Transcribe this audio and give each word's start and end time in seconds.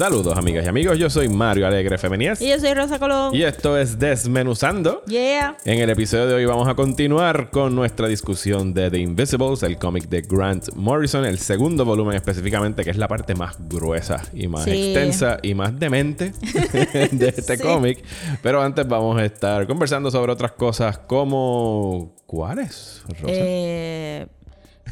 Saludos 0.00 0.34
amigas 0.38 0.64
y 0.64 0.68
amigos, 0.68 0.98
yo 0.98 1.10
soy 1.10 1.28
Mario 1.28 1.66
Alegre 1.66 1.98
Femenies 1.98 2.40
Y 2.40 2.48
yo 2.48 2.58
soy 2.58 2.72
Rosa 2.72 2.98
Colón. 2.98 3.34
y 3.34 3.42
esto 3.42 3.76
es 3.76 3.98
Desmenuzando. 3.98 5.02
Yeah. 5.06 5.58
En 5.66 5.78
el 5.78 5.90
episodio 5.90 6.26
de 6.26 6.34
hoy 6.36 6.46
vamos 6.46 6.66
a 6.68 6.74
continuar 6.74 7.50
con 7.50 7.74
nuestra 7.74 8.08
discusión 8.08 8.72
de 8.72 8.90
The 8.90 8.96
Invisibles, 8.98 9.62
el 9.62 9.76
cómic 9.76 10.08
de 10.08 10.22
Grant 10.22 10.72
Morrison, 10.74 11.26
el 11.26 11.38
segundo 11.38 11.84
volumen 11.84 12.16
específicamente, 12.16 12.82
que 12.82 12.88
es 12.88 12.96
la 12.96 13.08
parte 13.08 13.34
más 13.34 13.58
gruesa 13.68 14.22
y 14.32 14.48
más 14.48 14.64
Sí. 14.64 14.70
extensa 14.70 15.36
y 15.42 15.52
más 15.52 15.78
demente 15.78 16.32
de 17.12 17.28
este 17.36 17.58
Sí. 17.58 17.62
cómic. 17.62 18.02
Pero 18.42 18.62
antes 18.62 18.88
vamos 18.88 19.18
a 19.20 19.24
estar 19.26 19.66
conversando 19.66 20.10
sobre 20.10 20.32
otras 20.32 20.52
cosas 20.52 20.96
como... 20.96 22.16
¿Cuáles? 22.24 23.02
Rosa? 23.06 23.24
Eh, 23.26 24.26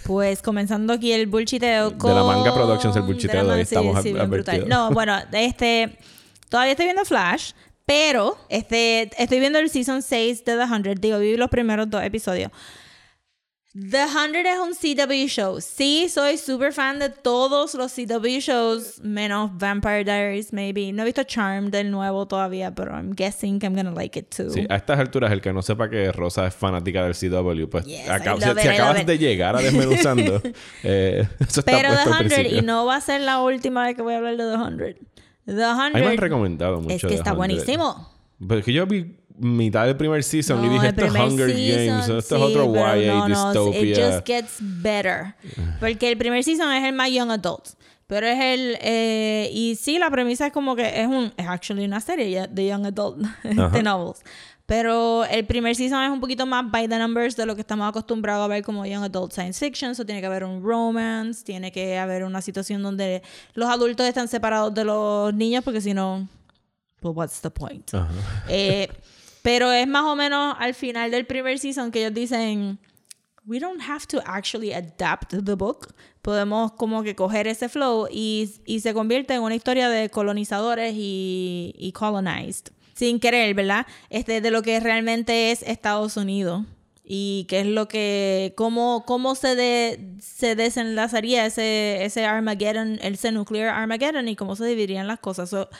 pues 0.04 0.42
comenzando 0.42 0.92
aquí 0.92 1.12
el 1.12 1.26
bullshiteo 1.26 1.96
con... 1.98 2.14
la 2.14 2.22
Manga 2.22 2.54
Productions, 2.54 2.96
el 2.96 3.02
bullshiteo 3.02 3.42
de 3.42 3.48
de 3.48 3.54
hoy, 3.54 3.64
sí, 3.64 3.74
estamos 3.74 4.02
sí, 4.02 4.12
brutal. 4.12 4.68
No, 4.68 4.90
bueno, 4.90 5.16
este... 5.32 5.98
Todavía 6.48 6.72
estoy 6.72 6.86
viendo 6.86 7.04
Flash, 7.04 7.52
pero 7.84 8.38
este, 8.48 9.10
estoy 9.22 9.40
viendo 9.40 9.58
el 9.58 9.70
Season 9.70 10.02
6 10.02 10.44
de 10.44 10.56
The 10.56 10.66
100. 10.66 10.94
Digo, 11.00 11.18
vi 11.18 11.36
los 11.36 11.50
primeros 11.50 11.88
dos 11.90 12.02
episodios. 12.02 12.50
The 13.80 14.06
100 14.08 14.34
es 14.46 14.58
un 14.58 14.74
CW 14.74 15.28
show. 15.28 15.60
Sí, 15.60 16.08
soy 16.08 16.36
súper 16.36 16.72
fan 16.72 16.98
de 16.98 17.10
todos 17.10 17.74
los 17.74 17.92
CW 17.92 18.40
shows, 18.40 19.00
menos 19.02 19.50
Vampire 19.56 20.02
Diaries, 20.04 20.52
maybe. 20.52 20.92
No 20.92 21.02
he 21.02 21.04
visto 21.04 21.22
Charm 21.22 21.70
del 21.70 21.90
nuevo 21.90 22.26
todavía, 22.26 22.74
pero 22.74 22.92
I'm 22.92 23.12
guessing 23.14 23.60
I'm 23.62 23.76
gonna 23.76 23.92
like 23.92 24.18
it 24.18 24.34
too. 24.34 24.50
Sí, 24.50 24.66
a 24.68 24.76
estas 24.76 24.98
alturas, 24.98 25.30
el 25.30 25.40
que 25.40 25.52
no 25.52 25.62
sepa 25.62 25.88
que 25.88 26.10
Rosa 26.10 26.46
es 26.48 26.54
fanática 26.54 27.04
del 27.04 27.14
CW, 27.14 27.68
pues 27.68 27.84
Yes, 27.84 28.00
I 28.00 28.04
si, 28.04 28.40
si 28.42 28.50
it, 28.50 28.64
I 28.64 28.68
acabas 28.68 29.06
de 29.06 29.18
llegar 29.18 29.54
a 29.54 29.60
Desmenuzando, 29.62 30.42
eh, 30.82 31.28
eso 31.38 31.60
está 31.60 31.70
Pero 31.70 31.90
puesto 31.90 32.10
The 32.10 32.16
al 32.16 32.18
100, 32.18 32.28
principio. 32.28 32.58
y 32.58 32.62
no 32.62 32.84
va 32.86 32.96
a 32.96 33.00
ser 33.00 33.20
la 33.20 33.40
última 33.42 33.84
vez 33.86 33.94
que 33.94 34.02
voy 34.02 34.14
a 34.14 34.16
hablar 34.16 34.36
de 34.36 34.44
The 34.44 34.56
100. 34.56 34.98
The 35.46 35.52
100 35.54 35.62
A 35.62 35.90
mí 35.90 36.00
me 36.00 36.06
han 36.08 36.16
recomendado 36.16 36.80
mucho 36.80 36.94
es 36.96 37.02
que 37.04 37.14
está 37.14 37.30
100. 37.30 37.36
buenísimo. 37.36 38.12
Pero 38.40 38.58
es 38.60 38.64
que 38.64 38.72
yo 38.72 38.86
vi 38.86 39.16
mitad 39.38 39.86
del 39.86 39.96
primer 39.96 40.22
season 40.22 40.64
y 40.64 40.66
No, 40.66 40.72
dije, 40.74 40.88
el 40.88 40.94
esto 40.94 41.06
es 41.06 41.12
Hunger 41.12 41.50
season, 41.50 41.86
Games, 41.86 42.08
esto 42.08 42.36
sí, 42.36 42.42
es 42.42 42.56
otro 42.56 42.74
YA 42.74 43.06
no, 43.06 43.28
no, 43.28 43.52
dystopia. 43.52 43.82
It 43.82 43.96
just 43.96 44.26
gets 44.26 44.56
better. 44.60 45.34
Porque 45.80 46.08
el 46.10 46.18
primer 46.18 46.42
season 46.44 46.72
es 46.72 46.84
el 46.84 46.92
más 46.92 47.10
young 47.10 47.30
adult. 47.30 47.68
Pero 48.06 48.26
es 48.26 48.40
el... 48.40 48.78
eh, 48.80 49.50
y 49.52 49.76
sí, 49.76 49.98
la 49.98 50.10
premisa 50.10 50.46
es 50.46 50.52
como 50.52 50.74
que 50.74 51.00
es 51.00 51.06
un... 51.06 51.32
Es 51.36 51.46
actually 51.46 51.84
una 51.84 52.00
serie 52.00 52.46
de 52.48 52.66
young 52.66 52.86
adult 52.86 53.18
de 53.42 53.82
novels. 53.82 54.22
Pero 54.64 55.24
el 55.24 55.46
primer 55.46 55.74
season 55.76 56.02
es 56.02 56.10
un 56.10 56.20
poquito 56.20 56.44
más 56.44 56.70
by 56.70 56.88
the 56.88 56.98
numbers 56.98 57.36
de 57.36 57.46
lo 57.46 57.54
que 57.54 57.62
estamos 57.62 57.88
acostumbrados 57.88 58.44
a 58.44 58.48
ver 58.48 58.62
como 58.62 58.84
young 58.84 59.02
adult 59.02 59.32
science 59.32 59.58
fiction. 59.58 59.94
So 59.94 60.04
tiene 60.04 60.20
que 60.20 60.26
haber 60.26 60.44
un 60.44 60.62
romance, 60.62 61.44
tiene 61.44 61.70
que 61.70 61.98
haber 61.98 62.24
una 62.24 62.42
situación 62.42 62.82
donde 62.82 63.22
los 63.54 63.68
adultos 63.68 64.06
están 64.06 64.28
separados 64.28 64.74
de 64.74 64.84
los 64.84 65.32
niños 65.34 65.62
porque 65.64 65.80
si 65.80 65.94
no... 65.94 66.28
Well, 67.02 67.14
what's 67.14 67.40
the 67.40 67.50
point? 67.50 67.94
Ajá. 67.94 68.08
Eh, 68.48 68.88
pero 69.42 69.72
es 69.72 69.86
más 69.86 70.04
o 70.04 70.16
menos 70.16 70.56
al 70.58 70.74
final 70.74 71.10
del 71.10 71.26
primer 71.26 71.58
season 71.58 71.90
que 71.90 72.00
ellos 72.00 72.14
dicen, 72.14 72.78
we 73.48 73.58
don't 73.58 73.80
have 73.80 74.06
to 74.06 74.20
actually 74.26 74.72
adapt 74.72 75.30
the 75.30 75.54
book. 75.54 75.94
Podemos 76.22 76.72
como 76.72 77.02
que 77.02 77.14
coger 77.14 77.46
ese 77.46 77.68
flow 77.68 78.06
y, 78.10 78.50
y 78.66 78.80
se 78.80 78.92
convierte 78.92 79.34
en 79.34 79.42
una 79.42 79.54
historia 79.54 79.88
de 79.88 80.10
colonizadores 80.10 80.92
y, 80.94 81.74
y 81.78 81.92
colonized. 81.92 82.72
Sin 82.94 83.18
querer, 83.20 83.54
¿verdad? 83.54 83.86
Este, 84.10 84.40
de 84.40 84.50
lo 84.50 84.62
que 84.62 84.78
realmente 84.80 85.50
es 85.50 85.62
Estados 85.62 86.16
Unidos. 86.16 86.66
Y 87.10 87.46
qué 87.48 87.60
es 87.60 87.66
lo 87.66 87.88
que, 87.88 88.52
cómo, 88.54 89.04
cómo 89.06 89.34
se, 89.34 89.56
de, 89.56 90.16
se 90.20 90.54
desenlazaría 90.54 91.46
ese, 91.46 92.04
ese 92.04 92.26
Armageddon, 92.26 92.98
ese 93.00 93.32
nuclear 93.32 93.70
Armageddon 93.70 94.28
y 94.28 94.36
cómo 94.36 94.56
se 94.56 94.66
dividirían 94.66 95.06
las 95.06 95.18
cosas. 95.18 95.48
So, 95.48 95.70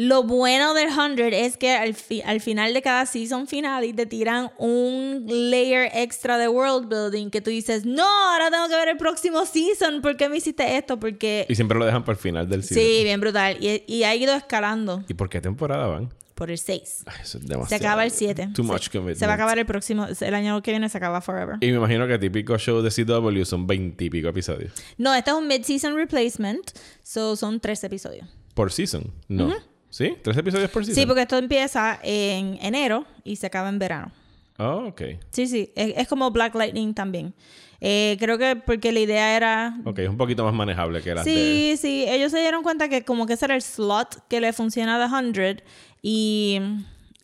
lo 0.00 0.22
bueno 0.22 0.74
del 0.74 0.90
100 0.92 1.18
es 1.34 1.56
que 1.56 1.72
al, 1.72 1.92
fi- 1.92 2.22
al 2.22 2.40
final 2.40 2.72
de 2.72 2.82
cada 2.82 3.04
season 3.04 3.48
final 3.48 3.92
te 3.96 4.06
tiran 4.06 4.52
un 4.56 5.24
layer 5.26 5.90
extra 5.92 6.38
de 6.38 6.46
world 6.46 6.88
building 6.88 7.30
que 7.30 7.40
tú 7.40 7.50
dices, 7.50 7.84
no, 7.84 8.04
ahora 8.06 8.48
tengo 8.48 8.68
que 8.68 8.76
ver 8.76 8.90
el 8.90 8.96
próximo 8.96 9.44
season. 9.44 10.00
¿Por 10.00 10.16
qué 10.16 10.28
me 10.28 10.36
hiciste 10.36 10.76
esto? 10.76 11.00
Porque... 11.00 11.46
Y 11.48 11.56
siempre 11.56 11.76
lo 11.80 11.84
dejan 11.84 12.04
para 12.04 12.12
el 12.16 12.22
final 12.22 12.48
del 12.48 12.62
season. 12.62 12.84
Sí, 12.84 13.02
bien 13.02 13.20
brutal. 13.20 13.56
Y, 13.60 13.82
y 13.88 14.04
ha 14.04 14.14
ido 14.14 14.34
escalando 14.36 15.02
¿Y 15.08 15.14
por 15.14 15.28
qué 15.28 15.40
temporada 15.40 15.88
van? 15.88 16.14
por 16.36 16.52
el 16.52 16.58
6. 16.58 17.02
Ay, 17.06 17.16
eso 17.24 17.38
es 17.38 17.68
Se 17.68 17.74
acaba 17.74 18.04
el 18.04 18.12
7. 18.12 18.50
Too 18.54 18.62
Se- 18.62 18.72
much 18.72 18.90
commitment. 18.92 19.18
Se 19.18 19.26
va 19.26 19.32
a 19.32 19.34
acabar 19.34 19.58
el 19.58 19.66
próximo, 19.66 20.06
el 20.20 20.34
año 20.34 20.62
que 20.62 20.70
viene 20.70 20.88
se 20.88 20.96
acaba 20.96 21.20
Forever. 21.20 21.56
Y 21.60 21.66
me 21.72 21.78
imagino 21.78 22.06
que 22.06 22.16
típico 22.20 22.56
show 22.58 22.80
de 22.82 22.90
CW 22.92 23.44
son 23.44 23.66
20 23.66 24.04
y 24.04 24.10
pico 24.10 24.28
episodios. 24.28 24.70
No, 24.96 25.12
este 25.12 25.30
es 25.32 25.36
un 25.36 25.48
mid-season 25.48 25.96
replacement. 25.96 26.70
So 27.02 27.34
son 27.34 27.58
tres 27.58 27.82
episodios. 27.82 28.28
¿Por 28.54 28.70
season? 28.70 29.12
No. 29.26 29.52
¿Sí? 29.90 30.16
¿Tres 30.22 30.36
episodios 30.36 30.70
por 30.70 30.84
season? 30.84 31.02
Sí, 31.02 31.06
porque 31.06 31.22
esto 31.22 31.36
empieza 31.36 31.98
en 32.02 32.58
enero 32.60 33.04
y 33.24 33.36
se 33.36 33.46
acaba 33.46 33.68
en 33.68 33.78
verano. 33.78 34.12
Oh, 34.58 34.88
ok. 34.88 35.02
Sí, 35.30 35.46
sí, 35.46 35.72
es, 35.74 35.94
es 35.96 36.08
como 36.08 36.30
Black 36.30 36.54
Lightning 36.54 36.92
también. 36.94 37.32
Eh, 37.80 38.16
creo 38.18 38.38
que 38.38 38.56
porque 38.56 38.90
la 38.90 39.00
idea 39.00 39.36
era... 39.36 39.78
Ok, 39.84 40.00
es 40.00 40.08
un 40.08 40.16
poquito 40.16 40.44
más 40.44 40.52
manejable 40.52 41.00
que 41.00 41.14
de... 41.14 41.22
Sí, 41.22 41.74
sí, 41.80 42.04
ellos 42.08 42.32
se 42.32 42.40
dieron 42.40 42.62
cuenta 42.62 42.88
que 42.88 43.04
como 43.04 43.26
que 43.26 43.34
ese 43.34 43.44
era 43.44 43.54
el 43.54 43.62
slot 43.62 44.26
que 44.28 44.40
le 44.40 44.52
funciona 44.52 44.96
a 44.96 45.08
The 45.08 45.32
100 45.32 45.62
y, 46.02 46.60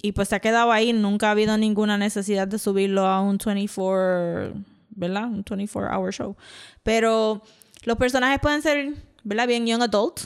y 0.00 0.12
pues 0.12 0.28
se 0.28 0.36
ha 0.36 0.40
quedado 0.40 0.70
ahí. 0.70 0.92
Nunca 0.92 1.28
ha 1.28 1.30
habido 1.32 1.58
ninguna 1.58 1.98
necesidad 1.98 2.46
de 2.46 2.58
subirlo 2.58 3.06
a 3.06 3.20
un 3.20 3.38
24, 3.44 4.54
¿verdad? 4.90 5.24
Un 5.24 5.44
24 5.48 5.96
hour 5.98 6.12
show. 6.12 6.36
Pero 6.84 7.42
los 7.84 7.96
personajes 7.96 8.38
pueden 8.40 8.62
ser, 8.62 8.94
¿verdad? 9.24 9.48
Bien 9.48 9.66
young 9.66 9.82
adult. 9.82 10.20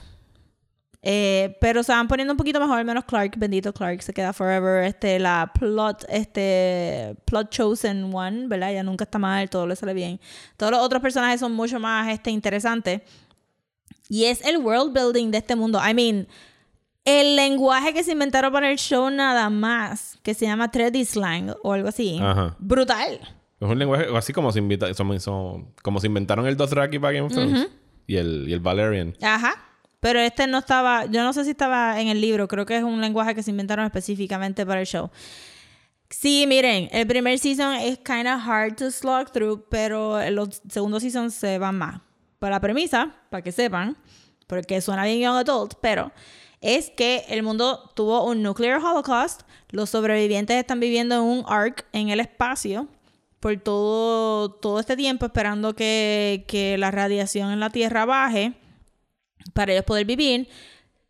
Eh, 1.01 1.57
pero 1.61 1.83
se 1.85 1.93
van 1.93 2.09
poniendo 2.09 2.33
un 2.33 2.37
poquito 2.37 2.59
mejor, 2.59 2.83
menos 2.85 3.05
Clark, 3.05 3.35
bendito 3.39 3.73
Clark, 3.73 4.03
se 4.03 4.13
queda 4.13 4.33
forever. 4.33 4.85
Este, 4.85 5.19
la 5.19 5.51
plot, 5.59 6.05
este, 6.09 7.15
plot 7.25 7.51
chosen 7.51 8.13
one, 8.13 8.49
¿verdad? 8.49 8.73
Ya 8.73 8.83
nunca 8.83 9.05
está 9.05 9.19
mal, 9.19 9.49
todo 9.49 9.67
le 9.67 9.77
sale 9.77 9.95
bien. 9.95 10.19
Todos 10.57 10.73
los 10.73 10.81
otros 10.81 11.01
personajes 11.01 11.39
son 11.41 11.53
mucho 11.53 11.79
más 11.79 12.09
este, 12.09 12.31
interesantes. 12.31 13.03
Y 14.09 14.25
es 14.25 14.45
el 14.45 14.59
world 14.59 14.93
building 14.93 15.31
de 15.31 15.39
este 15.39 15.55
mundo. 15.55 15.81
I 15.87 15.95
mean, 15.95 16.27
el 17.05 17.37
lenguaje 17.37 17.95
que 17.95 18.03
se 18.03 18.13
inventaron 18.13 18.53
para 18.53 18.71
el 18.71 18.77
show 18.79 19.09
nada 19.11 19.49
más, 19.51 20.19
que 20.23 20.35
se 20.35 20.47
llama 20.47 20.71
Treddy 20.71 21.05
Slang 21.05 21.55
o 21.63 21.73
algo 21.75 21.89
así. 21.89 22.19
Ajá. 22.21 22.57
Brutal. 22.59 23.21
Es 23.61 23.69
un 23.69 23.79
lenguaje 23.79 24.07
así 24.17 24.33
como 24.33 24.51
se, 24.53 24.59
invita- 24.61 24.93
son- 24.95 25.21
son- 25.21 25.75
como 25.83 26.01
se 26.01 26.07
inventaron 26.09 26.47
el 26.47 26.57
Dothraki 26.57 26.99
para 26.99 27.13
Game 27.13 27.27
of 27.27 27.33
Thrones. 27.33 27.69
y, 28.07 28.17
el, 28.17 28.47
y 28.49 28.53
el 28.53 28.61
Valerian. 28.61 29.15
Ajá. 29.23 29.65
Pero 30.01 30.21
este 30.21 30.47
no 30.47 30.59
estaba, 30.59 31.07
yo 31.07 31.23
no 31.23 31.33
sé 31.33 31.45
si 31.45 31.51
estaba 31.51 32.01
en 32.01 32.09
el 32.09 32.21
libro, 32.21 32.47
creo 32.47 32.65
que 32.65 32.77
es 32.77 32.85
un 32.85 33.01
lenguaje 33.01 33.35
que 33.35 33.43
se 33.43 33.51
inventaron 33.51 33.85
específicamente 33.85 34.65
para 34.65 34.81
el 34.81 34.87
show. 34.87 35.11
Sí, 36.11 36.47
miren, 36.47 36.89
el 36.93 37.07
primer 37.07 37.39
season 37.39 37.75
es 37.75 37.99
kind 37.99 38.27
of 38.27 38.41
hard 38.47 38.77
to 38.77 38.91
slog 38.91 39.31
through, 39.31 39.67
pero 39.69 40.19
los 40.31 40.63
segundos 40.69 41.03
seasons 41.03 41.35
se 41.35 41.59
van 41.59 41.77
más. 41.77 42.01
Para 42.39 42.57
la 42.57 42.61
premisa, 42.61 43.15
para 43.31 43.43
que 43.43 43.53
sepan, 43.53 43.97
porque 44.47 44.81
suena 44.81 45.05
bien 45.05 45.21
young 45.21 45.37
adult, 45.37 45.75
pero 45.83 46.13
es 46.61 46.91
que 46.91 47.25
el 47.29 47.43
mundo 47.43 47.91
tuvo 47.94 48.25
un 48.25 48.43
nuclear 48.43 48.79
holocaust, 48.79 49.43
los 49.71 49.91
sobrevivientes 49.91 50.56
están 50.56 50.81
viviendo 50.81 51.17
en 51.17 51.21
un 51.23 51.44
arc 51.47 51.85
en 51.93 52.09
el 52.09 52.21
espacio 52.21 52.89
por 53.41 53.56
todo, 53.59 54.51
todo 54.51 54.81
este 54.81 54.97
tiempo 54.97 55.27
esperando 55.27 55.75
que, 55.75 56.44
que 56.49 56.79
la 56.79 56.91
radiación 56.91 57.53
en 57.53 57.61
la 57.61 57.71
Tierra 57.71 58.05
baje 58.05 58.55
para 59.53 59.73
ellos 59.73 59.85
poder 59.85 60.06
vivir. 60.06 60.49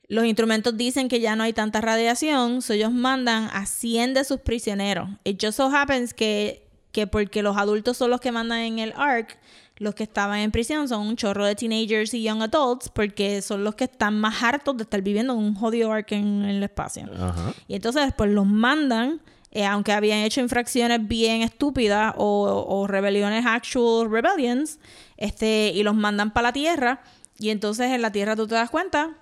Los 0.09 0.25
instrumentos 0.25 0.77
dicen 0.77 1.09
que 1.09 1.21
ya 1.21 1.37
no 1.37 1.45
hay 1.45 1.53
tanta 1.53 1.81
radiación, 1.81 2.63
so 2.63 2.73
ellos 2.73 2.93
mandan 2.93 3.51
a 3.53 3.67
100 3.67 4.15
de 4.15 4.25
sus 4.25 4.41
prisioneros. 4.41 5.09
It 5.25 5.39
just 5.43 5.59
so 5.59 5.67
happens 5.67 6.15
que, 6.15 6.67
que 6.93 7.07
porque 7.07 7.43
los 7.43 7.57
adultos 7.59 7.99
son 7.99 8.11
los 8.11 8.21
que 8.21 8.33
mandan 8.33 8.61
en 8.61 8.79
el 8.79 8.95
ARC, 8.97 9.39
los 9.79 9.95
que 9.95 10.03
estaban 10.03 10.41
en 10.41 10.51
prisión 10.51 10.89
son 10.89 11.07
un 11.07 11.17
chorro 11.17 11.45
de 11.47 11.55
teenagers 11.55 12.13
y 12.15 12.23
young 12.23 12.43
adults, 12.43 12.89
porque 12.89 13.43
son 13.43 13.65
los 13.65 13.75
que 13.75 13.85
están 13.85 14.19
más 14.19 14.43
hartos 14.43 14.77
de 14.77 14.83
estar 14.83 15.01
viviendo 15.03 15.35
en 15.35 15.39
un 15.39 15.55
jodido 15.55 15.93
ARC 15.93 16.13
en 16.13 16.45
el 16.45 16.63
espacio. 16.63 17.09
Ajá. 17.15 17.55
Y 17.69 17.75
entonces 17.75 18.05
después 18.05 18.31
los 18.31 18.47
mandan, 18.47 19.21
eh, 19.53 19.65
aunque 19.65 19.93
habían 19.93 20.19
hecho 20.21 20.41
infracciones 20.41 21.07
bien 21.07 21.43
estúpidas 21.43 22.15
o, 22.17 22.67
o 22.69 22.87
rebeliones 22.87 23.47
actual 23.47 24.11
rebellions, 24.11 24.79
este, 25.17 25.71
y 25.75 25.83
los 25.83 25.95
mandan 25.95 26.33
para 26.33 26.49
la 26.49 26.53
Tierra. 26.53 27.03
Y 27.39 27.51
entonces 27.51 27.91
en 27.93 28.03
la 28.03 28.13
Tierra 28.13 28.37
tú 28.37 28.47
te 28.47 28.55
das 28.55 28.71
cuenta 28.71 29.17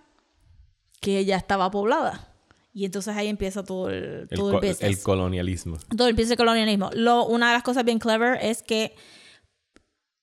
que 1.00 1.24
ya 1.24 1.36
estaba 1.36 1.70
poblada. 1.70 2.32
Y 2.72 2.84
entonces 2.84 3.16
ahí 3.16 3.28
empieza 3.28 3.64
todo 3.64 3.88
el, 3.90 4.26
El, 4.30 4.36
todo 4.36 4.50
el 4.50 4.56
business. 4.56 4.82
el 4.82 5.02
colonialismo. 5.02 5.78
todo 5.96 6.08
empieza 6.08 6.32
el 6.32 6.36
colonialismo. 6.36 6.90
Lo, 6.94 7.24
una 7.26 7.48
de 7.48 7.54
las 7.54 7.62
cosas 7.62 7.84
bien 7.84 7.98
clever 7.98 8.38
es 8.42 8.62
que 8.62 8.94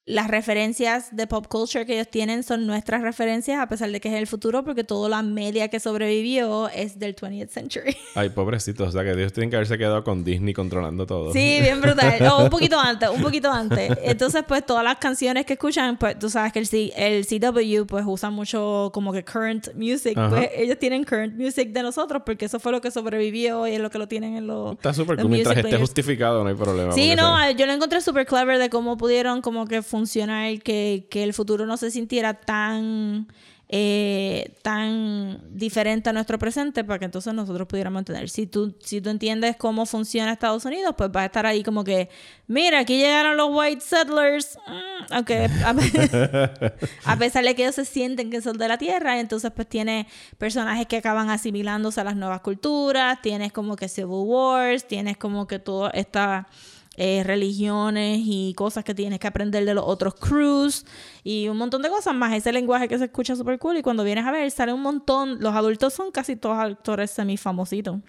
las 0.05 0.27
referencias 0.27 1.15
de 1.15 1.27
pop 1.27 1.47
culture 1.47 1.85
que 1.85 1.93
ellos 1.93 2.09
tienen 2.09 2.43
son 2.43 2.67
nuestras 2.67 3.01
referencias, 3.01 3.59
a 3.61 3.67
pesar 3.69 3.89
de 3.89 4.01
que 4.01 4.09
es 4.09 4.15
el 4.15 4.27
futuro, 4.27 4.63
porque 4.65 4.83
toda 4.83 5.07
la 5.07 5.21
media 5.23 5.69
que 5.69 5.79
sobrevivió 5.79 6.67
es 6.69 6.99
del 6.99 7.15
20th 7.15 7.47
century. 7.47 7.95
Ay, 8.15 8.27
pobrecitos. 8.29 8.89
O 8.89 8.91
sea, 8.91 9.03
que 9.03 9.11
ellos 9.11 9.31
tienen 9.31 9.49
que 9.49 9.55
haberse 9.55 9.77
quedado 9.77 10.03
con 10.03 10.25
Disney 10.25 10.53
controlando 10.53 11.05
todo. 11.05 11.31
Sí, 11.31 11.57
bien 11.61 11.79
brutal. 11.79 12.21
O 12.27 12.43
un 12.43 12.49
poquito 12.49 12.77
antes, 12.77 13.07
un 13.09 13.21
poquito 13.21 13.49
antes. 13.49 13.91
Entonces, 14.03 14.43
pues 14.45 14.65
todas 14.65 14.83
las 14.83 14.97
canciones 14.97 15.45
que 15.45 15.53
escuchan, 15.53 15.97
pues 15.97 16.19
tú 16.19 16.29
sabes 16.29 16.51
que 16.51 16.59
el, 16.59 16.67
C- 16.67 16.91
el 16.97 17.25
CW 17.25 17.85
pues 17.87 18.03
usa 18.05 18.29
mucho 18.29 18.91
como 18.93 19.13
que 19.13 19.23
current 19.23 19.73
music. 19.75 20.17
Ajá. 20.17 20.35
Pues 20.35 20.49
ellos 20.57 20.77
tienen 20.79 21.05
current 21.05 21.35
music 21.37 21.69
de 21.71 21.81
nosotros 21.81 22.23
porque 22.25 22.45
eso 22.45 22.59
fue 22.59 22.73
lo 22.73 22.81
que 22.81 22.91
sobrevivió 22.91 23.67
y 23.67 23.75
es 23.75 23.79
lo 23.79 23.89
que 23.89 23.99
lo 23.99 24.07
tienen 24.09 24.35
en 24.35 24.47
los. 24.47 24.73
Está 24.73 24.93
súper 24.93 25.15
cool. 25.17 25.29
Mientras 25.29 25.55
esté 25.57 25.77
justificado, 25.77 26.43
no 26.43 26.49
hay 26.49 26.55
problema. 26.55 26.91
Sí, 26.91 27.15
no, 27.15 27.49
yo 27.51 27.65
lo 27.65 27.71
encontré 27.71 28.01
súper 28.01 28.25
clever 28.25 28.57
de 28.59 28.69
cómo 28.69 28.97
pudieron 28.97 29.41
como 29.41 29.65
que 29.65 29.81
funcionar, 29.93 30.59
que, 30.63 31.05
que 31.11 31.21
el 31.23 31.35
futuro 31.35 31.67
no 31.67 31.77
se 31.77 31.91
sintiera 31.91 32.33
tan, 32.33 33.27
eh, 33.69 34.55
tan 34.63 35.39
diferente 35.55 36.09
a 36.09 36.13
nuestro 36.13 36.39
presente 36.39 36.83
para 36.83 36.97
que 36.97 37.05
entonces 37.05 37.31
nosotros 37.31 37.67
pudiéramos 37.67 37.99
entender. 37.99 38.27
Si 38.27 38.47
tú, 38.47 38.75
si 38.79 39.01
tú 39.01 39.11
entiendes 39.11 39.55
cómo 39.55 39.85
funciona 39.85 40.33
Estados 40.33 40.65
Unidos, 40.65 40.95
pues 40.97 41.11
va 41.15 41.21
a 41.21 41.25
estar 41.25 41.45
ahí 41.45 41.61
como 41.61 41.83
que, 41.83 42.09
mira, 42.47 42.79
aquí 42.79 42.97
llegaron 42.97 43.37
los 43.37 43.49
white 43.51 43.81
settlers, 43.81 44.57
mm, 44.65 45.13
a, 47.05 47.17
pesar 47.19 47.43
de 47.43 47.53
que 47.53 47.61
ellos 47.61 47.75
se 47.75 47.85
sienten 47.85 48.31
que 48.31 48.41
son 48.41 48.57
de 48.57 48.67
la 48.67 48.79
tierra, 48.79 49.19
entonces 49.19 49.51
pues 49.55 49.69
tiene 49.69 50.07
personajes 50.39 50.87
que 50.87 50.97
acaban 50.97 51.29
asimilándose 51.29 52.01
a 52.01 52.03
las 52.03 52.15
nuevas 52.15 52.41
culturas, 52.41 53.21
tienes 53.21 53.51
como 53.51 53.75
que 53.75 53.87
Civil 53.87 54.23
Wars, 54.25 54.87
tienes 54.87 55.17
como 55.17 55.45
que 55.45 55.59
toda 55.59 55.91
esta 55.91 56.47
eh, 56.95 57.23
religiones 57.23 58.21
y 58.23 58.53
cosas 58.55 58.83
que 58.83 58.93
tienes 58.93 59.19
que 59.19 59.27
aprender 59.27 59.65
de 59.65 59.73
los 59.73 59.83
otros 59.87 60.15
crews 60.15 60.85
y 61.23 61.47
un 61.47 61.57
montón 61.57 61.81
de 61.81 61.89
cosas 61.89 62.13
más. 62.13 62.33
Ese 62.33 62.51
lenguaje 62.51 62.87
que 62.87 62.97
se 62.97 63.05
escucha 63.05 63.35
súper 63.35 63.59
cool 63.59 63.77
y 63.77 63.81
cuando 63.81 64.03
vienes 64.03 64.25
a 64.25 64.31
ver 64.31 64.49
sale 64.51 64.73
un 64.73 64.81
montón, 64.81 65.39
los 65.39 65.55
adultos 65.55 65.93
son 65.93 66.11
casi 66.11 66.35
todos 66.35 66.57
actores 66.57 67.11
semifamositos. 67.11 67.99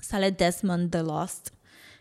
Sale 0.00 0.32
Desmond 0.32 0.90
The 0.90 1.02
Lost. 1.02 1.50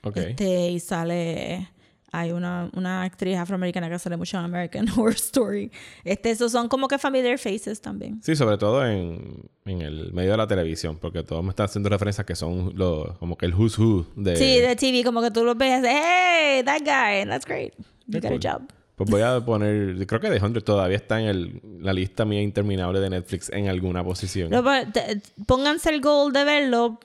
Ok. 0.04 0.18
Este, 0.18 0.70
y 0.72 0.80
sale. 0.80 1.73
Hay 2.16 2.32
una, 2.32 2.70
una 2.76 3.02
actriz 3.02 3.36
afroamericana 3.38 3.90
que 3.90 3.98
sale 3.98 4.18
mucho 4.18 4.38
en 4.38 4.44
American 4.46 4.88
Horror 4.96 5.16
Story. 5.16 5.72
Este, 6.04 6.30
esos 6.30 6.52
son 6.52 6.70
como 6.70 6.88
que 6.88 7.00
familiar 7.00 7.40
faces 7.40 7.82
también. 7.82 8.22
Sí, 8.22 8.36
sobre 8.36 8.58
todo 8.60 8.86
en, 8.86 9.50
en 9.66 9.82
el 9.82 10.14
medio 10.14 10.32
de 10.32 10.38
la 10.38 10.46
televisión, 10.48 10.98
porque 11.02 11.24
todos 11.24 11.44
me 11.44 11.50
están 11.50 11.66
haciendo 11.66 11.90
referencias 11.90 12.26
que 12.28 12.36
son 12.36 12.72
los, 12.76 13.18
como 13.18 13.36
que 13.36 13.48
el 13.48 13.56
who's 13.56 13.80
who 13.80 14.06
de... 14.16 14.36
Sí, 14.36 14.60
de 14.60 14.76
TV, 14.76 15.04
como 15.04 15.24
que 15.24 15.32
tú 15.32 15.44
los 15.44 15.58
ves, 15.58 15.82
hey, 15.84 16.62
that 16.64 16.82
guy, 16.82 17.28
that's 17.28 17.46
great. 17.48 17.74
You 18.06 18.20
got 18.22 18.30
cool. 18.30 18.40
a 18.46 18.52
job. 18.54 18.62
Pues 18.96 19.10
voy 19.10 19.22
a 19.24 19.40
poner, 19.44 20.06
creo 20.06 20.22
que 20.22 20.30
The 20.30 20.46
Hundred 20.46 20.64
todavía 20.64 20.98
está 20.98 21.20
en 21.20 21.26
el, 21.28 21.62
la 21.80 21.94
lista 21.94 22.26
mía 22.26 22.44
interminable 22.44 23.00
de 23.00 23.10
Netflix 23.10 23.50
en 23.52 23.70
alguna 23.70 24.04
posición. 24.04 24.52
Lo 24.52 24.64
pa- 24.64 24.86
te- 24.86 25.20
pónganse 25.48 25.90
el 25.90 26.00
goal 26.00 26.32
de 26.32 26.44
verlo 26.44 27.00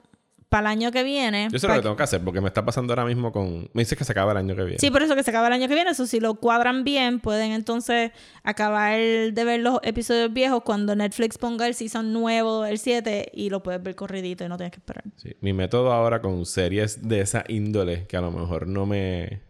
para 0.49 0.73
el 0.73 0.79
año 0.79 0.91
que 0.91 1.03
viene. 1.03 1.49
Yo 1.51 1.59
sé 1.59 1.69
lo 1.69 1.75
que 1.75 1.83
tengo 1.83 1.97
que 1.97 2.03
hacer, 2.03 2.23
porque 2.23 2.41
me 2.41 2.49
está 2.49 2.65
pasando 2.65 2.93
ahora 2.93 3.05
mismo 3.05 3.33
con... 3.33 3.69
Me 3.75 3.83
dices 3.83 3.99
que 3.99 4.05
se 4.05 4.13
acaba 4.13 4.33
el 4.33 4.39
año 4.39 4.57
que 4.57 4.63
viene. 4.63 4.79
Sí, 4.79 4.91
por 4.91 5.03
eso 5.03 5.15
que 5.15 5.23
se 5.23 5.31
acaba 5.31 5.49
el 5.49 5.53
año 5.53 5.69
que 5.69 5.75
viene. 5.75 5.91
Eso 5.91 6.07
si 6.07 6.21
lo 6.21 6.35
cuadran 6.35 6.85
bien, 6.85 7.21
pueden 7.21 7.53
entonces 7.53 8.13
acabar 8.43 8.99
de 8.99 9.45
ver 9.45 9.61
los 9.61 9.79
episodios 9.83 10.33
viejos 10.33 10.63
cuando 10.65 10.97
Netflix 10.97 11.37
ponga 11.37 11.67
el 11.67 11.75
season 11.75 12.13
nuevo, 12.13 12.65
el 12.65 12.79
7, 12.79 13.31
y 13.35 13.51
lo 13.51 13.63
puedes 13.63 13.83
ver 13.83 13.95
corridito 13.95 14.45
y 14.45 14.49
no 14.49 14.57
tienes 14.57 14.73
que 14.73 14.79
esperar. 14.79 15.05
Sí. 15.17 15.37
Mi 15.41 15.53
método 15.53 15.93
ahora 15.93 16.21
con 16.23 16.47
series 16.47 17.07
de 17.07 17.21
esa 17.21 17.45
índole, 17.49 18.07
que 18.07 18.17
a 18.17 18.21
lo 18.21 18.31
mejor 18.31 18.67
no 18.67 18.87
me... 18.87 19.47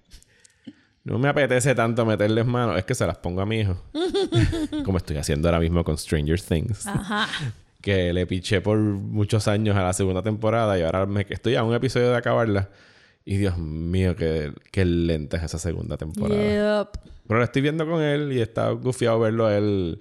No 1.05 1.19
me 1.19 1.29
apetece 1.29 1.75
tanto 1.75 2.05
meterles 2.05 2.45
mano, 2.45 2.77
es 2.77 2.85
que 2.85 2.95
se 2.95 3.07
las 3.07 3.17
pongo 3.17 3.41
a 3.41 3.47
mi 3.47 3.61
hijo. 3.61 3.83
Como 4.85 4.99
estoy 4.99 5.17
haciendo 5.17 5.49
ahora 5.49 5.59
mismo 5.59 5.83
con 5.83 5.97
Stranger 5.97 6.39
Things. 6.39 6.87
Ajá. 6.87 7.29
Que 7.81 8.13
le 8.13 8.27
piché 8.27 8.61
por 8.61 8.79
muchos 8.79 9.49
años 9.49 9.77
a 9.77 9.83
la 9.83 9.93
segunda 9.93 10.23
temporada 10.23 10.79
y 10.79 10.83
ahora 10.83 11.07
me 11.07 11.27
estoy 11.29 11.55
a 11.57 11.63
un 11.63 11.75
episodio 11.75 12.11
de 12.11 12.17
acabarla. 12.17 12.71
Y 13.25 13.37
Dios 13.37 13.59
mío, 13.59 14.17
qué, 14.17 14.53
qué 14.73 14.85
lenta 14.85 15.37
es 15.37 15.43
esa 15.43 15.59
segunda 15.59 15.97
temporada. 15.97 16.41
Yep. 16.41 17.03
Pero 17.27 17.39
la 17.39 17.45
estoy 17.45 17.61
viendo 17.63 17.87
con 17.87 18.01
él 18.01 18.33
y 18.33 18.41
está 18.41 18.71
gufiado 18.71 19.21
verlo 19.21 19.47
a 19.47 19.57
él. 19.57 20.01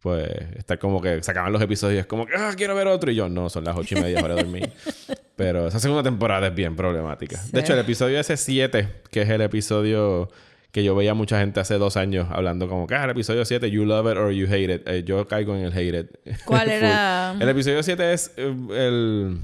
Pues 0.00 0.28
está 0.56 0.76
como 0.76 1.00
que 1.00 1.22
se 1.22 1.30
acaban 1.30 1.52
los 1.52 1.62
episodios 1.62 2.06
como 2.06 2.26
que 2.26 2.34
ah, 2.36 2.52
quiero 2.56 2.74
ver 2.74 2.88
otro. 2.88 3.10
Y 3.10 3.14
yo, 3.14 3.28
no, 3.28 3.48
son 3.48 3.64
las 3.64 3.76
ocho 3.76 3.96
y 3.96 4.00
media, 4.00 4.20
de 4.20 4.28
dormir. 4.28 4.72
Pero 5.36 5.68
esa 5.68 5.78
segunda 5.78 6.02
temporada 6.02 6.48
es 6.48 6.54
bien 6.54 6.74
problemática. 6.74 7.40
De 7.52 7.60
hecho, 7.60 7.74
el 7.74 7.78
episodio 7.78 8.18
ese 8.18 8.36
7, 8.36 9.02
que 9.10 9.22
es 9.22 9.28
el 9.28 9.40
episodio 9.40 10.28
que 10.70 10.84
yo 10.84 10.94
veía 10.94 11.14
mucha 11.14 11.40
gente 11.40 11.60
hace 11.60 11.74
dos 11.78 11.96
años 11.96 12.28
hablando 12.30 12.68
como 12.68 12.86
que 12.86 12.94
ah, 12.94 13.04
el 13.04 13.10
episodio 13.10 13.44
7, 13.44 13.70
you 13.70 13.84
love 13.84 14.06
it 14.10 14.18
or 14.18 14.30
you 14.32 14.46
hate 14.46 14.72
it. 14.74 14.82
Eh, 14.88 15.02
yo 15.04 15.26
caigo 15.26 15.56
en 15.56 15.64
el 15.64 15.72
hate 15.72 16.00
it. 16.26 16.38
¿Cuál 16.44 16.68
era? 16.70 17.34
El 17.40 17.48
episodio 17.48 17.82
7 17.82 18.12
es 18.12 18.32
eh, 18.36 18.54
el. 18.72 19.38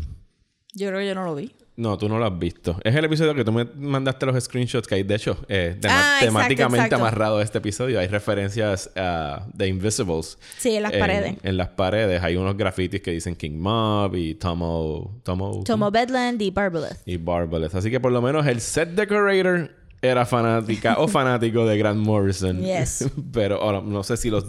Yo 0.75 0.88
creo 0.88 1.00
que 1.00 1.06
yo 1.06 1.15
no 1.15 1.25
lo 1.25 1.35
vi. 1.35 1.50
No, 1.76 1.99
tú 1.99 2.09
no 2.09 2.19
lo 2.19 2.26
has 2.26 2.38
visto. 2.38 2.79
Es 2.85 2.94
el 2.94 3.05
episodio 3.05 3.35
que 3.35 3.44
tú 3.44 3.50
me 3.50 3.65
mandaste 3.65 4.26
los 4.26 4.44
screenshots 4.44 4.87
que 4.87 4.94
hay, 4.94 5.03
de 5.03 5.17
hecho, 5.17 5.37
eh, 5.49 5.76
tema- 5.81 5.93
Ah, 5.94 6.19
exacto, 6.21 6.26
temáticamente 6.26 6.85
exacto. 6.87 6.97
amarrado 7.05 7.38
a 7.38 7.43
este 7.43 7.59
episodio. 7.59 7.99
Hay 7.99 8.06
referencias 8.06 8.91
a 8.94 9.44
The 9.56 9.67
Invisibles. 9.67 10.38
Sí, 10.56 10.76
en 10.76 10.85
las 10.85 10.93
paredes. 10.93 11.35
En 11.43 11.56
las 11.56 11.71
paredes 11.71 12.23
hay 12.23 12.37
unos 12.37 12.56
grafitis 12.56 13.00
que 13.00 13.11
dicen 13.11 13.35
King 13.35 13.59
Mob 13.59 14.15
y 14.15 14.35
Tomo... 14.37 15.21
Tomo... 15.25 15.65
Tomo 15.65 15.91
Bedland 15.91 16.41
y 16.43 16.50
Barbaleth. 16.53 16.99
Y 17.06 17.17
Barbaleth. 17.17 17.75
Así 17.75 17.91
que 17.91 17.99
por 17.99 18.12
lo 18.12 18.23
menos 18.23 18.47
el 18.47 18.61
set 18.61 18.91
decorator 18.91 19.73
era 20.06 20.26
fanática 20.26 20.96
o 20.98 21.08
fanático 21.08 21.66
de 21.66 21.78
Grant 21.78 21.98
Morrison. 22.04 22.60
Yes. 22.60 23.08
Pero 23.32 23.60
ahora, 23.60 23.80
no 23.80 24.02
sé 24.02 24.16
si 24.16 24.30
los, 24.30 24.44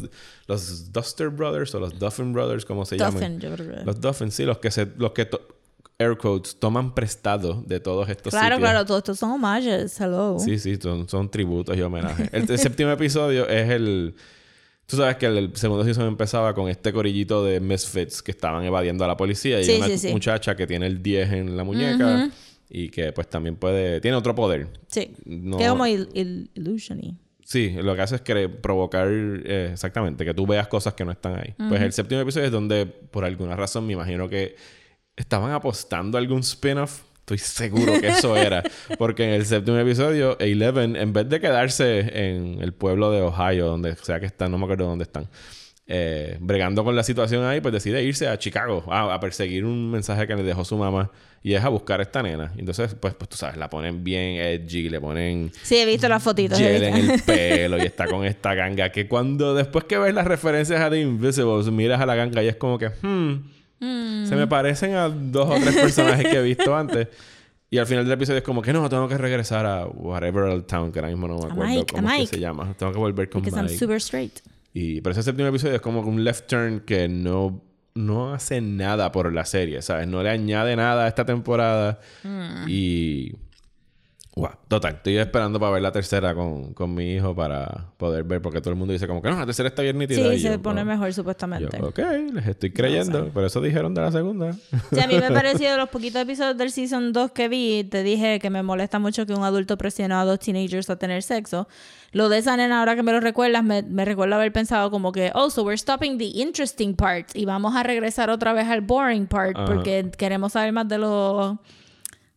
los 0.47 0.91
Duster 0.91 1.29
Brothers 1.29 1.73
o 1.75 1.79
los 1.79 1.97
Duffin 1.97 2.33
Brothers, 2.33 2.65
como 2.65 2.85
se 2.85 2.97
llaman. 2.97 3.13
Duffin, 3.13 3.39
yo 3.39 3.53
creo 3.55 3.69
que- 3.79 3.83
Los 3.85 3.99
Duffin, 4.01 4.31
sí, 4.31 4.43
los 4.43 4.57
que 4.59 4.71
se, 4.71 4.87
los 4.97 5.11
que 5.11 5.27
air 5.97 6.17
quotes 6.17 6.59
toman 6.59 6.93
prestado 6.93 7.63
de 7.65 7.79
todos 7.79 8.09
estos 8.09 8.31
Claro, 8.31 8.55
sitios. 8.55 8.59
claro, 8.69 8.85
todos 8.85 8.97
estos 8.99 9.17
son 9.19 9.31
homages. 9.31 9.99
Hello. 9.99 10.37
Sí, 10.39 10.59
sí, 10.59 10.75
son, 10.75 11.07
son 11.07 11.29
tributos 11.31 11.77
y 11.77 11.81
homenajes. 11.81 12.29
El, 12.33 12.49
el 12.51 12.59
séptimo 12.59 12.91
episodio 12.91 13.47
es 13.47 13.69
el. 13.69 14.15
Tú 14.87 14.97
sabes 14.97 15.15
que 15.15 15.25
el, 15.25 15.37
el 15.37 15.55
segundo 15.55 15.83
season 15.83 16.05
empezaba 16.05 16.53
con 16.53 16.69
este 16.69 16.93
corillito 16.93 17.43
de 17.43 17.59
misfits 17.59 18.21
que 18.21 18.29
estaban 18.31 18.63
evadiendo 18.65 19.03
a 19.03 19.07
la 19.07 19.17
policía 19.17 19.59
y 19.59 19.63
Sí, 19.63 19.71
hay 19.71 19.77
una 19.77 19.87
sí, 19.87 19.97
sí. 19.97 20.07
muchacha 20.11 20.55
que 20.55 20.67
tiene 20.67 20.85
el 20.85 21.01
10 21.01 21.31
en 21.31 21.57
la 21.57 21.63
muñeca 21.63 22.29
y 22.69 22.89
que 22.89 23.11
pues 23.13 23.29
también 23.29 23.55
puede. 23.55 24.01
Tiene 24.01 24.17
otro 24.17 24.33
poder. 24.35 24.67
Sí. 24.87 25.13
No- 25.25 25.57
Que 25.57 25.63
es 25.65 25.69
como 25.69 25.85
il- 25.85 26.09
il- 26.13 26.49
Sí, 27.43 27.69
lo 27.79 27.95
que 27.95 28.01
hace 28.01 28.15
es 28.15 28.21
que 28.21 28.49
provocar 28.49 29.07
eh, 29.11 29.69
exactamente 29.73 30.25
que 30.25 30.33
tú 30.33 30.47
veas 30.47 30.67
cosas 30.67 30.95
que 30.95 31.05
no 31.05 31.11
están 31.11 31.35
ahí. 31.39 31.53
Pues 31.69 31.79
el 31.81 31.93
séptimo 31.93 32.19
episodio 32.21 32.47
es 32.47 32.51
donde, 32.51 32.87
por 32.87 33.23
alguna 33.23 33.55
razón, 33.55 33.85
me 33.85 33.93
imagino 33.93 34.27
que 34.27 34.55
estaban 35.15 35.51
apostando 35.51 36.17
a 36.17 36.21
algún 36.21 36.39
spin-off. 36.39 37.03
Estoy 37.19 37.37
seguro 37.37 37.99
que 38.01 38.07
eso 38.07 38.35
era. 38.37 38.63
Porque 38.97 39.23
en 39.25 39.29
el 39.31 39.45
séptimo 39.45 39.77
episodio, 39.77 40.37
Eleven, 40.39 40.95
en 40.95 41.13
vez 41.13 41.29
de 41.29 41.39
quedarse 41.39 41.99
en 42.29 42.61
el 42.61 42.73
pueblo 42.73 43.11
de 43.11 43.21
Ohio, 43.21 43.67
donde 43.67 43.95
sea 43.95 44.19
que 44.19 44.25
están, 44.25 44.51
no 44.51 44.57
me 44.57 44.63
acuerdo 44.65 44.85
dónde 44.85 45.03
están, 45.03 45.27
eh, 45.87 46.37
bregando 46.39 46.83
con 46.83 46.95
la 46.95 47.03
situación 47.03 47.43
ahí, 47.45 47.61
pues 47.61 47.73
decide 47.73 48.01
irse 48.03 48.27
a 48.27 48.39
Chicago 48.39 48.83
a, 48.91 49.13
a 49.13 49.19
perseguir 49.19 49.65
un 49.65 49.91
mensaje 49.91 50.25
que 50.25 50.35
le 50.35 50.43
dejó 50.43 50.65
su 50.65 50.77
mamá 50.77 51.11
y 51.43 51.53
es 51.53 51.63
a 51.63 51.69
buscar 51.69 51.99
a 51.99 52.03
esta 52.03 52.23
nena. 52.23 52.51
Entonces, 52.57 52.95
pues, 52.99 53.13
pues 53.13 53.29
tú 53.29 53.37
sabes, 53.37 53.55
la 53.57 53.69
ponen 53.69 54.03
bien 54.03 54.37
edgy, 54.41 54.89
le 54.89 54.99
ponen 54.99 55.51
Sí, 55.61 55.75
he 55.77 55.85
visto 55.85 56.09
las 56.09 56.23
fotitos. 56.23 56.57
gel 56.57 56.81
en 56.81 56.95
el 57.11 57.21
pelo 57.25 57.77
y 57.77 57.81
está 57.81 58.07
con 58.07 58.25
esta 58.25 58.55
ganga 58.55 58.91
que 58.91 59.07
cuando 59.07 59.53
después 59.53 59.85
que 59.85 59.99
ves 59.99 60.13
las 60.15 60.25
referencias 60.25 60.81
a 60.81 60.89
The 60.89 61.01
Invisibles 61.01 61.67
miras 61.69 62.01
a 62.01 62.07
la 62.07 62.15
ganga 62.15 62.41
y 62.41 62.47
es 62.47 62.55
como 62.55 62.79
que 62.79 62.89
hmm, 62.89 64.25
se 64.25 64.35
me 64.35 64.47
parecen 64.47 64.95
a 64.95 65.07
dos 65.09 65.47
o 65.47 65.53
tres 65.61 65.75
personajes 65.75 66.27
que 66.27 66.37
he 66.37 66.41
visto 66.41 66.75
antes 66.77 67.09
y 67.69 67.77
al 67.77 67.85
final 67.85 68.05
del 68.05 68.13
episodio 68.13 68.37
es 68.39 68.43
como 68.43 68.63
que 68.63 68.73
no 68.73 68.89
tengo 68.89 69.07
que 69.07 69.17
regresar 69.17 69.67
a 69.67 69.85
whatever 69.85 70.63
town 70.63 70.91
que 70.91 70.97
ahora 70.97 71.09
mismo 71.11 71.27
no 71.27 71.35
me 71.37 71.45
acuerdo 71.45 71.63
Mike, 71.73 71.93
cómo 71.93 72.09
es 72.09 72.21
que 72.21 72.35
se 72.37 72.39
llama 72.39 72.73
tengo 72.75 72.91
que 72.91 72.97
volver 72.97 73.29
con 73.29 73.41
Because 73.43 73.57
I'm 73.59 73.65
Mike 73.67 73.77
super 73.77 73.97
straight. 73.97 74.39
Y 74.75 74.99
pero 74.99 75.13
ese 75.13 75.23
séptimo 75.23 75.47
episodio 75.47 75.75
es 75.75 75.81
como 75.81 76.01
un 76.01 76.25
left 76.25 76.47
turn 76.47 76.81
que 76.81 77.07
no 77.07 77.63
no 77.95 78.33
hace 78.33 78.59
nada 78.59 79.13
por 79.13 79.31
la 79.31 79.45
serie, 79.45 79.81
¿sabes? 79.81 80.05
No 80.05 80.21
le 80.21 80.29
añade 80.29 80.75
nada 80.75 81.05
a 81.05 81.07
esta 81.07 81.25
temporada. 81.25 81.99
Mm. 82.23 82.65
Y 82.67 83.35
Wow, 84.37 84.49
total. 84.67 84.95
Estoy 84.95 85.17
esperando 85.17 85.61
para 85.61 85.71
ver 85.71 85.81
la 85.81 85.93
tercera 85.93 86.35
con, 86.35 86.73
con 86.73 86.93
mi 86.93 87.13
hijo 87.13 87.33
para 87.33 87.85
poder 87.95 88.25
ver, 88.25 88.41
porque 88.41 88.59
todo 88.59 88.71
el 88.71 88.75
mundo 88.75 88.91
dice 88.91 89.07
como 89.07 89.21
que 89.21 89.29
no, 89.29 89.37
la 89.39 89.45
tercera 89.45 89.69
está 89.69 89.81
bien 89.81 89.97
nítida. 89.97 90.17
Sí, 90.29 90.35
y 90.35 90.39
se 90.41 90.49
yo, 90.51 90.61
pone 90.61 90.81
"Oh". 90.81 90.85
mejor 90.85 91.07
Yo, 91.07 91.13
supuestamente. 91.13 91.81
ok, 91.81 91.99
les 92.33 92.45
estoy 92.47 92.71
creyendo. 92.71 93.29
Por 93.29 93.45
eso 93.45 93.61
dijeron 93.61 93.93
de 93.93 94.01
la 94.01 94.11
segunda. 94.11 94.51
Sí, 94.91 94.99
a 94.99 95.07
mí 95.07 95.15
me 95.17 95.31
pareció 95.31 95.71
de 95.71 95.77
los 95.77 95.87
poquitos 95.87 96.21
episodios 96.21 96.57
del 96.57 96.69
Season 96.71 97.13
2 97.13 97.31
que 97.31 97.47
vi, 97.47 97.85
te 97.85 98.03
dije 98.03 98.39
que 98.39 98.49
me 98.49 98.61
molesta 98.61 98.99
mucho 98.99 99.25
que 99.25 99.33
un 99.33 99.43
adulto 99.45 99.77
presione 99.77 100.13
a 100.13 100.25
dos 100.25 100.39
teenagers 100.39 100.89
a 100.89 100.97
tener 100.97 101.23
sexo. 101.23 101.69
Lo 102.11 102.27
de 102.27 102.39
esa 102.39 102.57
nena, 102.57 102.79
ahora 102.79 102.97
que 102.97 103.03
me 103.03 103.13
lo 103.13 103.21
recuerdas, 103.21 103.63
me, 103.63 103.83
me 103.83 104.03
recuerda 104.03 104.35
haber 104.35 104.51
pensado 104.51 104.91
como 104.91 105.13
que, 105.13 105.31
oh, 105.33 105.49
so 105.49 105.63
we're 105.63 105.77
stopping 105.77 106.17
the 106.17 106.25
interesting 106.25 106.93
part 106.93 107.29
y 107.33 107.45
vamos 107.45 107.73
a 107.73 107.83
regresar 107.83 108.29
otra 108.29 108.51
vez 108.51 108.67
al 108.67 108.81
boring 108.81 109.27
part 109.27 109.55
Ajá. 109.55 109.65
porque 109.65 110.11
queremos 110.17 110.51
saber 110.51 110.73
más 110.73 110.89
de 110.89 110.97
los 110.97 111.55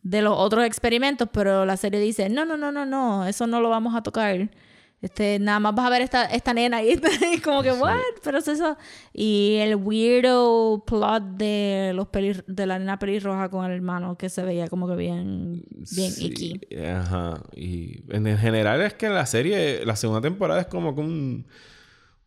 de 0.08 0.22
los 0.22 0.34
otros 0.36 0.64
experimentos, 0.64 1.28
pero 1.30 1.66
la 1.66 1.76
serie 1.76 2.00
dice, 2.00 2.30
no, 2.30 2.44
no, 2.44 2.56
no, 2.56 2.72
no, 2.72 2.86
no, 2.86 3.26
eso 3.26 3.46
no 3.46 3.60
lo 3.60 3.68
vamos 3.68 3.94
a 3.94 4.02
tocar. 4.02 4.48
Este, 5.00 5.38
nada 5.38 5.60
más 5.60 5.76
vas 5.76 5.86
a 5.86 5.90
ver 5.90 6.02
esta, 6.02 6.24
esta 6.24 6.52
nena 6.52 6.82
y 6.84 6.90
es 6.90 7.40
como 7.42 7.62
que, 7.62 7.70
what? 7.72 7.98
Pero 8.24 8.38
es 8.38 8.48
eso. 8.48 8.76
Y 9.12 9.56
el 9.60 9.76
weirdo 9.76 10.82
plot 10.86 11.22
de 11.36 11.92
los 11.94 12.08
pelir 12.08 12.42
de 12.46 12.66
la 12.66 12.78
nena 12.78 12.98
pelirroja 12.98 13.48
con 13.50 13.66
el 13.66 13.72
hermano 13.72 14.16
que 14.16 14.28
se 14.28 14.42
veía 14.42 14.66
como 14.68 14.88
que 14.88 14.96
bien, 14.96 15.62
bien 15.70 16.10
Sí, 16.10 16.26
icky. 16.26 16.60
Ajá. 16.84 17.42
Y 17.54 18.02
en 18.08 18.38
general 18.38 18.80
es 18.80 18.94
que 18.94 19.08
la 19.08 19.26
serie, 19.26 19.84
la 19.84 19.94
segunda 19.94 20.22
temporada 20.22 20.62
es 20.62 20.66
como 20.66 20.94
que 20.94 21.02
un, 21.02 21.46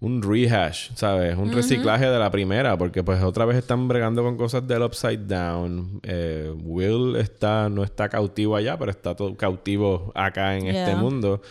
un 0.01 0.23
rehash, 0.23 0.89
¿sabes? 0.95 1.37
Un 1.37 1.51
reciclaje 1.53 2.07
de 2.07 2.17
la 2.17 2.31
primera, 2.31 2.75
porque 2.75 3.03
pues 3.03 3.21
otra 3.21 3.45
vez 3.45 3.57
están 3.57 3.87
bregando 3.87 4.23
con 4.23 4.35
cosas 4.35 4.67
del 4.67 4.81
Upside 4.81 5.27
Down. 5.27 6.01
Eh, 6.01 6.51
Will 6.63 7.15
está, 7.17 7.69
no 7.69 7.83
está 7.83 8.09
cautivo 8.09 8.55
allá, 8.55 8.77
pero 8.79 8.89
está 8.89 9.15
todo 9.15 9.37
cautivo 9.37 10.11
acá 10.15 10.57
en 10.57 10.67
este 10.67 10.95
mundo. 10.95 11.41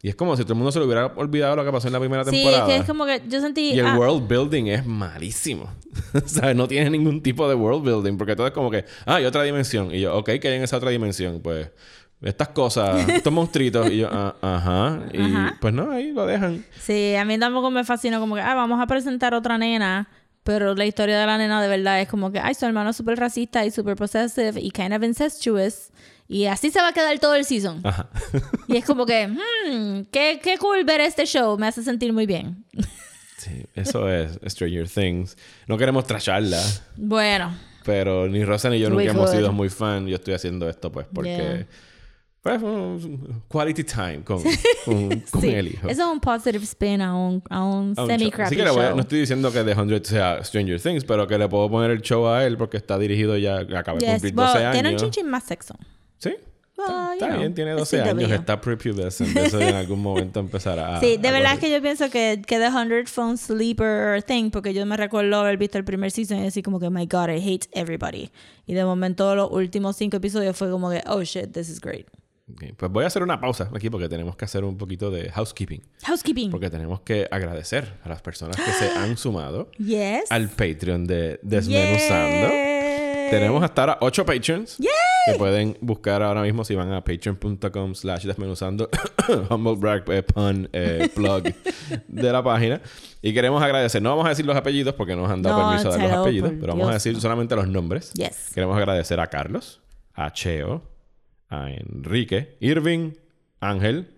Y 0.00 0.08
es 0.08 0.14
como 0.14 0.36
si 0.36 0.44
todo 0.44 0.52
el 0.52 0.58
mundo 0.58 0.72
se 0.72 0.78
le 0.78 0.86
hubiera 0.86 1.06
olvidado 1.06 1.56
lo 1.56 1.64
que 1.64 1.72
pasó 1.72 1.88
en 1.88 1.92
la 1.92 1.98
primera 1.98 2.24
Sí, 2.24 2.30
temporada. 2.30 2.68
es 2.68 2.72
que 2.72 2.80
es 2.80 2.86
como 2.86 3.04
que 3.04 3.20
yo 3.28 3.40
sentí... 3.40 3.72
Y 3.72 3.80
el 3.80 3.86
ah, 3.86 3.98
world 3.98 4.28
building 4.28 4.66
es 4.68 4.86
malísimo. 4.86 5.68
¿Sabes? 6.24 6.54
No 6.54 6.68
tiene 6.68 6.88
ningún 6.88 7.20
tipo 7.20 7.48
de 7.48 7.56
world 7.56 7.84
building. 7.84 8.16
Porque 8.16 8.36
todo 8.36 8.46
es 8.46 8.52
como 8.52 8.70
que, 8.70 8.84
ah, 9.06 9.16
hay 9.16 9.24
otra 9.24 9.42
dimensión. 9.42 9.92
Y 9.92 10.00
yo, 10.00 10.16
ok, 10.16 10.30
que 10.40 10.48
hay 10.48 10.54
en 10.54 10.62
esa 10.62 10.76
otra 10.76 10.90
dimensión? 10.90 11.40
Pues, 11.42 11.72
estas 12.22 12.48
cosas, 12.48 13.08
estos 13.08 13.32
monstruitos. 13.32 13.90
Y 13.90 13.98
yo, 13.98 14.08
ah, 14.10 14.34
ajá. 14.40 15.00
Y 15.12 15.20
Ajá. 15.20 15.56
pues 15.60 15.72
no, 15.72 15.90
ahí 15.90 16.12
lo 16.12 16.26
dejan. 16.26 16.64
Sí, 16.80 17.14
a 17.14 17.24
mí 17.24 17.38
tampoco 17.38 17.70
me 17.70 17.84
fascinó 17.84 18.20
como 18.20 18.34
que, 18.34 18.40
ah, 18.40 18.54
vamos 18.54 18.80
a 18.80 18.86
presentar 18.86 19.34
otra 19.34 19.58
nena, 19.58 20.08
pero 20.42 20.74
la 20.74 20.84
historia 20.84 21.18
de 21.18 21.26
la 21.26 21.38
nena 21.38 21.62
de 21.62 21.68
verdad 21.68 22.00
es 22.00 22.08
como 22.08 22.32
que, 22.32 22.40
ay, 22.40 22.54
su 22.54 22.66
hermano 22.66 22.90
es 22.90 22.96
súper 22.96 23.18
racista 23.18 23.64
y 23.64 23.70
súper 23.70 23.96
possessive 23.96 24.60
y 24.60 24.70
kind 24.70 24.92
of 24.94 25.02
incestuous. 25.02 25.90
Y 26.26 26.44
así 26.44 26.70
se 26.70 26.80
va 26.80 26.88
a 26.88 26.92
quedar 26.92 27.18
todo 27.18 27.34
el 27.36 27.44
season. 27.44 27.80
Ajá. 27.84 28.08
Y 28.66 28.76
es 28.76 28.84
como 28.84 29.06
que, 29.06 29.28
hmm, 29.28 30.06
qué, 30.10 30.40
qué 30.42 30.58
cool 30.58 30.84
ver 30.84 31.00
este 31.00 31.24
show, 31.24 31.56
me 31.58 31.66
hace 31.68 31.82
sentir 31.82 32.12
muy 32.12 32.26
bien. 32.26 32.64
sí, 33.38 33.64
eso 33.74 34.10
es 34.10 34.38
Stranger 34.46 34.88
Things. 34.88 35.36
No 35.66 35.78
queremos 35.78 36.06
trasharla. 36.06 36.60
Bueno, 36.96 37.56
Pero 37.84 38.28
ni 38.28 38.44
Rosa 38.44 38.68
ni 38.68 38.78
yo 38.78 38.90
nunca 38.90 39.04
hemos 39.04 39.30
sido 39.30 39.52
muy 39.52 39.70
fan. 39.70 40.06
Yo 40.06 40.16
estoy 40.16 40.34
haciendo 40.34 40.68
esto 40.68 40.92
pues 40.92 41.06
porque... 41.12 41.36
Yeah. 41.36 41.66
Pues, 42.40 42.62
un 42.62 43.42
quality 43.48 43.84
time 43.84 44.22
con, 44.24 44.40
con, 44.84 45.20
con 45.30 45.40
sí, 45.42 45.48
el 45.48 45.68
hijo. 45.68 45.88
eso 45.88 46.02
es 46.02 46.08
un 46.08 46.20
positive 46.20 46.64
spin 46.64 47.02
a 47.02 47.14
un, 47.14 47.42
a 47.50 47.64
un 47.64 47.94
a 47.96 48.04
un 48.04 48.08
show. 48.08 48.30
Así 48.42 48.56
que 48.56 48.70
voy 48.70 48.84
no 48.94 49.00
estoy 49.00 49.20
diciendo 49.20 49.52
que 49.52 49.64
The 49.64 49.74
100 49.74 50.04
sea 50.04 50.44
Stranger 50.44 50.80
Things, 50.80 51.04
pero 51.04 51.26
que 51.26 51.36
le 51.36 51.48
puedo 51.48 51.68
poner 51.68 51.90
el 51.90 52.00
show 52.00 52.26
a 52.28 52.44
él 52.46 52.56
porque 52.56 52.76
está 52.76 52.96
dirigido 52.98 53.36
ya, 53.36 53.58
acaba 53.58 53.98
de 53.98 54.06
Yes, 54.06 54.12
cumplir 54.22 54.34
well, 54.36 54.46
12 54.46 54.58
años. 54.64 54.72
tiene 54.72 54.90
un 54.90 54.96
chinchín 54.96 55.28
más 55.28 55.44
sexo. 55.44 55.74
Sí. 56.18 56.36
Well, 56.76 57.14
está 57.14 57.26
know, 57.26 57.38
bien, 57.40 57.54
tiene 57.54 57.72
it's 57.72 57.90
12 57.90 58.02
años, 58.02 58.30
está 58.30 58.60
prepubescent. 58.60 59.36
Eso 59.36 59.60
en 59.60 59.74
algún 59.74 60.00
momento 60.00 60.38
empezará 60.38 60.96
a. 60.96 61.00
Sí, 61.00 61.16
de 61.16 61.26
a 61.28 61.32
verdad 61.32 61.48
correr. 61.56 61.60
que 61.60 61.70
yo 61.72 61.82
pienso 61.82 62.08
que, 62.08 62.40
que 62.46 62.58
The 62.58 62.70
100 62.70 63.06
fue 63.08 63.24
un 63.24 63.36
sleeper 63.36 64.22
thing, 64.22 64.50
porque 64.50 64.72
yo 64.72 64.86
me 64.86 64.96
recuerdo 64.96 65.40
haber 65.40 65.56
visto 65.56 65.76
el 65.76 65.82
primer 65.84 66.12
season 66.12 66.38
y 66.38 66.42
decir 66.44 66.62
como 66.62 66.78
que, 66.78 66.88
my 66.88 67.04
God, 67.06 67.30
I 67.30 67.40
hate 67.54 67.66
everybody. 67.72 68.30
Y 68.64 68.74
de 68.74 68.84
momento 68.84 69.34
los 69.34 69.50
últimos 69.50 69.96
cinco 69.96 70.18
episodios 70.18 70.56
fue 70.56 70.70
como 70.70 70.88
que, 70.88 71.02
oh 71.08 71.22
shit, 71.24 71.52
this 71.52 71.68
is 71.68 71.80
great. 71.80 72.06
Pues 72.76 72.90
voy 72.90 73.04
a 73.04 73.06
hacer 73.08 73.22
una 73.22 73.40
pausa 73.40 73.70
aquí 73.74 73.90
porque 73.90 74.08
tenemos 74.08 74.36
que 74.36 74.44
hacer 74.44 74.64
un 74.64 74.76
poquito 74.76 75.10
de 75.10 75.30
housekeeping. 75.30 75.82
Housekeeping. 76.04 76.50
Porque 76.50 76.70
tenemos 76.70 77.00
que 77.02 77.28
agradecer 77.30 77.94
a 78.04 78.08
las 78.08 78.22
personas 78.22 78.56
que 78.56 78.72
se 78.72 78.90
han 78.98 79.16
sumado 79.16 79.70
Yes. 79.78 80.30
al 80.30 80.48
Patreon 80.48 81.06
de 81.06 81.38
Desmenuzando. 81.42 82.48
Yay. 82.48 83.30
Tenemos 83.30 83.62
hasta 83.62 83.82
ahora 83.82 83.98
8 84.00 84.24
patrons 84.24 84.76
que 84.78 85.34
pueden 85.36 85.76
buscar 85.82 86.22
ahora 86.22 86.40
mismo 86.40 86.64
si 86.64 86.74
van 86.74 86.90
a 86.94 87.04
patreon.com 87.04 87.94
slash 87.94 88.24
desmenuzando 88.24 88.88
humble 89.50 89.74
brag 89.76 90.02
eh, 90.10 90.22
pun 90.22 90.66
eh, 90.72 91.10
plug 91.14 91.42
de 92.08 92.32
la 92.32 92.42
página 92.42 92.80
y 93.20 93.34
queremos 93.34 93.62
agradecer 93.62 94.00
no 94.00 94.08
vamos 94.10 94.24
a 94.24 94.30
decir 94.30 94.46
los 94.46 94.56
apellidos 94.56 94.94
porque 94.94 95.14
no 95.14 95.22
nos 95.24 95.30
han 95.32 95.42
dado 95.42 95.58
No, 95.60 95.68
permiso 95.68 95.90
de 95.92 95.98
dar 95.98 96.08
los 96.08 96.18
apellidos 96.18 96.52
pero 96.58 96.72
vamos 96.72 96.88
a 96.88 96.94
decir 96.94 97.20
solamente 97.20 97.54
los 97.54 97.68
nombres 97.68 98.14
Yes. 98.14 98.52
queremos 98.54 98.74
agradecer 98.78 99.20
a 99.20 99.26
Carlos 99.26 99.82
a 100.14 100.32
Cheo 100.32 100.80
a 101.50 101.70
Enrique 101.70 102.56
Irving 102.60 103.12
Ángel 103.60 104.08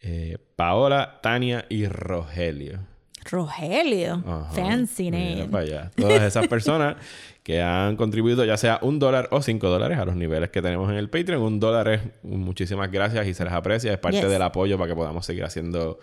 eh, 0.00 0.38
Paola 0.56 1.20
Tania 1.22 1.64
y 1.68 1.86
Rogelio 1.86 2.80
Rogelio. 3.28 4.22
Ajá. 4.24 4.50
Fancy 4.52 5.10
name. 5.10 5.48
para 5.50 5.64
allá. 5.64 5.90
Todas 5.96 6.22
esas 6.22 6.46
personas 6.46 6.94
que 7.42 7.60
han 7.60 7.96
contribuido 7.96 8.44
ya 8.44 8.56
sea 8.56 8.78
un 8.82 9.00
dólar 9.00 9.28
o 9.32 9.42
cinco 9.42 9.68
dólares 9.68 9.98
a 9.98 10.04
los 10.04 10.14
niveles 10.14 10.50
que 10.50 10.62
tenemos 10.62 10.88
en 10.90 10.96
el 10.96 11.10
Patreon. 11.10 11.42
Un 11.42 11.58
dólar 11.58 11.88
es 11.88 12.00
muchísimas 12.22 12.88
gracias 12.92 13.26
y 13.26 13.34
se 13.34 13.42
les 13.42 13.52
aprecia. 13.52 13.92
Es 13.92 13.98
parte 13.98 14.20
Yes. 14.20 14.30
del 14.30 14.42
apoyo 14.42 14.78
para 14.78 14.88
que 14.90 14.94
podamos 14.94 15.26
seguir 15.26 15.42
haciendo 15.44 15.98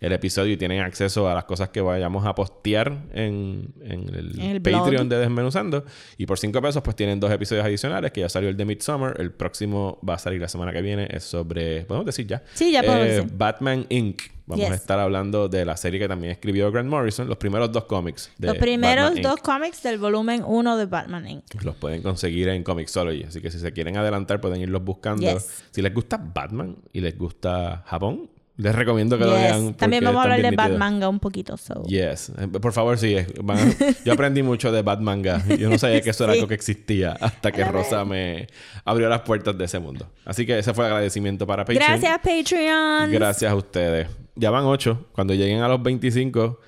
el 0.00 0.12
episodio 0.12 0.52
y 0.52 0.56
tienen 0.56 0.80
acceso 0.80 1.28
a 1.28 1.34
las 1.34 1.44
cosas 1.44 1.70
que 1.70 1.80
vayamos 1.80 2.24
a 2.26 2.34
postear 2.34 2.98
en, 3.12 3.74
en 3.82 4.14
el, 4.14 4.60
blog. 4.60 4.82
Patreon 4.84 5.08
de 5.08 5.18
Desmenuzando. 5.18 5.84
Y 6.16 6.26
por 6.26 6.38
cinco 6.38 6.62
pesos 6.62 6.82
pues 6.82 6.94
tienen 6.96 7.18
dos 7.18 7.30
episodios 7.32 7.64
adicionales 7.64 8.12
que 8.12 8.20
ya 8.20 8.28
salió 8.28 8.48
el 8.48 8.56
de 8.56 8.64
Midsummer. 8.64 9.14
El 9.20 9.32
próximo 9.32 9.98
va 10.08 10.14
a 10.14 10.18
salir 10.18 10.40
la 10.40 10.48
semana 10.48 10.72
que 10.72 10.82
viene. 10.82 11.08
Es 11.10 11.24
sobre, 11.24 11.82
podemos 11.84 12.06
decir 12.06 12.26
ya. 12.26 12.42
Sí, 12.54 12.70
ya 12.72 12.82
podemos 12.82 13.06
Eh, 13.06 13.10
decir. 13.10 13.30
Batman 13.36 13.86
Inc. 13.88 14.22
Vamos 14.46 14.70
a 14.70 14.74
estar 14.76 14.98
hablando 14.98 15.46
de 15.50 15.66
la 15.66 15.76
serie 15.76 16.00
que 16.00 16.08
también 16.08 16.30
escribió 16.32 16.72
Grant 16.72 16.88
Morrison, 16.88 17.28
los 17.28 17.36
primeros 17.36 17.70
dos 17.70 17.84
cómics. 17.84 18.32
De 18.38 18.46
Los 18.46 18.56
primeros 18.56 19.08
Batman 19.08 19.22
dos 19.22 19.36
Inc. 19.36 19.42
cómics 19.44 19.82
del 19.82 19.98
volumen 19.98 20.42
1 20.46 20.76
de 20.78 20.86
Batman 20.86 21.28
Inc. 21.28 21.62
Los 21.62 21.74
pueden 21.76 22.00
conseguir 22.00 22.48
en 22.48 22.62
Comixology. 22.62 23.24
Así 23.24 23.42
que 23.42 23.50
si 23.50 23.58
se 23.58 23.72
quieren 23.72 23.98
adelantar, 23.98 24.40
pueden 24.40 24.62
irlos 24.62 24.82
buscando. 24.82 25.20
Yes. 25.30 25.64
Si 25.70 25.82
les 25.82 25.92
gusta 25.92 26.16
Batman 26.16 26.76
y 26.94 27.02
les 27.02 27.18
gusta 27.18 27.82
Japón, 27.86 28.30
les 28.58 28.74
recomiendo 28.74 29.16
que 29.16 29.24
lo 29.24 29.32
Yes. 29.34 29.42
vean. 29.42 29.74
También 29.74 30.04
vamos 30.04 30.18
a 30.20 30.22
hablar 30.24 30.42
de 30.42 30.50
nítidos. 30.50 30.68
Batmanga 30.70 31.08
un 31.08 31.18
poquito. 31.20 31.56
So. 31.56 31.82
Yes. 31.84 32.30
Eh, 32.38 32.48
Por 32.48 32.72
favor, 32.72 32.98
sí. 32.98 33.16
van 33.42 33.58
a- 33.58 33.72
Yo 34.04 34.12
aprendí 34.12 34.42
mucho 34.42 34.70
de 34.70 34.82
Batmanga. 34.82 35.42
Yo 35.56 35.70
no 35.70 35.78
sabía 35.78 36.00
que 36.02 36.10
eso 36.10 36.24
era 36.24 36.34
algo 36.34 36.46
que 36.48 36.54
existía 36.54 37.12
hasta 37.20 37.50
que 37.52 37.64
Rosa 37.64 38.04
me 38.04 38.48
abrió 38.84 39.08
las 39.08 39.20
puertas 39.22 39.56
de 39.56 39.64
ese 39.64 39.78
mundo. 39.78 40.10
Así 40.26 40.44
que 40.44 40.58
ese 40.58 40.74
fue 40.74 40.84
el 40.86 40.92
agradecimiento 40.92 41.46
para 41.46 41.64
Patreon. 41.64 41.86
Gracias, 42.00 42.18
Patreon. 42.18 43.10
Gracias 43.12 43.50
a 43.50 43.54
ustedes. 43.54 44.08
Ya 44.34 44.50
van 44.50 44.64
ocho. 44.64 45.06
Cuando 45.12 45.34
lleguen 45.34 45.60
a 45.62 45.68
los 45.68 45.82
25, 45.82 46.60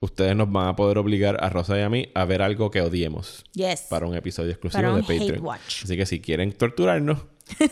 ustedes 0.00 0.34
nos 0.36 0.50
van 0.50 0.68
a 0.68 0.76
poder 0.76 0.98
obligar 0.98 1.36
a 1.42 1.48
Rosa 1.50 1.78
y 1.78 1.82
a 1.82 1.88
mí 1.88 2.08
a 2.14 2.24
ver 2.26 2.42
algo 2.42 2.70
que 2.70 2.80
odiemos 2.82 3.44
Yes. 3.54 3.82
para 3.88 4.06
un 4.06 4.14
episodio 4.14 4.50
exclusivo 4.50 4.82
Para 4.82 4.90
un 4.94 4.96
de 4.96 5.02
Patreon. 5.02 5.30
hate 5.36 5.40
watch. 5.40 5.84
Así 5.84 5.96
que 5.96 6.04
si 6.06 6.20
quieren 6.20 6.52
torturarnos 6.52 7.18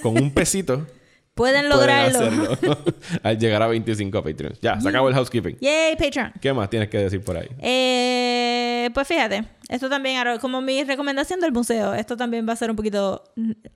con 0.03 0.17
un 0.17 0.31
pesito, 0.31 0.87
Pueden 1.35 1.69
pueden 1.69 1.71
lograrlo. 1.71 2.19
hacerlo 2.53 2.79
al 3.23 3.39
llegar 3.39 3.63
a 3.63 3.67
25 3.67 4.23
Patreons. 4.23 4.61
Ya, 4.61 4.81
se 4.81 4.89
acabó 4.89 5.09
el 5.09 5.15
housekeeping. 5.15 5.57
Yay, 5.61 5.97
Patreon. 5.97 6.33
¿Qué 6.41 6.53
más 6.53 6.69
tienes 6.69 6.89
que 6.89 6.99
decir 6.99 7.23
por 7.23 7.37
ahí? 7.37 7.49
Eh, 7.59 8.91
pues 8.93 9.09
fíjate, 9.09 9.45
esto 9.69 9.89
también, 9.89 10.39
como 10.41 10.61
mi 10.61 10.85
recomendación 10.85 11.41
del 11.41 11.53
museo, 11.53 11.95
esto 11.95 12.17
también 12.17 12.47
va 12.47 12.53
a 12.53 12.57
ser 12.57 12.71
un 12.71 12.77
poquito 12.77 13.25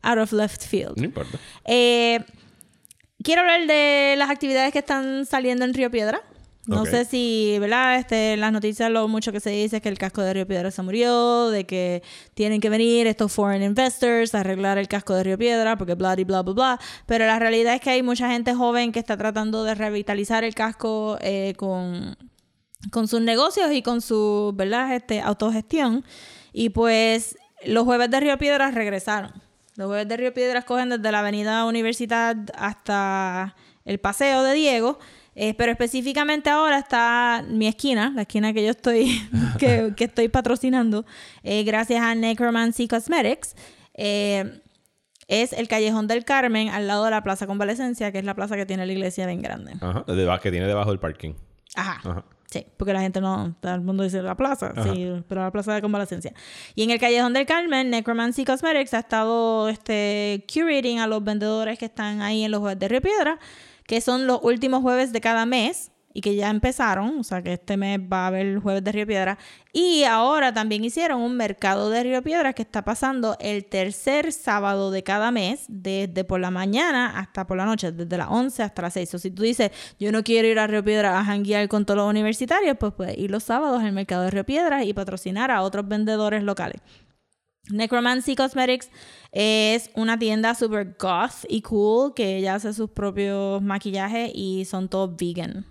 out 0.02 0.18
of 0.18 0.32
left 0.32 0.62
field. 0.66 0.96
No 0.98 1.04
importa. 1.04 1.38
Eh, 1.64 2.20
quiero 3.22 3.40
hablar 3.40 3.66
de 3.66 4.14
las 4.18 4.28
actividades 4.30 4.72
que 4.72 4.80
están 4.80 5.25
saliendo 5.25 5.64
en 5.64 5.72
Río 5.72 5.90
Piedra. 5.90 6.22
No 6.66 6.85
sé 6.85 7.04
si, 7.04 7.56
¿verdad? 7.61 7.96
Este, 7.96 8.32
en 8.32 8.40
las 8.40 8.52
noticias 8.52 8.90
lo 8.90 9.06
mucho 9.08 9.30
que 9.32 9.40
se 9.40 9.50
dice 9.50 9.76
es 9.76 9.82
que 9.82 9.88
el 9.88 9.99
casco 9.99 10.23
de 10.23 10.35
Río 10.35 10.46
Piedra 10.46 10.70
se 10.70 10.82
murió, 10.82 11.50
de 11.50 11.64
que 11.64 12.02
tienen 12.35 12.61
que 12.61 12.68
venir 12.68 13.06
estos 13.06 13.32
foreign 13.32 13.62
investors 13.62 14.35
a 14.35 14.40
arreglar 14.40 14.76
el 14.78 14.88
casco 14.88 15.14
de 15.14 15.23
Río 15.23 15.38
Piedra, 15.38 15.76
porque 15.76 15.94
bla, 15.94 16.14
y 16.18 16.25
bla, 16.25 16.42
bla, 16.42 16.54
bla. 16.54 16.80
Pero 17.06 17.25
la 17.26 17.38
realidad 17.38 17.75
es 17.75 17.80
que 17.80 17.90
hay 17.90 18.02
mucha 18.02 18.30
gente 18.30 18.54
joven 18.54 18.92
que 18.92 18.99
está 18.99 19.16
tratando 19.16 19.64
de 19.64 19.75
revitalizar 19.75 20.44
el 20.44 20.54
casco 20.54 21.18
eh, 21.20 21.54
con, 21.56 22.16
con 22.90 23.06
sus 23.06 23.20
negocios 23.20 23.70
y 23.73 23.82
con 23.82 24.00
su, 24.00 24.52
¿verdad? 24.54 24.94
Este, 24.94 25.20
autogestión. 25.20 26.04
Y 26.52 26.70
pues 26.70 27.37
los 27.64 27.85
jueves 27.85 28.11
de 28.11 28.20
Río 28.20 28.38
Piedras 28.38 28.75
regresaron. 28.75 29.32
Los 29.76 29.88
jueves 29.88 30.08
de 30.08 30.16
Río 30.16 30.32
Piedras 30.32 30.64
cogen 30.64 30.88
desde 30.88 31.12
la 31.12 31.20
avenida 31.20 31.64
Universidad 31.66 32.37
hasta 32.56 33.54
el 33.85 33.99
Paseo 33.99 34.42
de 34.42 34.54
Diego. 34.54 34.99
Eh, 35.38 35.52
pero 35.52 35.71
específicamente 35.71 36.49
ahora 36.49 36.78
está 36.78 37.45
mi 37.47 37.66
esquina, 37.69 38.11
la 38.14 38.23
esquina 38.23 38.55
que 38.55 38.64
yo 38.64 38.71
estoy, 38.71 39.21
que, 39.59 39.93
que 39.95 40.05
estoy 40.05 40.28
patrocinando, 40.28 41.05
eh, 41.43 41.62
gracias 41.62 42.02
a 42.02 42.14
Necromancy 42.14 42.88
Cosmetics. 42.88 43.55
Eh, 43.95 44.62
es 45.28 45.52
el 45.52 45.69
Callejón 45.69 46.07
del 46.07 46.25
Carmen 46.25 46.71
al 46.71 46.87
lado 46.87 47.05
de 47.05 47.11
la 47.11 47.23
Plaza 47.23 47.47
Convalecencia, 47.47 48.12
que 48.12 48.19
es 48.19 48.25
la 48.25 48.35
plaza 48.35 48.57
que 48.57 48.64
tiene 48.64 48.87
la 48.87 48.93
iglesia 48.93 49.26
bien 49.26 49.43
grande. 49.43 49.75
Ajá. 49.81 50.05
que 50.40 50.50
tiene 50.50 50.66
debajo 50.66 50.90
del 50.90 51.00
parking. 51.00 51.35
Ajá. 51.75 52.00
Ajá. 52.09 52.25
Sí, 52.49 52.64
porque 52.76 52.93
la 52.93 53.00
gente 53.00 53.21
no, 53.21 53.57
todo 53.61 53.75
el 53.75 53.81
mundo 53.81 54.05
dice 54.05 54.23
la 54.23 54.37
plaza, 54.37 54.73
sí, 54.85 55.11
pero 55.28 55.43
la 55.43 55.50
plaza 55.50 55.75
de 55.75 55.83
convalecencia. 55.83 56.33
Y 56.76 56.85
en 56.85 56.90
el 56.90 57.00
Callejón 57.00 57.33
del 57.33 57.45
Carmen, 57.45 57.90
Necromancy 57.90 58.45
Cosmetics 58.45 58.95
ha 58.95 59.00
estado 59.00 59.69
este, 59.69 60.45
curating 60.52 61.00
a 61.00 61.09
los 61.09 61.25
vendedores 61.25 61.76
que 61.76 61.87
están 61.87 62.23
ahí 62.23 62.45
en 62.45 62.52
los 62.52 62.61
jueves 62.61 62.78
de 62.78 62.88
Río 62.88 63.02
Piedra, 63.02 63.40
que 63.87 64.00
son 64.00 64.26
los 64.26 64.40
últimos 64.43 64.83
jueves 64.83 65.12
de 65.12 65.21
cada 65.21 65.47
mes 65.47 65.93
y 66.16 66.23
que 66.23 66.35
ya 66.35 66.49
empezaron, 66.49 67.19
o 67.19 67.25
sea 67.25 67.43
que 67.43 67.52
este 67.52 67.76
mes 67.76 68.00
va 68.00 68.25
a 68.25 68.26
haber 68.28 68.59
jueves 68.61 68.83
de 68.83 68.90
Río 68.90 69.07
Piedra. 69.07 69.37
Y 69.75 70.05
ahora 70.05 70.50
también 70.55 70.83
hicieron 70.83 71.21
un 71.21 71.37
mercado 71.37 71.90
de 71.90 72.02
Río 72.02 72.23
Piedra 72.23 72.55
que 72.55 72.62
está 72.62 72.83
pasando 72.83 73.37
el 73.38 73.66
tercer 73.66 74.33
sábado 74.33 74.90
de 74.90 75.02
cada 75.02 75.31
mes, 75.31 75.66
desde 75.69 76.25
por 76.25 76.40
la 76.40 76.50
mañana 76.50 77.19
hasta 77.19 77.47
por 77.47 77.59
la 77.59 77.66
noche, 77.66 77.93
desde 77.93 78.16
las 78.16 78.28
11 78.31 78.62
hasta 78.62 78.81
las 78.81 78.95
6. 78.95 79.12
O 79.12 79.19
si 79.19 79.31
tú 79.31 79.43
dices, 79.43 79.73
yo 80.00 80.11
no 80.11 80.25
quiero 80.25 80.49
ir 80.49 80.59
a 80.59 80.66
Río 80.66 80.83
Piedra 80.83 81.19
a 81.19 81.23
janguear 81.23 81.69
con 81.69 81.85
todos 81.85 81.99
los 81.99 82.09
universitarios, 82.09 82.78
pues 82.81 82.95
puedes 82.95 83.19
ir 83.19 83.31
los 83.31 83.45
sábados 83.45 83.83
al 83.83 83.93
mercado 83.93 84.23
de 84.23 84.31
Río 84.31 84.45
Piedra 84.45 84.85
y 84.85 84.95
patrocinar 84.95 85.50
a 85.50 85.61
otros 85.61 85.87
vendedores 85.87 86.43
locales. 86.43 86.81
Necromancy 87.69 88.37
Cosmetics 88.37 88.90
es 89.38 89.90
una 89.95 90.19
tienda 90.19 90.55
super 90.55 90.97
goth 90.99 91.45
y 91.47 91.61
cool 91.61 92.14
que 92.14 92.38
ella 92.38 92.55
hace 92.55 92.73
sus 92.73 92.88
propios 92.88 93.61
maquillajes 93.61 94.31
y 94.35 94.64
son 94.64 94.88
todos 94.88 95.14
vegan. 95.14 95.66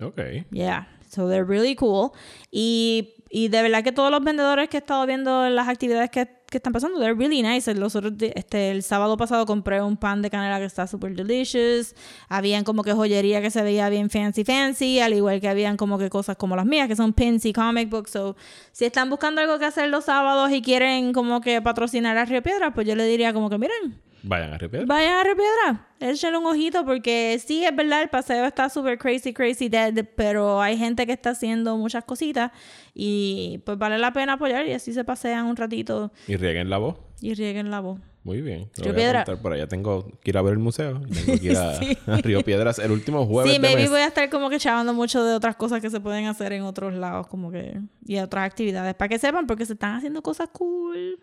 Ok. 0.00 0.20
Yeah, 0.50 0.88
so 1.08 1.28
they're 1.28 1.44
really 1.44 1.76
cool. 1.76 2.10
Y, 2.50 3.24
y 3.30 3.46
de 3.50 3.62
verdad 3.62 3.84
que 3.84 3.92
todos 3.92 4.10
los 4.10 4.24
vendedores 4.24 4.68
que 4.68 4.78
he 4.78 4.80
estado 4.80 5.06
viendo 5.06 5.46
en 5.46 5.54
las 5.54 5.68
actividades 5.68 6.10
que, 6.10 6.28
están 6.58 6.72
pasando, 6.72 6.98
they're 6.98 7.14
really 7.14 7.42
nice. 7.42 7.72
Los 7.74 7.96
otros 7.96 8.12
este, 8.20 8.70
el 8.70 8.82
sábado 8.82 9.16
pasado 9.16 9.46
compré 9.46 9.82
un 9.82 9.96
pan 9.96 10.22
de 10.22 10.30
canela 10.30 10.58
que 10.58 10.64
está 10.64 10.86
super 10.86 11.14
delicious. 11.14 11.94
Habían 12.28 12.64
como 12.64 12.82
que 12.82 12.92
joyería 12.92 13.40
que 13.42 13.50
se 13.50 13.62
veía 13.62 13.88
bien 13.88 14.10
fancy 14.10 14.44
fancy, 14.44 15.00
al 15.00 15.14
igual 15.14 15.40
que 15.40 15.48
habían 15.48 15.76
como 15.76 15.98
que 15.98 16.10
cosas 16.10 16.36
como 16.36 16.56
las 16.56 16.66
mías, 16.66 16.88
que 16.88 16.96
son 16.96 17.12
pins 17.12 17.44
y 17.44 17.52
comic 17.52 17.90
books. 17.90 18.10
So, 18.10 18.36
si 18.72 18.84
están 18.84 19.10
buscando 19.10 19.40
algo 19.40 19.58
que 19.58 19.64
hacer 19.64 19.88
los 19.88 20.04
sábados 20.04 20.50
y 20.52 20.62
quieren 20.62 21.12
como 21.12 21.40
que 21.40 21.60
patrocinar 21.62 22.16
a 22.16 22.24
Río 22.24 22.42
Piedra, 22.42 22.74
pues 22.74 22.86
yo 22.86 22.94
le 22.94 23.06
diría 23.06 23.32
como 23.32 23.50
que 23.50 23.58
miren, 23.58 24.00
Vayan 24.26 24.54
a 24.54 24.58
Río 24.58 24.70
Piedra. 24.70 24.86
Vayan 24.86 25.12
a 25.18 25.24
Río 25.24 25.34
Piedra, 25.36 25.86
échenle 26.00 26.38
un 26.38 26.46
ojito 26.46 26.84
porque 26.84 27.38
sí, 27.44 27.64
es 27.64 27.76
verdad, 27.76 28.02
el 28.02 28.08
paseo 28.08 28.44
está 28.46 28.68
súper 28.70 28.98
crazy, 28.98 29.32
crazy 29.34 29.68
dead, 29.68 30.06
pero 30.16 30.60
hay 30.62 30.76
gente 30.78 31.06
que 31.06 31.12
está 31.12 31.30
haciendo 31.30 31.76
muchas 31.76 32.04
cositas 32.04 32.50
y 32.94 33.60
pues 33.66 33.76
vale 33.78 33.98
la 33.98 34.12
pena 34.12 34.34
apoyar 34.34 34.66
y 34.66 34.72
así 34.72 34.92
se 34.92 35.04
pasean 35.04 35.46
un 35.46 35.56
ratito 35.56 36.10
Y 36.26 36.36
rieguen 36.36 36.70
la 36.70 36.78
voz. 36.78 36.96
y 37.20 37.34
rieguen 37.34 37.70
la 37.70 37.80
voz. 37.80 38.00
Muy 38.22 38.40
bien. 38.40 38.70
Río 38.76 38.86
voy 38.86 38.94
Piedra. 38.94 39.24
por 39.26 39.52
allá. 39.52 39.66
Tengo 39.68 40.10
que 40.22 40.30
ir 40.30 40.38
a 40.38 40.42
ver 40.42 40.54
el 40.54 40.58
museo. 40.58 41.02
Tengo 41.26 41.38
que 41.38 41.46
ir 41.46 41.56
a, 41.58 41.72
a 42.06 42.16
Río 42.22 42.40
Piedras 42.42 42.78
el 42.78 42.90
último 42.92 43.26
jueves 43.26 43.52
Sí, 43.52 43.58
de 43.58 43.60
maybe 43.68 43.82
mes. 43.82 43.90
voy 43.90 44.00
a 44.00 44.06
estar 44.06 44.30
como 44.30 44.48
que 44.48 44.58
chavando 44.58 44.94
mucho 44.94 45.22
de 45.22 45.34
otras 45.34 45.56
cosas 45.56 45.82
que 45.82 45.90
se 45.90 46.00
pueden 46.00 46.24
hacer 46.24 46.54
en 46.54 46.62
otros 46.62 46.94
lados, 46.94 47.26
como 47.26 47.50
que, 47.50 47.78
y 48.06 48.16
otras 48.20 48.46
actividades, 48.46 48.94
para 48.94 49.10
que 49.10 49.18
sepan, 49.18 49.46
porque 49.46 49.66
se 49.66 49.74
están 49.74 49.96
haciendo 49.96 50.22
cosas 50.22 50.48
cool. 50.52 51.20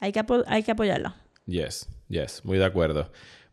Hay 0.00 0.12
que, 0.12 0.24
hay 0.46 0.62
que 0.62 0.70
apoyarla. 0.70 1.14
Yes, 1.50 1.88
yes, 2.08 2.42
muy 2.44 2.58
de 2.58 2.64
acuerdo. 2.64 3.10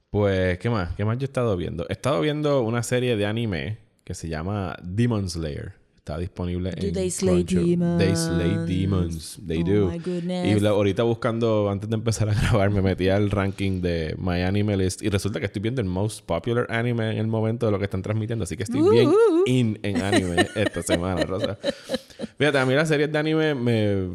Pues, 0.10 0.58
¿qué 0.60 0.70
más? 0.70 0.96
¿Qué 0.96 1.04
más 1.04 1.18
yo 1.18 1.24
he 1.24 1.26
estado 1.26 1.58
viendo? 1.58 1.86
He 1.90 1.94
estado 1.94 2.22
viendo 2.22 2.62
una 2.62 2.84
serie 2.84 3.16
de 3.18 3.26
anime 3.26 3.78
que 4.04 4.14
se 4.14 4.30
llama 4.30 4.78
Demon 4.84 5.30
Slayer. 5.30 5.74
Está 5.98 6.18
disponible 6.18 6.72
Do 6.72 6.88
en 6.88 6.94
they 6.94 7.12
slay 7.12 7.44
Crunchyroll. 7.44 7.98
They 7.98 8.16
slay 8.16 8.50
demons? 8.66 8.68
demons. 8.70 9.40
They 9.46 9.62
Oh 9.62 9.66
do. 9.66 9.92
my 9.92 9.98
goodness. 10.00 10.56
Y 10.58 10.60
la- 10.62 10.70
ahorita 10.70 11.04
buscando, 11.04 11.70
antes 11.70 11.90
de 11.90 11.96
empezar 11.96 12.30
a 12.30 12.34
grabar, 12.42 12.70
me 12.70 12.82
metí 12.82 13.10
al 13.10 13.30
ranking 13.30 13.82
de 13.82 14.16
My 14.18 14.42
Anime 14.44 14.78
List 14.78 15.02
y 15.02 15.10
resulta 15.10 15.42
que 15.42 15.48
estoy 15.48 15.62
viendo 15.62 15.82
el 15.82 15.88
most 15.88 16.24
popular 16.26 16.66
anime 16.70 17.12
en 17.12 17.18
el 17.18 17.28
momento 17.28 17.66
de 17.66 17.74
lo 17.74 17.80
que 17.80 17.84
están 17.86 18.02
transmitiendo. 18.04 18.44
Así 18.44 18.56
que 18.56 18.64
estoy 18.64 18.90
bien 18.90 19.12
in 19.48 19.78
en 19.84 20.02
anime 20.02 20.48
esta 20.56 20.82
semana, 20.82 21.26
Rosa. 21.26 21.58
Fíjate, 22.38 22.58
a 22.60 22.66
mí 22.66 22.74
las 22.74 22.88
series 22.88 23.12
de 23.12 23.18
anime 23.18 23.54
me, 23.56 24.08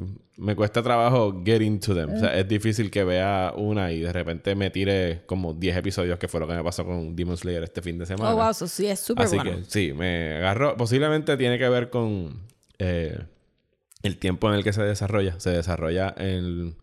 me 0.42 0.56
cuesta 0.56 0.82
trabajo 0.82 1.40
get 1.44 1.62
into 1.62 1.94
them. 1.94 2.14
O 2.14 2.18
sea, 2.18 2.36
es 2.36 2.46
difícil 2.48 2.90
que 2.90 3.04
vea 3.04 3.52
una 3.56 3.92
y 3.92 4.00
de 4.00 4.12
repente 4.12 4.54
me 4.56 4.70
tire 4.70 5.22
como 5.26 5.54
10 5.54 5.76
episodios, 5.76 6.18
que 6.18 6.26
fue 6.26 6.40
lo 6.40 6.48
que 6.48 6.54
me 6.54 6.64
pasó 6.64 6.84
con 6.84 7.14
Demon 7.14 7.36
Slayer 7.36 7.62
este 7.62 7.80
fin 7.80 7.96
de 7.98 8.06
semana. 8.06 8.34
Oh, 8.34 8.36
wow, 8.36 8.50
eso 8.50 8.66
sí 8.66 8.86
es 8.86 8.98
súper 8.98 9.26
Así 9.26 9.36
bueno. 9.36 9.52
que 9.52 9.64
sí, 9.68 9.92
me 9.92 10.36
agarró. 10.36 10.76
Posiblemente 10.76 11.36
tiene 11.36 11.58
que 11.58 11.68
ver 11.68 11.90
con 11.90 12.40
eh, 12.78 13.18
el 14.02 14.18
tiempo 14.18 14.48
en 14.48 14.54
el 14.54 14.64
que 14.64 14.72
se 14.72 14.82
desarrolla. 14.82 15.38
Se 15.38 15.50
desarrolla 15.50 16.12
en. 16.18 16.76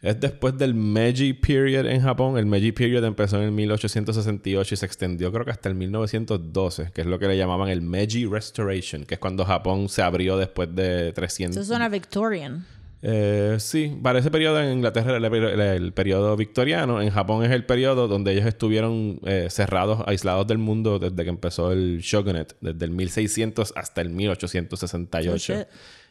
Es 0.00 0.20
después 0.20 0.56
del 0.56 0.74
Meiji 0.74 1.32
Period 1.32 1.86
en 1.86 2.00
Japón. 2.02 2.38
El 2.38 2.46
Meiji 2.46 2.70
Period 2.70 3.04
empezó 3.04 3.36
en 3.38 3.44
el 3.44 3.50
1868 3.52 4.74
y 4.74 4.76
se 4.76 4.86
extendió 4.86 5.32
creo 5.32 5.44
que 5.44 5.50
hasta 5.50 5.68
el 5.68 5.74
1912, 5.74 6.90
que 6.94 7.00
es 7.00 7.06
lo 7.06 7.18
que 7.18 7.26
le 7.26 7.36
llamaban 7.36 7.68
el 7.68 7.82
Meiji 7.82 8.24
Restoration, 8.26 9.04
que 9.04 9.14
es 9.14 9.20
cuando 9.20 9.44
Japón 9.44 9.88
se 9.88 10.02
abrió 10.02 10.36
después 10.36 10.72
de 10.74 11.12
300. 11.12 11.56
Eso 11.56 11.66
suena 11.66 11.88
Victorian. 11.88 12.64
Eh, 13.00 13.56
sí, 13.60 13.96
para 14.02 14.18
ese 14.18 14.28
periodo 14.30 14.60
en 14.60 14.72
Inglaterra 14.78 15.16
era 15.16 15.26
el, 15.28 15.60
el- 15.60 15.92
periodo 15.92 16.36
victoriano. 16.36 17.00
En 17.00 17.10
Japón 17.10 17.44
es 17.44 17.50
el 17.52 17.64
periodo 17.64 18.08
donde 18.08 18.32
ellos 18.32 18.46
estuvieron 18.46 19.20
eh, 19.24 19.46
cerrados, 19.50 20.02
aislados 20.06 20.46
del 20.48 20.58
mundo 20.58 20.98
desde 20.98 21.22
que 21.22 21.30
empezó 21.30 21.70
el 21.72 21.98
shogunate, 22.00 22.56
desde 22.60 22.84
el 22.84 22.90
1600 22.90 23.72
hasta 23.76 24.00
el 24.00 24.10
1868. 24.10 25.54
Oh. 25.56 25.66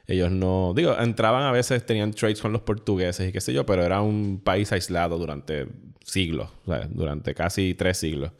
Ellos 0.07 0.31
no, 0.31 0.73
digo, 0.73 0.97
entraban 0.97 1.43
a 1.43 1.51
veces, 1.51 1.85
tenían 1.85 2.13
trades 2.13 2.41
con 2.41 2.53
los 2.53 2.61
portugueses 2.61 3.27
y 3.27 3.31
qué 3.33 3.41
sé 3.41 3.51
yo, 3.53 3.65
pero 3.65 3.83
era 3.83 4.01
un 4.01 4.39
país 4.41 4.71
aislado 4.71 5.17
durante 5.17 5.67
siglos, 6.03 6.49
durante 6.89 7.35
casi 7.35 7.73
tres 7.73 7.97
siglos. 7.97 8.31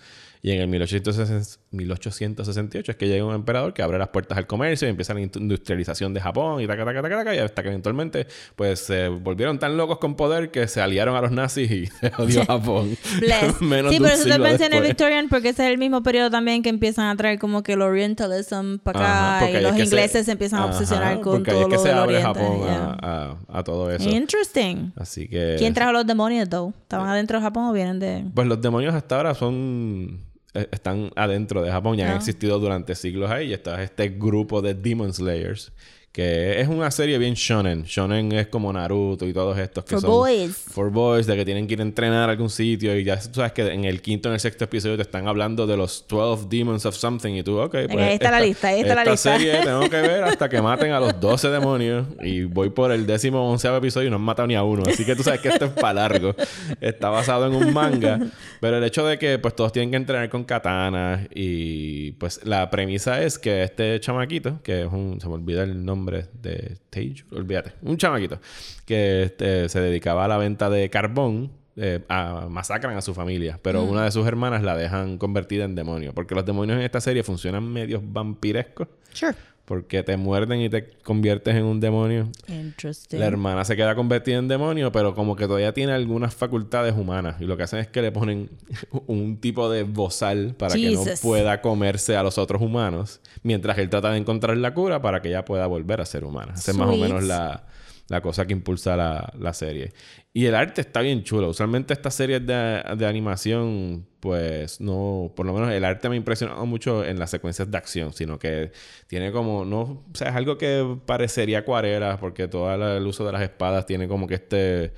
Y 0.41 0.51
en 0.51 0.61
el 0.61 0.67
1860 0.69 1.66
1868 1.71 2.91
es 2.91 2.97
que 2.97 3.07
llega 3.07 3.25
un 3.25 3.35
emperador 3.35 3.73
que 3.73 3.81
abre 3.81 3.97
las 3.99 4.07
puertas 4.09 4.37
al 4.37 4.47
comercio 4.47 4.87
y 4.87 4.91
empieza 4.91 5.13
la 5.13 5.21
industrialización 5.21 6.13
de 6.13 6.21
Japón 6.21 6.61
y 6.61 6.67
taca, 6.67 6.85
taca, 6.85 7.01
taca, 7.01 7.17
taca, 7.17 7.35
y 7.35 7.39
hasta 7.39 7.61
que 7.61 7.69
eventualmente 7.69 8.27
pues 8.55 8.79
se 8.79 9.07
volvieron 9.09 9.59
tan 9.59 9.75
locos 9.77 9.97
con 9.97 10.15
poder 10.15 10.49
que 10.51 10.67
se 10.67 10.81
aliaron 10.81 11.15
a 11.15 11.21
los 11.21 11.31
nazis 11.31 11.69
y 11.69 11.85
se 11.99 12.11
odió 12.17 12.45
Japón. 12.47 12.95
Menos 13.61 13.91
sí, 13.93 13.99
un 13.99 14.05
eso 14.07 14.23
te 14.29 14.39
pensé 14.39 14.65
en 14.67 14.73
el. 14.73 14.83
Victorian, 14.83 15.27
porque 15.29 15.49
ese 15.49 15.65
es 15.65 15.71
el 15.71 15.77
mismo 15.77 16.01
periodo 16.03 16.29
también 16.29 16.63
que 16.63 16.69
empiezan 16.69 17.07
a 17.07 17.15
traer 17.17 17.37
como 17.39 17.63
que 17.63 17.73
el 17.73 17.81
Orientalism 17.81 18.77
para 18.77 18.99
Ajá, 19.01 19.37
acá 19.37 19.45
porque 19.47 19.59
y 19.59 19.63
los 19.63 19.77
ingleses 19.77 20.25
se, 20.25 20.31
empiezan 20.31 20.59
a 20.59 20.63
Ajá, 20.63 20.71
obsesionar 20.73 21.19
con 21.21 21.43
todo 21.43 21.61
es 21.61 21.65
que 21.67 21.75
lo 21.75 21.81
se 21.81 21.87
del 21.89 21.97
abre. 21.97 22.21
Japón 22.21 22.59
yeah. 22.61 22.97
a, 23.01 23.37
a- 23.49 23.59
a 23.59 23.63
todo 23.63 23.91
eso. 23.91 24.07
Interesting. 24.09 24.93
Así 24.95 25.27
que... 25.27 25.55
¿Quién 25.57 25.73
trajo 25.73 25.91
los 25.91 26.05
demonios, 26.07 26.47
though? 26.49 26.73
¿Estaban 26.83 27.07
adentro 27.09 27.37
de 27.39 27.43
Japón 27.43 27.65
o 27.65 27.73
vienen 27.73 27.99
de...? 27.99 28.23
Pues 28.33 28.47
los 28.47 28.61
demonios 28.61 28.93
hasta 28.93 29.17
ahora 29.17 29.33
son... 29.35 30.21
eh, 30.53 30.67
Están 30.71 31.11
adentro 31.15 31.61
de 31.61 31.71
Japón 31.71 31.97
y 31.99 32.01
han 32.01 32.11
Ah. 32.11 32.15
existido 32.15 32.59
durante 32.59 32.95
siglos 32.95 33.29
ahí. 33.31 33.49
Y 33.49 33.53
está 33.53 33.81
este 33.83 34.09
grupo 34.09 34.61
de 34.61 34.73
Demon 34.73 35.13
Slayers. 35.13 35.71
Que 36.17 36.59
es 36.59 36.67
una 36.67 36.89
serie 36.89 37.19
bien 37.19 37.35
shonen. 37.35 37.83
Shonen 37.83 38.31
es 38.31 38.47
como 38.47 38.73
Naruto 38.73 39.27
y 39.27 39.33
todos 39.33 39.55
estos 39.59 39.85
que 39.85 39.93
For 39.93 40.01
son... 40.01 40.09
boys. 40.09 40.55
For 40.55 40.89
boys. 40.89 41.27
De 41.27 41.35
que 41.35 41.45
tienen 41.45 41.67
que 41.67 41.75
ir 41.75 41.79
a 41.79 41.83
entrenar 41.83 42.27
a 42.27 42.31
algún 42.31 42.49
sitio. 42.49 42.97
Y 42.97 43.03
ya 43.03 43.19
tú 43.19 43.35
sabes 43.35 43.51
que 43.51 43.71
en 43.71 43.85
el 43.85 44.01
quinto 44.01 44.27
o 44.27 44.31
en 44.31 44.33
el 44.33 44.39
sexto 44.39 44.63
episodio 44.63 44.95
te 44.95 45.03
están 45.03 45.27
hablando 45.27 45.67
de 45.67 45.77
los 45.77 46.03
12 46.09 46.47
Demons 46.49 46.87
of 46.87 46.95
Something. 46.95 47.33
Y 47.35 47.43
tú, 47.43 47.59
ok, 47.59 47.69
pues... 47.69 47.97
ahí 47.97 48.15
está 48.15 48.31
la 48.31 48.39
lista, 48.39 48.69
ahí 48.69 48.79
está 48.79 48.95
la 48.95 49.01
esta 49.01 49.11
lista. 49.11 49.37
serie 49.37 49.59
tengo 49.63 49.81
que 49.81 50.01
ver 50.01 50.23
hasta 50.23 50.49
que 50.49 50.59
maten 50.59 50.91
a 50.91 50.99
los 50.99 51.19
12 51.19 51.49
demonios. 51.49 52.07
Y 52.23 52.45
voy 52.45 52.71
por 52.71 52.91
el 52.91 53.05
décimo 53.05 53.51
onceavo 53.51 53.77
episodio 53.77 54.07
y 54.07 54.09
no 54.09 54.15
han 54.15 54.23
matado 54.23 54.47
ni 54.47 54.55
a 54.55 54.63
uno. 54.63 54.81
Así 54.87 55.05
que 55.05 55.15
tú 55.15 55.21
sabes 55.21 55.39
que 55.39 55.49
esto 55.49 55.65
es 55.65 55.71
para 55.73 56.09
largo. 56.09 56.33
Está 56.81 57.09
basado 57.09 57.45
en 57.45 57.53
un 57.53 57.71
manga. 57.71 58.19
Pero 58.59 58.79
el 58.79 58.83
hecho 58.83 59.05
de 59.05 59.19
que 59.19 59.37
pues 59.37 59.55
todos 59.55 59.71
tienen 59.71 59.91
que 59.91 59.97
entrenar 59.97 60.27
con 60.29 60.45
katanas. 60.45 61.27
Y 61.35 62.13
pues 62.13 62.43
la 62.43 62.71
premisa 62.71 63.21
es 63.21 63.37
que 63.37 63.61
este 63.61 63.99
chamaquito, 63.99 64.63
que 64.63 64.81
es 64.81 64.91
un... 64.91 65.21
Se 65.21 65.27
me 65.27 65.35
olvida 65.35 65.61
el 65.61 65.85
nombre 65.85 66.06
de 66.11 66.77
Teiju. 66.89 67.25
Olvídate. 67.35 67.73
Un 67.81 67.97
chamaquito. 67.97 68.39
Que 68.85 69.23
este, 69.23 69.69
se 69.69 69.79
dedicaba 69.81 70.25
a 70.25 70.27
la 70.27 70.37
venta 70.37 70.69
de 70.69 70.89
carbón. 70.89 71.51
eh, 71.79 71.99
a- 72.09 72.47
masacran 72.49 72.97
a 72.97 73.01
su 73.01 73.13
familia, 73.13 73.59
pero 73.61 73.83
una 73.83 74.03
de 74.05 74.09
sus 74.11 74.25
hermanas 74.25 74.63
la 74.63 74.75
dejan 74.75 75.19
convertida 75.19 75.63
en 75.63 75.75
demonio, 75.75 76.11
porque 76.11 76.33
los 76.33 76.43
demonios 76.43 76.79
en 76.79 76.83
esta 76.83 76.99
serie 76.99 77.21
funcionan 77.21 77.71
medios 77.71 78.01
vampirescos. 78.03 78.87
Sure. 79.13 79.35
Porque 79.67 80.01
te 80.01 80.15
muerden 80.15 80.61
y 80.61 80.69
te 80.69 80.87
conviertes 81.03 81.53
en 81.53 81.65
un 81.65 81.81
demonio. 81.81 82.29
Interesting. 82.47 83.19
La 83.19 83.25
hermana 83.25 83.65
se 83.65 83.75
queda 83.75 83.95
convertida 83.95 84.37
en 84.37 84.47
demonio, 84.47 84.93
pero 84.93 85.13
como 85.13 85.35
que 85.35 85.45
todavía 85.45 85.73
tiene 85.73 85.91
algunas 85.91 86.33
facultades 86.33 86.95
humanas. 86.95 87.41
Y 87.41 87.45
lo 87.45 87.57
que 87.57 87.63
hacen 87.63 87.79
es 87.79 87.87
que 87.87 88.01
le 88.01 88.13
ponen 88.13 88.49
un 89.07 89.35
tipo 89.41 89.69
de 89.69 89.83
bozal 89.83 90.55
para 90.57 90.73
que 90.73 90.91
no 90.91 91.03
pueda 91.21 91.61
comerse 91.61 92.15
a 92.15 92.23
los 92.23 92.37
otros 92.37 92.61
humanos. 92.61 93.19
Mientras 93.43 93.77
él 93.77 93.89
trata 93.89 94.09
de 94.11 94.19
encontrar 94.19 94.55
la 94.55 94.73
cura 94.73 95.01
para 95.01 95.21
que 95.21 95.27
ella 95.27 95.43
pueda 95.43 95.67
volver 95.67 95.99
a 95.99 96.05
ser 96.05 96.23
humana. 96.23 96.53
Esa 96.55 96.71
es 96.71 96.77
más 96.77 96.87
o 96.87 96.95
menos 96.95 97.25
la, 97.25 97.65
la 98.09 98.21
cosa 98.21 98.45
que 98.45 98.53
impulsa 98.53 98.95
la, 98.95 99.33
la 99.39 99.53
serie. 99.53 99.91
Y 100.33 100.45
el 100.45 100.55
arte 100.55 100.81
está 100.81 101.01
bien 101.01 101.23
chulo. 101.23 101.49
Usualmente 101.49 101.93
estas 101.93 102.13
series 102.13 102.45
de, 102.45 102.83
de 102.97 103.05
animación, 103.05 104.07
pues 104.19 104.79
no, 104.79 105.33
por 105.35 105.45
lo 105.45 105.53
menos 105.53 105.71
el 105.71 105.83
arte 105.83 106.09
me 106.09 106.15
ha 106.15 106.17
impresionado 106.17 106.65
mucho 106.65 107.03
en 107.03 107.19
las 107.19 107.29
secuencias 107.31 107.69
de 107.69 107.77
acción, 107.77 108.13
sino 108.13 108.39
que 108.39 108.71
tiene 109.07 109.31
como, 109.31 109.65
no, 109.65 109.79
o 109.81 110.05
sea, 110.13 110.29
es 110.29 110.35
algo 110.35 110.57
que 110.57 110.97
parecería 111.05 111.59
acuarela, 111.59 112.19
porque 112.19 112.47
todo 112.47 112.73
el 112.73 113.05
uso 113.05 113.25
de 113.25 113.31
las 113.31 113.41
espadas 113.41 113.85
tiene 113.85 114.07
como 114.07 114.27
que 114.27 114.35
este 114.35 114.93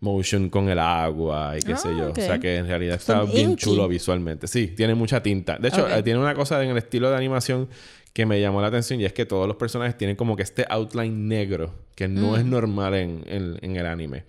motion 0.00 0.48
con 0.48 0.68
el 0.68 0.78
agua 0.78 1.54
y 1.58 1.62
qué 1.62 1.76
sé 1.76 1.88
Ah, 1.88 1.96
yo. 1.98 2.10
O 2.12 2.14
sea 2.14 2.38
que 2.38 2.56
en 2.56 2.66
realidad 2.68 2.96
está 2.96 3.18
Son 3.20 3.30
bien 3.32 3.50
inky. 3.50 3.64
chulo 3.64 3.88
visualmente. 3.88 4.46
Sí, 4.46 4.68
tiene 4.68 4.94
mucha 4.94 5.22
tinta. 5.22 5.58
De 5.58 5.68
hecho, 5.68 5.88
eh, 5.88 6.02
tiene 6.02 6.20
una 6.20 6.34
cosa 6.34 6.62
en 6.62 6.70
el 6.70 6.76
estilo 6.78 7.10
de 7.10 7.16
animación 7.16 7.68
que 8.12 8.24
me 8.26 8.40
llamó 8.40 8.60
la 8.60 8.68
atención 8.68 9.00
y 9.00 9.04
es 9.04 9.12
que 9.12 9.26
todos 9.26 9.46
los 9.48 9.56
personajes 9.56 9.96
tienen 9.98 10.16
como 10.16 10.34
que 10.36 10.42
este 10.42 10.64
outline 10.68 11.28
negro 11.28 11.74
que 11.94 12.08
no 12.08 12.32
Mm. 12.32 12.36
es 12.36 12.44
normal 12.44 12.94
en, 12.94 13.22
en- 13.26 13.58
en 13.60 13.76
el 13.76 13.86
anime. 13.86 14.24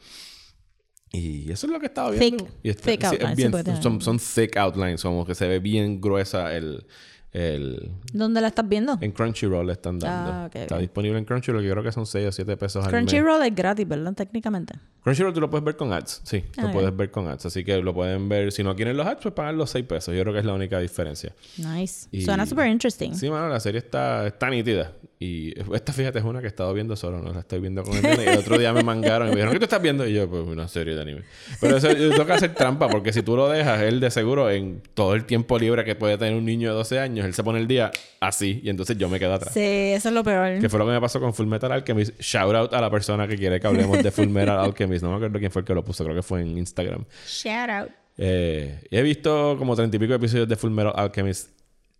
Y 1.12 1.52
eso 1.52 1.66
es 1.66 1.74
lo 1.74 1.80
que 1.80 1.88
estaba 1.88 2.12
viendo. 2.12 2.46
Thick- 2.46 2.50
y 2.64 2.70
está- 2.70 2.92
thick 2.92 3.00
sí, 3.02 3.06
outlines, 3.16 3.36
bien- 3.66 3.82
son, 3.82 4.02
son 4.02 4.20
thick 4.20 4.58
outlines, 4.58 5.02
como 5.02 5.26
que 5.26 5.34
se 5.36 5.48
ve 5.48 5.60
bien 5.60 6.00
gruesa 6.00 6.56
el... 6.56 6.86
el 7.32 7.92
¿Dónde 8.14 8.42
la 8.42 8.48
estás 8.48 8.68
viendo? 8.68 8.98
en 9.02 9.12
Crunchyroll 9.12 9.68
le 9.68 9.74
están 9.74 10.00
dando. 10.00 10.32
Ah, 10.32 10.50
Está 10.54 10.78
disponible 10.80 11.18
en 11.20 11.26
Crunchyroll, 11.26 11.62
que 11.64 11.70
creo 11.70 11.84
que 11.84 11.92
son 11.92 12.06
6 12.06 12.28
o 12.28 12.32
7 12.32 12.58
pesos 12.58 12.86
al 12.86 12.92
mes. 12.92 13.00
Crunchyroll 13.02 13.44
es 13.44 13.56
gratis, 13.56 13.88
¿verdad? 13.88 14.14
Técnicamente. 14.14 14.74
Crunchyroll 15.04 15.34
tú 15.34 15.40
lo 15.42 15.50
puedes 15.50 15.64
ver 15.64 15.76
con 15.78 15.94
ads, 15.94 16.22
sí, 16.24 16.44
Ah, 16.58 16.62
lo 16.64 16.68
ok. 16.68 16.74
puedes 16.74 16.96
ver 16.98 17.12
con 17.12 17.28
ads. 17.28 17.46
Así 17.46 17.64
que 17.64 17.78
lo 17.82 17.94
pueden 17.94 18.28
ver. 18.30 18.52
Si 18.52 18.64
no 18.64 18.76
quieren 18.76 18.98
los 18.98 19.06
ads, 19.06 19.22
pues 19.22 19.34
pagan 19.34 19.58
los 19.58 19.70
6 19.70 19.86
pesos. 19.86 20.16
Yo 20.16 20.22
creo 20.22 20.34
que 20.34 20.40
es 20.40 20.46
la 20.46 20.54
única 20.54 20.80
diferencia. 20.80 21.34
Nice. 21.58 22.08
Y- 22.12 22.24
Suena 22.24 22.46
súper 22.46 22.68
interesting. 22.68 23.14
Sí, 23.14 23.30
mano, 23.30 23.48
la 23.50 23.60
serie 23.60 23.80
está, 23.80 24.26
está 24.28 24.50
nítida. 24.50 24.92
Y 25.22 25.54
esta, 25.74 25.92
fíjate, 25.92 26.20
es 26.20 26.26
una 26.26 26.40
que 26.40 26.46
he 26.46 26.50
estado 26.50 26.74
viendo 26.74 26.96
solo, 26.96 27.22
no 27.22 27.34
la 27.34 27.42
estoy 27.42 27.60
viendo 27.60 27.84
con 27.84 27.94
el 27.94 28.02
nene. 28.02 28.24
Y 28.24 28.28
el 28.30 28.38
otro 28.38 28.58
día 28.58 28.72
me 28.72 28.84
mangaron 28.84 29.28
y 29.28 29.32
me 29.32 29.36
dijeron, 29.36 29.54
¿qué 29.54 29.60
tú 29.60 29.66
estás 29.66 29.82
viendo? 29.82 30.08
Y 30.08 30.14
yo, 30.14 30.30
pues 30.30 30.44
una 30.48 30.68
serie 30.70 30.96
de 30.96 31.02
anime. 31.02 31.24
Pero 31.60 31.76
eso 31.76 31.92
yo 31.92 32.10
tengo 32.12 32.26
que 32.26 32.32
hacer 32.32 32.54
trampa, 32.54 32.88
porque 32.88 33.12
si 33.12 33.22
tú 33.22 33.36
lo 33.36 33.50
dejas, 33.50 33.82
él 33.82 34.00
de 34.00 34.12
seguro, 34.12 34.50
en 34.50 34.82
todo 34.94 35.16
el 35.16 35.26
tiempo 35.26 35.60
libre 35.60 35.84
que 35.84 35.96
puede 35.96 36.18
tener 36.18 36.36
un 36.36 36.46
niño 36.46 36.70
de 36.70 36.76
12 36.76 37.00
años, 37.00 37.26
él 37.26 37.34
se 37.34 37.44
pone 37.44 37.60
el 37.60 37.68
día 37.68 37.92
así. 38.22 38.62
Y 38.64 38.70
entonces 38.70 38.98
yo 38.98 39.10
me 39.10 39.20
quedo 39.20 39.34
atrás. 39.34 39.54
Sí, 39.54 39.60
eso 39.60 40.08
es 40.08 40.16
lo 40.16 40.24
peor. 40.24 40.60
Que 40.60 40.70
fue 40.70 40.80
lo 40.80 40.86
que 40.86 40.94
me 40.94 41.02
pasó 41.02 41.20
con 41.20 41.34
Full 41.34 41.48
Metal 41.48 41.70
Alchemist. 41.70 42.20
Shout 42.22 42.56
out 42.56 42.74
a 42.74 42.80
la 42.80 42.90
persona 42.90 43.28
que 43.28 43.36
quiere 43.36 43.60
que 43.60 43.68
hablemos 43.68 44.02
de 44.02 44.12
Full 44.12 44.30
Metal 44.30 44.58
Alchemist. 44.58 45.04
No 45.04 45.10
me 45.10 45.18
acuerdo 45.18 45.38
quién 45.38 45.52
fue 45.52 45.62
el 45.62 45.66
que 45.66 45.74
lo 45.74 45.84
puso, 45.84 46.06
creo 46.06 46.16
que 46.16 46.24
fue 46.24 46.42
en 46.42 46.58
Instagram. 46.58 47.04
Shout 47.28 47.70
out. 47.70 47.90
Eh, 48.18 48.88
he 48.90 49.02
visto 49.02 49.56
como 49.58 49.76
treinta 49.76 49.98
y 49.98 50.00
pico 50.00 50.14
episodios 50.14 50.48
de 50.48 50.56
Full 50.56 50.72
Metal 50.72 50.94
Alchemist. 50.96 51.50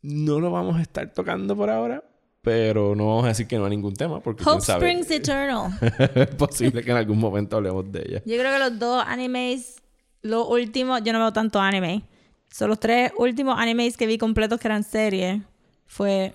No 0.02 0.40
lo 0.40 0.52
vamos 0.52 0.78
a 0.78 0.82
estar 0.82 1.14
tocando 1.14 1.58
por 1.58 1.70
ahora, 1.70 2.02
pero 2.42 2.96
no 2.96 3.08
vamos 3.08 3.26
a 3.26 3.30
decir 3.30 3.48
que 3.48 3.58
no 3.58 3.66
hay 3.66 3.72
ningún 3.72 3.94
tema, 3.94 4.20
porque 4.22 4.44
Hope. 4.46 4.62
Springs 4.62 5.12
Eternal. 5.12 5.72
es 6.16 6.28
posible 6.36 6.84
que 6.84 6.92
en 6.92 6.98
algún 6.98 7.20
momento 7.20 7.58
hablemos 7.58 7.92
de 7.92 8.00
ella. 8.00 8.22
Yo 8.26 8.38
creo 8.38 8.54
que 8.54 8.60
los 8.60 8.80
dos 8.80 9.04
animes, 9.06 9.82
los 10.22 10.48
últimos, 10.48 11.04
yo 11.04 11.14
no 11.14 11.20
veo 11.20 11.34
tanto 11.34 11.60
anime. 11.60 12.04
Son 12.52 12.70
los 12.70 12.80
tres 12.80 13.12
últimos 13.18 13.60
animes 13.60 13.98
que 13.98 14.08
vi 14.08 14.18
completos 14.18 14.60
que 14.60 14.68
eran 14.68 14.84
series. 14.84 15.42
Fue 15.86 16.34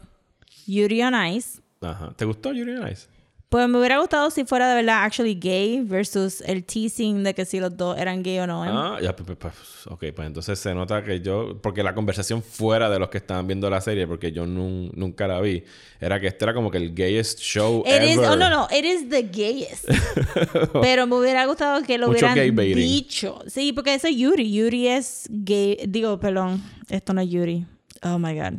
Yuri 0.66 1.02
on 1.02 1.26
Ice. 1.26 1.60
Ajá. 1.80 2.12
¿Te 2.16 2.24
gustó 2.24 2.52
Yuri 2.52 2.76
on 2.76 2.88
Ice? 2.88 3.08
Pues 3.54 3.68
me 3.68 3.78
hubiera 3.78 4.00
gustado 4.00 4.30
si 4.32 4.44
fuera 4.44 4.68
de 4.68 4.74
verdad 4.74 5.04
actually 5.04 5.36
gay 5.36 5.80
versus 5.80 6.40
el 6.40 6.64
teasing 6.64 7.22
de 7.22 7.34
que 7.34 7.44
si 7.44 7.60
los 7.60 7.76
dos 7.76 7.96
eran 7.96 8.20
gay 8.24 8.40
o 8.40 8.48
no. 8.48 8.64
¿eh? 8.64 8.68
Ah, 8.72 8.98
ya, 9.00 9.14
pues, 9.14 9.24
pues, 9.28 9.38
pues, 9.38 9.86
ok, 9.86 10.06
pues 10.12 10.26
entonces 10.26 10.58
se 10.58 10.74
nota 10.74 11.04
que 11.04 11.20
yo, 11.20 11.60
porque 11.62 11.84
la 11.84 11.94
conversación 11.94 12.42
fuera 12.42 12.90
de 12.90 12.98
los 12.98 13.10
que 13.10 13.18
estaban 13.18 13.46
viendo 13.46 13.70
la 13.70 13.80
serie, 13.80 14.08
porque 14.08 14.32
yo 14.32 14.44
nun- 14.44 14.90
nunca 14.96 15.28
la 15.28 15.40
vi, 15.40 15.62
era 16.00 16.18
que 16.18 16.26
este 16.26 16.44
era 16.44 16.52
como 16.52 16.68
que 16.68 16.78
el 16.78 16.92
gayest 16.96 17.38
show 17.38 17.84
It 17.86 17.92
ever. 17.92 18.08
is, 18.08 18.18
oh 18.18 18.34
no, 18.34 18.50
no, 18.50 18.66
it 18.76 18.84
is 18.84 19.08
the 19.08 19.22
gayest. 19.22 19.84
Pero 20.82 21.06
me 21.06 21.14
hubiera 21.14 21.46
gustado 21.46 21.80
que 21.84 21.96
lo 21.96 22.08
Mucho 22.08 22.26
hubieran 22.26 22.56
dicho. 22.74 23.38
Sí, 23.46 23.72
porque 23.72 23.94
eso 23.94 24.08
es 24.08 24.16
Yuri. 24.16 24.52
Yuri 24.52 24.88
es 24.88 25.26
gay. 25.30 25.78
Digo, 25.86 26.18
perdón, 26.18 26.60
esto 26.88 27.14
no 27.14 27.20
es 27.20 27.30
Yuri. 27.30 27.64
Oh 28.02 28.18
my 28.18 28.34
god. 28.34 28.54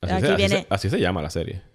Así, 0.00 0.12
Aquí 0.14 0.20
se, 0.20 0.26
así 0.28 0.36
viene- 0.36 0.56
se- 0.60 0.66
así 0.70 0.90
se 0.90 1.00
llama 1.00 1.20
la 1.22 1.30
serie. 1.30 1.71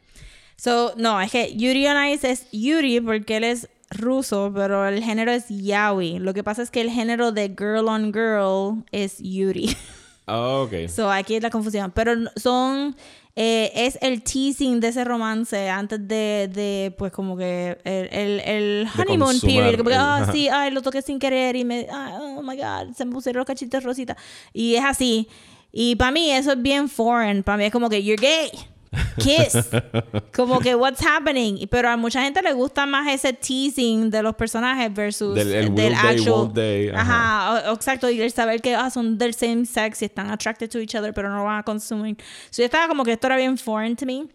So, 0.57 0.93
no, 0.97 1.21
es 1.21 1.31
que 1.31 1.55
Yuri 1.55 1.87
on 1.87 2.05
Ice 2.07 2.29
es 2.29 2.47
Yuri 2.51 2.99
porque 2.99 3.37
él 3.37 3.43
es 3.43 3.69
ruso, 3.91 4.51
pero 4.53 4.87
el 4.87 5.03
género 5.03 5.31
es 5.31 5.45
yaoi. 5.49 6.19
Lo 6.19 6.33
que 6.33 6.43
pasa 6.43 6.61
es 6.63 6.71
que 6.71 6.81
el 6.81 6.89
género 6.89 7.31
de 7.31 7.49
girl 7.49 7.87
on 7.87 8.11
girl 8.11 8.83
es 8.91 9.17
Yuri. 9.19 9.75
Ah, 10.25 10.63
ok. 10.65 10.73
So, 10.89 11.09
aquí 11.11 11.35
es 11.35 11.43
la 11.43 11.49
confusión. 11.51 11.91
Pero 11.91 12.13
son. 12.35 12.95
eh, 13.35 13.71
es 13.75 13.99
el 14.01 14.23
teasing 14.23 14.79
de 14.79 14.87
ese 14.87 15.03
romance 15.03 15.69
antes 15.69 16.05
de, 16.07 16.49
de 16.51 16.93
pues, 16.97 17.11
como 17.11 17.37
que 17.37 17.77
el, 17.83 18.09
el, 18.11 18.39
el 18.41 18.87
honeymoon 18.97 19.39
period. 19.39 19.77
Como 19.77 19.89
que, 19.91 19.95
el- 19.95 20.01
ah, 20.01 20.17
ajá. 20.23 20.31
sí, 20.31 20.49
ay, 20.49 20.71
lo 20.71 20.81
toqué 20.81 21.01
sin 21.03 21.19
querer 21.19 21.55
y 21.55 21.63
me. 21.63 21.87
ay, 21.89 22.13
oh 22.19 22.41
my 22.41 22.57
god, 22.57 22.93
se 22.95 23.05
me 23.05 23.11
pusieron 23.13 23.37
los 23.41 23.45
cachitos 23.45 23.83
rositas. 23.83 24.17
Y 24.53 24.73
es 24.75 24.83
así. 24.83 25.27
Y 25.71 25.95
para 25.97 26.11
mí 26.11 26.31
eso 26.31 26.51
es 26.53 26.61
bien 26.61 26.89
foreign. 26.89 27.43
Para 27.43 27.57
mí 27.59 27.65
es 27.65 27.71
como 27.71 27.89
que, 27.89 28.03
you're 28.03 28.19
gay. 28.19 28.49
Kiss. 29.19 29.57
como 30.35 30.59
que, 30.59 30.75
what's 30.75 31.01
happening? 31.05 31.67
Pero 31.69 31.89
a 31.89 31.97
mucha 31.97 32.21
gente 32.21 32.41
le 32.41 32.53
gusta 32.53 32.85
más 32.85 33.07
ese 33.07 33.33
teasing 33.33 34.09
de 34.09 34.21
los 34.23 34.35
personajes 34.35 34.93
versus 34.93 35.35
Del- 35.35 35.53
el 35.53 35.75
del 35.75 35.93
actual. 35.93 36.29
won't 36.29 36.53
they, 36.55 36.89
ajá. 36.89 37.01
Ajá, 37.57 37.71
o- 37.71 37.73
exacto. 37.75 38.09
Y 38.09 38.21
el 38.21 38.31
saber 38.31 38.61
que 38.61 38.75
ah, 38.75 38.89
son 38.89 39.17
del 39.17 39.33
same 39.33 39.65
sex 39.65 40.01
y 40.01 40.05
están 40.05 40.29
attracted 40.31 40.69
to 40.69 40.79
each 40.79 40.95
other, 40.95 41.13
pero 41.13 41.29
no 41.29 41.37
lo 41.37 41.43
van 41.43 41.59
a 41.59 41.63
consumir. 41.63 42.15
So, 42.49 42.61
yo 42.61 42.65
estaba 42.65 42.87
como 42.87 43.03
que 43.03 43.13
esto 43.13 43.27
era 43.27 43.37
bien 43.37 43.57
foreign 43.57 43.95
to 43.95 44.05
me. 44.05 44.27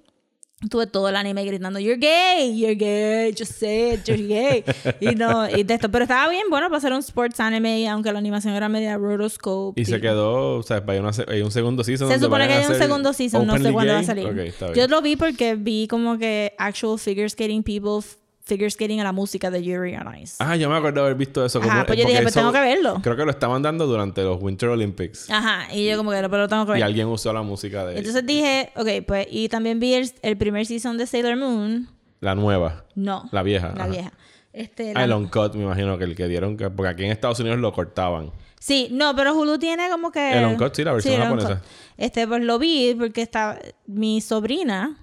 Tuve 0.70 0.87
todo 0.87 1.09
el 1.09 1.16
anime 1.16 1.44
gritando, 1.44 1.79
you're 1.79 1.98
gay, 1.98 2.57
you're 2.57 2.77
gay, 2.77 3.35
just 3.37 3.53
say 3.53 3.94
it, 3.94 4.05
you're 4.05 4.22
gay. 4.22 4.64
y 5.01 5.14
no, 5.14 5.48
y 5.48 5.64
de 5.64 5.75
esto. 5.75 5.90
Pero 5.90 6.05
estaba 6.05 6.31
bien 6.31 6.44
bueno 6.51 6.68
para 6.68 6.79
hacer 6.79 6.92
un 6.92 7.01
sports 7.01 7.40
anime, 7.40 7.88
aunque 7.88 8.12
la 8.12 8.18
animación 8.18 8.55
era 8.55 8.68
media 8.68 8.96
rotoscope. 8.96 9.81
Y 9.81 9.85
se 9.85 10.01
quedó, 10.01 10.59
o 10.59 10.62
sea, 10.62 10.83
hay, 10.87 10.98
una 10.98 11.11
hay 11.29 11.42
un 11.42 11.51
segundo 11.51 11.83
season. 11.83 12.09
Se 12.09 12.18
supone 12.18 12.46
que 12.46 12.55
hay 12.55 12.66
un 12.66 12.75
segundo 12.77 13.12
season, 13.12 13.46
no 13.46 13.59
sé 13.59 13.72
cuándo 13.72 13.92
va 13.92 14.01
a 14.01 14.05
salir. 14.05 14.53
Yo 14.75 14.87
lo 14.88 15.03
vi 15.03 15.16
porque 15.16 15.57
vi 15.57 15.87
como 15.88 16.18
que 16.18 16.55
actual 16.59 16.98
figure 16.98 17.29
skating 17.29 17.62
people 17.62 18.07
figure 18.53 18.71
skating 18.71 19.01
a 19.01 19.05
la 19.05 19.12
música 19.12 19.51
de 19.51 19.62
Yuri 19.62 19.95
on 19.97 20.15
Ice. 20.19 20.37
Ah, 20.38 20.57
yo 20.57 20.69
me 20.69 20.77
acuerdo 20.77 21.03
haber 21.03 21.15
visto 21.15 21.45
eso. 21.45 21.59
Ajá, 21.62 21.85
pues 21.87 21.99
yo 21.99 22.07
dije, 22.07 22.21
pues 22.23 22.33
eso- 22.37 22.41
tengo 22.41 22.53
que 22.53 22.61
verlo. 22.61 23.01
Creo 23.03 23.17
que 23.17 23.25
lo 23.25 23.31
estaban 23.31 23.62
dando 23.62 23.87
durante 23.87 24.23
los 24.23 24.41
Winter 24.43 24.69
Olympics. 24.69 25.31
Ajá, 25.31 25.73
y 25.75 25.88
yo 25.88 25.97
como 25.97 26.11
que 26.11 26.17
pero 26.19 26.38
lo 26.38 26.49
tengo 26.49 26.67
que 26.67 26.73
ver. 26.73 26.81
Y 26.81 26.83
alguien 26.83 27.07
usó 27.09 27.33
la 27.33 27.43
música 27.43 27.85
de 27.87 27.99
Entonces 27.99 28.25
dije, 28.27 28.71
ok, 28.77 28.88
pues, 29.07 29.27
y 29.31 29.49
también 29.49 29.81
vi 29.81 29.95
el, 29.95 30.11
el 30.23 30.37
primer 30.37 30.67
season 30.67 30.99
de 30.99 31.07
Sailor 31.07 31.37
Moon. 31.37 31.88
la 32.21 32.35
nueva. 32.35 32.85
No. 32.95 33.29
La 33.33 33.43
vieja, 33.43 33.69
La 33.77 33.85
ajá. 33.85 33.87
vieja. 33.93 34.12
Este, 34.53 34.91
Ah, 34.91 35.01
la- 35.01 35.05
el 35.05 35.12
Uncut, 35.15 35.55
me 35.55 35.65
imagino 35.65 35.97
que 35.99 36.05
el 36.05 36.15
que 36.15 36.29
dieron. 36.29 36.57
que- 36.57 36.69
porque 36.71 36.91
aquí 36.91 37.05
en 37.05 37.11
Estados 37.12 37.41
Unidos 37.41 37.59
lo 37.59 37.73
cortaban. 37.73 38.31
Sí, 38.61 38.88
no, 38.93 39.17
pero 39.17 39.35
Hulu 39.35 39.59
tiene 39.59 39.88
como 39.91 40.12
que... 40.12 40.38
El 40.38 40.45
Uncut, 40.45 40.73
sí, 40.75 40.85
la 40.85 40.93
versión 40.93 41.15
el 41.15 41.23
japonesa. 41.23 41.62
Este, 41.97 42.29
pues 42.29 42.43
lo 42.45 42.59
vi 42.61 42.95
porque 42.97 43.23
estaba... 43.23 43.59
Mi 43.87 44.21
sobrina, 44.21 45.02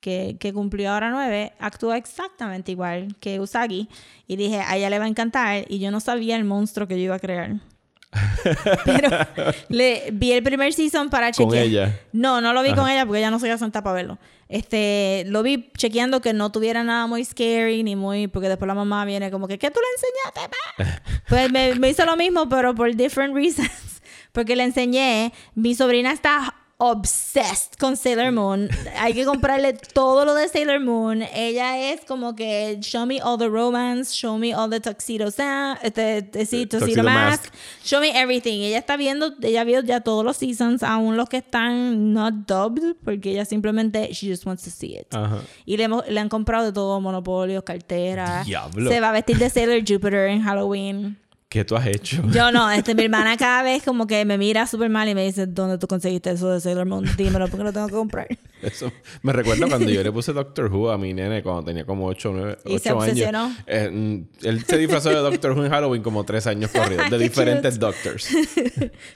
que, 0.00 0.36
que 0.40 0.52
cumplió 0.52 0.92
ahora 0.92 1.10
nueve, 1.10 1.52
actúa 1.58 1.96
exactamente 1.96 2.72
igual 2.72 3.14
que 3.20 3.38
Usagi. 3.40 3.88
Y 4.26 4.36
dije, 4.36 4.60
a 4.60 4.76
ella 4.76 4.90
le 4.90 4.98
va 4.98 5.04
a 5.04 5.08
encantar. 5.08 5.64
Y 5.68 5.78
yo 5.78 5.90
no 5.90 6.00
sabía 6.00 6.36
el 6.36 6.44
monstruo 6.44 6.86
que 6.88 6.96
yo 6.96 7.04
iba 7.04 7.14
a 7.16 7.18
crear. 7.20 7.56
Pero 8.84 9.08
le 9.68 10.08
vi 10.12 10.32
el 10.32 10.42
primer 10.42 10.72
season 10.72 11.10
para 11.10 11.30
Con 11.32 11.46
chequear. 11.48 11.64
ella. 11.66 12.00
No, 12.12 12.40
no 12.40 12.52
lo 12.52 12.62
vi 12.62 12.74
con 12.74 12.88
ella 12.88 13.06
porque 13.06 13.20
ella 13.20 13.30
no 13.30 13.38
se 13.38 13.46
iba 13.46 13.54
a 13.54 13.58
sentar 13.58 13.84
para 13.84 13.94
verlo. 13.94 14.18
Este, 14.48 15.22
lo 15.28 15.44
vi 15.44 15.70
chequeando 15.76 16.20
que 16.20 16.32
no 16.32 16.50
tuviera 16.50 16.82
nada 16.82 17.06
muy 17.06 17.24
scary 17.24 17.84
ni 17.84 17.94
muy. 17.94 18.26
Porque 18.26 18.48
después 18.48 18.66
la 18.66 18.74
mamá 18.74 19.04
viene 19.04 19.30
como 19.30 19.46
que, 19.46 19.58
¿qué 19.58 19.70
tú 19.70 19.78
le 19.80 19.86
enseñaste, 19.94 20.56
pa? 20.56 21.02
Pues 21.28 21.52
me, 21.52 21.74
me 21.76 21.90
hizo 21.90 22.04
lo 22.04 22.16
mismo, 22.16 22.48
pero 22.48 22.74
por 22.74 22.92
different 22.96 23.34
reasons. 23.34 23.70
Porque 24.32 24.54
le 24.54 24.62
enseñé, 24.64 25.32
mi 25.56 25.74
sobrina 25.74 26.12
está 26.12 26.54
obsessed 26.80 27.74
con 27.78 27.94
Sailor 27.96 28.32
Moon. 28.32 28.68
Hay 28.98 29.12
que 29.12 29.24
comprarle 29.26 29.74
todo 29.74 30.24
lo 30.24 30.34
de 30.34 30.48
Sailor 30.48 30.80
Moon. 30.80 31.22
Ella 31.34 31.92
es 31.92 32.00
como 32.06 32.34
que 32.34 32.78
show 32.80 33.04
me 33.06 33.20
all 33.22 33.38
the 33.38 33.48
romance, 33.48 34.14
show 34.14 34.38
me 34.38 34.54
all 34.54 34.70
the 34.70 34.80
tuxedo 34.80 35.30
sound, 35.30 35.78
este, 35.82 36.18
este, 36.18 36.46
sí, 36.46 36.66
tuxedo, 36.66 37.02
mask, 37.04 37.42
Mask. 37.44 37.54
show 37.84 38.00
me 38.00 38.18
everything. 38.18 38.62
Ella 38.62 38.78
está 38.78 38.96
viendo, 38.96 39.34
ella 39.42 39.62
vio 39.64 39.80
ya 39.82 40.00
todos 40.00 40.24
los 40.24 40.38
seasons, 40.38 40.82
aún 40.82 41.16
los 41.18 41.28
que 41.28 41.36
están 41.36 42.14
not 42.14 42.32
dubbed, 42.46 42.96
porque 43.04 43.32
ella 43.32 43.44
simplemente 43.44 44.08
she 44.12 44.30
just 44.30 44.46
wants 44.46 44.64
to 44.64 44.70
see 44.70 44.96
it. 44.96 45.14
Ajá. 45.14 45.38
Y 45.66 45.76
le, 45.76 45.84
hemos- 45.84 46.08
le 46.08 46.18
han 46.18 46.30
comprado 46.30 46.64
de 46.64 46.72
todo, 46.72 46.98
monopolios, 47.00 47.62
carteras. 47.62 48.46
Diablo. 48.46 48.90
Se 48.90 49.00
va 49.00 49.10
a 49.10 49.12
vestir 49.12 49.36
de 49.38 49.50
Sailor 49.50 49.80
Jupiter 49.80 50.28
en 50.30 50.42
Halloween. 50.42 51.18
¿Qué 51.50 51.64
tú 51.64 51.74
has 51.74 51.84
hecho? 51.84 52.22
Yo 52.32 52.52
no, 52.52 52.70
este, 52.70 52.94
mi 52.94 53.02
hermana 53.02 53.36
cada 53.36 53.64
vez 53.64 53.82
como 53.82 54.06
que 54.06 54.24
me 54.24 54.38
mira 54.38 54.68
súper 54.68 54.88
mal 54.88 55.08
y 55.08 55.16
me 55.16 55.24
dice, 55.24 55.48
¿dónde 55.48 55.78
tú 55.78 55.88
conseguiste 55.88 56.30
eso 56.30 56.48
de 56.48 56.60
Sailor 56.60 56.86
Moon? 56.86 57.04
Dímelo 57.16 57.48
porque 57.48 57.64
lo 57.64 57.72
tengo 57.72 57.88
que 57.88 57.92
comprar. 57.92 58.28
Eso 58.62 58.92
me 59.22 59.32
recuerda 59.32 59.66
cuando 59.68 59.90
yo 59.90 60.02
le 60.02 60.12
puse 60.12 60.32
Doctor 60.34 60.70
Who 60.72 60.90
a 60.90 60.98
mi 60.98 61.12
nene 61.14 61.42
cuando 61.42 61.64
tenía 61.64 61.84
como 61.86 62.06
8 62.06 62.30
o 62.30 62.32
9 62.34 62.58
Y 62.66 62.78
se 62.78 62.90
años. 62.90 63.02
obsesionó. 63.02 63.56
Eh, 63.66 63.90
mm, 63.90 64.46
él 64.46 64.64
se 64.64 64.76
disfrazó 64.76 65.08
de 65.08 65.16
Doctor 65.16 65.52
Who 65.52 65.64
en 65.64 65.70
Halloween 65.72 66.02
como 66.02 66.24
3 66.24 66.46
años 66.46 66.70
corridos, 66.70 67.10
de 67.10 67.18
diferentes 67.18 67.74
cute. 67.78 67.86
Doctors. 67.86 68.28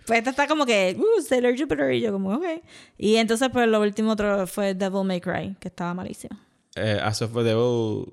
Pues 0.07 0.19
esta 0.19 0.31
está 0.31 0.49
como 0.49 0.65
que, 0.67 0.97
uh, 0.99 1.23
Sailor 1.23 1.57
Jupiter 1.59 1.93
y 1.93 2.01
yo 2.01 2.11
como, 2.11 2.31
ok. 2.35 2.45
Y 2.99 3.17
entonces 3.17 3.49
pues 3.53 3.69
lo 3.69 3.81
último 3.81 4.13
otro 4.13 4.47
fue 4.47 4.75
Devil 4.75 5.05
May 5.05 5.21
Cry, 5.21 5.57
que 5.61 5.69
estaba 5.69 5.93
malísimo. 5.95 6.37
Eh, 6.75 6.99
ah, 7.01 7.11
eso 7.11 7.29
fue 7.29 7.45
Devil, 7.45 8.07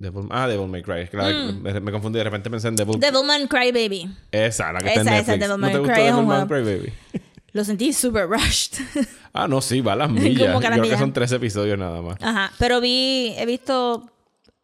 Devil... 0.00 0.28
Ah, 0.30 0.48
Devil 0.48 0.66
May 0.66 0.82
Cry. 0.82 1.06
Claro, 1.08 1.52
me, 1.52 1.78
me 1.78 1.92
confundí. 1.92 2.18
De 2.18 2.24
repente 2.24 2.48
pensé 2.48 2.68
en 2.68 2.76
Devil... 2.76 2.96
Mm. 2.96 3.00
Devilman 3.00 3.46
Cry 3.46 3.70
Baby. 3.70 4.10
Esa, 4.32 4.72
la 4.72 4.80
que 4.80 4.88
está 4.88 5.02
en 5.02 5.08
Esa, 5.08 5.18
esa, 5.18 5.32
Netflix. 5.36 5.48
Devil 5.48 5.60
¿No 5.60 5.66
te 5.66 5.72
May 5.72 5.78
gustó 5.78 5.94
Cry 5.94 6.02
es 6.02 6.10
un 6.10 6.16
Devil 6.16 6.26
May 6.26 6.46
juego. 6.46 6.64
Cry, 6.64 6.74
baby? 6.74 6.92
Lo 7.52 7.64
sentí 7.64 7.92
súper 7.92 8.28
rushed. 8.28 8.78
Ah, 9.32 9.46
no, 9.46 9.60
sí, 9.60 9.80
va 9.80 9.92
a 9.92 9.96
las 9.96 10.10
millas. 10.10 10.52
Como 10.52 10.60
las 10.60 10.72
Creo 10.72 10.90
que 10.90 10.98
son 10.98 11.12
tres 11.12 11.30
episodios 11.30 11.78
nada 11.78 12.02
más. 12.02 12.16
Ajá, 12.20 12.50
pero 12.58 12.80
vi, 12.80 13.32
he 13.36 13.46
visto 13.46 14.10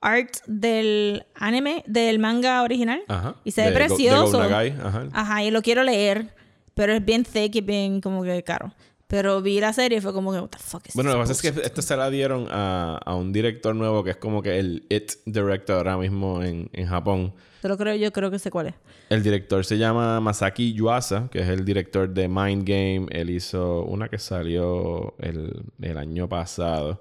art 0.00 0.38
del 0.48 1.24
anime, 1.36 1.84
del 1.86 2.18
manga 2.18 2.62
original. 2.64 3.00
Ajá. 3.06 3.36
Y 3.44 3.52
se 3.52 3.64
ve 3.64 3.70
precioso. 3.70 4.38
Go 4.38 4.42
ajá. 4.42 5.06
Ajá, 5.12 5.44
y 5.44 5.52
lo 5.52 5.62
quiero 5.62 5.84
leer, 5.84 6.34
pero 6.74 6.94
es 6.94 7.04
bien 7.04 7.22
thick 7.22 7.54
y 7.54 7.60
bien 7.60 8.00
como 8.00 8.24
que 8.24 8.42
caro. 8.42 8.72
Pero 9.08 9.40
vi 9.40 9.60
la 9.60 9.72
serie 9.72 9.98
y 9.98 10.00
fue 10.00 10.12
como 10.12 10.32
que, 10.32 10.40
what 10.40 10.48
the 10.48 10.58
fuck 10.58 10.88
is 10.88 10.94
Bueno, 10.94 11.10
lo 11.10 11.16
que 11.16 11.28
pasa 11.28 11.32
es 11.32 11.42
que 11.42 11.60
esto 11.62 11.80
se 11.80 11.96
la 11.96 12.10
dieron 12.10 12.48
a, 12.50 12.98
a 13.04 13.14
un 13.14 13.32
director 13.32 13.74
nuevo 13.74 14.02
que 14.02 14.10
es 14.10 14.16
como 14.16 14.42
que 14.42 14.58
el 14.58 14.84
It 14.88 15.12
Director 15.24 15.76
ahora 15.76 15.96
mismo 15.96 16.42
en, 16.42 16.68
en 16.72 16.86
Japón. 16.88 17.32
Te 17.62 17.68
lo 17.68 17.76
creo 17.78 17.94
yo, 17.94 18.12
creo 18.12 18.30
que 18.30 18.38
sé 18.40 18.50
cuál 18.50 18.68
es. 18.68 18.74
El 19.08 19.22
director 19.22 19.64
se 19.64 19.78
llama 19.78 20.20
Masaki 20.20 20.72
Yuasa, 20.72 21.28
que 21.30 21.40
es 21.40 21.48
el 21.48 21.64
director 21.64 22.08
de 22.08 22.26
Mind 22.28 22.66
Game. 22.66 23.06
Él 23.10 23.30
hizo 23.30 23.84
una 23.84 24.08
que 24.08 24.18
salió 24.18 25.14
el, 25.18 25.62
el 25.80 25.98
año 25.98 26.28
pasado, 26.28 27.00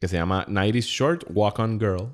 que 0.00 0.08
se 0.08 0.16
llama 0.16 0.44
Night 0.48 0.74
is 0.74 0.86
Short, 0.86 1.24
Walk 1.30 1.60
on 1.60 1.78
Girl. 1.78 2.08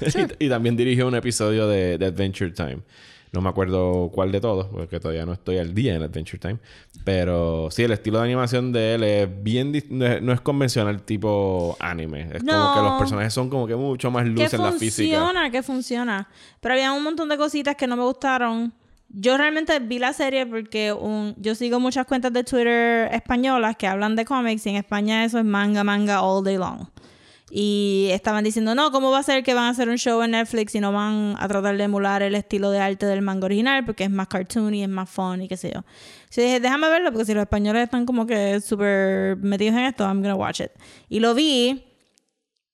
y, 0.40 0.46
y 0.46 0.48
también 0.48 0.76
dirigió 0.76 1.06
un 1.06 1.14
episodio 1.14 1.68
de, 1.68 1.96
de 1.96 2.06
Adventure 2.06 2.50
Time. 2.50 2.80
No 3.32 3.40
me 3.40 3.48
acuerdo 3.48 4.10
cuál 4.12 4.30
de 4.30 4.40
todos, 4.42 4.66
porque 4.66 5.00
todavía 5.00 5.24
no 5.24 5.32
estoy 5.32 5.56
al 5.56 5.74
día 5.74 5.94
en 5.94 6.02
Adventure 6.02 6.38
Time. 6.38 6.58
Pero 7.02 7.68
sí, 7.70 7.82
el 7.82 7.92
estilo 7.92 8.18
de 8.18 8.24
animación 8.24 8.72
de 8.72 8.94
él 8.94 9.02
es 9.04 9.42
bien... 9.42 9.72
No 10.20 10.32
es, 10.34 10.40
convencional 10.42 11.02
tipo 11.02 11.74
anime. 11.80 12.28
Es 12.30 12.42
como 12.44 12.52
No. 12.52 12.74
que 12.74 12.80
los 12.82 12.98
personajes 12.98 13.32
son 13.32 13.48
como 13.48 13.66
que 13.66 13.74
mucho 13.74 14.10
más 14.10 14.26
luz 14.26 14.50
que 14.50 14.56
en 14.56 14.62
la 14.62 14.72
física. 14.72 15.18
funciona, 15.18 15.50
que 15.50 15.62
funciona. 15.62 16.28
Pero 16.60 16.74
había 16.74 16.92
un 16.92 17.02
montón 17.02 17.30
de 17.30 17.38
cositas 17.38 17.74
que 17.74 17.86
no 17.86 17.96
me 17.96 18.02
gustaron. 18.02 18.72
Yo 19.08 19.36
realmente 19.38 19.78
vi 19.78 19.98
la 19.98 20.12
serie 20.12 20.44
porque 20.46 20.92
un, 20.92 21.34
yo 21.38 21.54
sigo 21.54 21.80
muchas 21.80 22.06
cuentas 22.06 22.32
de 22.34 22.44
Twitter 22.44 23.08
españolas 23.12 23.76
que 23.76 23.86
hablan 23.86 24.14
de 24.14 24.24
cómics 24.26 24.66
y 24.66 24.70
en 24.70 24.76
España 24.76 25.24
eso 25.24 25.38
es 25.38 25.44
manga, 25.44 25.84
manga 25.84 26.22
all 26.22 26.44
day 26.44 26.56
long. 26.58 26.86
Y 27.54 28.08
estaban 28.12 28.44
diciendo, 28.44 28.74
no, 28.74 28.90
¿cómo 28.90 29.10
va 29.10 29.18
a 29.18 29.22
ser 29.22 29.44
que 29.44 29.52
van 29.52 29.64
a 29.64 29.68
hacer 29.68 29.90
un 29.90 29.98
show 29.98 30.22
en 30.22 30.30
Netflix 30.30 30.74
y 30.74 30.80
no 30.80 30.90
van 30.90 31.36
a 31.38 31.46
tratar 31.48 31.76
de 31.76 31.84
emular 31.84 32.22
el 32.22 32.34
estilo 32.34 32.70
de 32.70 32.78
arte 32.78 33.04
del 33.04 33.20
manga 33.20 33.44
original? 33.44 33.84
Porque 33.84 34.04
es 34.04 34.10
más 34.10 34.28
cartoony, 34.28 34.84
es 34.84 34.88
más 34.88 35.10
fun 35.10 35.42
y 35.42 35.48
qué 35.48 35.58
sé 35.58 35.70
yo. 35.70 35.84
Yo 36.30 36.42
dije, 36.42 36.60
déjame 36.60 36.88
verlo 36.88 37.12
porque 37.12 37.26
si 37.26 37.34
los 37.34 37.42
españoles 37.42 37.82
están 37.82 38.06
como 38.06 38.24
que 38.26 38.58
súper 38.62 39.36
metidos 39.36 39.76
en 39.76 39.84
esto, 39.84 40.02
I'm 40.04 40.22
gonna 40.22 40.34
watch 40.34 40.60
it. 40.62 40.70
Y 41.10 41.20
lo 41.20 41.34
vi 41.34 41.84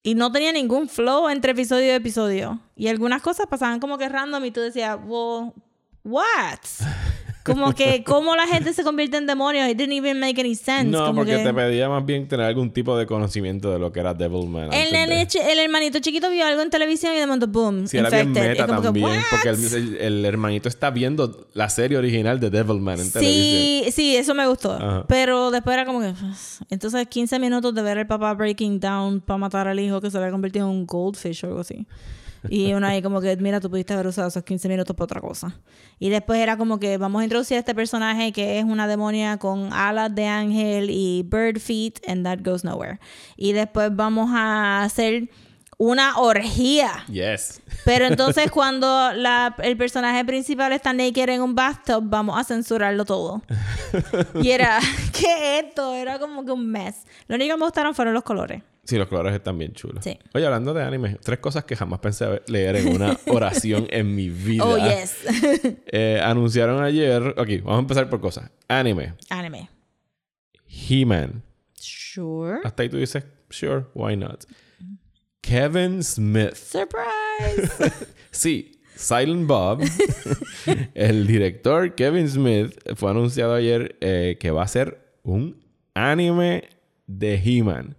y 0.05 0.15
no 0.15 0.31
tenía 0.31 0.53
ningún 0.53 0.89
flow 0.89 1.29
entre 1.29 1.51
episodio 1.51 1.87
y 1.87 1.91
episodio. 1.97 2.61
Y 2.77 2.87
algunas 2.87 3.21
cosas 3.21 3.49
pasaban 3.49 3.81
como 3.81 3.99
que 3.99 4.09
random 4.09 4.45
y 4.45 4.53
tú 4.53 4.61
decías, 4.61 4.97
well, 5.05 5.55
what? 6.05 6.61
Como 7.49 7.75
que, 7.75 8.05
¿cómo 8.05 8.37
la 8.37 8.47
gente 8.47 8.73
se 8.73 8.83
convierte 8.85 9.17
en 9.17 9.27
demonios? 9.27 9.69
It 9.69 9.77
didn't 9.77 9.93
even 9.95 10.21
make 10.21 10.41
any 10.41 10.55
sense. 10.55 10.85
No, 10.85 11.07
como 11.07 11.21
porque 11.21 11.37
que... 11.37 11.45
te 11.45 11.55
pedía 11.55 11.89
más 11.89 12.05
bien 12.07 12.29
tener 12.29 12.47
algún 12.47 12.71
tipo 12.71 12.97
de 12.97 13.07
conocimiento 13.07 13.73
de 13.73 13.79
lo 13.79 13.91
que 13.93 14.01
era 14.01 14.15
Devilman. 14.15 14.73
El, 14.73 14.91
de- 15.09 15.27
chi- 15.27 15.39
el 15.39 15.59
hermanito 15.59 15.99
chiquito 16.01 16.31
vio 16.31 16.47
algo 16.47 16.63
en 16.63 16.71
televisión 16.71 17.15
y 17.15 17.19
de 17.19 17.27
momento, 17.27 17.47
boom, 17.49 17.87
Sí, 17.87 17.97
era 17.99 18.11
bien 18.11 18.29
infected. 18.29 18.51
meta 18.51 18.67
que, 18.67 18.83
también. 18.83 19.05
"What?" 19.07 19.17
porque 19.31 19.49
el, 19.49 19.65
el- 19.75 19.97
el 19.97 20.25
hermanito 20.25 20.69
está 20.69 20.91
viendo 20.91 21.49
la 21.55 21.69
serie 21.69 21.99
original 21.99 22.39
de 22.41 22.51
Devilman 22.51 23.01
en 23.01 23.11
televisión. 23.11 23.85
Sí, 23.85 23.85
sí, 23.93 24.17
eso 24.17 24.35
me 24.35 24.47
gustó. 24.47 24.73
Ajá. 24.75 25.05
Pero 25.09 25.51
después 25.51 25.75
era 25.75 25.85
como 25.85 26.01
que... 26.01 26.13
Entonces 26.71 27.07
15 27.09 27.39
minutos 27.39 27.75
de 27.75 27.83
ver 27.83 27.99
al 27.99 28.07
papá 28.07 28.35
breaking 28.35 28.81
down 28.81 29.21
para 29.21 29.39
matar 29.39 29.69
al 29.69 29.79
hijo 29.81 30.01
que 30.01 30.11
se 30.11 30.19
había 30.19 30.31
convertido 30.31 30.67
en 30.67 30.73
un 30.73 30.87
goldfish 30.87 31.45
o 31.45 31.49
algo 31.49 31.61
así. 31.61 31.87
Y 32.49 32.73
uno 32.73 32.87
ahí 32.87 33.03
como 33.03 33.21
que, 33.21 33.37
mira, 33.37 33.61
tú 33.61 33.71
pudiste 33.71 33.93
haber 33.95 34.07
usado 34.07 34.29
esos 34.29 34.43
15 34.45 34.69
minutos 34.69 34.95
para 34.97 35.05
otra 35.05 35.21
cosa. 35.21 35.59
Y 35.99 36.09
después 36.11 36.41
era 36.41 36.57
como 36.57 36.79
que 36.79 36.97
vamos 36.99 37.21
a 37.21 37.25
introducir 37.25 37.57
a 37.57 37.61
este 37.61 37.75
personaje 37.75 38.33
que 38.33 38.59
es 38.59 38.65
una 38.65 38.87
demonia 38.87 39.37
con 39.39 39.73
alas 39.73 40.15
de 40.15 40.27
ángel 40.27 40.91
y 40.91 41.23
bird 41.25 41.59
feet 41.61 41.95
and 42.07 42.25
that 42.25 42.39
goes 42.45 42.65
nowhere. 42.65 42.99
Y 43.37 43.53
después 43.53 43.95
vamos 43.95 44.31
a 44.33 44.83
hacer 44.85 45.29
una 45.81 46.19
orgía. 46.19 47.05
Yes. 47.09 47.63
Pero 47.85 48.07
entonces 48.09 48.51
cuando 48.51 49.13
la- 49.13 49.55
el 49.63 49.77
personaje 49.77 50.25
principal 50.25 50.73
está 50.73 50.93
naked 50.93 51.29
en 51.29 51.41
un 51.43 51.55
bathtub, 51.55 52.03
vamos 52.05 52.39
a 52.39 52.43
censurarlo 52.45 53.05
todo. 53.05 53.43
Y 54.43 54.51
era, 54.51 54.81
¿qué 55.13 55.59
es 55.61 55.65
esto? 55.67 55.95
Era 55.95 56.19
como 56.19 56.45
que 56.45 56.51
un 56.53 56.67
mess. 56.67 57.05
Lo 57.29 57.37
único 57.37 57.55
que 57.55 57.59
me 57.61 57.65
gustaron 57.65 57.95
fueron 57.95 58.13
los 58.15 58.25
colores. 58.25 58.63
Sí, 58.89 58.97
los 58.97 59.07
colores 59.07 59.35
están 59.35 59.59
bien 59.59 59.75
chulos. 59.75 60.03
Sí. 60.03 60.19
Oye, 60.33 60.47
hablando 60.47 60.73
de 60.73 60.83
anime, 60.83 61.19
tres 61.23 61.41
cosas 61.41 61.65
que 61.65 61.77
jamás 61.77 61.99
pensé 61.99 62.41
leer 62.47 62.77
en 62.77 62.89
una 62.89 63.19
oración 63.27 63.87
en 63.91 64.15
mi 64.15 64.31
vida. 64.31 64.65
Oh, 64.65 64.79
yes. 64.79 65.15
Eh, 65.93 66.19
anunciaron 66.25 66.83
ayer. 66.83 67.35
Ok, 67.37 67.49
vamos 67.63 67.77
a 67.77 67.79
empezar 67.81 68.09
por 68.09 68.23
cosas. 68.23 68.51
Anime. 68.67 69.13
Anime. 69.29 69.69
He-Man. 70.67 71.43
Sure. 71.75 72.61
Hasta 72.65 72.83
ahí 72.83 72.89
tú 72.89 72.97
dices, 72.97 73.25
sure, 73.51 73.85
why 73.93 74.17
not? 74.17 74.45
Kevin 75.43 76.03
Smith. 76.03 76.55
Surprise. 76.55 77.93
Sí, 78.31 78.81
Silent 78.97 79.47
Bob, 79.47 79.83
el 80.95 81.27
director 81.27 81.95
Kevin 81.95 82.29
Smith, 82.29 82.75
fue 82.97 83.11
anunciado 83.11 83.53
ayer 83.53 83.97
eh, 84.01 84.39
que 84.41 84.51
va 84.51 84.63
a 84.63 84.69
ser 84.69 85.19
un 85.25 85.63
anime 85.93 86.71
de 87.07 87.35
He-Man. 87.35 87.98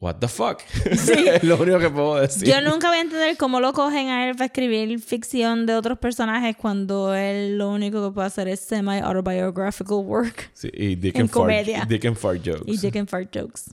What 0.00 0.16
the 0.20 0.28
fuck? 0.28 0.60
es 0.84 1.42
lo 1.42 1.56
único 1.56 1.80
que 1.80 1.90
puedo 1.90 2.16
decir. 2.20 2.46
Yo 2.46 2.60
nunca 2.60 2.88
voy 2.88 2.98
a 2.98 3.00
entender 3.00 3.36
cómo 3.36 3.58
lo 3.58 3.72
cogen 3.72 4.08
a 4.08 4.28
él 4.28 4.34
para 4.36 4.46
escribir 4.46 5.00
ficción 5.00 5.66
de 5.66 5.74
otros 5.74 5.98
personajes 5.98 6.56
cuando 6.56 7.14
él 7.16 7.58
lo 7.58 7.70
único 7.70 8.06
que 8.08 8.14
puede 8.14 8.28
hacer 8.28 8.46
es 8.46 8.60
semi-autobiographical 8.60 9.96
work 9.98 10.50
Sí, 10.54 10.70
y 10.72 10.94
Dick 10.94 11.16
en 11.16 11.22
and, 11.22 11.30
fart, 11.30 11.40
comedia. 11.42 11.84
Dick 11.88 12.04
and 12.04 12.16
Fart 12.16 12.40
jokes. 12.44 12.62
y 12.66 12.76
dick 12.76 12.94
and 12.96 13.08
fart 13.08 13.28
jokes. 13.34 13.70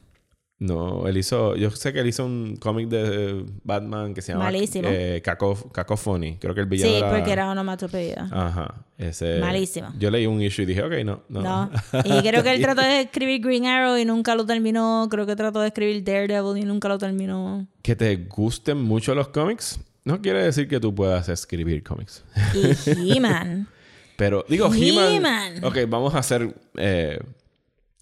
No, 0.58 1.06
él 1.08 1.18
hizo... 1.18 1.56
Yo 1.58 1.70
sé 1.72 1.92
que 1.92 2.00
él 2.00 2.08
hizo 2.08 2.26
un 2.26 2.56
cómic 2.56 2.88
de 2.88 3.46
Batman 3.64 4.14
que 4.14 4.22
se 4.22 4.32
llama... 4.32 4.46
Malísimo. 4.46 4.88
Eh, 4.90 5.22
Cacof- 5.24 5.70
Cacophony. 5.72 6.38
Creo 6.40 6.56
que 6.56 6.62
el 6.62 6.68
villano 6.68 6.92
Sí, 6.92 6.98
era... 6.98 7.10
porque 7.12 7.32
era 7.34 7.50
onomatopeya. 7.52 8.30
Ajá. 8.32 8.86
Ese... 8.98 9.40
Malísimo. 9.40 9.90
Yo 10.00 10.10
leí 10.10 10.26
un 10.26 10.42
issue 10.42 10.64
y 10.64 10.66
dije, 10.66 10.82
ok, 10.82 10.94
no, 11.04 11.24
no. 11.28 11.42
No. 11.42 11.72
Y 12.06 12.22
creo 12.22 12.42
que 12.42 12.54
él 12.54 12.62
trató 12.62 12.82
de 12.82 13.02
escribir 13.02 13.42
Green 13.42 13.66
Arrow 13.66 13.98
y 13.98 14.06
nunca 14.06 14.34
lo 14.36 14.46
terminó. 14.46 15.08
Creo 15.12 15.26
que 15.26 15.36
trató 15.36 15.60
de 15.60 15.68
escribir 15.68 16.04
Daredevil 16.06 16.58
y 16.64 16.66
nunca 16.66 16.88
lo 16.88 16.98
terminó. 16.98 17.68
que 17.82 17.96
te 17.98 18.16
gusten 18.16 18.82
mucho 18.82 19.14
los 19.14 19.28
cómics 19.30 19.80
no 20.06 20.22
quiere 20.22 20.44
decir 20.44 20.68
que 20.68 20.80
tú 20.80 20.94
puedas 20.94 21.28
escribir 21.30 21.82
cómics. 21.84 22.24
Y 22.54 23.12
He-Man. 23.18 23.68
Pero 24.18 24.46
digo, 24.48 24.68
He-Man. 24.74 25.14
He-Man. 25.16 25.66
ok, 25.66 25.78
vamos 25.90 26.14
a 26.14 26.20
hacer. 26.20 26.56
eh, 26.78 27.20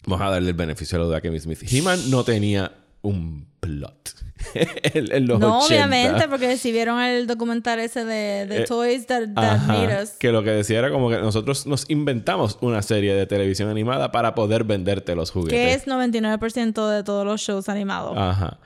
vamos 0.05 0.25
a 0.25 0.29
darle 0.29 0.49
el 0.49 0.55
beneficio 0.55 0.97
a 0.97 1.01
lo 1.01 1.09
de 1.09 1.21
Kevin 1.21 1.39
Smith. 1.39 1.59
He-Man 1.71 2.09
no 2.09 2.23
tenía 2.23 2.71
un 3.01 3.45
plot. 3.59 4.15
en, 4.53 5.27
los 5.27 5.39
no, 5.39 5.59
80. 5.59 5.65
obviamente, 5.67 6.27
porque 6.27 6.57
si 6.57 6.71
vieron 6.71 6.99
el 7.01 7.27
documental 7.27 7.79
ese 7.79 8.03
de, 8.03 8.45
de 8.45 8.61
Eh, 8.61 8.65
Toys 8.65 9.05
That, 9.07 9.29
that 9.35 9.55
Ajá, 9.55 9.67
Made 9.73 10.03
Us. 10.03 10.09
que 10.11 10.31
lo 10.31 10.43
que 10.43 10.49
decía 10.51 10.79
era 10.79 10.89
como 10.91 11.09
que 11.09 11.17
nosotros 11.17 11.65
nos 11.65 11.89
inventamos 11.89 12.57
una 12.61 12.81
serie 12.81 13.13
de 13.13 13.25
televisión 13.25 13.69
animada 13.69 14.11
para 14.11 14.35
poder 14.35 14.65
venderte 14.65 15.15
los 15.15 15.31
juguetes. 15.31 15.53
Que 15.53 15.73
es 15.73 15.87
99% 15.87 16.89
de 16.89 17.03
todos 17.03 17.25
los 17.25 17.39
shows 17.41 17.69
animados. 17.69 18.17
Ajá. 18.17 18.59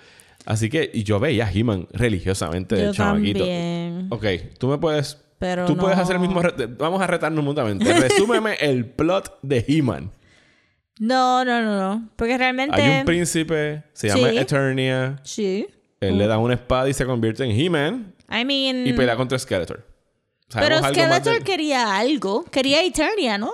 Así 0.45 0.69
que, 0.69 0.91
yo 1.03 1.19
veía 1.19 1.45
a 1.45 1.51
He-Man 1.51 1.87
religiosamente 1.91 2.75
de 2.75 2.91
chamaquito. 2.91 3.39
también. 3.39 4.07
Ok, 4.09 4.25
tú 4.57 4.69
me 4.69 4.77
puedes. 4.77 5.17
Pero 5.39 5.65
tú 5.65 5.75
puedes 5.77 5.97
hacer 5.99 6.15
el 6.15 6.21
mismo. 6.21 6.41
Vamos 6.79 7.01
a 7.01 7.05
retarnos 7.07 7.43
mutuamente. 7.43 7.93
Resúmeme 7.93 8.55
el 8.61 8.85
plot 8.85 9.37
de 9.43 9.63
He-Man. 9.67 10.09
No, 10.99 11.45
no, 11.45 11.61
no, 11.61 11.77
no. 11.77 12.09
Porque 12.15 12.37
realmente. 12.37 12.81
Hay 12.81 12.99
un 12.99 13.05
príncipe, 13.05 13.83
se 13.93 14.07
llama 14.09 14.29
Sí. 14.29 14.37
Eternia. 14.37 15.19
Sí. 15.23 15.67
Él 15.99 16.17
le 16.17 16.27
da 16.27 16.37
una 16.37 16.55
espada 16.55 16.89
y 16.89 16.93
se 16.93 17.05
convierte 17.05 17.43
en 17.43 17.51
He-Man 17.59 18.13
I 18.29 18.45
mean. 18.45 18.85
y 18.85 18.93
pelea 18.93 19.15
contra 19.15 19.37
Skeletor. 19.39 19.85
pero 20.53 20.77
¿Sabemos 20.79 20.83
algo 20.85 21.01
más 21.07 21.19
Skeletor 21.21 21.43
quería 21.43 21.97
algo. 21.97 22.43
Quería 22.45 22.83
Eternia, 22.83 23.37
¿no? 23.37 23.51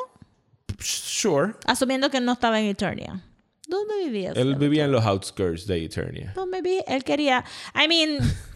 Sure. 0.79 1.53
Asumiendo 1.65 2.09
que 2.09 2.19
no 2.19 2.33
estaba 2.33 2.59
en 2.59 2.65
Eternia. 2.67 3.21
¿Dónde 3.67 3.93
vivía? 4.03 4.33
Él 4.35 4.55
vivía 4.55 4.85
en 4.85 4.91
los 4.91 5.05
outskirts 5.05 5.65
de 5.65 5.85
Eternia. 5.85 6.33
No, 6.35 6.45
maybe 6.45 6.83
él 6.87 7.03
quería. 7.03 7.43
I 7.73 7.87
mean, 7.87 8.19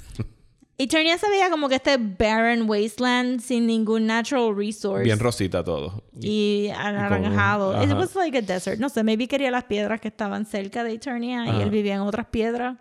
Eternia 0.80 1.18
se 1.18 1.28
veía 1.30 1.50
como 1.50 1.70
que 1.70 1.76
este 1.76 1.98
barren 1.98 2.70
wasteland 2.70 3.42
sin 3.42 3.66
ningún 3.66 4.06
natural 4.06 4.56
resource. 4.56 5.04
Bien 5.04 5.18
rosita 5.18 5.64
todo. 5.64 6.04
y 6.20 6.70
anaranjado. 6.76 7.74
Ajá. 7.74 7.84
It 7.84 7.94
was 7.94 8.16
like 8.16 8.38
a 8.38 8.42
desert. 8.42 8.80
No 8.80 8.90
sé, 8.90 9.04
maybe 9.04 9.28
quería 9.28 9.50
las 9.50 9.64
piedras 9.64 10.00
que 10.00 10.10
estaban 10.10 10.46
cerca 10.46 10.84
de 10.84 10.94
Eternia 10.94 11.46
y 11.48 11.62
él 11.62 11.72
vivía 11.72 11.96
en 11.96 12.02
otras 12.02 12.28
piedras. 12.28 12.78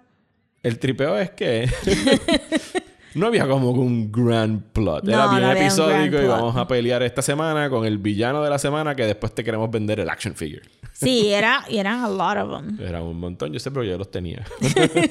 El 0.62 0.78
tripeo 0.78 1.18
es 1.18 1.30
que 1.30 1.70
no 3.16 3.26
había 3.26 3.46
como 3.48 3.70
un 3.70 4.12
grand 4.12 4.62
plot. 4.72 5.05
No, 5.05 5.11
Era 5.12 5.29
bien 5.31 5.42
no 5.42 5.52
episódico 5.52 6.22
y 6.22 6.26
vamos 6.26 6.57
a 6.57 6.66
pelear 6.68 7.02
esta 7.02 7.22
semana 7.22 7.68
con 7.70 7.85
el 7.85 7.98
villano 7.98 8.42
de 8.42 8.50
la 8.50 8.59
semana 8.59 8.94
que 8.94 9.05
después 9.05 9.35
te 9.35 9.42
queremos 9.42 9.70
vender 9.70 10.00
el 10.00 10.09
action 10.09 10.35
figure. 10.35 10.62
Sí, 10.92 11.33
era, 11.33 11.64
eran 11.68 12.05
a 12.05 12.09
lot 12.09 12.37
of 12.38 12.50
them. 12.61 12.81
Era 12.81 13.02
un 13.02 13.18
montón, 13.18 13.52
yo 13.52 13.59
sé, 13.59 13.70
pero 13.70 13.85
yo 13.85 13.98
los 13.98 14.11
tenía. 14.11 14.44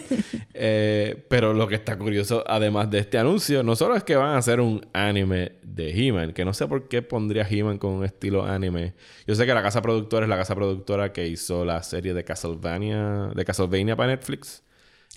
Eh, 0.58 1.26
pero 1.30 1.54
lo 1.54 1.68
que 1.68 1.76
está 1.76 1.98
curioso, 1.98 2.44
además 2.48 2.89
de 2.89 3.00
este 3.00 3.18
anuncio, 3.18 3.62
no 3.62 3.76
solo 3.76 3.96
es 3.98 4.04
que 4.06 4.15
van 4.15 4.36
a 4.36 4.38
hacer 4.38 4.62
un 4.62 4.86
anime 4.94 5.54
de 5.63 5.89
He-Man, 5.91 6.32
que 6.32 6.46
no 6.46 6.54
sé 6.54 6.65
por 6.68 6.88
qué 6.88 7.02
pondría 7.02 7.46
He-Man 7.50 7.78
con 7.78 7.91
un 7.91 8.06
estilo 8.06 8.46
anime. 8.46 8.94
Yo 9.28 9.36
sé 9.36 9.46
que 9.46 9.54
la 9.54 9.62
casa 9.62 9.82
productora 9.82 10.26
es 10.26 10.30
la 10.30 10.38
casa 10.38 10.56
productora 10.56 11.12
que 11.12 11.28
hizo 11.28 11.65
la 11.65 11.84
serie 11.84 12.13
de 12.13 12.24
Castlevania, 12.24 13.32
de 13.36 13.44
Castlevania 13.46 13.98
para 13.98 14.12
Netflix. 14.12 14.63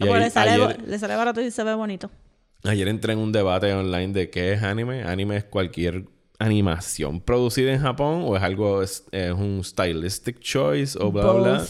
Y 0.01 0.05
Porque 0.07 0.15
ahí- 0.15 0.21
le, 0.25 0.31
sale, 0.31 0.51
ayer, 0.51 0.83
le 0.89 0.99
sale 0.99 1.15
barato 1.15 1.41
y 1.41 1.51
se 1.53 1.63
ve 1.63 1.75
bonito. 1.75 2.11
Ayer 2.65 2.89
entré 2.89 3.13
en 3.13 3.19
un 3.19 3.33
debate 3.33 3.73
online 3.73 4.13
de 4.13 4.31
qué 4.31 4.53
es 4.53 4.63
anime. 4.63 5.05
Anime 5.05 5.37
es 5.37 5.45
cualquier 5.45 6.05
animación 6.39 7.21
producida 7.21 7.73
en 7.73 7.81
Japón 7.81 8.23
o 8.25 8.37
es 8.37 8.43
algo, 8.43 8.83
es, 8.83 9.05
un 9.13 9.63
stylistic 9.65 10.41
choice 10.41 10.99
o 11.01 11.11
bla, 11.11 11.33
bla. 11.33 11.67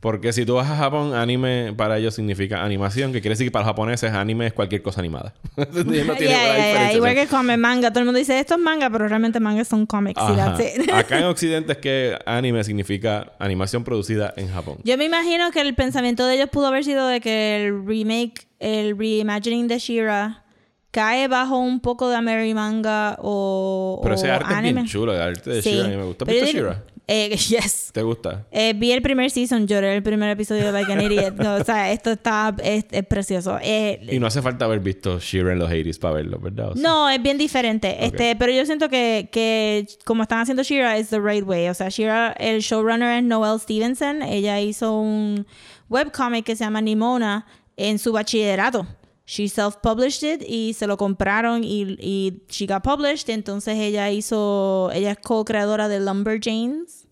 Porque 0.00 0.32
si 0.32 0.46
tú 0.46 0.54
vas 0.54 0.70
a 0.70 0.76
Japón, 0.76 1.12
anime 1.14 1.72
para 1.76 1.98
ellos 1.98 2.14
significa 2.14 2.62
animación, 2.62 3.12
que 3.12 3.20
quiere 3.20 3.32
decir 3.32 3.48
que 3.48 3.50
para 3.50 3.64
los 3.64 3.70
japoneses 3.72 4.12
anime 4.12 4.46
es 4.46 4.52
cualquier 4.52 4.80
cosa 4.80 5.00
animada. 5.00 5.34
no 5.56 5.66
tiene 5.66 6.04
Yeah, 6.20 6.56
yeah. 6.56 6.92
Igual 6.92 7.14
que 7.16 7.26
comic 7.26 7.56
manga. 7.58 7.90
Todo 7.90 8.00
el 8.00 8.04
mundo 8.04 8.18
dice 8.18 8.38
esto 8.38 8.54
es 8.54 8.60
manga, 8.60 8.88
pero 8.90 9.08
realmente 9.08 9.40
manga 9.40 9.64
son 9.64 9.86
cómics. 9.86 10.20
Acá 10.22 11.18
en 11.18 11.24
Occidente 11.24 11.72
es 11.72 11.78
que 11.78 12.16
anime 12.26 12.62
significa 12.62 13.32
animación 13.40 13.82
producida 13.82 14.32
en 14.36 14.48
Japón. 14.52 14.78
Yo 14.84 14.96
me 14.96 15.04
imagino 15.04 15.50
que 15.50 15.60
el 15.62 15.74
pensamiento 15.74 16.26
de 16.26 16.36
ellos 16.36 16.48
pudo 16.50 16.68
haber 16.68 16.84
sido 16.84 17.08
de 17.08 17.20
que 17.20 17.66
el 17.66 17.84
remake, 17.84 18.46
el 18.60 18.96
reimagining 18.96 19.66
de 19.66 19.78
Shira 19.80 20.44
cae 20.92 21.26
bajo 21.26 21.58
un 21.58 21.80
poco 21.80 22.08
de 22.08 22.14
Ameri 22.16 22.54
manga 22.54 23.18
o, 23.20 23.98
Pero 24.02 24.14
o 24.14 24.16
ese 24.18 24.30
arte 24.30 24.54
es 24.54 24.62
bien 24.62 24.86
chulo, 24.86 25.12
el 25.12 25.20
arte 25.20 25.50
de 25.50 25.60
Sí. 25.62 25.70
Shira. 25.72 25.84
A 25.86 25.88
mí 25.88 25.96
me 25.96 26.04
gusta. 26.04 26.24
¿Has 26.24 26.28
Pero 26.28 26.40
visto 26.46 26.56
yo 26.56 26.62
digo- 26.64 26.72
Shira? 26.74 26.84
Eh, 27.10 27.30
yes. 27.48 27.90
¿Te 27.92 28.02
gusta? 28.02 28.46
Eh, 28.50 28.74
vi 28.76 28.92
el 28.92 29.00
primer 29.00 29.30
season, 29.30 29.66
lloré 29.66 29.96
el 29.96 30.02
primer 30.02 30.28
episodio 30.30 30.70
de 30.72 30.82
Idiot. 30.82 31.36
No, 31.38 31.54
o 31.56 31.64
sea, 31.64 31.90
esto 31.90 32.10
está 32.12 32.54
es, 32.62 32.84
es 32.90 33.06
precioso. 33.06 33.58
Eh, 33.62 34.06
Y 34.12 34.18
no 34.18 34.26
hace 34.26 34.42
falta 34.42 34.66
haber 34.66 34.80
visto 34.80 35.18
Shira 35.18 35.52
en 35.52 35.58
los 35.58 35.70
80s 35.70 35.98
para 35.98 36.14
verlo, 36.14 36.38
¿verdad? 36.38 36.70
O 36.70 36.74
sea, 36.74 36.82
No, 36.82 37.08
es 37.08 37.22
bien 37.22 37.38
diferente. 37.38 38.04
Este, 38.04 38.36
pero 38.36 38.52
yo 38.52 38.64
siento 38.66 38.90
que, 38.90 39.30
que 39.32 39.86
como 40.04 40.22
están 40.22 40.40
haciendo 40.40 40.62
Shira 40.62 40.98
es 40.98 41.08
the 41.08 41.18
right 41.18 41.44
way. 41.44 41.68
O 41.68 41.74
sea, 41.74 41.88
Shira, 41.88 42.32
el 42.38 42.60
showrunner 42.60 43.16
es 43.18 43.24
Noelle 43.24 43.58
Stevenson. 43.58 44.22
Ella 44.22 44.60
hizo 44.60 45.00
un 45.00 45.46
webcomic 45.88 46.44
que 46.44 46.56
se 46.56 46.64
llama 46.64 46.82
Nimona 46.82 47.46
en 47.78 47.98
su 47.98 48.12
bachillerato. 48.12 48.86
She 49.30 49.46
self-published 49.50 50.22
it 50.22 50.42
y 50.48 50.72
se 50.72 50.86
lo 50.86 50.96
compraron 50.96 51.62
y, 51.62 51.98
y 52.00 52.42
she 52.48 52.66
got 52.66 52.82
published. 52.82 53.28
Entonces 53.28 53.76
ella 53.78 54.10
hizo, 54.10 54.90
ella 54.94 55.10
es 55.10 55.18
co-creadora 55.18 55.86
de 55.86 56.00
Lumberjanes, 56.00 57.06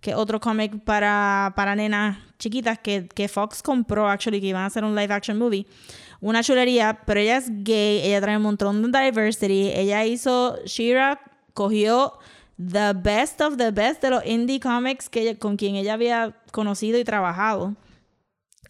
que 0.00 0.12
es 0.12 0.16
otro 0.16 0.40
cómic 0.40 0.82
para, 0.84 1.52
para 1.54 1.76
nenas 1.76 2.16
chiquitas 2.38 2.78
que, 2.78 3.06
que 3.08 3.28
Fox 3.28 3.62
compró, 3.62 4.08
actually, 4.08 4.40
que 4.40 4.46
iban 4.46 4.62
a 4.62 4.66
hacer 4.66 4.82
un 4.82 4.96
live 4.96 5.12
action 5.12 5.36
movie. 5.36 5.66
Una 6.22 6.42
chulería, 6.42 7.02
pero 7.04 7.20
ella 7.20 7.36
es 7.36 7.50
gay, 7.50 8.00
ella 8.02 8.22
trae 8.22 8.38
un 8.38 8.44
montón 8.44 8.90
de 8.90 9.00
diversity. 9.00 9.70
Ella 9.74 10.06
hizo, 10.06 10.56
Shira 10.64 11.20
cogió 11.52 12.14
the 12.56 12.94
best 12.94 13.42
of 13.42 13.58
the 13.58 13.72
best 13.72 14.00
de 14.00 14.08
los 14.08 14.24
indie 14.24 14.58
comics 14.58 15.10
que 15.10 15.38
con 15.38 15.58
quien 15.58 15.74
ella 15.74 15.92
había 15.92 16.34
conocido 16.50 16.98
y 16.98 17.04
trabajado. 17.04 17.76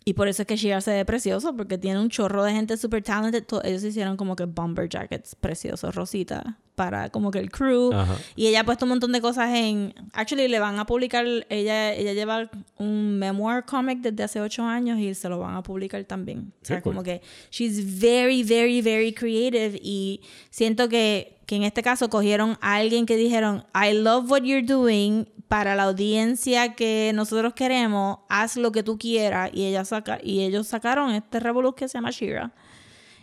Y 0.09 0.14
por 0.14 0.27
eso 0.27 0.40
es 0.40 0.49
que 0.49 0.57
Shira 0.57 0.81
se 0.81 0.90
ve 0.90 1.05
precioso, 1.05 1.55
porque 1.55 1.77
tiene 1.77 2.01
un 2.01 2.09
chorro 2.09 2.42
de 2.42 2.51
gente 2.53 2.79
super 2.79 3.03
talented. 3.03 3.44
Ellos 3.62 3.85
hicieron 3.85 4.16
como 4.16 4.37
que 4.37 4.47
bomber 4.47 4.88
jackets 4.88 5.35
preciosos, 5.35 5.94
rosita, 5.94 6.57
para 6.77 7.11
como 7.11 7.31
que 7.31 7.38
el 7.38 7.51
crew. 7.51 7.92
Ajá. 7.92 8.16
Y 8.35 8.47
ella 8.47 8.61
ha 8.61 8.64
puesto 8.64 8.87
un 8.87 8.88
montón 8.88 9.12
de 9.12 9.21
cosas 9.21 9.55
en... 9.55 9.92
Actually, 10.14 10.49
le 10.49 10.61
van 10.61 10.79
a 10.79 10.87
publicar... 10.87 11.27
Ella, 11.51 11.92
ella 11.92 12.14
lleva 12.14 12.51
un 12.79 13.18
memoir 13.18 13.66
comic 13.66 13.99
desde 13.99 14.23
hace 14.23 14.40
ocho 14.40 14.62
años 14.62 14.99
y 14.99 15.12
se 15.12 15.29
lo 15.29 15.40
van 15.40 15.57
a 15.57 15.62
publicar 15.62 16.03
también. 16.05 16.55
O 16.62 16.64
sea, 16.64 16.81
cool. 16.81 16.94
como 16.94 17.03
que... 17.03 17.21
She's 17.51 18.01
very, 18.01 18.42
very, 18.42 18.81
very 18.81 19.12
creative. 19.12 19.79
Y 19.83 20.23
siento 20.49 20.88
que, 20.88 21.38
que 21.48 21.56
en 21.56 21.62
este 21.62 21.82
caso 21.82 22.11
cogieron 22.11 22.58
a 22.61 22.74
alguien 22.74 23.06
que 23.06 23.16
dijeron... 23.16 23.64
I 23.74 23.94
love 23.94 24.30
what 24.30 24.42
you're 24.42 24.61
doing. 24.62 25.26
Para 25.48 25.74
la 25.74 25.84
audiencia 25.84 26.74
que 26.74 27.11
nosotros 27.14 27.54
queremos, 27.54 28.18
haz 28.28 28.58
lo 28.58 28.70
que 28.70 28.82
tú 28.82 28.98
quieras. 28.98 29.48
Y, 29.54 29.64
ella 29.64 29.87
saca, 29.87 30.18
y 30.22 30.42
ellos 30.42 30.66
sacaron 30.66 31.11
este 31.12 31.40
revolú 31.40 31.74
que 31.74 31.88
se 31.88 31.96
llama 31.96 32.11
Shira. 32.11 32.52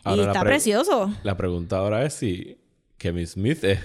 Ahora 0.04 0.24
Y 0.24 0.26
está 0.26 0.40
pre- 0.42 0.50
precioso. 0.50 1.14
La 1.22 1.38
pregunta 1.38 1.78
ahora 1.78 2.04
es 2.04 2.16
si 2.16 2.58
Kevin 2.98 3.28
Smith 3.28 3.64
es. 3.64 3.80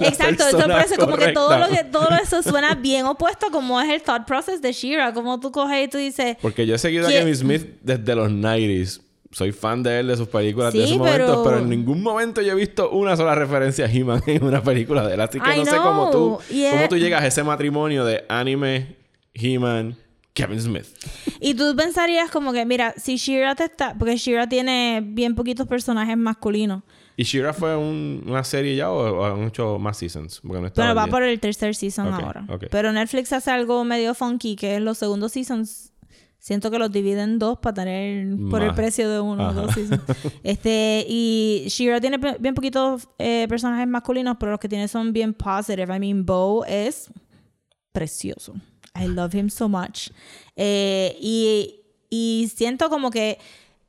Exacto, 0.00 0.42
eso 0.48 0.58
parece 0.66 0.96
como 0.96 1.16
que 1.16 1.28
todo 1.28 1.56
lo 1.56 1.68
que 1.68 1.84
todo 1.84 2.08
eso 2.20 2.42
suena 2.42 2.74
bien 2.74 3.06
opuesto 3.06 3.50
como 3.52 3.80
es 3.80 3.88
el 3.90 4.02
thought 4.02 4.24
process 4.26 4.60
de 4.60 4.72
Shira, 4.72 5.12
como 5.12 5.38
tú 5.38 5.52
coges 5.52 5.84
y 5.84 5.88
tú 5.88 5.98
dices, 5.98 6.36
Porque 6.42 6.66
yo 6.66 6.74
he 6.74 6.78
seguido 6.78 7.06
a 7.06 7.10
¿Quién- 7.10 7.20
Kevin 7.22 7.36
Smith 7.36 7.66
desde 7.82 8.14
los 8.16 8.28
90s. 8.30 9.02
Soy 9.30 9.52
fan 9.52 9.82
de 9.82 10.00
él, 10.00 10.06
de 10.06 10.16
sus 10.16 10.28
películas 10.28 10.72
de 10.72 10.84
esos 10.84 10.96
momentos, 10.96 11.26
pero- 11.28 11.42
pero 11.44 11.58
en 11.58 11.68
ningún 11.68 12.02
momento 12.02 12.40
yo 12.40 12.52
he 12.52 12.54
visto 12.54 12.90
una 12.90 13.14
sola 13.16 13.34
referencia 13.34 13.84
a 13.84 13.90
He-Man 13.92 14.22
en 14.26 14.42
una 14.42 14.62
película 14.62 15.06
de 15.06 15.14
él. 15.14 15.20
Así 15.20 15.38
que 15.38 15.54
I 15.54 15.58
no 15.58 15.64
sé 15.66 15.76
cómo 15.76 16.10
tú, 16.10 16.38
cómo 16.70 16.88
tú 16.88 16.96
llegas 16.96 17.22
a 17.22 17.26
ese 17.26 17.42
matrimonio 17.44 18.04
de 18.06 18.24
anime, 18.30 18.96
He-Man, 19.34 19.96
Kevin 20.32 20.60
Smith. 20.60 20.86
y 21.40 21.54
tú 21.54 21.74
pensarías 21.76 22.30
como 22.30 22.52
que, 22.52 22.64
mira, 22.64 22.94
si 22.96 23.16
Shira 23.16 23.54
te 23.54 23.64
está, 23.64 23.94
porque 23.98 24.16
Shira 24.16 24.48
tiene 24.48 25.02
bien 25.04 25.34
poquitos 25.34 25.66
personajes 25.66 26.16
masculinos, 26.16 26.82
¿Y 27.20 27.24
Shira 27.24 27.52
fue 27.52 27.76
un- 27.76 28.22
una 28.28 28.44
serie 28.44 28.76
ya 28.76 28.90
o, 28.92 29.24
han 29.24 29.48
hecho 29.48 29.76
más 29.80 29.96
seasons? 29.98 30.40
Porque 30.40 30.62
no 30.62 30.72
pero 30.72 30.94
va 30.94 31.08
por 31.08 31.24
el 31.24 31.40
tercer 31.40 31.74
season 31.74 32.12
ahora. 32.14 32.46
Pero 32.70 32.92
Netflix 32.92 33.32
hace 33.32 33.50
algo 33.50 33.82
medio 33.82 34.14
funky, 34.14 34.54
que 34.54 34.76
es 34.76 34.80
los 34.80 34.98
segundos 34.98 35.32
seasons. 35.32 35.90
Siento 36.48 36.70
que 36.70 36.78
los 36.78 36.90
dividen 36.90 37.18
en 37.32 37.38
dos 37.38 37.58
para 37.58 37.74
tener 37.74 38.26
por 38.48 38.62
el 38.62 38.72
precio 38.74 39.10
de 39.10 39.20
uno 39.20 39.52
dos. 39.52 39.74
Este, 40.42 41.04
y 41.06 41.64
Shira 41.68 42.00
tiene 42.00 42.16
bien 42.40 42.54
poquitos 42.54 43.06
eh, 43.18 43.44
personajes 43.50 43.86
masculinos, 43.86 44.38
pero 44.40 44.52
los 44.52 44.58
que 44.58 44.66
tiene 44.66 44.88
son 44.88 45.12
bien 45.12 45.34
positive. 45.34 45.94
I 45.94 45.98
mean, 46.00 46.24
Bo 46.24 46.64
es 46.64 47.10
precioso. 47.92 48.54
I 48.98 49.08
love 49.08 49.34
him 49.34 49.50
so 49.50 49.68
much. 49.68 50.08
Eh, 50.56 51.18
y, 51.20 51.82
y 52.08 52.50
siento 52.56 52.88
como 52.88 53.10
que 53.10 53.38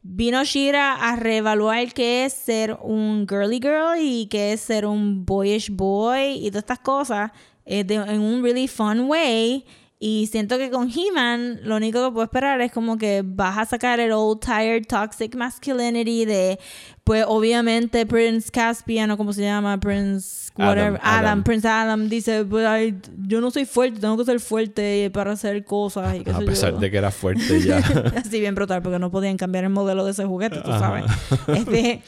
vino 0.02 0.44
Shira 0.44 0.96
a 0.96 1.16
reevaluar 1.16 1.94
qué 1.94 2.26
es 2.26 2.34
ser 2.34 2.78
un 2.82 3.26
girly 3.26 3.60
girl 3.62 3.98
y 4.02 4.28
qué 4.28 4.52
es 4.52 4.60
ser 4.60 4.86
un 4.86 5.26
boyish 5.26 5.70
boy 5.72 6.46
y 6.46 6.50
todas 6.52 6.64
estas 6.64 6.80
cosas 6.80 7.32
eh, 7.66 7.86
de- 7.86 7.96
en 7.96 8.20
un 8.20 8.44
really 8.44 8.68
fun 8.68 9.02
way. 9.10 9.64
Y 10.02 10.28
siento 10.28 10.58
que 10.58 10.70
con 10.70 10.90
He-Man 10.90 11.60
lo 11.64 11.76
único 11.76 12.06
que 12.06 12.12
puedo 12.14 12.24
esperar 12.24 12.62
es 12.62 12.72
como 12.72 12.98
que 12.98 13.22
vas 13.26 13.58
a 13.58 13.66
sacar 13.66 14.00
el 14.00 14.14
old 14.14 14.40
tired 14.40 14.86
toxic 14.88 15.36
masculinity 15.36 16.24
de, 16.24 16.58
pues 17.04 17.26
obviamente 17.28 18.06
Prince 18.06 18.50
Caspian 18.50 19.12
o 19.12 19.18
como 19.18 19.34
se 19.34 19.42
llama, 19.42 19.78
Prince 19.78 20.52
whatever, 20.58 20.94
Adam, 20.94 21.00
Adam, 21.04 21.26
Adam. 21.26 21.44
Prince 21.44 21.68
Adam 21.68 22.08
dice, 22.08 22.46
pues 22.46 22.66
ay, 22.66 22.98
yo 23.28 23.42
no 23.42 23.52
soy 23.52 23.66
fuerte, 23.66 24.00
tengo 24.00 24.16
que 24.16 24.24
ser 24.24 24.40
fuerte 24.40 25.12
para 25.14 25.34
hacer 25.34 25.66
cosas 25.66 26.16
y 26.16 26.24
qué 26.24 26.32
A 26.32 26.40
pesar 26.40 26.72
yo. 26.72 26.80
de 26.80 26.90
que 26.92 26.98
era 26.98 27.12
fuerte 27.12 27.60
ya. 27.62 27.78
Así 28.16 28.40
bien 28.40 28.56
brutal, 28.56 28.82
porque 28.82 29.00
no 29.00 29.12
podían 29.12 29.36
cambiar 29.36 29.66
el 29.66 29.70
modelo 29.72 30.06
de 30.06 30.12
ese 30.12 30.24
juguete, 30.24 30.62
tú 30.62 30.70
sabes. 30.72 31.04
Este, 31.48 32.02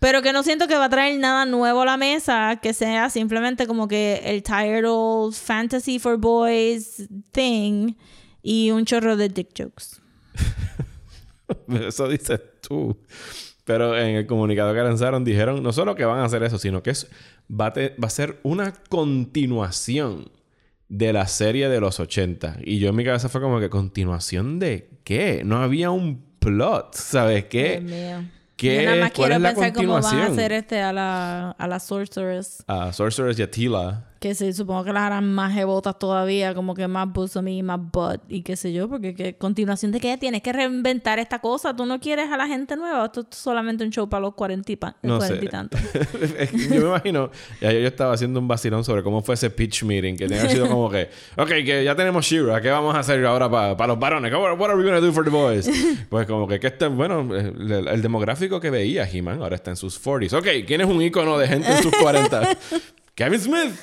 pero 0.00 0.22
que 0.22 0.32
no 0.32 0.42
siento 0.42 0.68
que 0.68 0.76
va 0.76 0.84
a 0.86 0.90
traer 0.90 1.18
nada 1.18 1.44
nuevo 1.46 1.82
a 1.82 1.84
la 1.86 1.96
mesa, 1.96 2.58
que 2.62 2.72
sea 2.72 3.10
simplemente 3.10 3.66
como 3.66 3.88
que 3.88 4.20
el 4.24 4.42
tired 4.42 4.84
old 4.88 5.34
fantasy 5.34 5.98
for 5.98 6.16
boys 6.18 7.08
thing 7.32 7.94
y 8.42 8.70
un 8.70 8.84
chorro 8.84 9.16
de 9.16 9.28
dick 9.28 9.48
jokes. 9.56 10.00
Eso 11.86 12.08
dices 12.08 12.40
tú. 12.60 12.96
Pero 13.64 13.98
en 13.98 14.16
el 14.16 14.26
comunicado 14.26 14.72
que 14.72 14.80
lanzaron 14.80 15.24
dijeron 15.24 15.62
no 15.62 15.72
solo 15.72 15.94
que 15.94 16.04
van 16.06 16.20
a 16.20 16.24
hacer 16.24 16.42
eso, 16.42 16.56
sino 16.58 16.82
que 16.82 16.88
es, 16.90 17.06
va, 17.50 17.66
a 17.66 17.72
te- 17.74 17.94
va 18.02 18.06
a 18.06 18.10
ser 18.10 18.38
una 18.42 18.72
continuación 18.88 20.30
de 20.88 21.12
la 21.12 21.26
serie 21.26 21.68
de 21.68 21.78
los 21.80 22.00
80. 22.00 22.60
Y 22.64 22.78
yo 22.78 22.88
en 22.88 22.96
mi 22.96 23.04
cabeza 23.04 23.28
fue 23.28 23.42
como 23.42 23.60
que 23.60 23.68
continuación 23.68 24.58
de 24.58 24.88
qué? 25.04 25.42
No 25.44 25.58
había 25.62 25.90
un 25.90 26.24
plot, 26.38 26.94
¿sabes 26.94 27.44
qué? 27.44 27.80
Dios 27.80 27.92
mío. 27.92 28.30
¿Qué? 28.58 28.74
Yo 28.76 28.82
nada 28.90 28.96
más 29.00 29.12
¿Cuál 29.12 29.28
quiero 29.30 29.34
es 29.36 29.40
la 29.40 29.48
pensar 29.54 29.72
cómo 29.72 29.92
van 29.94 29.98
a 29.98 30.02
continuación? 30.02 30.32
hacer 30.32 30.52
este 30.52 30.80
a 30.82 30.92
la, 30.92 31.50
a 31.52 31.66
la 31.68 31.78
Sorceress. 31.78 32.64
A 32.66 32.92
Sorceress 32.92 33.38
y 33.38 33.42
a 33.42 33.50
Tila. 33.50 34.04
Que 34.20 34.34
se 34.34 34.52
supongo 34.52 34.82
que 34.82 34.92
las 34.92 35.04
harán 35.04 35.32
más 35.32 35.52
jebotas 35.54 35.96
todavía, 35.96 36.52
como 36.52 36.74
que 36.74 36.88
más 36.88 37.06
bosomy, 37.12 37.62
más 37.62 37.78
butt 37.80 38.20
y 38.28 38.42
qué 38.42 38.56
sé 38.56 38.72
yo, 38.72 38.88
porque 38.88 39.14
que 39.14 39.36
continuación 39.36 39.92
de 39.92 40.00
que 40.00 40.16
tienes 40.18 40.42
que 40.42 40.52
reinventar 40.52 41.20
esta 41.20 41.38
cosa. 41.38 41.76
Tú 41.76 41.86
no 41.86 42.00
quieres 42.00 42.28
a 42.32 42.36
la 42.36 42.48
gente 42.48 42.74
nueva, 42.76 43.04
esto 43.06 43.20
es 43.30 43.36
solamente 43.38 43.84
un 43.84 43.90
show 43.90 44.08
para 44.08 44.22
los 44.22 44.34
cuarenta 44.34 44.72
y, 44.72 44.76
pa- 44.76 44.96
No 45.02 45.18
cuarenta 45.18 45.40
sé. 45.40 45.46
y 45.46 45.48
tantos. 45.48 45.80
Yo 46.68 46.80
me 46.80 46.86
imagino, 46.88 47.30
ya 47.60 47.70
yo 47.72 47.86
estaba 47.86 48.12
haciendo 48.14 48.40
un 48.40 48.48
vacilón 48.48 48.82
sobre 48.84 49.04
cómo 49.04 49.22
fue 49.22 49.34
ese 49.36 49.50
pitch 49.50 49.84
meeting, 49.84 50.16
que 50.16 50.26
tenía 50.26 50.48
sido 50.48 50.68
como 50.68 50.90
que, 50.90 51.08
ok, 51.36 51.48
que 51.48 51.84
ya 51.84 51.94
tenemos 51.94 52.24
Shira, 52.26 52.60
¿qué 52.60 52.70
vamos 52.70 52.96
a 52.96 52.98
hacer 52.98 53.24
ahora 53.24 53.48
para 53.48 53.86
los 53.86 53.98
varones? 54.00 54.32
What, 54.32 54.58
what 54.58 54.70
are 54.70 54.76
we 54.76 54.84
gonna 54.84 55.00
do 55.00 55.12
for 55.12 55.22
the 55.24 55.30
boys? 55.30 55.68
Pues 56.08 56.26
como 56.26 56.48
que, 56.48 56.58
que 56.58 56.66
este, 56.68 56.88
bueno, 56.88 57.20
el, 57.34 57.86
el 57.86 58.02
demográfico 58.02 58.58
que 58.60 58.70
veía 58.70 59.08
He-Man 59.08 59.42
ahora 59.42 59.54
está 59.56 59.70
en 59.70 59.76
sus 59.76 60.02
40s. 60.02 60.32
Ok, 60.38 60.66
¿quién 60.66 60.80
es 60.80 60.86
un 60.88 61.00
ícono 61.02 61.38
de 61.38 61.46
gente 61.46 61.70
en 61.70 61.82
sus 61.82 61.92
40? 62.00 62.56
Kevin 63.18 63.40
Smith. 63.40 63.74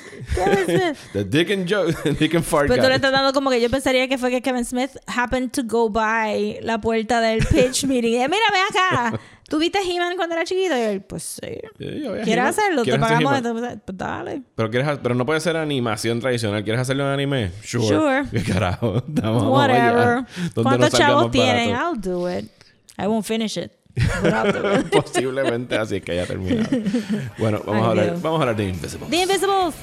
The 1.12 1.22
Dick 1.24 1.50
and 1.50 1.68
Joe, 1.68 1.92
Dick 2.18 2.34
and 2.34 2.42
Fart 2.42 2.68
Pero 2.68 2.82
tú 2.82 2.88
le 2.88 2.94
estás 2.94 3.12
dando 3.12 3.34
como 3.34 3.50
que 3.50 3.60
yo 3.60 3.68
pensaría 3.68 4.08
que 4.08 4.16
fue 4.16 4.30
que 4.30 4.40
Kevin 4.40 4.64
Smith 4.64 4.96
happened 5.06 5.52
to 5.52 5.62
go 5.62 5.90
by 5.90 6.58
la 6.62 6.80
puerta 6.80 7.20
del 7.20 7.44
pitch 7.44 7.84
meeting. 7.86 8.14
Y, 8.14 8.18
Mira, 8.28 8.30
ven 8.30 8.62
acá. 8.70 9.20
¿Tú 9.46 9.58
viste 9.58 9.78
He-Man 9.78 10.16
cuando 10.16 10.34
era 10.36 10.44
chiquito? 10.44 10.74
Y 10.74 10.80
él, 10.80 11.02
pues 11.02 11.22
sí. 11.22 11.52
Sí, 11.78 12.02
¿Quieres 12.24 12.44
hacerlo? 12.46 12.82
Te 12.82 12.90
¿Quieres 12.90 13.04
hacer 13.04 13.22
pagamos 13.24 13.62
esto. 13.62 13.82
Pues 13.84 13.98
dale. 13.98 14.42
Pero, 14.54 14.70
quieres, 14.70 14.98
pero 15.02 15.14
no 15.14 15.26
puede 15.26 15.40
ser 15.40 15.58
animación 15.58 16.18
tradicional. 16.18 16.64
¿Quieres 16.64 16.80
hacerlo 16.80 17.04
en 17.04 17.10
anime? 17.10 17.52
Sure. 17.62 17.86
Sure. 17.86 18.24
¿Qué 18.32 18.42
carajo? 18.42 19.04
Vamos. 19.06 19.44
Whatever. 19.44 20.24
¿Cuántos 20.54 20.92
chavos 20.92 21.30
tienen? 21.30 21.76
I'll 21.76 22.00
do 22.00 22.26
it. 22.26 22.46
I 22.98 23.06
won't 23.06 23.26
finish 23.26 23.58
it. 23.58 23.70
Posiblemente 24.90 25.76
así 25.76 25.96
es 25.96 26.02
que 26.02 26.12
haya 26.12 26.26
terminado. 26.26 26.68
Bueno, 27.38 27.62
vamos, 27.64 27.86
a 27.86 27.90
hablar, 27.90 28.04
Dios. 28.06 28.22
vamos 28.22 28.38
a 28.38 28.42
hablar 28.42 28.56
de 28.56 28.68
Invisible. 28.68 29.06
The 29.08 29.22
Invisibles. 29.22 29.74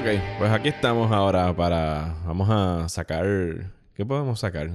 Ok, 0.00 0.06
pues 0.38 0.50
aquí 0.50 0.68
estamos 0.68 1.12
ahora 1.12 1.54
para... 1.54 2.14
Vamos 2.26 2.48
a 2.50 2.88
sacar... 2.88 3.26
¿Qué 3.94 4.06
podemos 4.06 4.40
sacar? 4.40 4.70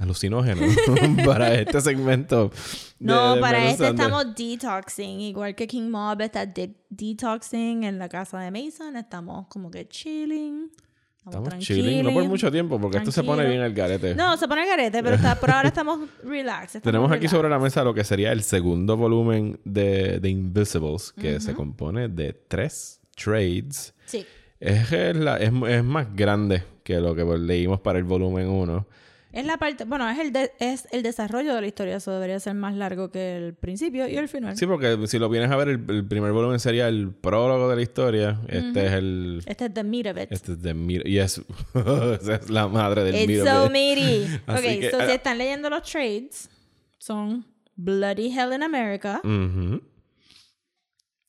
Alucinógeno 0.00 0.62
para 1.24 1.54
este 1.54 1.80
segmento. 1.80 2.48
de- 2.48 2.54
No, 2.98 3.36
de 3.36 3.40
para 3.40 3.70
este 3.70 3.86
estamos 3.90 4.34
detoxing. 4.34 5.20
Igual 5.20 5.54
que 5.54 5.68
King 5.68 5.88
Mob 5.90 6.20
está 6.22 6.44
de- 6.44 6.74
detoxing 6.90 7.84
en 7.84 8.00
la 8.00 8.08
casa 8.08 8.40
de 8.40 8.50
Mason. 8.50 8.96
Estamos 8.96 9.46
como 9.46 9.70
que 9.70 9.86
chilling. 9.86 10.72
Estamos, 11.18 11.46
Estamos 11.46 11.64
chilling, 11.64 12.02
no 12.04 12.12
por 12.12 12.24
mucho 12.24 12.50
tiempo, 12.50 12.80
porque 12.80 12.96
esto 12.98 13.12
se 13.12 13.22
pone 13.22 13.46
bien 13.46 13.60
al 13.60 13.72
garete. 13.74 14.16
No, 14.16 14.36
se 14.36 14.48
pone 14.48 14.66
garete, 14.66 15.02
pero 15.04 15.14
está, 15.14 15.38
por 15.38 15.52
ahora 15.52 15.68
estamos 15.68 16.00
relax. 16.24 16.74
estamos 16.76 16.82
Tenemos 16.84 17.12
aquí 17.12 17.28
sobre 17.28 17.48
la 17.48 17.60
mesa 17.60 17.84
lo 17.84 17.94
que 17.94 18.02
sería 18.02 18.32
el 18.32 18.42
segundo 18.42 18.96
volumen 18.96 19.60
de, 19.64 20.18
de 20.18 20.28
Invisibles, 20.30 21.12
que 21.12 21.38
se 21.38 21.54
compone 21.54 22.08
de 22.08 22.32
tres 22.32 23.00
trades. 23.14 23.94
Sí. 24.06 24.24
Es, 24.60 24.90
la- 25.16 25.36
es, 25.38 25.52
es 25.68 25.84
más 25.84 26.14
grande 26.14 26.62
que 26.82 27.00
lo 27.00 27.14
que 27.14 27.24
leímos 27.38 27.80
para 27.80 27.98
el 27.98 28.04
volumen 28.04 28.48
1. 28.48 28.86
Es 29.30 29.44
la 29.44 29.58
parte, 29.58 29.84
bueno, 29.84 30.08
es 30.08 30.18
el, 30.18 30.32
de- 30.32 30.52
es 30.58 30.88
el 30.90 31.02
desarrollo 31.02 31.54
de 31.54 31.60
la 31.60 31.66
historia, 31.66 31.96
eso 31.96 32.10
debería 32.12 32.40
ser 32.40 32.54
más 32.54 32.74
largo 32.74 33.10
que 33.10 33.36
el 33.36 33.54
principio 33.54 34.08
y 34.08 34.16
el 34.16 34.26
final. 34.26 34.56
Sí, 34.56 34.66
porque 34.66 34.96
si 35.06 35.18
lo 35.18 35.28
vienes 35.28 35.50
a 35.50 35.56
ver, 35.56 35.68
el, 35.68 35.84
el 35.90 36.04
primer 36.08 36.32
volumen 36.32 36.58
sería 36.58 36.88
el 36.88 37.10
prólogo 37.12 37.68
de 37.68 37.76
la 37.76 37.82
historia. 37.82 38.40
Este 38.48 38.86
es 38.86 38.92
el... 38.94 39.42
Este 39.44 39.66
es 39.66 39.74
the 39.74 39.84
meat 39.84 40.06
of 40.06 40.16
it. 40.22 40.32
Este 40.32 40.52
es 40.52 40.62
de 40.62 40.74
Mir- 40.74 41.06
Y 41.06 41.18
es... 41.18 41.38
esa 41.74 42.34
es 42.36 42.48
la 42.50 42.68
madre 42.68 43.04
del 43.04 43.16
It's 43.16 43.26
Mir- 43.26 43.44
so 43.44 43.68
meaty. 43.70 44.24
Así 44.46 44.66
ok, 44.66 44.80
que, 44.80 44.90
so 44.90 44.96
ah, 44.98 45.06
si 45.06 45.12
están 45.12 45.36
leyendo 45.38 45.68
los 45.68 45.82
trades, 45.82 46.48
son 46.96 47.44
Bloody 47.76 48.32
Hell 48.36 48.54
in 48.54 48.62
America, 48.62 49.20
Ujú. 49.22 49.82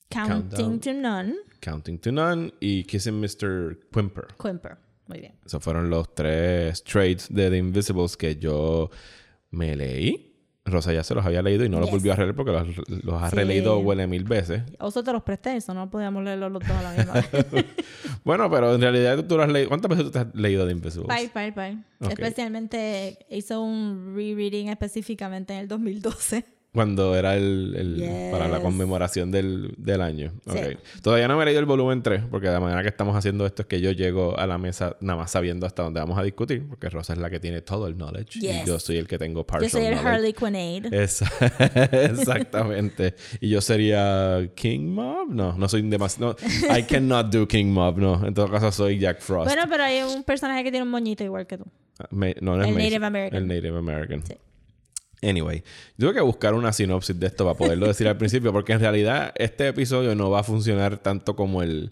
Counting 0.09 0.49
Countdown. 0.49 0.79
to 0.79 0.93
None, 0.93 1.35
Counting 1.61 1.99
to 1.99 2.11
None 2.11 2.53
y 2.59 2.83
Kissing 2.83 3.19
Mr. 3.21 3.77
Quimper. 3.91 4.27
Quimper. 4.41 4.77
Muy 5.07 5.19
bien. 5.19 5.33
Esos 5.45 5.63
fueron 5.63 5.89
los 5.89 6.13
tres 6.13 6.83
trades 6.83 7.27
de 7.29 7.49
The 7.49 7.57
Invisibles 7.57 8.15
que 8.17 8.35
yo 8.37 8.89
me 9.51 9.75
leí. 9.75 10.25
Rosa 10.65 10.93
ya 10.93 11.03
se 11.03 11.15
los 11.15 11.25
había 11.25 11.41
leído 11.41 11.65
y 11.65 11.69
no 11.69 11.79
los 11.79 11.87
Yes. 11.87 11.93
volvió 11.95 12.13
a 12.13 12.15
releer 12.15 12.35
porque 12.35 12.51
los, 12.51 12.67
los 13.03 13.23
ha 13.23 13.29
Sí. 13.31 13.35
releído 13.35 13.79
huele 13.79 14.05
mil 14.05 14.23
veces. 14.23 14.61
Oso 14.77 15.03
te 15.03 15.11
los 15.11 15.23
presté, 15.23 15.55
eso 15.55 15.73
no 15.73 15.89
podíamos 15.89 16.23
leerlos 16.23 16.51
los 16.51 16.61
dos 16.61 16.77
a 16.77 16.81
la 16.83 16.91
misma 16.93 17.13
vez. 17.13 17.25
Bueno, 18.23 18.51
pero 18.51 18.75
en 18.75 18.81
realidad 18.81 19.25
tú 19.25 19.37
lo 19.37 19.43
has 19.43 19.49
leído. 19.49 19.69
¿Cuántas 19.69 19.89
veces 19.89 20.05
tú 20.05 20.11
te 20.11 20.19
has 20.19 20.35
leído 20.35 20.65
The 20.67 20.73
Invisibles? 20.73 21.07
Bye, 21.07 21.31
bye, 21.33 21.51
bye. 21.51 21.77
Ok. 22.01 22.11
Especialmente 22.11 23.25
hizo 23.29 23.61
un 23.63 24.13
rereading 24.15 24.67
específicamente 24.67 25.53
en 25.53 25.59
el 25.61 25.67
2012. 25.67 26.45
Cuando 26.71 27.15
era 27.15 27.35
el, 27.35 27.73
el- 27.75 27.95
Yes. 27.97 28.31
para 28.31 28.47
la 28.47 28.59
conmemoración 28.61 29.31
del, 29.31 29.73
del 29.77 30.01
año. 30.01 30.33
Sí. 30.45 30.57
Ok. 30.57 30.77
Todavía 31.01 31.27
no 31.27 31.35
me 31.35 31.41
he 31.41 31.45
leído 31.47 31.59
el 31.59 31.65
volumen 31.65 32.03
3, 32.03 32.23
porque 32.29 32.45
de 32.47 32.53
la 32.53 32.59
manera 32.59 32.83
que 32.83 32.89
estamos 32.89 33.15
haciendo 33.15 33.45
esto 33.47 33.63
es 33.63 33.67
que 33.67 33.81
yo 33.81 33.91
llego 33.91 34.37
a 34.37 34.45
la 34.45 34.59
mesa 34.59 34.95
nada 35.01 35.17
más 35.17 35.31
sabiendo 35.31 35.65
hasta 35.65 35.81
dónde 35.81 35.99
vamos 35.99 36.19
a 36.19 36.23
discutir, 36.23 36.67
porque 36.69 36.87
Rosa 36.89 37.13
es 37.13 37.19
la 37.19 37.29
que 37.31 37.39
tiene 37.39 37.61
todo 37.61 37.87
el 37.87 37.95
knowledge 37.95 38.37
y 38.39 38.65
yo 38.67 38.79
soy 38.79 38.97
el 38.97 39.07
que 39.07 39.17
tengo 39.17 39.45
partial 39.47 39.71
Yo 39.71 39.77
soy 39.79 39.87
el 39.87 39.95
knowledge. 39.95 40.09
Harley 40.15 40.33
Quinn. 40.33 40.93
Esa- 40.93 41.25
Exactamente. 41.91 43.15
Y 43.41 43.49
yo 43.49 43.61
sería 43.61 44.47
King 44.55 44.89
Mob. 44.91 45.29
No, 45.29 45.57
no 45.57 45.67
soy 45.69 45.81
demasiado. 45.81 46.35
No, 46.69 46.77
I 46.77 46.83
cannot 46.83 47.31
do 47.33 47.47
King 47.47 47.67
Mob. 47.67 47.97
No, 47.97 48.25
en 48.27 48.33
todo 48.33 48.49
caso 48.49 48.71
soy 48.71 48.99
Jack 48.99 49.21
Frost. 49.21 49.47
Bueno, 49.47 49.63
pero 49.69 49.83
hay 49.83 50.01
un 50.03 50.23
personaje 50.23 50.63
que 50.63 50.71
tiene 50.71 50.83
un 50.83 50.91
moñito 50.91 51.23
igual 51.23 51.47
que 51.47 51.57
tú. 51.57 51.65
Me- 52.11 52.35
no, 52.41 52.55
no 52.55 52.61
es 52.63 52.67
el 52.69 52.75
Mason. 52.75 52.83
Native 52.91 53.05
American. 53.05 53.37
El 53.41 53.47
Native 53.47 53.77
American. 53.77 54.25
Sí. 54.25 54.33
Anyway, 55.21 55.63
yo 55.97 56.07
tuve 56.07 56.13
que 56.15 56.21
buscar 56.21 56.53
una 56.53 56.71
sinopsis 56.71 57.19
de 57.19 57.27
esto 57.27 57.45
para 57.45 57.57
poderlo 57.57 57.87
decir 57.87 58.07
al 58.07 58.17
principio, 58.17 58.53
porque 58.53 58.73
en 58.73 58.79
realidad 58.79 59.33
este 59.35 59.67
episodio 59.67 60.15
no 60.15 60.29
va 60.29 60.39
a 60.39 60.43
funcionar 60.43 60.97
tanto 60.97 61.35
como 61.35 61.61
el 61.61 61.91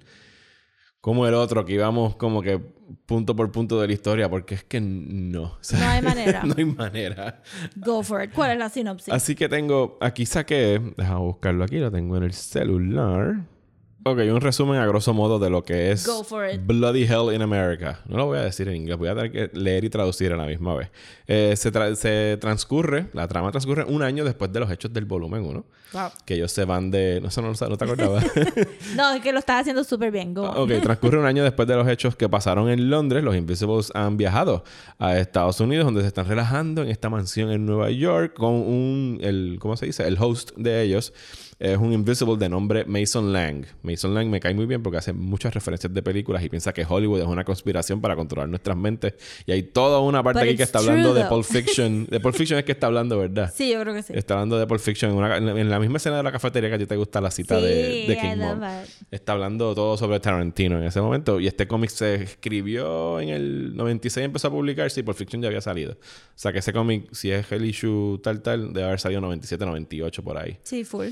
como 1.02 1.26
el 1.26 1.36
otro, 1.36 1.64
que 1.64 1.74
íbamos 1.74 2.16
como 2.18 2.42
que 2.42 2.60
punto 3.06 3.36
por 3.36 3.50
punto 3.52 3.80
de 3.80 3.88
la 3.88 3.94
historia, 3.94 4.30
porque 4.30 4.56
es 4.56 4.64
que 4.64 4.82
no. 4.82 5.44
O 5.44 5.58
sea, 5.62 5.80
No 5.80 5.88
hay 5.88 6.02
manera. 6.02 6.42
no 6.46 6.56
hay 6.58 6.66
manera. 6.66 7.42
Go 7.76 8.04
for 8.04 8.24
it. 8.24 8.34
¿Cuál 8.34 8.52
es 8.52 8.58
la 8.58 8.70
sinopsis? 8.70 9.14
Así 9.14 9.36
que 9.36 9.48
tengo, 9.48 9.98
aquí 10.02 10.26
saqué, 10.26 10.82
déjame 10.98 11.20
buscarlo 11.22 11.64
aquí, 11.64 11.78
lo 11.78 11.92
tengo 11.92 12.18
en 12.18 12.24
el 12.24 12.34
celular. 12.34 13.38
Ok, 14.12 14.20
un 14.32 14.42
resumen 14.42 14.80
a 14.80 14.86
grosso 14.88 15.14
modo 15.14 15.40
de 15.40 15.50
lo 15.50 15.64
que 15.64 15.92
es 15.92 16.06
Go 16.08 16.24
for 16.24 16.50
it. 16.50 16.62
Bloody 16.66 17.04
Hell 17.04 17.34
in 17.34 17.42
America. 17.42 18.00
No 18.08 18.18
lo 18.18 18.26
voy 18.26 18.38
a 18.38 18.42
decir 18.42 18.68
en 18.68 18.76
inglés, 18.76 18.98
voy 18.98 19.10
a 19.10 19.16
tener 19.16 19.32
que 19.32 19.50
leer 19.58 19.84
y 19.84 19.90
traducir 19.90 20.32
a 20.34 20.38
la 20.38 20.46
misma 20.46 20.76
vez. 20.76 20.90
Eh, 21.28 21.54
se, 21.58 21.72
tra- 21.74 21.96
se 21.96 22.38
transcurre, 22.40 23.08
la 23.14 23.28
trama 23.28 23.52
transcurre 23.52 23.84
un 23.86 24.02
año 24.02 24.24
después 24.24 24.52
de 24.52 24.60
los 24.60 24.72
hechos 24.72 24.92
del 24.94 25.06
volumen 25.06 25.44
1. 25.44 25.66
Wow. 25.94 26.02
Que 26.26 26.36
ellos 26.36 26.52
se 26.52 26.66
van 26.66 26.92
de... 26.92 27.20
No, 27.22 27.30
eso 27.30 27.42
no, 27.42 27.52
no 27.52 27.78
te 27.78 27.84
acordabas. 27.86 28.26
No, 28.96 29.12
es 29.14 29.22
que 29.22 29.32
lo 29.32 29.40
estás 29.40 29.62
haciendo 29.62 29.84
súper 29.84 30.12
bien. 30.12 30.34
Go. 30.34 30.44
Ok, 30.50 30.72
transcurre 30.82 31.18
un 31.20 31.26
año 31.26 31.44
después 31.44 31.68
de 31.68 31.76
los 31.76 31.88
hechos 31.88 32.16
que 32.16 32.28
pasaron 32.28 32.70
en 32.70 32.90
Londres. 32.90 33.24
Los 33.24 33.36
Invisibles 33.36 33.92
han 33.94 34.18
viajado 34.18 34.64
a 35.00 35.18
Estados 35.18 35.60
Unidos, 35.60 35.86
donde 35.86 36.02
se 36.02 36.08
están 36.08 36.28
relajando 36.28 36.82
en 36.82 36.90
esta 36.90 37.10
mansión 37.10 37.52
en 37.52 37.66
Nueva 37.66 37.90
York 37.92 38.34
con 38.36 38.54
un, 38.54 39.20
el, 39.22 39.58
¿cómo 39.60 39.78
se 39.78 39.86
dice? 39.86 40.08
El 40.08 40.18
host 40.20 40.52
de 40.58 40.82
ellos 40.82 41.14
es 41.60 41.78
un 41.78 41.92
Invisible 41.92 42.38
de 42.38 42.50
nombre 42.50 42.86
Mason 42.86 43.34
Lang. 43.34 43.66
Mason 43.82 44.14
Lang 44.14 44.28
me 44.30 44.40
cae 44.40 44.54
muy 44.54 44.66
bien 44.68 44.84
porque 44.84 44.98
hace 44.98 45.14
muchas 45.14 45.54
referencias 45.54 45.94
de 45.94 46.04
películas 46.04 46.44
y 46.44 46.50
piensa 46.50 46.72
que 46.74 46.86
Hollywood 46.88 47.20
es 47.22 47.26
una 47.28 47.44
conspiración 47.44 48.00
para 48.00 48.16
controlar 48.16 48.48
nuestras 48.48 48.78
mentes. 48.78 49.16
Y 49.46 49.52
hay 49.52 49.64
toda 49.64 50.00
una 50.00 50.22
parte 50.22 50.40
But 50.42 50.48
aquí 50.50 50.58
que 50.58 50.64
está 50.64 50.80
hablando 50.80 51.14
de. 51.14 51.26
Pulp 51.26 51.44
Fiction. 51.46 52.06
De 52.10 52.20
Pulp 52.20 52.36
Fiction 52.36 52.60
es 52.60 52.66
que 52.66 52.72
está 52.74 52.88
hablando, 52.88 53.18
¿verdad? 53.18 53.52
Sí, 53.56 53.72
yo 53.72 53.82
creo 53.82 53.94
que 53.94 54.04
sí. 54.04 54.14
Está 54.16 54.36
hablando 54.36 54.58
de 54.60 54.68
Pulp 54.68 54.80
Fiction 54.80 55.12
en, 55.12 55.18
una- 55.18 55.38
en 55.38 55.70
la 55.70 55.80
misma 55.80 55.98
escena 55.98 56.18
de 56.18 56.24
la 56.24 56.32
cafetería 56.32 56.70
que 56.70 56.76
a 56.76 56.78
ti 56.80 56.86
te 56.86 56.96
gusta 56.96 57.20
la 57.22 57.32
cita 57.32 57.60
Sí, 57.60 57.66
de, 57.66 58.18
King 58.22 58.38
Mob. 58.38 58.62
Está 59.12 59.34
hablando 59.34 59.74
todo 59.74 59.98
sobre 59.98 60.20
Tarantino 60.20 60.78
en 60.78 60.84
ese 60.86 61.02
momento. 61.02 61.40
Y 61.40 61.48
este 61.48 61.68
cómic 61.68 61.90
se 61.90 62.16
escribió 62.16 63.20
en 63.20 63.30
el 63.30 63.76
96 63.76 64.22
y 64.22 64.26
empezó 64.26 64.48
a 64.48 64.52
publicarse 64.52 65.00
y 65.00 65.04
Pulp 65.04 65.18
Fiction 65.18 65.42
ya 65.42 65.48
había 65.48 65.62
salido. 65.62 65.94
O 65.94 65.98
sea 66.36 66.54
que 66.54 66.60
ese 66.60 66.72
cómic, 66.74 67.08
si 67.14 67.32
es 67.32 67.52
el 67.52 67.66
issue 67.66 68.20
tal, 68.24 68.42
tal, 68.42 68.74
debe 68.74 68.86
haber 68.88 69.00
salido 69.00 69.22
97, 69.22 69.66
98 69.66 70.24
por 70.24 70.38
ahí. 70.38 70.58
Sí, 70.64 70.84
full. 70.84 71.08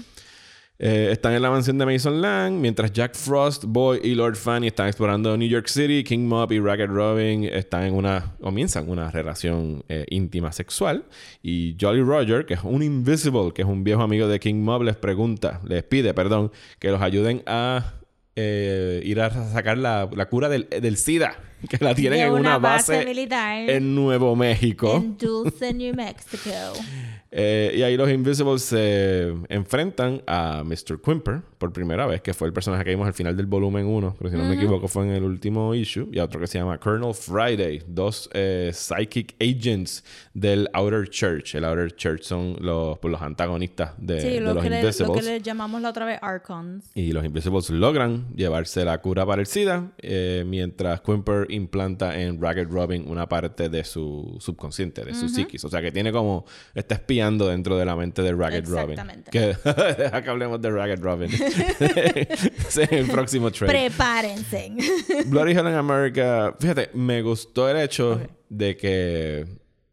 Eh, 0.77 1.09
están 1.11 1.33
en 1.33 1.41
la 1.41 1.49
mansión 1.49 1.77
de 1.77 1.85
Mason 1.85 2.21
Lang, 2.21 2.53
mientras 2.59 2.91
Jack 2.91 3.15
Frost, 3.15 3.63
Boy 3.65 4.01
y 4.03 4.13
Lord 4.13 4.35
Fanny 4.35 4.67
están 4.67 4.87
explorando 4.87 5.37
New 5.37 5.47
York 5.47 5.67
City. 5.67 6.03
King 6.03 6.27
Mob 6.27 6.51
y 6.51 6.59
Ragged 6.59 6.87
Robin 6.87 7.45
están 7.45 7.83
en 7.83 7.93
una, 7.93 8.35
comienzan 8.41 8.89
una 8.89 9.09
relación 9.09 9.83
eh, 9.87 10.05
íntima 10.09 10.51
sexual. 10.51 11.05
Y 11.41 11.77
Jolly 11.79 12.01
Roger, 12.01 12.45
que 12.45 12.55
es 12.55 12.59
un 12.63 12.83
Invisible, 12.83 13.51
que 13.53 13.61
es 13.61 13.67
un 13.67 13.83
viejo 13.83 14.01
amigo 14.01 14.27
de 14.27 14.39
King 14.39 14.63
Mob, 14.63 14.83
les 14.83 14.97
pregunta, 14.97 15.61
les 15.65 15.83
pide, 15.83 16.13
perdón, 16.13 16.51
que 16.79 16.91
los 16.91 17.01
ayuden 17.01 17.41
a 17.45 17.93
eh, 18.35 19.01
ir 19.05 19.21
a 19.21 19.29
sacar 19.53 19.77
la, 19.77 20.09
la 20.13 20.25
cura 20.27 20.49
del, 20.49 20.67
del 20.69 20.97
SIDA, 20.97 21.37
que 21.69 21.77
la 21.83 21.95
tienen 21.95 22.19
De 22.19 22.25
en 22.25 22.33
una, 22.33 22.57
base, 22.57 23.05
militar 23.05 23.69
en 23.69 23.95
Nuevo 23.95 24.35
México. 24.35 24.97
en 24.97 25.17
Dulce, 25.17 25.73
New 25.73 25.95
Mexico. 25.95 26.49
Eh, 27.37 27.73
y 27.75 27.81
ahí 27.81 27.97
los 27.97 28.09
Invisibles 28.09 28.61
se 28.61 29.33
enfrentan 29.49 30.21
a 30.25 30.63
Mr. 30.63 31.01
Quimper 31.03 31.41
por 31.57 31.73
primera 31.73 32.05
vez, 32.05 32.21
que 32.21 32.33
fue 32.33 32.47
el 32.47 32.53
personaje 32.53 32.85
que 32.85 32.91
vimos 32.91 33.07
al 33.07 33.13
final 33.13 33.35
del 33.35 33.45
volumen 33.45 33.85
1, 33.85 34.15
pero 34.17 34.29
si 34.29 34.37
no 34.37 34.45
me 34.45 34.55
equivoco 34.55 34.87
fue 34.87 35.03
en 35.03 35.11
el 35.11 35.23
último 35.23 35.75
issue, 35.75 36.07
y 36.13 36.19
a 36.19 36.23
otro 36.23 36.39
que 36.39 36.47
se 36.47 36.59
llama 36.59 36.77
Colonel 36.77 37.13
Friday, 37.13 37.83
dos 37.87 38.29
eh, 38.33 38.71
psychic 38.73 39.35
agents 39.41 40.05
del 40.33 40.69
Outer 40.71 41.09
Church. 41.09 41.55
El 41.55 41.65
Outer 41.65 41.93
Church 41.93 42.23
son 42.23 42.55
los, 42.61 42.97
pues, 42.99 43.11
los 43.11 43.21
antagonistas 43.21 43.91
de, 43.97 44.21
Sí, 44.21 44.29
de 44.29 44.39
lo 44.39 44.53
los 44.53 44.63
que, 44.63 44.69
le, 44.69 44.81
lo 44.81 44.87
Invisibles. 44.87 45.25
que 45.25 45.31
le 45.33 45.41
llamamos 45.41 45.81
la 45.81 45.89
otra 45.89 46.05
vez 46.05 46.19
Archons. 46.21 46.89
Y 46.95 47.11
los 47.11 47.25
Invisibles 47.25 47.69
logran 47.69 48.27
llevarse 48.33 48.85
la 48.85 49.01
cura 49.01 49.25
para 49.25 49.41
el 49.41 49.47
SIDA, 49.47 49.91
eh, 49.97 50.45
mientras 50.47 51.01
Quimper 51.01 51.51
implanta 51.51 52.17
en 52.17 52.41
Ragged 52.41 52.69
Robin 52.69 53.09
una 53.09 53.27
parte 53.27 53.67
de 53.67 53.83
su 53.83 54.37
subconsciente, 54.39 55.03
de 55.03 55.13
su 55.13 55.27
psiquis. 55.27 55.65
O 55.65 55.69
sea 55.69 55.81
que 55.81 55.91
tiene 55.91 56.13
como... 56.13 56.45
Está 56.73 56.95
dentro 57.31 57.77
de 57.77 57.85
la 57.85 57.95
mente 57.95 58.21
de 58.21 58.33
Ragged 58.33 58.67
Robin. 58.67 58.91
Exactamente. 58.91 59.31
Que, 59.31 59.57
deja 59.97 60.23
que 60.23 60.29
hablemos 60.29 60.61
de 60.61 60.71
Ragged 60.71 60.99
Robin. 61.01 61.29
El 62.91 63.07
próximo 63.07 63.51
trade. 63.51 63.71
Prepárense. 63.71 64.73
Bloody 65.25 65.51
Hell 65.51 65.67
in 65.67 65.73
America... 65.73 66.55
Fíjate, 66.59 66.89
me 66.93 67.21
gustó 67.21 67.69
el 67.69 67.77
hecho 67.77 68.21
de 68.49 68.77
que... 68.77 69.45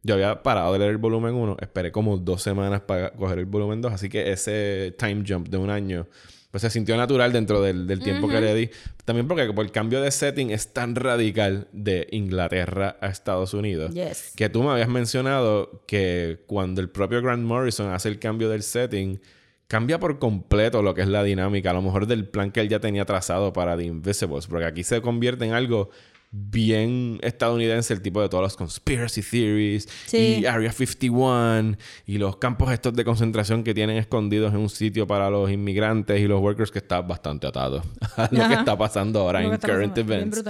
Yo 0.05 0.15
había 0.15 0.43
parado 0.43 0.73
de 0.73 0.81
leer 0.81 0.91
el 0.91 0.99
volumen 0.99 1.35
1. 1.35 1.59
Esperé 1.61 1.93
como 1.93 2.17
dos 2.17 2.43
semanas 2.43 2.81
para 2.81 3.13
coger 3.13 3.39
el 3.39 3.47
volumen 3.47 3.81
2. 3.81 3.93
Así 3.93 4.09
que 4.09 4.33
ese 4.33 4.95
time 4.99 5.23
jump 5.27 5.49
de 5.49 5.59
un 5.59 5.71
año 5.71 6.09
pues 6.53 6.61
se 6.61 6.71
sintió 6.71 6.99
natural 6.99 7.33
dentro 7.33 7.63
del, 7.63 7.87
del 7.87 8.01
tiempo 8.01 8.29
que 8.29 8.39
le 8.39 8.55
di. 8.55 8.71
También 9.07 9.27
porque 9.27 9.51
por 9.55 9.65
el 9.65 9.73
cambio 9.73 10.03
de 10.03 10.11
setting 10.11 10.51
es 10.51 10.75
tan 10.75 10.95
radical 10.95 11.67
de 11.73 12.07
Inglaterra 12.13 12.99
a 13.01 13.09
Estados 13.09 13.55
Unidos. 13.55 13.95
Yes. 13.95 14.35
Que 14.37 14.51
tú 14.51 14.63
me 14.63 14.71
habías 14.71 14.91
mencionado 14.91 15.83
que 15.87 16.45
cuando 16.47 16.83
el 16.83 16.91
propio 16.91 17.23
Grant 17.23 17.43
Morrison 17.43 17.91
hace 17.91 18.11
el 18.11 18.19
cambio 18.19 18.51
del 18.51 18.63
setting, 18.63 19.19
cambia 19.67 19.99
por 19.99 20.19
completo 20.19 20.83
lo 20.83 20.93
que 20.93 21.01
es 21.01 21.09
la 21.09 21.25
dinámica, 21.25 21.71
a 21.71 21.73
lo 21.73 21.81
mejor 21.81 22.07
del 22.07 22.29
plan 22.29 22.53
que 22.53 22.61
él 22.61 22.69
ya 22.69 22.81
tenía 22.81 23.07
trazado 23.07 23.55
para 23.55 23.75
The 23.75 23.85
Invisibles, 23.85 24.47
porque 24.47 24.67
aquí 24.67 24.85
se 24.85 25.01
convierte 25.01 25.47
en 25.47 25.55
algo 25.55 25.89
bien 26.35 27.19
estadounidense, 27.23 27.93
el 27.93 28.01
tipo 28.01 28.23
de 28.23 28.29
todas 28.31 28.43
las 28.45 28.57
conspiracy 28.57 29.21
theories 29.23 29.87
Sí. 30.07 30.39
y 30.41 30.47
Area 30.47 30.73
51 30.73 31.77
y 32.07 32.17
los 32.19 32.39
campos 32.39 32.73
estos 32.73 32.95
de 32.95 33.05
concentración 33.05 33.63
que 33.63 33.75
tienen 33.75 33.99
escondidos 33.99 34.53
en 34.55 34.61
un 34.61 34.71
sitio 34.71 35.07
para 35.07 35.29
los 35.29 35.51
inmigrantes 35.51 36.19
y 36.21 36.27
los 36.27 36.41
workers 36.41 36.71
que 36.71 36.79
está 36.79 37.03
bastante 37.03 37.47
atado 37.47 37.83
a 38.17 38.29
lo 38.33 38.49
que 38.49 38.55
está 38.55 38.77
pasando 38.79 39.21
ahora 39.21 39.43
en 39.45 39.57
current 39.59 39.97
events. 39.99 40.43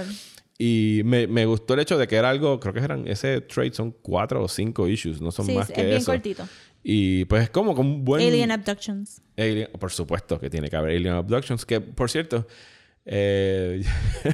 Y 0.58 1.02
me, 1.04 1.26
me 1.26 1.44
gustó 1.46 1.74
el 1.74 1.80
hecho 1.80 1.98
de 1.98 2.06
que 2.06 2.14
era 2.14 2.30
algo, 2.30 2.60
creo 2.60 2.72
que 2.72 2.78
eran, 2.80 3.08
ese 3.08 3.40
trade 3.40 3.72
son 3.72 3.90
cuatro 3.90 4.44
o 4.44 4.48
cinco 4.48 4.86
issues, 4.86 5.20
no 5.20 5.32
son 5.32 5.46
Sí, 5.46 5.54
más 5.56 5.68
es 5.68 5.74
que 5.74 5.82
bien 5.84 5.96
eso. 5.96 6.12
cortito. 6.12 6.46
Y 6.84 7.24
pues 7.24 7.44
es 7.44 7.50
como 7.50 7.74
como 7.74 7.92
un 7.94 8.04
buen... 8.04 8.24
Alien 8.26 8.52
Abductions. 8.52 9.20
Alien- 9.36 9.70
por 9.78 9.90
supuesto 9.90 10.38
que 10.38 10.48
tiene 10.50 10.68
que 10.68 10.76
haber 10.76 10.96
Alien 10.96 11.14
Abductions, 11.14 11.64
que 11.66 11.80
por 11.80 12.08
cierto, 12.10 12.46
eh, 13.04 13.82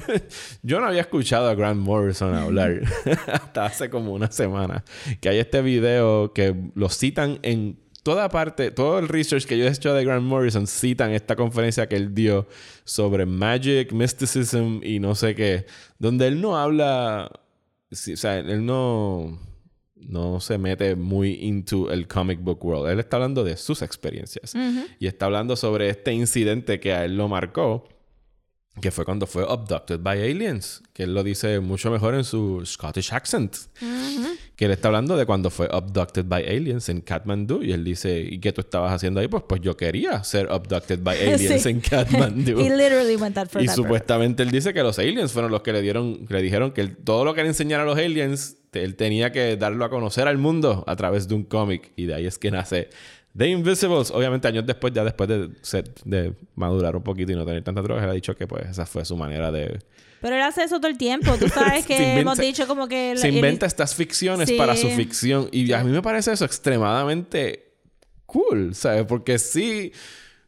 yo 0.61 0.79
no 0.79 0.87
había 0.87 1.01
escuchado 1.01 1.49
a 1.49 1.55
Grant 1.55 1.81
Morrison 1.81 2.35
hablar 2.35 2.81
hasta 3.27 3.65
hace 3.65 3.89
como 3.89 4.13
una 4.13 4.31
semana. 4.31 4.83
Que 5.21 5.29
hay 5.29 5.39
este 5.39 5.61
video 5.61 6.33
que 6.33 6.55
lo 6.75 6.89
citan 6.89 7.39
en 7.41 7.79
toda 8.03 8.29
parte, 8.29 8.71
todo 8.71 8.99
el 8.99 9.07
research 9.07 9.45
que 9.45 9.57
yo 9.57 9.65
he 9.65 9.69
hecho 9.69 9.93
de 9.93 10.05
Grant 10.05 10.25
Morrison 10.25 10.67
citan 10.67 11.11
esta 11.11 11.35
conferencia 11.35 11.87
que 11.87 11.95
él 11.95 12.13
dio 12.13 12.47
sobre 12.83 13.25
magic, 13.25 13.91
mysticism 13.91 14.79
y 14.83 14.99
no 14.99 15.15
sé 15.15 15.35
qué, 15.35 15.65
donde 15.97 16.27
él 16.27 16.41
no 16.41 16.57
habla, 16.57 17.31
o 17.91 17.95
sea, 17.95 18.39
él 18.39 18.65
no 18.65 19.37
no 19.99 20.39
se 20.39 20.57
mete 20.57 20.95
muy 20.95 21.33
into 21.41 21.91
el 21.91 22.07
comic 22.07 22.39
book 22.41 22.63
world. 22.63 22.89
Él 22.89 22.99
está 22.99 23.17
hablando 23.17 23.43
de 23.43 23.57
sus 23.57 23.81
experiencias. 23.81 24.53
Y 24.97 25.07
está 25.07 25.25
hablando 25.25 25.55
sobre 25.55 25.89
este 25.89 26.13
incidente 26.13 26.79
que 26.79 26.93
a 26.93 27.05
él 27.05 27.17
lo 27.17 27.27
marcó, 27.27 27.87
que 28.81 28.91
fue 28.91 29.05
cuando 29.05 29.25
fue 29.27 29.43
abducted 29.47 29.99
by 29.99 30.19
aliens. 30.21 30.81
Que 30.93 31.03
él 31.03 31.13
lo 31.13 31.23
dice 31.23 31.59
mucho 31.59 31.89
mejor 31.91 32.15
en 32.15 32.23
su 32.23 32.65
Scottish 32.65 33.13
accent. 33.13 33.55
Que 34.55 34.65
él 34.65 34.71
está 34.71 34.89
hablando 34.89 35.15
de 35.15 35.25
cuando 35.25 35.49
fue 35.49 35.69
abducted 35.71 36.25
by 36.25 36.43
aliens 36.45 36.89
en 36.89 36.99
Kathmandu. 37.01 37.61
Y 37.63 37.71
él 37.71 37.83
dice, 37.85 38.19
¿y 38.19 38.39
qué 38.39 38.51
tú 38.51 38.61
estabas 38.61 38.91
haciendo 38.93 39.19
ahí? 39.21 39.27
Pues, 39.27 39.43
pues 39.47 39.61
yo 39.61 39.77
quería 39.77 40.23
ser 40.23 40.51
abducted 40.51 40.99
by 41.01 41.17
aliens 41.33 41.63
Sí. 41.63 41.69
en 41.69 41.79
Kathmandu. 41.79 42.51
He 42.59 42.69
literally 42.75 43.15
went 43.15 43.37
out 43.37 43.49
for 43.49 43.61
Y 43.61 43.67
that 43.67 43.75
supuestamente 43.75 44.43
él 44.43 44.51
dice 44.51 44.73
que 44.73 44.83
los 44.83 44.99
aliens 44.99 45.31
fueron 45.31 45.51
los 45.51 45.61
que 45.61 45.71
le 45.71 45.81
dieron, 45.81 46.25
que 46.27 46.33
le 46.33 46.41
dijeron 46.41 46.71
que 46.71 46.81
él- 46.81 46.97
todo 46.97 47.23
lo 47.23 47.33
que 47.33 47.41
le 47.43 47.49
enseñara 47.49 47.83
a 47.83 47.85
los 47.85 47.97
aliens, 47.97 48.57
él 48.73 48.95
tenía 48.95 49.31
que 49.31 49.55
darlo 49.55 49.85
a 49.85 49.89
conocer 49.89 50.27
al 50.27 50.37
mundo 50.37 50.83
a 50.87 50.95
través 50.95 51.27
de 51.29 51.35
un 51.35 51.43
cómic. 51.43 51.91
Y 51.95 52.05
de 52.05 52.15
ahí 52.15 52.25
es 52.25 52.37
que 52.37 52.51
nace 52.51 52.89
The 53.37 53.47
Invisibles. 53.47 54.11
Obviamente 54.11 54.47
años 54.47 54.65
después, 54.65 54.93
ya 54.93 55.03
después 55.03 55.29
de, 55.29 56.33
madurar 56.55 56.95
un 56.95 57.03
poquito 57.03 57.31
y 57.31 57.35
no 57.35 57.45
tener 57.45 57.63
tanta 57.63 57.81
droga, 57.81 58.03
él 58.03 58.09
ha 58.09 58.13
dicho 58.13 58.35
que 58.35 58.47
pues 58.47 58.67
esa 58.69 58.85
fue 58.85 59.05
su 59.05 59.15
manera 59.15 59.51
de... 59.51 59.79
Pero 60.21 60.35
él 60.35 60.41
hace 60.41 60.63
eso 60.63 60.77
todo 60.79 60.89
el 60.91 60.97
tiempo. 60.97 61.33
Tú 61.37 61.47
sabes 61.47 61.85
que 61.87 61.93
inventa- 61.95 62.19
hemos 62.19 62.37
dicho 62.37 62.67
como 62.67 62.87
que... 62.87 63.15
Se 63.17 63.29
inventa 63.29 63.65
estas 63.65 63.95
ficciones 63.95 64.49
Sí. 64.49 64.57
para 64.57 64.75
su 64.75 64.89
ficción. 64.89 65.47
Y 65.51 65.71
a 65.71 65.83
mí 65.83 65.91
me 65.91 66.01
parece 66.01 66.33
eso 66.33 66.43
extremadamente 66.45 67.73
cool, 68.25 68.75
¿sabes? 68.75 69.05
Porque 69.05 69.39
sí... 69.39 69.91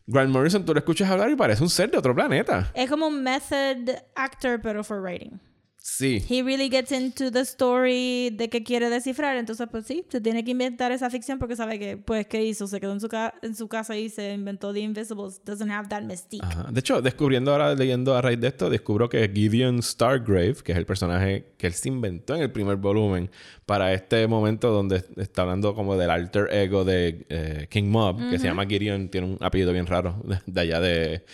Grant 0.08 0.30
Morrison, 0.32 0.66
tú 0.66 0.74
lo 0.74 0.80
escuchas 0.80 1.10
hablar 1.10 1.30
y 1.30 1.36
parece 1.36 1.64
un 1.64 1.70
ser 1.70 1.90
de 1.90 1.98
otro 1.98 2.14
planeta. 2.14 2.72
Es 2.74 2.90
como 2.90 3.08
un 3.08 3.24
method 3.24 3.90
actor, 4.16 4.60
pero 4.62 4.84
for 4.84 5.00
writing. 5.02 5.40
Sí. 5.84 6.24
He 6.30 6.44
really 6.44 6.70
gets 6.70 6.92
into 6.92 7.32
the 7.32 7.40
story 7.42 8.30
de 8.30 8.50
que 8.50 8.64
quiere 8.64 8.88
descifrar. 8.92 9.36
Entonces, 9.38 9.68
pues 9.72 9.88
sí, 9.88 10.06
se 10.10 10.22
tiene 10.22 10.44
que 10.44 10.52
inventar 10.52 10.92
esa 10.92 11.10
ficción 11.10 11.40
porque 11.40 11.56
sabe 11.56 11.80
que, 11.80 11.98
pues, 11.98 12.28
¿qué 12.28 12.46
hizo? 12.46 12.68
Se 12.68 12.80
quedó 12.80 12.94
en 12.94 13.00
su, 13.02 13.10
ca- 13.10 13.34
en 13.42 13.56
su 13.56 13.68
casa 13.68 13.98
y 13.98 14.10
se 14.10 14.32
inventó 14.34 14.72
The 14.74 14.80
Invisibles. 14.82 15.42
Doesn't 15.44 15.72
have 15.72 15.90
that 15.90 16.04
mystique. 16.04 16.46
Ajá. 16.46 16.68
De 16.72 16.80
hecho, 16.80 17.02
descubriendo 17.02 17.52
ahora, 17.52 17.74
leyendo 17.74 18.16
a 18.16 18.22
raíz 18.22 18.40
de 18.40 18.50
esto, 18.50 18.70
descubro 18.70 19.10
que 19.10 19.28
Gideon 19.34 19.82
Stargrave, 19.82 20.54
que 20.64 20.72
es 20.72 20.78
el 20.78 20.86
personaje 20.86 21.54
que 21.58 21.66
él 21.66 21.74
se 21.74 21.90
inventó 21.90 22.36
en 22.36 22.44
el 22.44 22.52
primer 22.52 22.76
volumen 22.76 23.32
para 23.66 23.92
este 23.92 24.28
momento 24.28 24.70
donde 24.70 25.04
está 25.18 25.42
hablando 25.42 25.74
como 25.74 25.98
del 25.98 26.12
alter 26.12 26.48
ego 26.54 26.86
de 26.86 27.26
eh, 27.30 27.68
King 27.72 27.86
Mob, 27.90 28.30
que 28.30 28.38
se 28.38 28.46
llama 28.46 28.68
Gideon, 28.68 29.10
tiene 29.10 29.28
un 29.28 29.38
apellido 29.42 29.74
bien 29.74 29.88
raro, 29.88 30.22
de, 30.26 30.38
de 30.46 30.62
allá 30.62 30.80
de, 30.80 31.26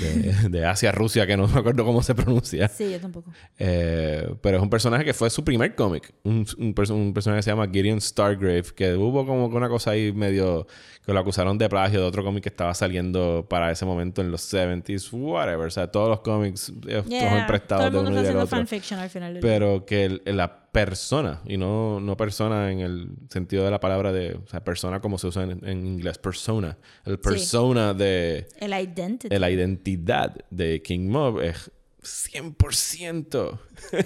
de, 0.00 0.48
de 0.50 0.64
Asia, 0.66 0.92
Rusia, 0.92 1.26
que 1.26 1.36
no 1.36 1.46
me 1.48 1.58
acuerdo 1.58 1.84
cómo 1.84 2.02
se 2.02 2.14
pronuncia. 2.14 2.68
Sí, 2.68 2.90
yo 2.92 3.00
tampoco. 3.00 3.32
Eh, 3.58 4.34
pero 4.42 4.56
es 4.58 4.62
un 4.62 4.70
personaje 4.70 5.04
que 5.04 5.14
fue 5.14 5.30
su 5.30 5.44
primer 5.44 5.74
cómic. 5.74 6.12
Un, 6.24 6.46
un, 6.58 6.74
un 6.90 7.14
personaje 7.14 7.38
que 7.38 7.42
se 7.42 7.50
llama 7.50 7.68
Gideon 7.72 8.00
Stargrave, 8.00 8.64
que 8.74 8.94
hubo 8.94 9.26
como 9.26 9.50
que 9.50 9.56
una 9.56 9.68
cosa 9.68 9.92
ahí 9.92 10.12
medio 10.12 10.66
que 11.04 11.12
lo 11.12 11.20
acusaron 11.20 11.56
de 11.56 11.68
plagio 11.68 12.00
de 12.00 12.06
otro 12.06 12.24
cómic 12.24 12.42
que 12.42 12.48
estaba 12.48 12.74
saliendo 12.74 13.46
para 13.48 13.70
ese 13.70 13.84
momento 13.84 14.22
en 14.22 14.30
los 14.32 14.52
70s, 14.52 15.08
whatever. 15.12 15.66
O 15.66 15.70
sea, 15.70 15.86
todos 15.90 16.08
los 16.08 16.20
cómics 16.20 16.72
eh, 16.88 17.02
Yeah. 17.06 17.28
cogen 17.28 17.46
prestados 17.46 17.90
Todo 17.90 18.00
el 18.00 18.06
de 18.06 18.10
uno 18.12 18.20
y 18.20 18.24
del 18.24 18.36
otro. 18.36 18.46
fanfiction 18.48 18.98
al 18.98 19.08
final 19.10 19.34
del. 19.34 19.40
Pero 19.40 19.86
que 19.86 20.04
el- 20.06 20.22
la 20.24 20.65
persona, 20.84 21.40
y 21.46 21.56
no, 21.56 22.00
no 22.00 22.18
persona 22.18 22.70
en 22.70 22.80
el 22.80 23.08
sentido 23.30 23.64
de 23.64 23.70
la 23.70 23.80
palabra 23.80 24.12
de, 24.12 24.34
o 24.34 24.46
sea, 24.46 24.62
persona 24.62 25.00
como 25.00 25.16
se 25.16 25.26
usa 25.28 25.44
en, 25.44 25.66
en 25.66 25.86
inglés, 25.86 26.18
persona. 26.18 26.76
El 27.06 27.18
persona 27.18 27.94
de 27.94 28.46
El 28.58 28.74
identity. 28.74 29.34
la 29.38 29.50
identidad 29.50 30.36
de 30.50 30.82
King 30.82 31.08
Mob 31.08 31.40
es 31.40 31.70
100% 32.02 33.58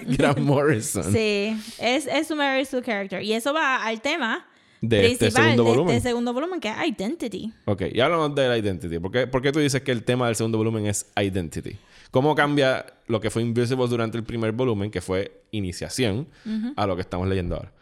Grant 0.16 0.38
Morrison. 0.50 1.02
Sí, 1.12 1.60
es, 1.80 2.06
es 2.06 2.28
su 2.28 2.36
Mary 2.36 2.64
Sue 2.64 2.82
character. 2.82 3.20
Y 3.20 3.32
eso 3.32 3.52
va 3.52 3.84
al 3.84 4.00
tema 4.00 4.46
De 4.80 5.06
este 5.10 5.32
segundo 5.32 5.64
de 5.64 5.70
volumen. 5.70 5.96
este 5.96 6.08
segundo 6.08 6.32
volumen, 6.32 6.60
que 6.60 6.68
es 6.68 6.76
Identity. 6.86 7.52
Ok, 7.64 7.82
y 7.92 8.00
hablamos 8.00 8.32
de 8.36 8.48
la 8.48 8.56
identity. 8.56 9.00
¿Por 9.00 9.10
qué, 9.10 9.26
por 9.26 9.42
qué 9.42 9.50
tú 9.50 9.58
dices 9.58 9.82
que 9.82 9.90
el 9.90 10.04
tema 10.04 10.26
del 10.26 10.36
segundo 10.36 10.56
volumen 10.56 10.86
es 10.86 11.10
identity? 11.20 11.76
¿Cómo 12.10 12.34
cambia 12.34 12.86
lo 13.06 13.20
que 13.20 13.30
fue 13.30 13.42
Invisible 13.42 13.86
durante 13.88 14.18
el 14.18 14.24
primer 14.24 14.52
volumen, 14.52 14.90
que 14.90 15.00
fue 15.00 15.42
iniciación, 15.52 16.28
a 16.76 16.86
lo 16.86 16.96
que 16.96 17.02
estamos 17.02 17.28
leyendo 17.28 17.56
ahora? 17.56 17.72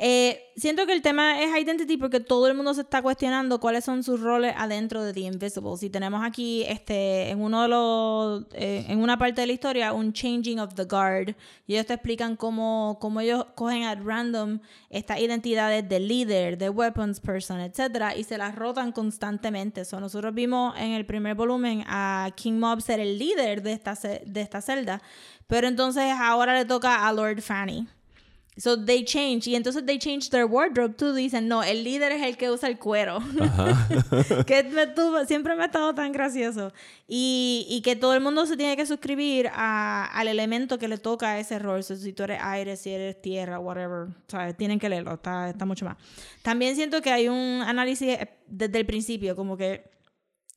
Eh, 0.00 0.52
siento 0.56 0.86
que 0.86 0.92
el 0.92 1.02
tema 1.02 1.42
es 1.42 1.50
identity 1.50 1.96
porque 1.96 2.20
todo 2.20 2.46
el 2.46 2.54
mundo 2.54 2.72
se 2.72 2.82
está 2.82 3.02
cuestionando 3.02 3.58
cuáles 3.58 3.84
son 3.84 4.04
sus 4.04 4.20
roles 4.20 4.54
adentro 4.56 5.02
de 5.02 5.12
The 5.12 5.20
Invisibles. 5.20 5.82
Y 5.82 5.90
tenemos 5.90 6.24
aquí, 6.24 6.62
este, 6.68 7.30
en 7.30 7.40
uno 7.40 7.62
de 7.62 7.68
los, 7.68 8.44
eh, 8.52 8.86
en 8.88 9.00
una 9.00 9.18
parte 9.18 9.40
de 9.40 9.48
la 9.48 9.52
historia, 9.52 9.92
un 9.92 10.12
changing 10.12 10.60
of 10.60 10.74
the 10.74 10.84
guard. 10.84 11.34
Y 11.66 11.74
ellos 11.74 11.86
te 11.86 11.94
explican 11.94 12.36
cómo, 12.36 12.98
cómo 13.00 13.20
ellos 13.20 13.44
cogen 13.56 13.84
at 13.84 13.98
random 14.00 14.60
estas 14.88 15.18
identidades 15.18 15.88
de 15.88 15.98
líder, 15.98 16.58
de 16.58 16.70
weapons 16.70 17.18
person, 17.18 17.58
etcétera, 17.58 18.16
y 18.16 18.22
se 18.22 18.38
las 18.38 18.54
rotan 18.54 18.92
constantemente. 18.92 19.84
So, 19.84 19.98
nosotros 19.98 20.32
vimos 20.32 20.76
en 20.78 20.92
el 20.92 21.06
primer 21.06 21.34
volumen 21.34 21.82
a 21.88 22.30
King 22.36 22.60
Mob 22.60 22.80
ser 22.82 23.00
el 23.00 23.18
líder 23.18 23.62
de 23.62 23.72
esta, 23.72 23.94
de 23.94 24.40
esta 24.40 24.60
celda, 24.60 25.02
pero 25.48 25.66
entonces 25.66 26.12
ahora 26.16 26.54
le 26.54 26.64
toca 26.64 27.06
a 27.06 27.12
Lord 27.12 27.42
Fanny. 27.42 27.88
So 28.58 28.76
they 28.76 29.04
change. 29.04 29.46
Y 29.46 29.54
entonces 29.54 29.86
they 29.86 29.98
change 29.98 30.30
their 30.30 30.44
wardrobe 30.44 30.94
too. 30.96 31.14
Dicen, 31.14 31.46
no, 31.48 31.62
el 31.62 31.84
líder 31.84 32.10
es 32.12 32.22
el 32.22 32.36
que 32.36 32.50
usa 32.50 32.68
el 32.68 32.78
cuero. 32.78 33.20
que 34.46 34.64
me 34.64 34.86
tuvo- 34.88 35.24
siempre 35.26 35.54
me 35.54 35.62
ha 35.62 35.66
estado 35.66 35.94
tan 35.94 36.12
gracioso. 36.12 36.72
Y, 37.06 37.66
y 37.70 37.80
que 37.82 37.94
todo 37.96 38.14
el 38.14 38.20
mundo 38.20 38.46
se 38.46 38.56
tiene 38.56 38.76
que 38.76 38.84
suscribir 38.84 39.48
a- 39.52 40.06
al 40.06 40.28
elemento 40.28 40.78
que 40.78 40.88
le 40.88 40.98
toca 40.98 41.30
a 41.32 41.38
ese 41.38 41.58
rol. 41.58 41.82
So, 41.84 41.96
si 41.96 42.12
tú 42.12 42.24
eres 42.24 42.40
aire, 42.42 42.76
si 42.76 42.90
eres 42.90 43.20
tierra, 43.22 43.58
whatever. 43.58 44.08
¿sabes? 44.26 44.56
Tienen 44.56 44.78
que 44.78 44.88
leerlo. 44.88 45.14
Está, 45.14 45.48
está 45.50 45.64
mucho 45.64 45.84
más. 45.84 45.96
También 46.42 46.74
siento 46.74 47.00
que 47.00 47.10
hay 47.10 47.28
un 47.28 47.62
análisis 47.64 48.08
eh, 48.08 48.28
desde 48.48 48.78
el 48.80 48.86
principio, 48.86 49.36
como 49.36 49.56
que 49.56 49.84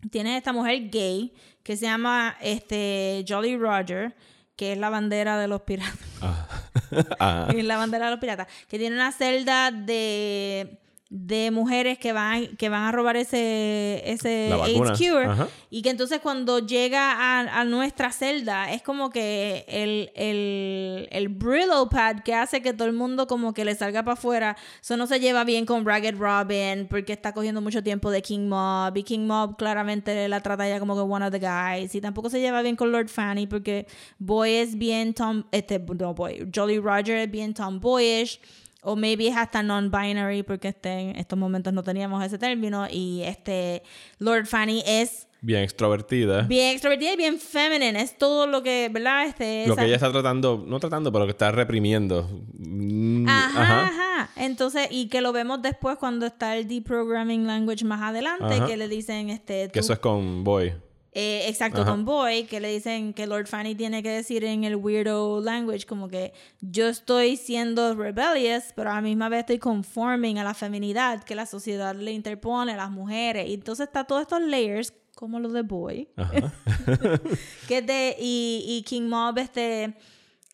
tienes 0.10 0.38
esta 0.38 0.52
mujer 0.54 0.90
gay 0.90 1.34
que 1.62 1.78
se 1.78 1.86
llama 1.86 2.36
este, 2.42 3.24
Jolly 3.28 3.56
Roger, 3.58 4.16
que 4.56 4.74
es 4.74 4.78
la 4.78 4.90
bandera 4.90 5.38
de 5.38 5.48
los 5.48 5.62
piratas. 5.62 5.98
Ah, 6.22 7.48
en 7.54 7.68
la 7.68 7.78
bandera 7.78 8.06
de 8.06 8.12
los 8.12 8.20
piratas, 8.20 8.48
que 8.68 8.78
tiene 8.78 8.96
una 8.96 9.12
celda 9.12 9.72
de, 9.72 10.80
de 11.14 11.52
mujeres 11.52 11.98
que 11.98 12.14
van, 12.14 12.56
que 12.56 12.70
van 12.70 12.84
a 12.84 12.92
robar 12.94 13.18
ese, 13.18 14.02
ese 14.06 14.50
AIDS 14.54 14.98
cure. 14.98 15.26
Ajá. 15.26 15.50
Y 15.70 15.82
que 15.82 15.90
entonces 15.90 16.22
cuando 16.22 16.60
llega 16.60 17.12
a, 17.12 17.60
a 17.60 17.66
nuestra 17.66 18.14
celda, 18.14 18.72
es 18.72 18.82
como 18.82 19.10
que 19.10 19.66
el, 19.68 20.10
el, 20.16 21.10
el 21.12 21.28
Brillo 21.28 21.90
pad 21.90 22.22
que 22.24 22.34
hace 22.34 22.62
que 22.62 22.72
todo 22.72 22.88
el 22.88 22.94
mundo 22.94 23.28
como 23.28 23.54
que 23.54 23.66
le 23.66 23.76
salga 23.76 24.04
para 24.04 24.14
afuera, 24.14 24.56
eso 24.82 24.96
no 24.96 25.06
se 25.06 25.20
lleva 25.20 25.44
bien 25.44 25.66
con 25.66 25.86
Ragged 25.86 26.16
Robin, 26.16 26.88
porque 26.90 27.12
está 27.12 27.34
cogiendo 27.34 27.60
mucho 27.60 27.84
tiempo 27.84 28.10
de 28.10 28.22
King 28.22 28.48
Mob, 28.48 28.96
y 28.96 29.04
King 29.04 29.28
Mob 29.28 29.58
claramente 29.58 30.30
la 30.30 30.40
trata 30.40 30.66
ya 30.70 30.80
como 30.80 30.96
que 30.96 31.02
one 31.02 31.26
of 31.26 31.32
the 31.34 31.40
guys, 31.40 31.94
y 31.94 32.00
tampoco 32.00 32.30
se 32.30 32.40
lleva 32.40 32.62
bien 32.62 32.78
con 32.78 32.90
Lord 32.90 33.10
Fanny, 33.10 33.48
porque 33.48 33.86
Boy 34.18 34.52
es 34.52 34.78
bien 34.78 35.14
Tom, 35.14 35.44
este, 35.52 35.78
no 35.78 36.14
Boy, 36.14 36.50
Jolly 36.56 36.80
Roger 36.80 37.18
es 37.18 37.30
bien 37.30 37.54
tomboyish, 37.54 38.40
o 38.82 38.96
maybe 38.96 39.28
es 39.28 39.38
hasta 39.38 39.62
non-binary 39.64 40.44
porque 40.44 40.70
este, 40.70 40.90
en 40.92 41.16
estos 41.16 41.38
momentos 41.38 41.72
no 41.74 41.84
teníamos 41.84 42.24
ese 42.24 42.38
término 42.38 42.88
y 42.90 43.22
este 43.24 43.84
Lord 44.20 44.48
Fanny 44.48 44.84
es 44.86 45.28
Bien 45.44 45.64
extrovertida. 45.64 46.44
bien 46.44 46.72
extrovertida 46.74 47.14
y 47.14 47.18
bien 47.18 47.40
feminine. 47.40 48.00
Es 48.00 48.16
todo 48.16 48.46
lo 48.46 48.62
que, 48.62 48.90
¿verdad? 48.94 49.26
Este, 49.26 49.66
Lo 49.66 49.74
esa- 49.74 49.82
que 49.82 49.88
ella 49.88 49.96
está 49.96 50.12
tratando, 50.12 50.64
no 50.68 50.80
tratando, 50.80 51.12
pero 51.12 51.26
que 51.26 51.32
está 51.32 51.52
reprimiendo. 51.52 52.30
Mm, 52.60 53.28
Ajá, 53.28 53.86
ajá, 53.86 54.30
Entonces, 54.36 54.88
y 54.92 55.08
que 55.08 55.20
lo 55.22 55.32
vemos 55.34 55.60
después 55.64 55.98
cuando 55.98 56.28
está 56.28 56.56
el 56.58 56.68
deprogramming 56.68 57.48
language 57.48 57.84
más 57.86 58.02
adelante, 58.04 58.54
Ajá. 58.54 58.68
que 58.68 58.78
le 58.78 58.88
dicen, 58.88 59.32
este, 59.32 59.70
Que 59.72 59.80
eso 59.80 59.94
es 59.94 60.00
con 60.00 60.44
Boy. 60.44 60.74
Eh, 61.14 61.50
exacto, 61.50 61.82
Ajá. 61.82 61.92
con 61.92 62.06
Boy, 62.06 62.46
que 62.46 62.62
le 62.62 62.70
dicen 62.72 63.14
que 63.14 63.28
Lord 63.28 63.48
Fanny 63.48 63.76
tiene 63.76 64.02
que 64.02 64.10
decir 64.10 64.46
en 64.46 64.64
el 64.64 64.78
weirdo 64.78 65.42
language, 65.42 65.86
como 65.86 66.08
que 66.08 66.32
yo 66.62 66.88
estoy 66.88 67.36
siendo 67.36 67.94
rebellious, 67.96 68.72
pero 68.76 68.92
a 68.92 68.96
la 68.96 69.02
misma 69.02 69.28
vez 69.28 69.42
estoy 69.42 69.60
conforming 69.60 70.40
a 70.40 70.46
la 70.46 70.54
feminidad 70.54 71.24
que 71.24 71.36
la 71.36 71.46
sociedad 71.46 71.96
le 71.96 72.14
interpone 72.14 72.74
a 72.74 72.78
las 72.78 72.92
mujeres. 72.92 73.50
Y 73.50 73.56
entonces 73.56 73.88
está 73.88 74.06
todos 74.06 74.22
estos 74.22 74.42
layers, 74.42 74.94
como 75.14 75.40
los 75.42 75.52
de 75.52 75.64
Boy, 75.64 76.08
Ajá. 76.16 76.54
que 77.68 77.82
de, 77.82 78.16
y, 78.18 78.64
y 78.66 78.84
King 78.84 79.10
Mob 79.10 79.38
este, 79.38 79.94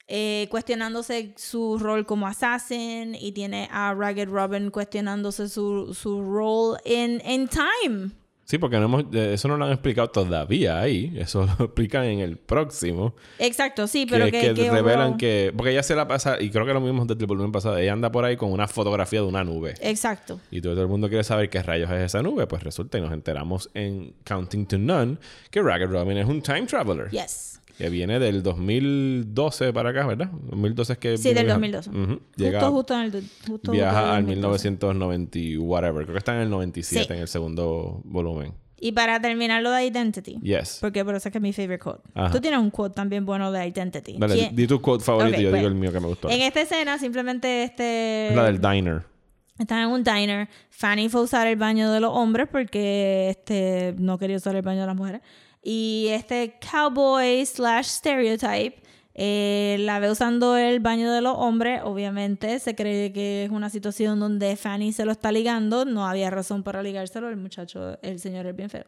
eh, 0.08 0.48
cuestionándose 0.50 1.36
su 1.38 1.78
rol 1.78 2.08
como 2.08 2.26
assassin 2.26 3.14
y 3.14 3.32
tiene 3.32 3.70
a 3.72 3.94
Ragged 3.94 4.28
Robin 4.28 4.72
cuestionándose 4.72 5.50
su, 5.50 5.94
su 5.94 6.24
rol 6.24 6.80
en 6.84 7.48
time. 7.48 8.10
Sí, 8.48 8.58
porque 8.60 8.78
no 8.78 8.86
hemos, 8.86 9.04
eh, 9.14 9.34
eso 9.34 9.50
no 9.50 9.58
lo 9.58 9.66
han 9.66 9.74
explicado 9.74 10.08
todavía 10.08 10.80
ahí. 10.80 11.14
Eso 11.18 11.46
lo 11.46 11.66
explican 11.66 12.06
en 12.06 12.20
el 12.22 12.38
próximo. 12.38 13.14
Exacto, 13.40 13.88
sí, 13.88 14.08
pero 14.10 14.24
que, 14.26 14.32
que 14.32 14.54
que 14.54 14.72
revelan 14.72 15.18
que. 15.18 15.52
Porque 15.54 15.72
ella 15.72 15.84
se 15.84 15.96
la 15.96 16.08
pasa, 16.08 16.42
y 16.42 16.50
creo 16.50 16.66
que 16.66 16.74
lo 16.74 16.80
mismo 16.80 17.06
desde 17.06 17.20
el 17.20 17.28
volumen 17.28 17.52
pasado. 17.52 17.78
Ella 17.78 17.92
anda 17.92 18.10
por 18.10 18.24
ahí 18.24 18.38
con 18.38 18.50
una 18.54 18.70
fotografía 18.70 19.20
de 19.20 19.28
una 19.28 19.44
nube. 19.44 19.74
Exacto. 19.82 20.40
Y 20.50 20.62
todo 20.62 20.82
el 20.82 20.88
mundo 20.88 21.10
quiere 21.10 21.26
saber 21.26 21.50
qué 21.50 21.62
rayos 21.62 21.92
es 21.92 22.04
esa 22.04 22.24
nube. 22.24 22.48
Pues 22.48 22.64
resulta 22.64 22.98
y 22.98 23.02
nos 23.02 23.12
enteramos 23.12 23.70
en 23.74 24.14
Counting 24.24 24.66
to 24.66 24.78
None 24.78 25.18
que 25.52 25.62
Ragged 25.62 25.90
Robin 25.90 26.18
es 26.18 26.26
un 26.26 26.42
time 26.42 26.68
traveler. 26.68 27.10
Yes. 27.10 27.57
Que 27.78 27.90
viene 27.90 28.18
del 28.20 28.42
2012 28.44 29.72
para 29.74 29.90
acá, 29.92 30.06
¿verdad? 30.08 30.30
2012 30.32 30.94
es 30.94 31.00
que. 31.00 31.18
Sí, 31.18 31.34
del 31.34 31.46
viajando. 31.46 31.78
2012. 31.78 31.90
Ujú. 32.14 32.22
Llega, 32.36 32.60
Justo, 32.62 32.74
justo 32.76 32.94
en 32.96 33.00
el... 33.02 33.24
Justo, 33.48 33.72
viaja 33.72 34.00
en 34.20 34.30
el 34.30 34.36
al 34.36 34.42
2012. 34.42 34.70
1990 34.72 35.40
y 35.40 35.58
whatever. 35.58 36.04
Creo 36.04 36.14
que 36.14 36.20
está 36.20 36.36
en 36.36 36.42
el 36.42 36.50
97 36.50 37.06
Sí. 37.06 37.14
en 37.14 37.20
el 37.20 37.28
segundo 37.28 38.02
volumen. 38.04 38.54
Y 38.80 38.92
para 38.92 39.20
terminar 39.20 39.64
lo 39.64 39.72
de 39.72 39.86
Identity. 39.86 40.40
Yes. 40.42 40.78
Porque 40.82 41.04
por 41.04 41.16
eso 41.16 41.30
es 41.30 41.32
que 41.32 41.40
es 41.40 41.42
mi 41.42 41.52
favorite 41.52 41.80
quote. 41.80 42.02
Ajá. 42.14 42.32
Tú 42.32 42.40
tienes 42.40 42.60
un 42.60 42.70
quote 42.70 42.94
también 42.96 43.26
bueno 43.26 43.52
de 43.52 43.66
Identity. 43.68 44.18
Dale, 44.20 44.36
¿Quién- 44.36 44.56
di 44.56 44.68
tu 44.68 44.80
quote 44.82 45.04
favorito 45.04 45.40
y 45.40 45.44
yo 45.44 45.50
pues, 45.50 45.62
digo 45.62 45.68
el 45.68 45.76
mío 45.76 45.92
que 45.92 46.00
me 46.00 46.08
gustó. 46.08 46.30
En 46.30 46.42
esta 46.42 46.62
escena 46.62 46.98
simplemente 47.00 47.64
este... 47.64 48.28
Es 48.30 48.36
la 48.36 48.44
del 48.46 48.62
diner. 48.62 49.04
Están 49.58 49.80
en 49.80 49.88
un 49.90 50.04
diner. 50.04 50.48
Fanny 50.70 51.10
fue 51.10 51.22
a 51.22 51.24
usar 51.24 51.48
el 51.48 51.56
baño 51.56 51.92
de 51.92 52.00
los 52.00 52.12
hombres 52.14 52.48
porque 52.52 53.30
este 53.32 53.96
no 53.98 54.20
quería 54.20 54.38
usar 54.38 54.56
el 54.56 54.62
baño 54.62 54.82
de 54.82 54.86
las 54.88 54.96
mujeres. 54.96 55.22
Y 55.70 56.08
este 56.12 56.56
cowboy 56.72 57.46
slash 57.46 57.88
stereotype 57.88 58.82
eh, 59.16 59.76
la 59.82 60.00
ve 60.00 60.10
usando 60.10 60.56
el 60.56 60.80
baño 60.80 61.12
de 61.12 61.20
los 61.20 61.36
hombres. 61.36 61.82
Obviamente 61.84 62.58
se 62.60 62.74
cree 62.74 63.12
que 63.12 63.44
es 63.44 63.52
una 63.52 63.70
situación 63.70 64.18
donde 64.18 64.56
Fanny 64.56 64.94
se 64.94 65.04
lo 65.04 65.12
está 65.12 65.30
ligando. 65.30 65.84
No 65.84 66.08
había 66.08 66.30
razón 66.30 66.64
para 66.64 66.82
ligárselo. 66.82 67.28
El 67.28 67.36
muchacho, 67.36 67.98
el 68.02 68.18
señor 68.22 68.46
es 68.46 68.56
bien 68.56 68.70
feo. 68.70 68.86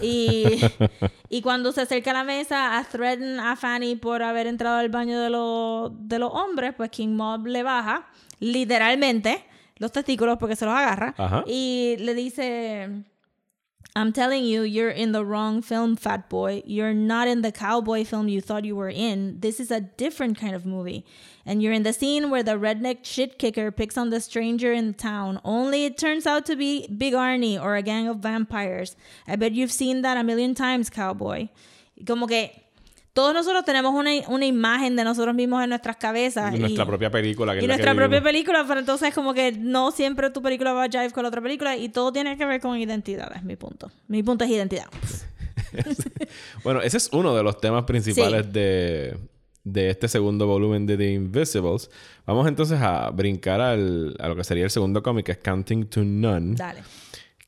Y, 0.00 0.42
y 1.28 1.42
cuando 1.42 1.70
se 1.70 1.82
acerca 1.82 2.12
a 2.12 2.14
la 2.14 2.24
mesa 2.24 2.78
a 2.78 2.84
threaten 2.84 3.38
a 3.38 3.54
Fanny 3.54 3.96
por 3.96 4.22
haber 4.22 4.46
entrado 4.46 4.78
al 4.78 4.88
baño 4.88 5.20
de, 5.20 5.28
los 5.28 5.92
de 5.98 6.18
los 6.18 6.32
hombres, 6.32 6.72
pues 6.74 6.88
King 6.88 7.14
Mob 7.14 7.46
le 7.46 7.62
baja, 7.62 8.06
literalmente, 8.40 9.44
los 9.76 9.92
testículos 9.92 10.38
porque 10.38 10.56
se 10.56 10.64
los 10.64 10.74
agarra. 10.74 11.14
Ajá. 11.18 11.44
Y 11.46 11.96
le 11.98 12.14
dice, 12.14 13.04
I'm 13.96 14.12
telling 14.12 14.44
you, 14.44 14.60
you're 14.60 14.90
in 14.90 15.12
the 15.12 15.24
wrong 15.24 15.62
film, 15.62 15.96
fat 15.96 16.28
boy. 16.28 16.62
You're 16.66 16.92
not 16.92 17.28
in 17.28 17.40
the 17.40 17.50
cowboy 17.50 18.04
film 18.04 18.28
you 18.28 18.42
thought 18.42 18.66
you 18.66 18.76
were 18.76 18.90
in. 18.90 19.40
This 19.40 19.58
is 19.58 19.70
a 19.70 19.80
different 19.80 20.38
kind 20.38 20.54
of 20.54 20.66
movie. 20.66 21.06
And 21.46 21.62
you're 21.62 21.72
in 21.72 21.82
the 21.82 21.94
scene 21.94 22.28
where 22.28 22.42
the 22.42 22.58
redneck 22.58 23.06
shit 23.06 23.38
kicker 23.38 23.70
picks 23.70 23.96
on 23.96 24.10
the 24.10 24.20
stranger 24.20 24.70
in 24.70 24.92
town. 24.92 25.40
Only 25.44 25.86
it 25.86 25.96
turns 25.96 26.26
out 26.26 26.44
to 26.44 26.56
be 26.56 26.86
Big 26.88 27.14
Arnie 27.14 27.58
or 27.58 27.74
a 27.74 27.80
gang 27.80 28.06
of 28.06 28.18
vampires. 28.18 28.96
I 29.26 29.36
bet 29.36 29.52
you've 29.52 29.72
seen 29.72 30.02
that 30.02 30.18
a 30.18 30.22
million 30.22 30.54
times, 30.54 30.90
cowboy. 30.90 31.48
Como 32.06 32.26
que 32.26 32.50
todos 33.16 33.32
nosotros 33.34 33.64
tenemos 33.64 33.94
una, 33.94 34.10
una 34.28 34.44
imagen 34.44 34.94
de 34.94 35.02
nosotros 35.02 35.34
mismos 35.34 35.62
en 35.64 35.70
nuestras 35.70 35.96
cabezas. 35.96 36.54
Y 36.54 36.58
nuestra 36.58 36.84
y- 36.84 36.86
propia 36.86 37.10
película. 37.10 37.54
Que 37.54 37.60
y 37.60 37.62
es 37.62 37.68
la 37.68 37.74
que 37.74 37.78
nuestra 37.78 37.94
propia 37.94 38.08
vivimos. 38.20 38.28
película, 38.30 38.64
pero 38.68 38.78
entonces 38.80 39.14
como 39.14 39.32
que 39.34 39.52
no 39.52 39.90
siempre 39.90 40.28
tu 40.30 40.42
película 40.42 40.72
va 40.74 40.84
a 40.84 40.88
jive 40.88 41.10
con 41.12 41.22
la 41.22 41.28
otra 41.30 41.40
película 41.40 41.76
y 41.76 41.88
todo 41.88 42.12
tiene 42.12 42.36
que 42.36 42.44
ver 42.44 42.60
con 42.60 42.76
identidad, 42.78 43.34
es 43.34 43.42
mi 43.42 43.56
punto. 43.56 43.90
Mi 44.06 44.22
punto 44.22 44.44
es 44.44 44.50
identidad. 44.50 44.86
Bueno, 46.62 46.80
ese 46.80 46.96
es 46.96 47.08
uno 47.12 47.34
de 47.34 47.42
los 47.42 47.60
temas 47.60 47.84
principales 47.84 48.52
de, 48.52 49.16
de 49.64 49.90
este 49.90 50.08
segundo 50.08 50.46
volumen 50.46 50.86
de 50.86 50.96
The 50.96 51.12
Invisibles. 51.12 51.90
Vamos 52.26 52.46
entonces 52.48 52.80
a 52.80 53.10
brincar 53.10 53.60
al, 53.60 54.16
a 54.18 54.28
lo 54.28 54.36
que 54.36 54.44
sería 54.44 54.64
el 54.64 54.70
segundo 54.70 55.02
cómic, 55.02 55.26
que 55.26 55.32
es 55.32 55.38
Counting 55.38 55.86
to 55.86 56.04
None. 56.04 56.54
Dale. 56.56 56.82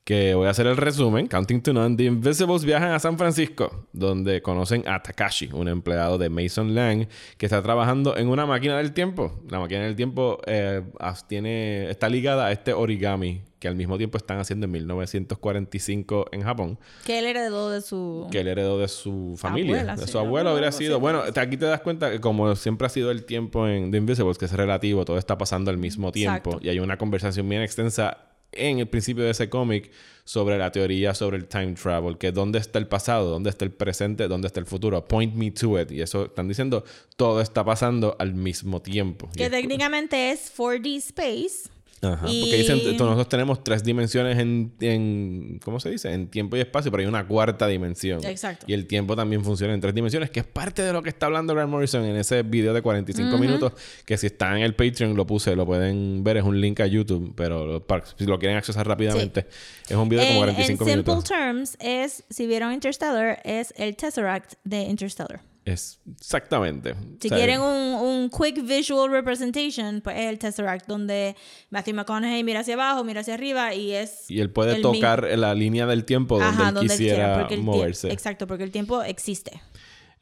Que 0.09 0.33
voy 0.33 0.47
a 0.47 0.49
hacer 0.49 0.65
el 0.65 0.75
resumen. 0.75 1.27
Counting 1.27 1.61
to 1.61 1.71
None, 1.71 1.95
The 1.95 2.05
Invisibles 2.05 2.65
viajan 2.65 2.93
a 2.93 2.97
San 2.97 3.15
Francisco, 3.15 3.85
donde 3.93 4.41
conocen 4.41 4.83
a 4.87 5.03
Takashi, 5.03 5.51
un 5.53 5.67
empleado 5.67 6.17
de 6.17 6.31
Mason 6.31 6.73
Lang, 6.73 7.07
que 7.37 7.45
está 7.45 7.61
trabajando 7.61 8.17
en 8.17 8.27
una 8.27 8.47
máquina 8.47 8.75
del 8.79 8.91
tiempo. 8.93 9.39
La 9.51 9.59
máquina 9.59 9.81
del 9.81 9.95
tiempo 9.95 10.39
eh, 10.47 10.81
tiene, 11.27 11.91
está 11.91 12.09
ligada 12.09 12.47
a 12.47 12.51
este 12.51 12.73
origami 12.73 13.43
que 13.59 13.67
al 13.67 13.75
mismo 13.75 13.99
tiempo 13.99 14.17
están 14.17 14.39
haciendo 14.39 14.65
en 14.65 14.71
1945 14.71 16.25
en 16.31 16.41
Japón, 16.41 16.79
Que 17.05 17.19
él 17.19 17.25
heredó 17.25 17.69
de 17.69 17.81
su... 17.81 18.27
que 18.31 18.39
él 18.39 18.47
heredó 18.47 18.79
de 18.79 18.87
su 18.87 19.35
familia, 19.37 19.81
Abuela, 19.81 19.95
de 19.95 20.07
su 20.07 20.17
abuelo 20.17 20.71
sí, 20.71 20.85
sido. 20.85 20.95
sí, 20.95 21.01
Bueno, 21.01 21.21
aquí 21.21 21.57
te 21.57 21.65
das 21.65 21.81
cuenta 21.81 22.09
que 22.09 22.19
como 22.19 22.55
siempre 22.55 22.87
ha 22.87 22.89
sido 22.89 23.11
el 23.11 23.25
tiempo 23.25 23.67
en 23.67 23.91
The 23.91 23.97
Invisibles, 23.97 24.39
que 24.39 24.45
es 24.45 24.53
relativo, 24.53 25.05
todo 25.05 25.19
está 25.19 25.37
pasando 25.37 25.69
al 25.69 25.77
mismo 25.77 26.11
tiempo. 26.11 26.51
Exacto. 26.51 26.65
Y 26.65 26.69
hay 26.69 26.79
una 26.79 26.97
conversación 26.97 27.47
bien 27.47 27.61
extensa 27.61 28.28
en 28.51 28.79
el 28.79 28.87
principio 28.87 29.23
de 29.23 29.31
ese 29.31 29.49
cómic 29.49 29.91
sobre 30.29 30.59
la 30.59 30.71
teoría 30.71 31.15
sobre 31.15 31.37
el 31.37 31.47
time 31.47 31.73
travel, 31.73 32.19
que 32.19 32.31
dónde 32.31 32.59
está 32.59 32.77
el 32.77 32.87
pasado, 32.87 33.31
dónde 33.31 33.49
está 33.49 33.65
el 33.65 33.71
presente, 33.71 34.27
dónde 34.27 34.45
está 34.45 34.59
el 34.59 34.67
futuro. 34.67 35.07
Point 35.07 35.33
me 35.33 35.49
to 35.49 35.79
it. 35.79 35.91
Y 35.91 36.01
eso 36.01 36.25
están 36.25 36.47
diciendo, 36.47 36.83
todo 37.15 37.41
está 37.41 37.65
pasando 37.65 38.15
al 38.19 38.35
mismo 38.35 38.79
tiempo. 38.79 39.27
Que 39.35 39.49
técnicamente 39.49 40.29
es 40.29 40.55
4D 40.55 40.97
Space. 40.97 41.69
Ajá, 42.01 42.27
Y- 42.29 42.41
Porque 42.41 42.57
dicen, 42.57 42.77
nosotros 42.97 43.27
tenemos 43.27 43.63
tres 43.63 43.83
dimensiones 43.83 44.37
en, 44.39 44.73
en, 44.79 45.59
¿cómo 45.63 45.79
se 45.81 45.89
dice? 45.89 46.13
En 46.13 46.29
tiempo 46.29 46.55
y 46.55 46.61
espacio, 46.61 46.91
pero 46.91 47.01
hay 47.01 47.07
una 47.07 47.27
cuarta 47.27 47.67
dimensión. 47.67 48.23
Exacto. 48.25 48.65
Y 48.69 48.73
el 48.73 48.87
tiempo 48.87 49.15
también 49.17 49.43
funciona 49.43 49.73
en 49.73 49.81
tres 49.81 49.93
dimensiones, 49.93 50.29
que 50.29 50.39
es 50.39 50.45
parte 50.45 50.81
de 50.81 50.93
lo 50.93 51.03
que 51.03 51.09
está 51.09 51.25
hablando 51.25 51.53
Grant 51.53 51.69
Morrison 51.69 52.05
en 52.05 52.15
ese 52.15 52.43
video 52.43 52.73
de 52.73 52.81
45 52.81 53.37
minutos, 53.37 53.73
que 54.05 54.17
si 54.17 54.27
está 54.27 54.55
en 54.55 54.63
el 54.63 54.75
Patreon 54.75 55.15
lo 55.15 55.27
puse, 55.27 55.55
lo 55.55 55.65
pueden 55.65 56.23
ver, 56.23 56.37
es 56.37 56.43
un 56.43 56.61
link 56.61 56.79
a 56.79 56.87
YouTube, 56.87 57.33
pero 57.35 57.85
para- 57.85 58.05
si 58.17 58.25
lo 58.25 58.39
quieren 58.39 58.57
accesar 58.57 58.87
rápidamente, 58.87 59.47
es 59.89 59.95
un 59.97 60.07
video 60.07 60.23
de 60.23 60.29
como 60.29 60.43
En, 60.45 60.49
en 60.51 60.55
45 60.55 60.85
simple 60.85 61.03
minutos. 61.03 61.23
terms, 61.29 61.77
es, 61.81 62.23
si 62.29 62.47
vieron 62.47 62.71
Interstellar, 62.71 63.41
es 63.43 63.73
el 63.77 63.95
Tesseract 63.97 64.53
de 64.63 64.83
Interstellar. 64.83 65.41
Es 65.69 65.99
exactamente. 66.19 66.95
Si 67.19 67.27
O 67.27 67.29
sea, 67.29 67.37
quieren 67.37 67.61
un, 67.61 67.93
un 67.95 68.29
quick 68.29 68.65
visual 68.65 69.11
representation, 69.11 70.01
pues 70.01 70.17
es 70.17 70.25
el 70.25 70.39
Tesseract, 70.39 70.87
donde 70.87 71.35
Matthew 71.69 71.95
McConaughey 71.95 72.43
mira 72.43 72.61
hacia 72.61 72.73
abajo, 72.73 73.03
mira 73.03 73.21
hacia 73.21 73.33
arriba 73.35 73.73
y 73.75 73.91
es... 73.91 74.29
Y 74.31 74.39
él 74.39 74.49
puede 74.51 74.81
tocar 74.81 75.27
la 75.37 75.53
línea 75.53 75.85
del 75.85 76.05
tiempo 76.05 76.39
donde 76.39 76.53
Ajá, 76.53 76.69
él 76.69 76.75
donde 76.75 76.93
él 76.93 76.99
quisiera 76.99 77.47
tie- 77.47 77.61
moverse. 77.61 78.11
Exacto, 78.11 78.47
porque 78.47 78.63
el 78.63 78.71
tiempo 78.71 79.01
existe. 79.03 79.61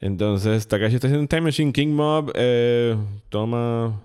Entonces, 0.00 0.68
Takashi 0.68 0.96
está 0.96 1.06
haciendo 1.06 1.22
un 1.22 1.28
Time 1.28 1.40
Machine. 1.42 1.72
King 1.72 1.88
Mob 1.88 2.30
eh, 2.34 2.96
toma. 3.30 4.00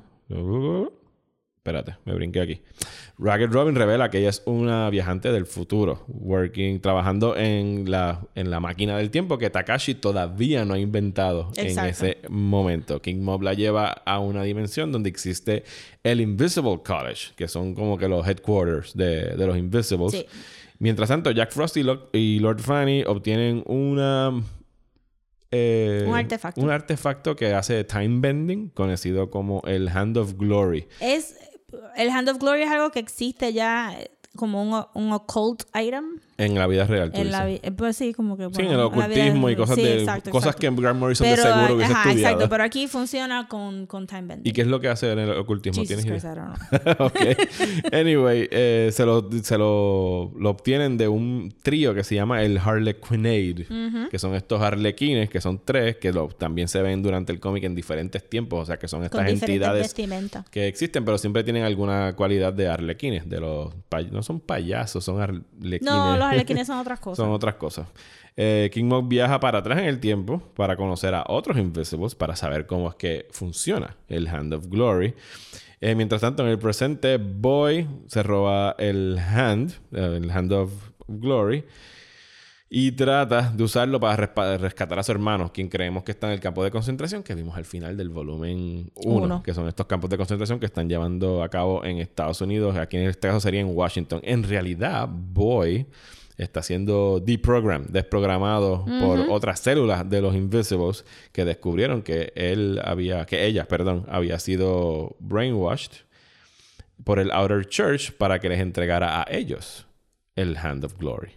Espérate, 1.58 1.98
me 2.06 2.14
brinqué 2.14 2.42
aquí. 2.42 2.62
Ragged 3.20 3.52
Robin 3.52 3.76
revela 3.76 4.10
que 4.10 4.18
ella 4.18 4.30
es 4.30 4.42
una 4.46 4.90
viajante 4.90 5.32
del 5.32 5.46
futuro, 5.46 6.04
working, 6.08 6.82
trabajando 6.82 7.38
en 7.38 7.90
la, 7.90 8.22
en 8.34 8.50
la 8.50 8.60
máquina 8.60 8.98
del 8.98 9.12
tiempo 9.12 9.38
que 9.38 9.52
Takashi 9.52 9.94
todavía 9.94 10.66
no 10.66 10.74
ha 10.74 10.80
inventado 10.80 11.52
en 11.56 11.78
ese 11.78 12.18
momento. 12.28 13.02
King 13.02 13.22
Mob 13.22 13.44
la 13.44 13.54
lleva 13.54 13.90
a 13.90 14.20
una 14.20 14.42
dimensión 14.44 14.92
donde 14.92 15.10
existe 15.10 15.64
el 16.04 16.22
Invisible 16.22 16.80
College, 16.84 17.34
que 17.36 17.48
son 17.48 17.76
como 17.76 18.00
que 18.00 18.08
los 18.08 18.28
headquarters 18.28 18.98
de, 18.98 19.36
de 19.36 19.46
los 19.48 19.58
Invisibles. 19.58 20.12
Sí. 20.12 20.26
Mientras 20.80 21.08
tanto, 21.08 21.30
Jack 21.30 21.52
Frost 21.52 21.78
y, 21.78 21.84
Lo- 21.84 22.10
y 22.14 22.40
Lord 22.40 22.62
Fanny 22.62 23.04
obtienen 23.06 23.64
una 23.68 24.34
eh, 25.52 26.04
Un 26.08 26.16
artefacto. 26.16 26.60
Un 26.62 26.72
artefacto 26.72 27.36
que 27.36 27.54
hace 27.54 27.84
time 27.84 28.20
bending, 28.20 28.70
conocido 28.70 29.30
como 29.30 29.62
el 29.68 29.88
Hand 29.88 30.18
of 30.18 30.34
Glory. 30.36 30.88
Es... 31.00 31.36
El 31.96 32.10
Hand 32.10 32.30
of 32.30 32.38
Glory 32.40 32.64
es 32.64 32.72
algo 32.72 32.92
que 32.92 33.00
existe 33.00 33.54
ya... 33.54 33.96
como 34.36 34.64
un, 34.64 34.86
un 34.94 35.14
occult 35.14 35.64
item. 35.76 36.20
En 36.38 36.56
la 36.56 36.66
vida 36.68 36.86
real, 36.86 37.12
tú 37.12 37.22
En 37.22 37.32
la, 37.32 37.46
dices. 37.46 37.62
vi- 37.62 37.68
eh, 37.68 37.72
pues 37.72 37.96
sí, 37.96 38.14
como 38.14 38.36
que. 38.38 38.44
Sí, 38.46 38.50
en 38.50 38.54
bueno, 38.54 38.72
el 38.72 38.78
la 38.78 38.86
ocultismo 38.88 39.50
y 39.52 39.56
cosas 39.56 39.76
sí, 39.76 39.84
de 39.84 40.00
exacto, 40.00 40.32
cosas 40.32 40.56
exacto. 40.56 40.76
que 40.76 40.82
Grant 40.82 41.00
Morrison 41.00 41.28
Pero, 41.28 41.44
de 41.44 41.50
seguro 41.54 41.76
hubiese 41.76 41.94
ajá, 41.94 42.10
estudiado. 42.10 42.34
exacto, 42.34 42.50
pero 42.50 42.64
aquí 42.64 42.88
funciona 42.88 43.48
con, 43.48 43.86
con 43.86 44.08
time 44.08 44.22
bending. 44.24 44.50
¿Y 44.50 44.52
qué 44.54 44.62
es 44.62 44.68
lo 44.68 44.80
que 44.80 44.88
hace 44.88 45.12
en 45.12 45.20
el 45.20 45.30
ocultismo? 45.32 45.84
Jesus 45.84 46.04
¿Tienes 46.04 46.24
idea? 46.24 46.34
I 46.72 46.76
don't 46.86 46.98
know. 46.98 47.08
ok. 47.08 47.94
Anyway, 47.94 48.48
eh, 48.52 48.90
se, 48.92 49.06
lo, 49.06 49.30
se 49.44 49.58
lo, 49.58 50.32
lo 50.38 50.50
obtienen 50.50 50.98
de 50.98 51.08
un 51.08 51.54
trío 51.62 51.94
que 51.94 52.04
se 52.04 52.16
llama 52.16 52.42
el 52.44 52.58
Harlequinade, 52.58 53.68
que 54.10 54.20
son 54.20 54.36
estos 54.36 54.62
harlequines, 54.62 55.30
que 55.30 55.42
son 55.42 55.62
tres, 55.64 55.98
que 55.98 56.12
lo- 56.12 56.28
también 56.30 56.68
se 56.68 56.82
ven 56.82 57.02
durante 57.04 57.32
el 57.32 57.40
cómic 57.40 57.64
en 57.64 57.76
diferentes 57.76 58.28
tiempos, 58.30 58.62
o 58.62 58.66
sea, 58.66 58.78
que 58.78 58.88
son 58.88 59.00
Con 59.00 59.06
estas 59.06 59.20
diferentes 59.22 59.50
entidades 59.50 59.82
vestimentas. 59.84 60.50
que 60.50 60.68
existen, 60.68 61.06
pero 61.06 61.18
siempre 61.18 61.44
tienen 61.44 61.64
alguna 61.64 62.14
cualidad 62.16 62.54
de 62.54 62.68
arlequines, 62.68 63.30
de 63.30 63.40
los 63.40 63.74
no 64.12 64.24
son 64.24 64.40
payasos, 64.40 65.04
son 65.04 65.22
arlequines. 65.22 65.82
No, 65.94 66.18
los 66.24 66.32
arlequines 66.34 66.68
son 66.68 66.80
otras 66.80 67.00
cosas. 67.00 67.18
Son 67.18 67.32
otras 67.32 67.56
cosas. 67.56 67.88
Eh, 68.36 68.70
King 68.74 68.86
Mob 68.86 69.08
viaja 69.08 69.40
para 69.40 69.60
atrás 69.60 69.80
en 69.80 69.86
el 69.86 70.00
tiempo 70.00 70.42
para 70.56 70.76
conocer 70.76 71.14
a 71.14 71.24
otros 71.28 71.58
Invisibles, 71.58 72.16
para 72.16 72.36
saber 72.36 72.66
cómo 72.66 72.90
es 72.90 72.96
que 72.96 73.28
funciona 73.32 73.96
el 74.08 74.28
Hand 74.28 74.54
of 74.54 74.68
Glory. 74.68 75.14
Eh, 75.82 75.96
mientras 75.96 76.22
tanto, 76.22 76.44
en 76.44 76.50
el 76.50 76.58
presente, 76.58 77.18
Boy 77.18 77.88
se 78.08 78.24
roba 78.24 78.76
el 78.80 79.20
Hand, 79.20 79.74
eh, 79.92 80.20
el 80.22 80.32
Hand 80.32 80.54
of 80.54 80.72
Glory, 81.08 81.66
y 82.76 82.92
trata 82.94 83.52
de 83.56 83.64
usarlo 83.64 84.00
para 84.00 84.16
rescatar 84.58 84.98
a 84.98 85.04
su 85.04 85.12
hermano, 85.12 85.54
quien 85.54 85.70
creemos 85.70 86.04
que 86.04 86.12
está 86.12 86.26
en 86.26 86.34
el 86.34 86.40
campo 86.40 86.64
de 86.64 86.72
concentración, 86.72 87.22
que 87.22 87.36
vimos 87.36 87.56
al 87.56 87.66
final 87.66 87.96
del 87.96 88.10
volumen 88.10 88.90
1, 88.96 89.26
Uno. 89.26 89.44
que 89.44 89.54
son 89.54 89.68
estos 89.68 89.86
campos 89.86 90.10
de 90.10 90.18
concentración 90.18 90.60
que 90.60 90.66
están 90.66 90.90
llevando 90.90 91.44
a 91.44 91.50
cabo 91.50 91.86
en 91.86 92.00
Estados 92.00 92.42
Unidos, 92.42 92.76
aquí 92.76 92.98
en 92.98 93.04
este 93.04 93.28
caso 93.28 93.42
sería 93.42 93.60
en 93.62 93.78
Washington. 93.78 94.22
En 94.24 94.42
realidad, 94.42 95.08
Boy 95.08 95.86
está 96.36 96.64
siendo 96.64 97.20
deprogrammed, 97.20 97.90
desprogramado 97.92 98.86
por 99.00 99.20
otras 99.30 99.60
células 99.60 100.10
de 100.10 100.22
los 100.24 100.34
Invisibles 100.34 101.06
que 101.32 101.46
descubrieron 101.46 102.02
que 102.02 102.34
él 102.36 102.82
había, 102.84 103.28
que 103.28 103.46
ella, 103.46 103.68
perdón, 103.68 104.08
había 104.10 104.40
sido 104.40 105.16
brainwashed 105.20 105.92
por 107.04 107.20
el 107.20 107.30
Outer 107.34 107.68
Church 107.68 108.14
para 108.14 108.40
que 108.40 108.50
les 108.50 108.60
entregara 108.60 109.22
a 109.22 109.28
ellos 109.30 109.86
el 110.36 110.58
Hand 110.58 110.86
of 110.86 110.98
Glory. 110.98 111.34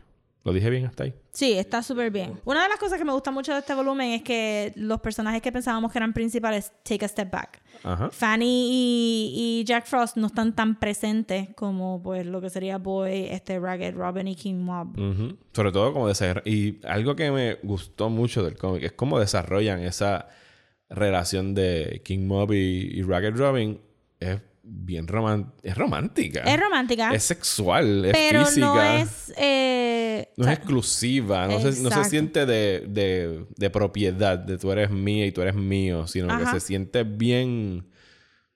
¿Lo 0.47 0.53
dije 0.53 0.71
bien 0.71 0.87
hasta 0.87 1.03
ahí? 1.03 1.15
Sí, 1.37 1.53
está 1.53 1.83
súper 1.83 2.11
bien. 2.11 2.41
Una 2.47 2.63
de 2.63 2.71
las 2.71 2.79
cosas 2.79 2.97
que 2.97 3.05
me 3.05 3.13
gusta 3.13 3.31
mucho 3.31 3.53
de 3.53 3.59
este 3.59 3.75
volumen 3.75 4.13
es 4.13 4.23
que 4.23 4.73
los 4.75 5.03
personajes 5.03 5.43
que 5.43 5.53
pensábamos 5.53 5.93
que 5.93 5.99
eran 5.99 6.15
principales 6.15 6.73
take 6.83 7.05
a 7.05 7.09
step 7.09 7.31
back. 7.31 7.61
Ajá. 7.83 8.09
Fanny 8.11 8.69
y, 8.71 9.61
y 9.61 9.65
Jack 9.65 9.85
Frost 9.85 10.17
no 10.17 10.29
están 10.29 10.55
tan 10.57 10.81
presentes 10.81 11.51
como 11.55 12.03
pues 12.03 12.25
lo 12.25 12.41
que 12.41 12.49
sería 12.49 12.79
Boy, 12.79 13.27
este 13.29 13.59
Ragged 13.59 13.95
Robin 13.95 14.29
y 14.29 14.35
King 14.35 14.63
Mob. 14.63 14.97
Sobre 15.53 15.73
todo 15.73 15.93
como 15.93 16.09
desarrollan... 16.09 16.43
Y 16.47 16.81
algo 16.87 17.15
que 17.15 17.31
me 17.31 17.57
gustó 17.57 18.09
mucho 18.09 18.43
del 18.43 18.57
cómic 18.57 18.85
es 18.85 18.93
cómo 18.93 19.21
desarrollan 19.21 19.81
esa 19.81 20.29
relación 20.89 21.53
de 21.55 22.01
King 22.03 22.27
Mob 22.27 22.55
y, 22.55 22.93
y 22.95 23.03
Ragged 23.03 23.37
Robin. 23.37 23.79
Es 24.21 24.41
bien 24.69 25.07
roman- 25.07 25.53
es 25.63 25.77
romántica. 25.77 26.41
Es 26.41 26.59
romántica, 26.61 27.15
Es 27.15 27.23
sexual, 27.23 28.05
es 28.07 28.13
pero 28.13 28.45
física. 28.45 28.67
no 28.67 28.83
es... 28.83 29.33
eh, 29.37 30.29
No 30.37 30.43
o 30.43 30.45
sea, 30.45 30.53
es 30.55 30.59
exclusiva, 30.59 31.47
no 31.47 31.61
se, 31.61 31.81
no 31.83 31.91
se 31.91 32.05
siente 32.05 32.47
de, 32.47 32.85
de, 32.89 33.47
de 33.57 33.71
propiedad, 33.71 34.39
de 34.39 34.59
tú 34.59 34.73
eres 34.73 34.91
mía 34.91 35.25
y 35.27 35.33
tú 35.33 35.41
eres 35.43 35.55
mío, 35.55 36.07
sino 36.07 36.31
Ajá. 36.33 36.41
que 36.53 36.61
se 36.61 36.67
siente 36.67 37.05
bien, 37.05 37.89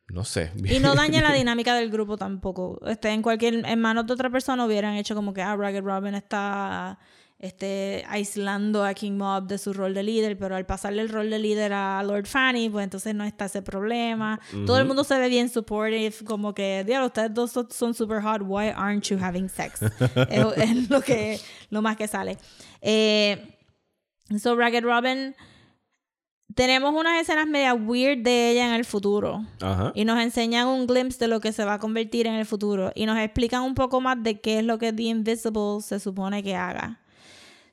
no 0.08 0.24
sé. 0.24 0.50
Y 0.64 0.80
no 0.80 0.94
daña 0.94 1.22
la 1.22 1.32
dinámica 1.34 1.74
del 1.76 1.90
grupo 1.90 2.16
tampoco. 2.16 2.80
Este, 2.86 3.10
en 3.10 3.22
cualquier, 3.22 3.64
en 3.64 3.80
manos 3.80 4.06
de 4.06 4.12
otra 4.12 4.30
persona 4.30 4.66
hubieran 4.66 4.94
hecho 4.96 5.14
como 5.14 5.32
que 5.32 5.42
ah, 5.42 5.54
Ragged 5.56 5.82
Robin 5.84 6.14
está 6.16 6.98
este, 7.40 8.04
aislando 8.06 8.84
a 8.84 8.92
King 8.92 9.12
Mob 9.12 9.46
de 9.46 9.56
su 9.56 9.72
rol 9.72 9.94
de 9.94 10.02
líder, 10.02 10.36
pero 10.36 10.56
al 10.56 10.66
pasarle 10.66 11.00
el 11.00 11.08
rol 11.08 11.30
de 11.30 11.38
líder 11.38 11.72
a 11.72 12.02
Lord 12.02 12.26
Fanny, 12.26 12.68
pues 12.68 12.84
entonces 12.84 13.14
no 13.14 13.24
está 13.24 13.46
ese 13.46 13.62
problema. 13.62 14.38
Todo 14.66 14.78
el 14.78 14.84
mundo 14.84 15.04
se 15.04 15.18
ve 15.18 15.30
bien 15.30 15.48
supportive, 15.48 16.14
como 16.26 16.52
que, 16.52 16.84
diablo, 16.86 17.06
ustedes 17.06 17.32
dos 17.32 17.50
son, 17.50 17.70
son 17.70 17.94
super 17.94 18.22
hot, 18.22 18.42
why 18.44 18.68
aren't 18.68 19.04
you 19.04 19.18
having 19.18 19.48
sex? 19.48 19.80
es, 20.28 20.46
es 20.56 20.90
lo 20.90 21.00
que, 21.00 21.40
lo 21.70 21.80
más 21.80 21.96
que 21.96 22.06
sale. 22.08 22.36
Eh, 22.82 23.56
so 24.38 24.54
Ragged 24.54 24.84
Robin, 24.84 25.34
tenemos 26.54 26.94
unas 26.94 27.22
escenas 27.22 27.46
media 27.46 27.72
weird 27.72 28.18
de 28.18 28.50
ella 28.50 28.66
en 28.66 28.74
el 28.74 28.84
futuro. 28.84 29.46
Ajá. 29.62 29.92
Y 29.94 30.04
nos 30.04 30.20
enseñan 30.20 30.66
un 30.66 30.86
glimpse 30.86 31.18
de 31.18 31.28
lo 31.28 31.40
que 31.40 31.52
se 31.52 31.64
va 31.64 31.74
a 31.74 31.78
convertir 31.78 32.26
en 32.26 32.34
el 32.34 32.44
futuro. 32.44 32.92
Y 32.94 33.06
nos 33.06 33.18
explican 33.18 33.62
un 33.62 33.74
poco 33.74 34.02
más 34.02 34.22
de 34.22 34.40
qué 34.40 34.58
es 34.58 34.64
lo 34.64 34.78
que 34.78 34.92
The 34.92 35.04
Invisible 35.04 35.80
se 35.80 36.00
supone 36.00 36.42
que 36.42 36.54
haga. 36.54 36.99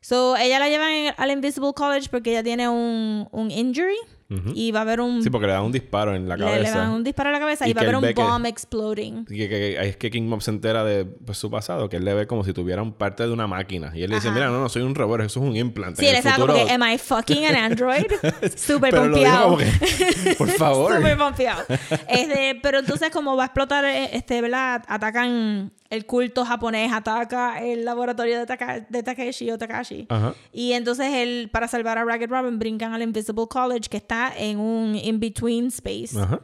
So, 0.08 0.38
ella 0.38 0.58
la 0.60 0.70
llevan 0.70 0.90
en- 0.90 1.14
al 1.18 1.32
Invisible 1.32 1.74
College 1.76 2.08
porque 2.10 2.30
ella 2.32 2.42
tiene 2.44 2.70
un, 2.70 3.28
un 3.32 3.52
injury. 3.52 3.98
Ujú. 4.30 4.52
Y 4.54 4.72
va 4.74 4.80
a 4.80 4.82
haber 4.82 5.00
un... 5.00 5.24
Sí, 5.24 5.30
porque 5.30 5.48
le 5.48 5.54
dan 5.54 5.64
un 5.64 5.72
disparo 5.72 6.14
en 6.14 6.28
la 6.28 6.36
le, 6.36 6.44
cabeza. 6.44 6.62
le 6.74 6.80
dan 6.82 6.90
un 6.92 7.04
disparo 7.06 7.30
a 7.30 7.32
la 7.32 7.40
cabeza 7.40 7.66
Y 7.66 7.72
y, 7.72 7.74
va 7.74 7.80
a 7.80 7.84
haber 7.84 7.96
un 7.96 8.02
ve 8.02 8.14
que- 8.14 8.22
bomb 8.22 8.46
exploding. 8.46 9.26
Y 9.30 9.38
que, 9.38 9.48
que- 9.48 9.88
es 9.88 9.96
que 9.96 10.12
King 10.12 10.24
Mob 10.24 10.42
se 10.42 10.52
entera 10.52 10.84
de 10.84 11.06
pues, 11.06 11.38
su 11.38 11.50
pasado, 11.50 11.88
que 11.88 11.96
él 11.96 12.04
le 12.04 12.14
ve 12.14 12.28
como 12.28 12.44
si 12.44 12.52
tuviera 12.52 12.82
un 12.82 12.92
parte 12.92 13.24
de 13.26 13.32
una 13.32 13.48
máquina. 13.48 13.92
Y 13.96 14.04
él 14.04 14.10
le 14.10 14.18
dice, 14.18 14.30
mira, 14.32 14.48
no, 14.48 14.60
no, 14.60 14.68
soy 14.68 14.82
un 14.82 14.96
robot, 14.96 15.22
eso 15.22 15.40
es 15.42 15.46
un 15.50 15.56
implante. 15.56 16.02
Sí, 16.02 16.08
En 16.08 16.12
él 16.12 16.18
estaba 16.18 16.36
como 16.36 16.48
futuro- 16.54 16.68
que, 16.68 16.74
am 16.74 16.84
I 16.94 16.98
fucking 16.98 17.46
an 17.46 17.56
android? 17.56 18.06
Súper 18.58 18.94
pompeado. 18.96 19.44
como 19.58 20.38
por 20.38 20.50
favor. 20.50 20.96
Súper 20.98 21.18
pompeado. 21.18 21.64
Este, 22.10 22.60
pero 22.62 22.80
entonces, 22.80 23.10
como 23.12 23.38
va 23.38 23.44
a 23.44 23.46
explotar, 23.46 23.86
eh, 23.86 24.10
este, 24.12 24.42
¿verdad? 24.42 24.84
Atacan 24.90 25.72
el 25.90 26.06
culto 26.06 26.44
japonés, 26.46 26.92
ataca 26.92 27.62
el 27.64 27.86
laboratorio 27.86 28.40
de, 28.40 28.46
Taka- 28.46 28.86
de 28.90 29.04
Takeshi 29.04 29.52
o 29.52 29.58
Takashi. 29.58 30.06
Ajá. 30.10 30.34
Y 30.52 30.74
entonces, 30.74 31.08
él, 31.14 31.50
para 31.52 31.68
salvar 31.68 31.98
a 31.98 32.04
Ragged 32.04 32.30
Robin, 32.30 32.60
brincan 32.60 32.94
al 32.94 33.02
Invisible 33.02 33.48
College, 33.50 33.90
que 33.90 33.98
está 33.98 34.34
en 34.38 34.60
un 34.60 34.96
in-between 34.96 35.68
space. 35.68 36.20
Ajá. 36.20 36.42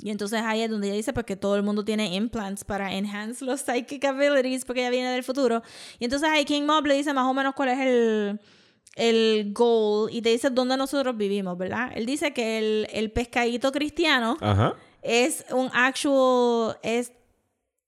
Y 0.00 0.10
entonces 0.10 0.40
ahí 0.44 0.60
es 0.62 0.70
donde 0.70 0.86
ella 0.86 0.96
dice 0.96 1.12
pues, 1.12 1.26
que 1.26 1.34
todo 1.34 1.56
el 1.56 1.64
mundo 1.64 1.84
tiene 1.84 2.14
implants 2.14 2.62
para 2.62 2.94
enhance 2.94 3.44
los 3.44 3.62
psychic 3.62 4.04
abilities 4.04 4.64
porque 4.64 4.82
ella 4.82 4.90
viene 4.90 5.10
del 5.10 5.24
futuro. 5.24 5.60
Y 5.98 6.04
entonces 6.04 6.28
ahí 6.28 6.44
King 6.44 6.62
Mob 6.62 6.86
le 6.86 6.94
dice 6.94 7.12
más 7.12 7.24
o 7.24 7.34
menos 7.34 7.52
cuál 7.56 7.70
es 7.70 7.80
el, 7.80 8.40
el 8.94 9.52
goal 9.52 10.08
y 10.12 10.22
te 10.22 10.28
dice 10.28 10.50
dónde 10.50 10.76
nosotros 10.76 11.16
vivimos, 11.16 11.58
¿verdad? 11.58 11.90
Él 11.96 12.06
dice 12.06 12.32
que 12.32 12.58
el, 12.58 12.86
el 12.92 13.10
pescadito 13.10 13.72
cristiano 13.72 14.36
Ajá. 14.40 14.74
es 15.02 15.44
un 15.50 15.68
actual, 15.74 16.78
es, 16.84 17.12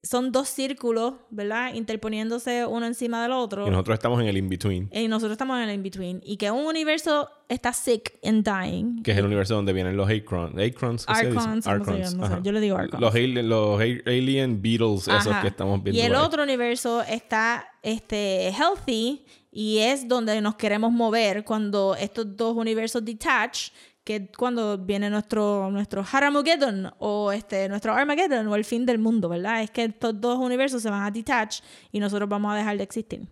son 0.03 0.31
dos 0.31 0.47
círculos, 0.47 1.13
¿verdad? 1.29 1.75
Interponiéndose 1.75 2.65
uno 2.65 2.85
encima 2.87 3.21
del 3.21 3.33
otro. 3.33 3.67
Y 3.67 3.69
nosotros 3.69 3.93
estamos 3.95 4.19
en 4.21 4.27
el 4.27 4.37
in-between, 4.37 4.89
Y 4.91 5.07
nosotros 5.07 5.33
estamos 5.33 5.57
en 5.61 5.69
el 5.69 5.75
in-between. 5.75 6.21
Y 6.25 6.37
que 6.37 6.49
un 6.49 6.65
universo 6.65 7.29
está 7.47 7.71
sick 7.71 8.17
and 8.23 8.43
dying. 8.43 9.03
que 9.03 9.11
es 9.11 9.17
el 9.17 9.25
universo 9.25 9.55
donde 9.55 9.73
vienen 9.73 9.95
los 9.95 10.09
Acrons. 10.09 10.55
Acrons, 10.57 11.05
¿qué 11.05 12.39
yo 12.43 12.51
le 12.51 12.59
digo. 12.61 12.77
Los, 12.99 13.13
alien, 13.13 13.47
los 13.47 13.79
a- 13.79 13.83
alien 14.09 14.61
beetles, 14.61 15.07
esos 15.07 15.27
Ajá. 15.27 15.41
que 15.41 15.49
estamos 15.49 15.83
viendo. 15.83 16.01
Y 16.01 16.03
el 16.05 16.15
ahí. 16.15 16.21
otro 16.21 16.41
universo 16.43 17.03
está 17.03 17.67
este, 17.83 18.49
healthy 18.51 19.23
y 19.51 19.79
es 19.79 20.07
donde 20.07 20.39
nos 20.41 20.55
queremos 20.55 20.91
mover 20.91 21.43
cuando 21.43 21.95
estos 21.95 22.35
dos 22.37 22.55
universos 22.55 23.03
detach, 23.03 23.69
que 24.03 24.31
cuando 24.35 24.77
viene 24.77 25.09
nuestro, 25.09 25.69
nuestro 25.71 26.03
Haramugeddon 26.09 26.91
o 26.99 27.31
este, 27.31 27.69
nuestro 27.69 27.93
Armageddon 27.93 28.47
o 28.47 28.55
el 28.55 28.65
fin 28.65 28.85
del 28.85 28.97
mundo, 28.97 29.29
¿verdad? 29.29 29.61
Es 29.61 29.71
que 29.71 29.83
estos 29.85 30.19
dos 30.19 30.39
universos 30.39 30.81
se 30.81 30.89
van 30.89 31.03
a 31.03 31.11
detach 31.11 31.59
y 31.91 31.99
nosotros 31.99 32.27
vamos 32.27 32.53
a 32.53 32.57
dejar 32.57 32.77
de 32.77 32.83
existir. 32.83 33.27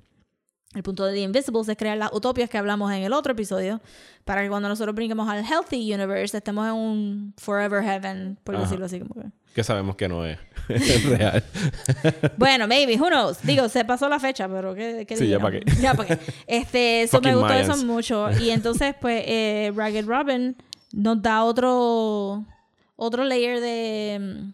El 0.76 0.84
punto 0.84 1.04
de 1.06 1.14
The 1.14 1.22
Invisibles 1.22 1.68
es 1.68 1.76
crear 1.78 1.98
las 1.98 2.14
utopias 2.14 2.48
que 2.50 2.58
hablamos 2.58 2.92
en 2.92 3.02
el 3.02 3.12
otro 3.14 3.32
episodio 3.34 3.82
para 4.24 4.44
que 4.44 4.50
cuando 4.50 4.70
nosotros 4.70 4.96
brinquemos 4.96 5.28
al 5.28 5.44
Healthy 5.44 5.92
Universe 5.94 6.38
estemos 6.38 6.68
en 6.68 6.74
un 6.74 7.34
Forever 7.38 7.84
Heaven, 7.84 8.38
por 8.44 8.54
Ajá. 8.56 8.64
decirlo 8.66 8.86
así 8.86 9.00
como 9.00 9.16
que. 9.16 9.28
Que 9.56 9.64
sabemos 9.64 9.96
que 9.96 10.08
no 10.08 10.24
es 10.28 10.38
real. 11.10 11.44
Bueno, 12.38 12.68
maybe, 12.68 12.98
who 13.02 13.08
knows. 13.10 13.42
Digo, 13.42 13.68
se 13.68 13.84
pasó 13.84 14.08
la 14.08 14.20
fecha, 14.20 14.48
pero 14.48 14.76
¿qué, 14.76 15.06
qué 15.08 15.18
Sí, 15.18 15.28
ya 15.28 15.38
dijeron? 15.40 15.64
pa' 15.66 15.72
qué. 15.76 15.82
Ya 15.82 15.94
para 15.96 16.16
qué. 16.18 16.20
Este, 16.46 17.02
eso 17.04 17.20
me 17.20 17.34
gustó 17.34 17.54
eso 17.54 17.70
Mayans. 17.70 17.84
mucho. 17.86 18.30
Y 18.40 18.52
entonces, 18.52 18.94
pues, 19.02 19.24
eh, 19.26 19.72
Ragged 19.76 20.06
Robin 20.06 20.56
nos 20.94 21.20
da 21.24 21.44
otro, 21.44 22.46
otro 22.96 23.24
layer 23.24 23.60
de, 23.60 24.52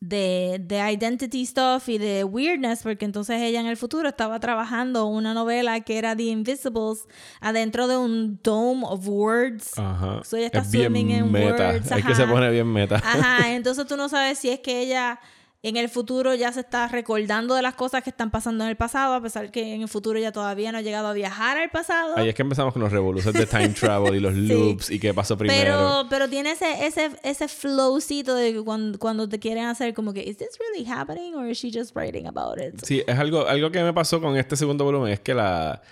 de, 0.00 0.60
de 0.64 0.92
identity 0.92 1.44
stuff 1.44 1.88
y 1.88 1.98
de 1.98 2.22
weirdness, 2.24 2.82
porque 2.84 3.04
entonces 3.04 3.40
ella 3.42 3.60
en 3.60 3.66
el 3.66 3.76
futuro 3.76 4.08
estaba 4.08 4.38
trabajando 4.38 5.06
una 5.06 5.34
novela 5.34 5.80
que 5.80 5.98
era 5.98 6.14
The 6.14 6.22
Invisibles 6.24 7.06
adentro 7.40 7.88
de 7.88 7.96
un 7.96 8.38
dome 8.42 8.84
of 8.86 9.08
words. 9.08 9.76
Ajá. 9.76 10.22
So 10.24 10.36
ella 10.36 10.46
está 10.46 10.60
es 10.60 10.70
bien 10.70 10.94
in 10.96 11.32
meta. 11.32 11.70
words, 11.70 11.90
Es 11.90 12.04
que 12.04 12.14
se 12.14 12.22
ajá. 12.22 12.32
pone 12.32 12.50
bien 12.50 12.72
meta. 12.72 12.96
Ajá, 12.96 13.50
entonces 13.54 13.86
tú 13.86 13.96
no 13.96 14.08
sabes 14.08 14.38
si 14.38 14.50
es 14.50 14.60
que 14.60 14.80
ella 14.80 15.18
En 15.60 15.76
el 15.76 15.88
futuro 15.88 16.36
ya 16.36 16.52
se 16.52 16.60
está 16.60 16.86
recordando 16.86 17.56
de 17.56 17.62
las 17.62 17.74
cosas 17.74 18.04
que 18.04 18.10
están 18.10 18.30
pasando 18.30 18.62
en 18.62 18.70
el 18.70 18.76
pasado, 18.76 19.14
a 19.14 19.20
pesar 19.20 19.50
que 19.50 19.74
en 19.74 19.82
el 19.82 19.88
futuro 19.88 20.16
ya 20.20 20.30
todavía 20.30 20.70
no 20.70 20.78
ha 20.78 20.82
llegado 20.82 21.08
a 21.08 21.12
viajar 21.12 21.58
al 21.58 21.68
pasado. 21.70 22.16
Ahí 22.16 22.28
es 22.28 22.34
que 22.36 22.42
empezamos 22.42 22.72
con 22.72 22.80
los 22.80 22.92
revoluciones 22.92 23.40
de 23.40 23.46
time 23.46 23.70
travel 23.70 24.14
y 24.14 24.20
los 24.20 24.34
loops 24.36 24.88
y 24.88 25.00
qué 25.00 25.12
pasó 25.12 25.36
primero. 25.36 25.58
Pero, 25.58 26.06
pero 26.08 26.28
tiene 26.28 26.52
ese, 26.52 26.86
ese, 26.86 27.10
ese 27.24 27.48
flowcito 27.48 28.36
de 28.36 28.62
cuando, 28.62 29.00
cuando 29.00 29.28
te 29.28 29.40
quieren 29.40 29.64
hacer 29.64 29.94
como 29.94 30.12
que, 30.12 30.22
¿is 30.22 30.36
this 30.36 30.56
really 30.60 30.88
happening 30.88 31.34
or 31.34 31.48
is 31.48 31.58
she 31.58 31.72
just 31.72 31.96
writing 31.96 32.28
about 32.28 32.60
it? 32.60 32.80
Sí, 32.84 33.02
es 33.04 33.18
algo, 33.18 33.48
algo 33.48 33.72
que 33.72 33.82
me 33.82 33.92
pasó 33.92 34.20
con 34.20 34.36
este 34.36 34.54
segundo 34.54 34.84
volumen, 34.84 35.12
es 35.12 35.18
que 35.18 35.34
la, 35.34 35.82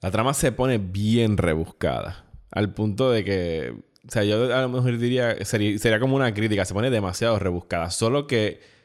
la 0.00 0.10
trama 0.10 0.32
se 0.32 0.50
pone 0.50 0.78
bien 0.78 1.36
rebuscada. 1.36 2.24
Al 2.50 2.72
punto 2.72 3.10
de 3.10 3.22
que, 3.22 3.74
o 4.08 4.10
sea, 4.10 4.24
yo 4.24 4.56
a 4.56 4.62
lo 4.62 4.70
mejor 4.70 4.96
diría, 4.96 5.44
sería, 5.44 5.78
sería 5.78 6.00
como 6.00 6.16
una 6.16 6.32
crítica, 6.32 6.64
se 6.64 6.72
pone 6.72 6.88
demasiado 6.88 7.38
rebuscada. 7.38 7.90
Solo 7.90 8.26
que 8.26 8.77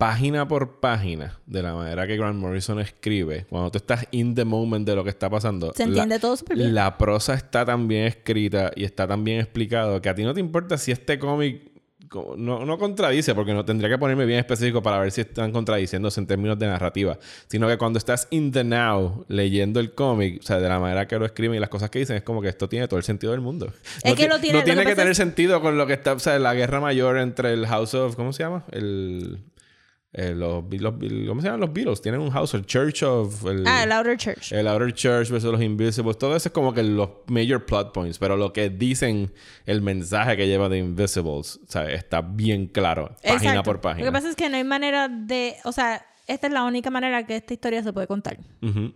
página 0.00 0.48
por 0.48 0.80
página, 0.80 1.38
de 1.46 1.62
la 1.62 1.74
manera 1.74 2.06
que 2.06 2.16
Grant 2.16 2.36
Morrison 2.38 2.80
escribe, 2.80 3.44
cuando 3.50 3.70
tú 3.70 3.76
estás 3.78 4.06
in 4.12 4.34
the 4.34 4.44
moment 4.46 4.86
de 4.88 4.96
lo 4.96 5.04
que 5.04 5.10
está 5.10 5.28
pasando, 5.30 5.72
Se 5.76 5.82
entiende 5.84 6.18
todo 6.18 6.36
súper 6.36 6.56
bien. 6.56 6.74
la 6.74 6.96
prosa 6.98 7.34
está 7.34 7.64
tan 7.66 7.86
bien 7.86 8.06
escrita 8.06 8.72
y 8.74 8.84
está 8.84 9.06
tan 9.06 9.22
bien 9.22 9.40
explicado 9.40 10.00
que 10.00 10.08
a 10.08 10.14
ti 10.14 10.24
no 10.24 10.32
te 10.34 10.40
importa 10.40 10.78
si 10.78 10.90
este 10.90 11.18
cómic 11.18 11.68
no, 12.36 12.64
no 12.66 12.76
contradice, 12.76 13.36
porque 13.36 13.52
no 13.54 13.64
tendría 13.64 13.88
que 13.88 13.96
ponerme 13.96 14.24
bien 14.26 14.40
específico 14.40 14.82
para 14.82 14.98
ver 14.98 15.12
si 15.12 15.20
están 15.20 15.52
contradiciéndose 15.52 16.18
en 16.18 16.26
términos 16.26 16.58
de 16.58 16.66
narrativa, 16.66 17.16
sino 17.46 17.68
que 17.68 17.78
cuando 17.78 17.98
estás 17.98 18.26
in 18.30 18.50
the 18.50 18.64
now 18.64 19.24
leyendo 19.28 19.78
el 19.78 19.92
cómic, 19.94 20.40
o 20.40 20.42
sea, 20.42 20.58
de 20.58 20.68
la 20.68 20.80
manera 20.80 21.06
que 21.06 21.16
lo 21.20 21.24
escriben 21.26 21.58
y 21.58 21.60
las 21.60 21.68
cosas 21.68 21.88
que 21.88 22.00
dicen, 22.00 22.16
es 22.16 22.22
como 22.24 22.42
que 22.42 22.48
esto 22.48 22.68
tiene 22.68 22.88
todo 22.88 22.98
el 22.98 23.04
sentido 23.04 23.30
del 23.30 23.40
mundo. 23.42 23.66
Es 24.02 24.10
no 24.10 24.16
que 24.16 24.26
lo 24.28 24.40
tiene- 24.40 24.54
no 24.54 24.58
lo 24.60 24.64
tiene 24.64 24.84
que 24.84 24.96
tener 24.96 25.12
es- 25.12 25.16
sentido 25.18 25.60
con 25.60 25.78
lo 25.78 25.86
que 25.86 25.92
está, 25.92 26.14
o 26.14 26.18
sea, 26.18 26.36
la 26.40 26.52
guerra 26.54 26.80
mayor 26.80 27.16
entre 27.18 27.52
el 27.52 27.64
House 27.68 27.94
of, 27.94 28.16
¿cómo 28.16 28.32
se 28.32 28.42
llama? 28.42 28.64
El 28.72 29.38
eh, 30.12 30.34
los, 30.34 30.64
los- 30.72 30.94
¿Cómo 31.28 31.40
se 31.40 31.46
llaman 31.46 31.60
los 31.60 31.72
Beatles? 31.72 32.00
Tienen 32.02 32.20
un 32.20 32.30
house, 32.30 32.54
el 32.54 32.66
Church 32.66 33.02
of... 33.04 33.44
El, 33.46 33.64
Ah, 33.66 33.84
el 33.84 33.92
Outer 33.92 34.16
Church. 34.16 34.52
el 34.52 34.66
Outer 34.66 34.92
Church 34.92 35.30
versus 35.30 35.52
los 35.52 35.62
Invisibles. 35.62 36.18
Todo 36.18 36.34
eso 36.34 36.48
es 36.48 36.52
como 36.52 36.74
que 36.74 36.82
los 36.82 37.08
major 37.28 37.64
plot 37.64 37.92
points. 37.92 38.18
Pero 38.18 38.36
lo 38.36 38.52
que 38.52 38.70
dicen, 38.70 39.32
el 39.66 39.82
mensaje 39.82 40.36
que 40.36 40.46
lleva 40.48 40.68
de 40.68 40.78
Invisibles, 40.78 41.60
¿sabes? 41.68 41.98
Está 41.98 42.22
bien 42.22 42.66
claro. 42.66 43.14
Página 43.22 43.34
Exacto. 43.50 43.62
por 43.62 43.80
página. 43.80 44.06
Lo 44.06 44.10
que 44.10 44.16
pasa 44.16 44.30
es 44.30 44.36
que 44.36 44.48
no 44.48 44.56
hay 44.56 44.64
manera 44.64 45.08
de, 45.08 45.54
o 45.64 45.70
sea, 45.72 46.04
esta 46.26 46.46
es 46.48 46.52
la 46.52 46.64
única 46.64 46.90
manera 46.90 47.24
que 47.26 47.36
esta 47.36 47.54
historia 47.54 47.82
se 47.82 47.92
puede 47.92 48.06
contar. 48.06 48.38
Ujú. 48.62 48.92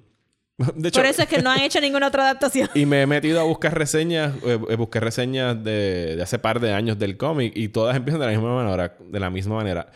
De 0.77 0.89
hecho, 0.89 1.01
Por 1.01 1.07
eso 1.07 1.23
es 1.23 1.29
que 1.29 1.43
no 1.43 1.51
han 1.51 1.61
hecho 1.61 1.81
ninguna 1.81 2.07
otra 2.09 2.23
adaptación. 2.25 2.69
y 2.75 2.87
me 2.87 3.03
he 3.03 3.07
metido 3.07 3.41
a 3.41 3.45
buscar 3.45 3.77
reseñas, 3.77 4.35
eh, 4.45 4.59
eh, 4.69 4.77
busqué 4.77 5.01
reseñas 5.01 5.63
de, 5.65 6.15
de 6.17 6.23
hace 6.23 6.39
par 6.39 6.61
de 6.61 6.73
años 6.73 6.97
del 6.99 7.17
cómic 7.17 7.53
y 7.57 7.69
todas 7.69 7.97
empiezan 7.97 8.21
de 8.21 8.27
la 8.27 8.33
misma 8.33 8.55
manera. 8.65 8.97
De 9.01 9.21
la 9.21 9.31
misma 9.31 9.57
manera. 9.57 9.89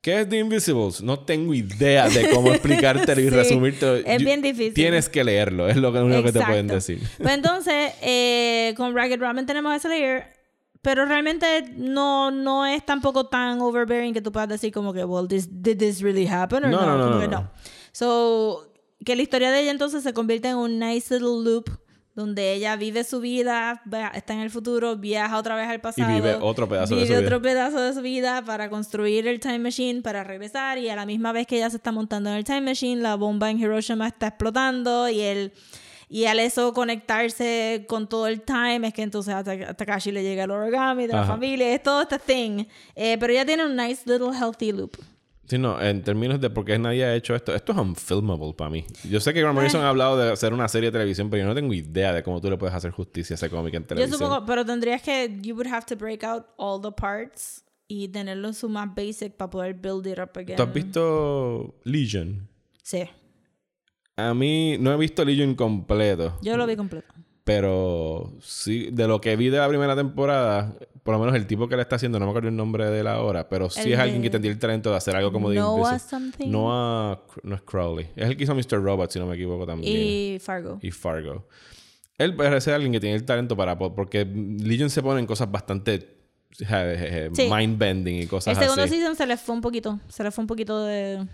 ¿Qué 0.00 0.20
es 0.20 0.28
The 0.28 0.38
Invisibles? 0.38 1.02
No 1.02 1.18
tengo 1.20 1.52
idea 1.52 2.08
de 2.08 2.30
cómo 2.30 2.50
explicártelo 2.52 3.20
y 3.20 3.24
Sí, 3.24 3.30
resumírtelo. 3.30 3.96
es 3.96 4.18
Yo- 4.18 4.24
bien 4.24 4.40
difícil. 4.40 4.72
Tienes 4.74 5.08
que 5.08 5.22
leerlo, 5.24 5.68
es 5.68 5.76
lo 5.76 5.90
único 5.90 6.22
que 6.22 6.32
te 6.32 6.40
pueden 6.44 6.66
decir. 6.68 7.00
Pues 7.18 7.34
entonces, 7.34 7.92
eh, 8.00 8.72
con 8.76 8.94
Ragged 8.94 9.20
Robin 9.20 9.44
tenemos 9.44 9.74
ese 9.74 9.88
layer, 9.90 10.24
pero 10.80 11.04
realmente 11.04 11.64
no, 11.76 12.30
no 12.30 12.64
es 12.64 12.84
tampoco 12.86 13.26
tan 13.26 13.60
overbearing 13.60 14.14
que 14.14 14.22
tú 14.22 14.32
puedas 14.32 14.48
decir 14.48 14.72
como 14.72 14.94
que, 14.94 15.04
well, 15.04 15.28
this, 15.28 15.46
did 15.50 15.76
this 15.76 16.00
really 16.00 16.26
happen 16.26 16.64
or 16.64 16.70
No, 16.70 16.80
no? 16.80 16.86
no, 16.86 16.96
no, 16.96 17.04
Como 17.04 17.14
no, 17.16 17.20
que 17.20 17.28
no. 17.28 17.50
So, 17.92 18.72
que 19.04 19.16
la 19.16 19.22
historia 19.22 19.50
de 19.50 19.60
ella 19.60 19.70
entonces 19.70 20.02
se 20.02 20.14
convierte 20.14 20.48
en 20.48 20.56
un 20.56 20.78
nice 20.78 21.12
little 21.12 21.42
loop 21.44 21.68
donde 22.14 22.52
ella 22.52 22.76
vive 22.76 23.04
su 23.04 23.20
vida, 23.20 23.82
está 24.14 24.34
en 24.34 24.40
el 24.40 24.50
futuro, 24.50 24.96
viaja 24.96 25.38
otra 25.38 25.54
vez 25.56 25.68
al 25.68 25.80
pasado. 25.80 26.12
vive 26.12 26.34
otro 26.40 26.68
pedazo 26.68 26.96
de 26.96 27.06
su 27.06 27.12
vida. 27.12 27.20
otro 27.20 27.40
pedazo 27.42 27.80
de 27.80 27.92
su 27.92 28.02
vida 28.02 28.42
para 28.44 28.68
construir 28.68 29.26
el 29.28 29.40
time 29.40 29.60
machine, 29.60 30.02
para 30.02 30.24
regresar 30.24 30.78
y 30.78 30.88
a 30.88 30.96
la 30.96 31.06
misma 31.06 31.32
vez 31.32 31.46
que 31.46 31.56
ella 31.56 31.70
se 31.70 31.76
está 31.76 31.92
montando 31.92 32.30
en 32.30 32.36
el 32.36 32.44
time 32.44 32.62
machine, 32.62 33.00
la 33.00 33.14
bomba 33.14 33.50
en 33.50 33.58
Hiroshima 33.58 34.08
está 34.08 34.28
explotando 34.28 35.08
y 35.08 35.20
él 35.20 35.52
y 36.12 36.24
al 36.24 36.40
eso 36.40 36.72
conectarse 36.74 37.86
con 37.88 38.08
todo 38.08 38.26
el 38.26 38.42
time 38.42 38.88
es 38.88 38.92
que 38.92 39.02
entonces 39.02 39.32
a 39.32 39.44
Takashi 39.44 40.10
le 40.10 40.24
llega 40.24 40.42
el 40.42 40.50
origami 40.50 41.06
de 41.06 41.12
la 41.12 41.22
Ajá. 41.22 41.32
familia, 41.34 41.72
es 41.72 41.80
todo 41.84 42.02
este 42.02 42.18
thing. 42.18 42.64
Eh, 42.96 43.16
pero 43.20 43.32
ella 43.32 43.46
tiene 43.46 43.64
un 43.64 43.76
nice 43.76 44.02
little 44.06 44.36
healthy 44.36 44.72
loop. 44.72 44.96
Sí, 45.50 45.58
no, 45.58 45.82
en 45.82 46.04
términos 46.04 46.40
de 46.40 46.48
por 46.48 46.64
qué 46.64 46.78
nadie 46.78 47.04
ha 47.04 47.12
hecho 47.16 47.34
esto, 47.34 47.52
esto 47.52 47.72
es 47.72 47.78
unfilmable 47.78 48.54
para 48.54 48.70
mí. 48.70 48.84
Yo 49.02 49.18
sé 49.18 49.34
que 49.34 49.40
Grant. 49.40 49.56
Morrison 49.56 49.80
ha 49.82 49.88
hablado 49.88 50.16
de 50.16 50.30
hacer 50.30 50.52
una 50.52 50.68
serie 50.68 50.90
de 50.90 50.92
televisión, 50.92 51.28
pero 51.28 51.42
yo 51.42 51.48
no 51.48 51.56
tengo 51.56 51.74
idea 51.74 52.12
de 52.12 52.22
cómo 52.22 52.40
tú 52.40 52.48
le 52.48 52.56
puedes 52.56 52.72
hacer 52.72 52.92
justicia 52.92 53.34
a 53.34 53.36
ese 53.36 53.50
cómic 53.50 53.74
en 53.74 53.82
Yo 53.82 53.86
televisión. 53.88 54.18
supongo, 54.20 54.46
pero 54.46 54.64
tendrías 54.64 55.02
que, 55.02 55.38
you 55.42 55.56
would 55.56 55.66
have 55.66 55.84
to 55.86 55.96
break 55.96 56.22
out 56.22 56.44
all 56.56 56.80
the 56.80 56.92
parts 56.92 57.64
y 57.88 58.06
tenerlo 58.06 58.46
en 58.46 58.54
su 58.54 58.68
más 58.68 58.94
basic 58.94 59.32
para 59.32 59.50
poder 59.50 59.74
build 59.74 60.06
it 60.06 60.20
up 60.20 60.30
again. 60.38 60.54
¿Tú 60.56 60.62
has 60.62 60.72
visto 60.72 61.74
Legion? 61.82 62.48
Sí, 62.84 63.02
A 64.14 64.32
mí 64.32 64.76
no 64.78 64.92
he 64.92 64.96
visto 64.96 65.24
Legion 65.24 65.56
completo, 65.56 66.38
yo 66.42 66.56
lo 66.56 66.64
vi 66.64 66.76
completo. 66.76 67.12
Pero 67.44 68.32
sí, 68.40 68.88
de 68.92 69.06
lo 69.08 69.20
que 69.20 69.36
vi 69.36 69.48
de 69.48 69.58
la 69.58 69.68
primera 69.68 69.96
temporada, 69.96 70.74
por 71.02 71.14
lo 71.14 71.20
menos 71.20 71.34
el 71.34 71.46
tipo 71.46 71.68
que 71.68 71.76
le 71.76 71.82
está 71.82 71.96
haciendo, 71.96 72.18
no 72.18 72.26
me 72.26 72.30
acuerdo 72.30 72.48
el 72.48 72.56
nombre 72.56 72.88
de 72.90 73.00
él 73.00 73.06
ahora, 73.06 73.48
pero 73.48 73.70
sí 73.70 73.80
El 73.80 73.92
es 73.94 73.98
alguien 73.98 74.20
de- 74.20 74.26
que 74.26 74.30
tendría 74.30 74.52
el 74.52 74.58
talento 74.58 74.90
de 74.90 74.96
hacer 74.96 75.16
algo 75.16 75.32
como 75.32 75.50
de 75.50 75.56
Noah 75.56 75.94
Invisible. 75.94 75.98
something. 76.08 76.50
Noah, 76.50 77.20
no 77.42 77.54
es 77.54 77.62
Crowley, 77.62 78.08
es 78.16 78.28
el 78.28 78.36
que 78.36 78.44
hizo 78.44 78.54
Mr. 78.54 78.82
Robot, 78.82 79.10
si 79.10 79.18
no 79.18 79.26
me 79.26 79.34
equivoco 79.34 79.66
también. 79.66 79.96
Y 79.96 80.38
Fargo. 80.38 80.78
y 80.82 80.90
Fargo. 80.90 81.46
Él 82.18 82.36
parece 82.36 82.72
alguien 82.74 82.92
que 82.92 83.00
tiene 83.00 83.16
el 83.16 83.24
talento 83.24 83.56
para... 83.56 83.78
po- 83.78 83.94
Porque 83.94 84.26
Legion 84.26 84.90
se 84.90 85.00
pone 85.02 85.20
en 85.20 85.26
cosas 85.26 85.50
bastante... 85.50 86.18
eh, 86.68 87.30
Sí. 87.32 87.48
mind-bending 87.50 88.22
y 88.22 88.26
cosas 88.26 88.56
El 88.58 88.62
segundo 88.64 88.82
así. 88.82 88.96
season 88.96 89.16
se 89.16 89.26
le 89.26 89.38
fue 89.38 89.54
un 89.54 89.62
poquito. 89.62 89.98
Se 90.08 90.22
le 90.22 90.30
fue 90.30 90.42
un 90.42 90.46
poquito 90.46 90.84
de. 90.84 91.26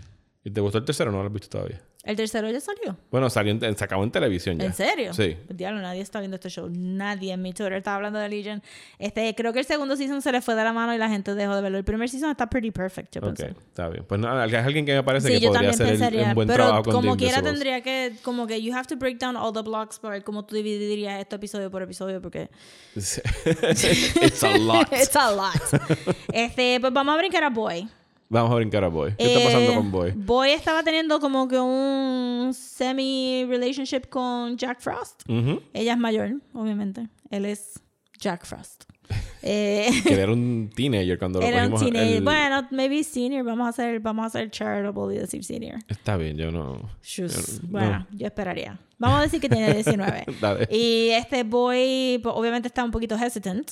¿Y 0.45 0.49
te 0.51 0.61
gustó 0.61 0.77
el 0.77 0.85
tercero? 0.85 1.11
No 1.11 1.19
lo 1.21 1.27
has 1.27 1.33
visto 1.33 1.49
todavía. 1.49 1.81
El 2.07 2.15
tercero 2.15 2.49
ya 2.49 2.59
salió. 2.59 2.97
Bueno, 3.11 3.29
salió 3.29 3.51
en- 3.51 3.77
se 3.77 3.83
acabó 3.83 4.03
en 4.03 4.11
televisión 4.11 4.57
ya. 4.57 4.65
¿En 4.65 4.73
serio? 4.73 5.13
Sí. 5.13 5.37
Diablo, 5.49 5.81
nadie 5.81 6.01
está 6.01 6.19
viendo 6.19 6.35
este 6.35 6.49
show. 6.49 6.69
Nadie 6.71 7.33
en 7.33 7.41
mi 7.41 7.53
Twitter 7.53 7.73
estaba 7.73 7.97
hablando 7.97 8.17
de 8.19 8.29
Legion. 8.29 8.63
Este, 8.97 9.35
creo 9.35 9.53
que 9.53 9.59
el 9.59 9.65
segundo 9.65 9.95
season 9.95 10.21
se 10.21 10.31
le 10.31 10.41
fue 10.41 10.55
de 10.55 10.63
la 10.63 10.73
mano 10.73 10.93
y 10.95 10.97
la 10.97 11.09
gente 11.09 11.35
dejó 11.35 11.55
de 11.55 11.61
verlo. 11.61 11.77
El 11.77 11.83
primer 11.83 12.09
season 12.09 12.31
está 12.31 12.47
pretty 12.49 12.71
perfect, 12.71 13.13
yo 13.13 13.19
Ok, 13.21 13.27
pensé. 13.35 13.47
está 13.67 13.89
bien. 13.89 14.05
Pues 14.07 14.19
nada, 14.21 14.45
es 14.45 14.53
alguien 14.53 14.85
que 14.85 14.93
me 14.95 15.03
parece 15.03 15.27
Sí, 15.27 15.33
que 15.35 15.39
yo 15.41 15.51
podría 15.51 15.69
hacer 15.71 15.87
pensaría. 15.87 16.27
un 16.29 16.33
buen 16.35 16.47
pero 16.47 16.63
trabajo 16.63 16.83
con 16.83 16.93
como 16.93 17.17
quiera 17.17 17.41
tendría 17.41 17.81
que, 17.81 18.13
como 18.23 18.47
que 18.47 18.61
you 18.61 18.73
have 18.73 18.87
to 18.87 18.95
break 18.95 19.17
down 19.19 19.35
all 19.35 19.51
the 19.53 19.61
blocks 19.61 19.99
para 19.99 20.13
ver 20.13 20.23
cómo 20.23 20.45
tú 20.45 20.55
dividirías 20.55 21.19
esto 21.19 21.35
episodio 21.35 21.69
por 21.69 21.81
episodio 21.81 22.21
porque 22.21 22.49
It's 22.95 24.43
a 24.43 24.57
lot. 24.57 24.87
it's 24.93 25.15
a 25.15 25.31
lot. 25.31 25.51
este, 26.31 26.79
pues 26.79 26.93
vamos 26.93 27.15
a 27.15 27.17
brincar 27.17 27.43
a 27.43 27.49
Boy. 27.49 27.87
Vamos 28.29 28.51
a 28.51 28.55
brincar 28.55 28.83
a 28.83 28.87
Boy. 28.89 29.13
¿Qué 29.17 29.25
está 29.25 29.39
Eh, 29.39 29.45
pasando 29.45 29.73
con 29.75 29.91
Boy? 29.91 30.11
Boy 30.15 30.49
estaba 30.51 30.83
teniendo 30.83 31.19
como 31.19 31.47
que 31.47 31.59
un 31.59 32.53
semi-relationship 32.53 34.07
con 34.09 34.57
Jack 34.57 34.79
Frost. 34.81 35.23
Ella 35.73 35.93
es 35.93 35.97
mayor, 35.97 36.33
obviamente. 36.53 37.07
Él 37.29 37.45
es 37.45 37.79
Jack 38.19 38.45
Frost. 38.45 38.83
Eh, 39.49 39.87
Que 40.03 40.15
era 40.19 40.33
un 40.33 40.69
teenager 40.75 41.17
cuando 41.17 41.39
lo 41.39 41.45
era 41.45 41.67
un 41.67 41.79
teenager. 41.79 42.17
el- 42.17 42.23
Bueno, 42.23 42.67
maybe 42.71 43.01
senior. 43.03 43.45
Vamos 43.45 43.67
a 43.67 43.69
hacer, 43.69 44.01
vamos 44.01 44.23
a 44.23 44.27
hacer 44.27 44.51
charitable 44.51 45.15
y 45.15 45.19
decir 45.19 45.41
senior. 45.45 45.77
Está 45.87 46.17
bien, 46.17 46.35
yo 46.35 46.51
no... 46.51 46.81
Yo- 47.03 47.27
Bueno, 47.63 47.99
no. 47.99 48.07
yo 48.17 48.25
esperaría. 48.27 48.77
Vamos 48.97 49.19
a 49.19 49.21
decir 49.21 49.39
que 49.39 49.47
tiene 49.47 49.73
19. 49.75 50.25
Dale. 50.41 50.67
y 50.69 51.09
este 51.11 51.43
boy, 51.43 52.19
pues, 52.21 52.35
obviamente 52.35 52.67
está 52.67 52.83
un 52.83 52.91
poquito 52.91 53.15
hesitant. 53.15 53.71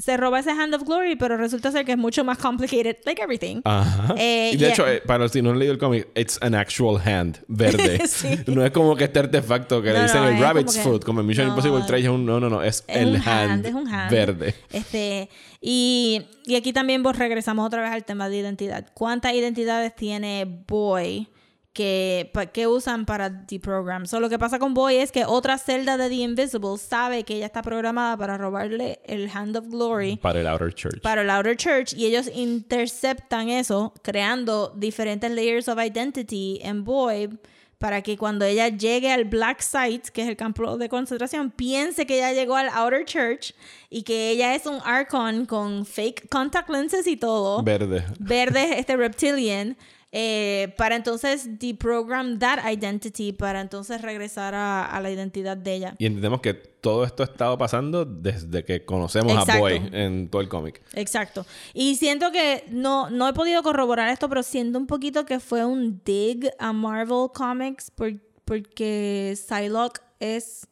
Se 0.00 0.16
roba 0.16 0.40
ese 0.40 0.50
Hand 0.50 0.74
of 0.74 0.84
Glory, 0.84 1.16
pero 1.16 1.36
resulta 1.36 1.70
ser 1.70 1.84
que 1.84 1.92
es 1.92 1.98
mucho 1.98 2.24
más 2.24 2.38
complicated, 2.38 2.96
like 3.04 3.20
everything. 3.22 3.60
Ajá. 3.64 4.14
Eh, 4.16 4.52
y 4.54 4.56
de 4.56 4.68
hecho, 4.70 4.88
eh, 4.88 5.02
para 5.06 5.20
los 5.24 5.32
que 5.32 5.42
no 5.42 5.50
han 5.50 5.58
leído 5.58 5.72
el 5.74 5.78
cómic, 5.78 6.08
it's 6.14 6.38
an 6.42 6.54
actual 6.54 7.00
hand 7.06 7.38
verde. 7.48 8.00
Sí. 8.06 8.28
No 8.46 8.64
es 8.64 8.70
como 8.72 8.96
que 8.96 9.04
este 9.04 9.18
artefacto 9.20 9.82
que 9.82 9.90
No, 9.90 9.96
le 9.98 10.02
dicen 10.04 10.22
no, 10.22 10.28
el 10.30 10.38
rabbit's 10.40 10.72
como 10.72 10.84
que- 10.84 10.90
foot, 10.90 11.04
como 11.04 11.20
en 11.20 11.26
Mission 11.26 11.46
no. 11.46 11.52
Impossible 11.54 11.84
3 11.86 12.02
es 12.02 12.08
un 12.08 12.24
no, 12.26 12.40
no, 12.40 12.48
no, 12.48 12.62
es, 12.62 12.82
Es 12.88 12.96
el 12.96 13.16
hand, 13.24 13.66
es 13.66 13.74
un 13.74 13.86
hand. 13.88 14.10
verde. 14.10 14.54
Este, 14.72 15.28
y, 15.60 16.22
y 16.46 16.54
aquí 16.56 16.72
también 16.72 17.02
vos 17.02 17.16
regresamos 17.18 17.66
otra 17.66 17.82
vez 17.82 17.90
al 17.92 18.04
tema 18.04 18.28
de 18.28 18.38
identidad. 18.38 18.86
¿Cuántas 18.94 19.34
identidades 19.34 19.94
tiene 19.94 20.46
Boy 20.66 21.28
que, 21.72 22.30
que 22.52 22.66
usan 22.66 23.06
para 23.06 23.30
deprogram? 23.30 24.06
So, 24.06 24.20
lo 24.20 24.28
que 24.28 24.38
pasa 24.38 24.58
con 24.58 24.74
Boy 24.74 24.96
es 24.96 25.12
que 25.12 25.24
otra 25.24 25.56
celda 25.58 25.96
de 25.96 26.08
The 26.08 26.14
Invisible 26.16 26.78
sabe 26.78 27.24
que 27.24 27.36
ella 27.36 27.46
está 27.46 27.62
programada 27.62 28.16
para 28.16 28.36
robarle 28.36 29.00
el 29.04 29.30
Hand 29.32 29.56
of 29.56 29.68
Glory 29.68 30.16
Para 30.16 30.40
el 30.40 30.46
Outer 30.46 30.74
Church. 30.74 31.00
para 31.00 31.22
el 31.22 31.30
Outer 31.30 31.56
Church 31.56 31.92
y 31.94 32.06
ellos 32.06 32.30
interceptan 32.34 33.48
eso 33.48 33.92
creando 34.02 34.72
diferentes 34.76 35.30
layers 35.30 35.68
of 35.68 35.78
identity 35.78 36.60
en 36.62 36.84
Boy 36.84 37.38
para 37.78 38.02
que 38.02 38.18
cuando 38.18 38.44
ella 38.44 38.68
llegue 38.68 39.10
al 39.10 39.24
Black 39.24 39.62
Site, 39.62 40.10
que 40.12 40.20
es 40.20 40.28
el 40.28 40.36
campo 40.36 40.76
de 40.76 40.90
concentración, 40.90 41.50
piense 41.50 42.04
que 42.04 42.18
ya 42.18 42.30
llegó 42.32 42.54
al 42.54 42.68
Outer 42.68 43.06
Church 43.06 43.54
y 43.88 44.02
que 44.02 44.30
ella 44.30 44.54
es 44.54 44.66
un 44.66 44.80
Archon 44.84 45.46
con 45.46 45.86
fake 45.86 46.28
contact 46.28 46.68
lenses 46.68 47.06
y 47.06 47.16
todo 47.16 47.62
Verde. 47.62 48.04
verde, 48.18 48.78
este 48.78 48.98
reptilian, 48.98 49.78
eh, 50.12 50.74
para 50.76 50.96
entonces 50.96 51.58
deprogram 51.58 52.38
that 52.38 52.58
identity, 52.70 53.32
para 53.32 53.60
entonces 53.60 54.02
regresar 54.02 54.54
a, 54.54 54.84
a 54.84 55.00
la 55.00 55.10
identidad 55.10 55.56
de 55.56 55.74
ella. 55.74 55.94
Y 55.98 56.06
entendemos 56.06 56.40
que 56.40 56.54
todo 56.54 57.04
esto 57.04 57.22
ha 57.22 57.26
estado 57.26 57.56
pasando 57.58 58.04
desde 58.04 58.64
que 58.64 58.84
conocemos 58.84 59.36
a 59.36 59.40
Exacto. 59.40 59.60
Boy 59.60 59.82
en 59.92 60.28
todo 60.28 60.42
el 60.42 60.48
cómic. 60.48 60.82
Exacto. 60.94 61.46
Y 61.74 61.96
siento 61.96 62.32
que 62.32 62.64
no, 62.70 63.10
no 63.10 63.28
he 63.28 63.32
podido 63.34 63.62
corroborar 63.62 64.08
esto, 64.08 64.28
pero 64.28 64.42
siento 64.42 64.78
un 64.78 64.86
poquito 64.86 65.26
que 65.26 65.40
fue 65.40 65.64
un 65.64 66.00
dig 66.04 66.50
a 66.58 66.72
Marvel 66.72 67.28
Comics 67.34 67.90
por- 67.90 68.18
porque 68.44 69.34
Psylocke 69.36 70.00
es... 70.18 70.66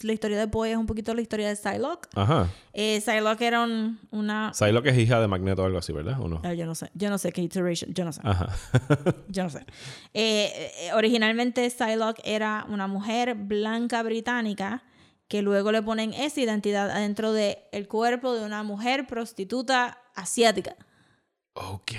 La 0.00 0.12
historia 0.12 0.38
de 0.38 0.46
Boy 0.46 0.70
es 0.70 0.76
un 0.76 0.86
poquito 0.86 1.12
la 1.14 1.20
historia 1.20 1.48
de 1.48 1.56
Psylocke. 1.56 2.08
Ajá. 2.14 2.48
Eh, 2.72 3.00
Psylocke 3.00 3.42
era 3.42 3.62
un- 3.62 3.98
una... 4.10 4.52
Psylocke 4.54 4.86
es 4.88 4.98
hija 4.98 5.20
de 5.20 5.28
Magneto 5.28 5.62
o 5.62 5.66
algo 5.66 5.78
así, 5.78 5.92
¿verdad? 5.92 6.18
¿O 6.20 6.28
no? 6.28 6.40
Ah, 6.42 6.54
yo 6.54 6.64
no 6.66 6.74
sé, 6.74 6.90
yo 6.94 7.10
no 7.10 7.18
sé 7.18 7.32
qué 7.32 7.42
iteration, 7.42 7.92
yo 7.92 8.04
no 8.04 8.12
sé, 8.12 8.20
Ajá. 8.24 8.48
yo 9.28 9.42
no 9.44 9.50
sé. 9.50 9.60
Eh, 10.14 10.72
eh, 10.86 10.92
originalmente 10.94 11.68
Psylocke 11.68 12.22
era 12.24 12.64
una 12.70 12.86
mujer 12.86 13.34
blanca 13.34 14.02
británica 14.02 14.82
que 15.28 15.42
luego 15.42 15.70
le 15.72 15.82
ponen 15.82 16.12
esa 16.14 16.40
identidad 16.40 16.90
adentro 16.90 17.32
del 17.32 17.56
el 17.72 17.86
cuerpo 17.88 18.34
de 18.34 18.44
una 18.44 18.62
mujer 18.62 19.06
prostituta 19.06 19.98
asiática. 20.14 20.76
ok. 21.54 21.92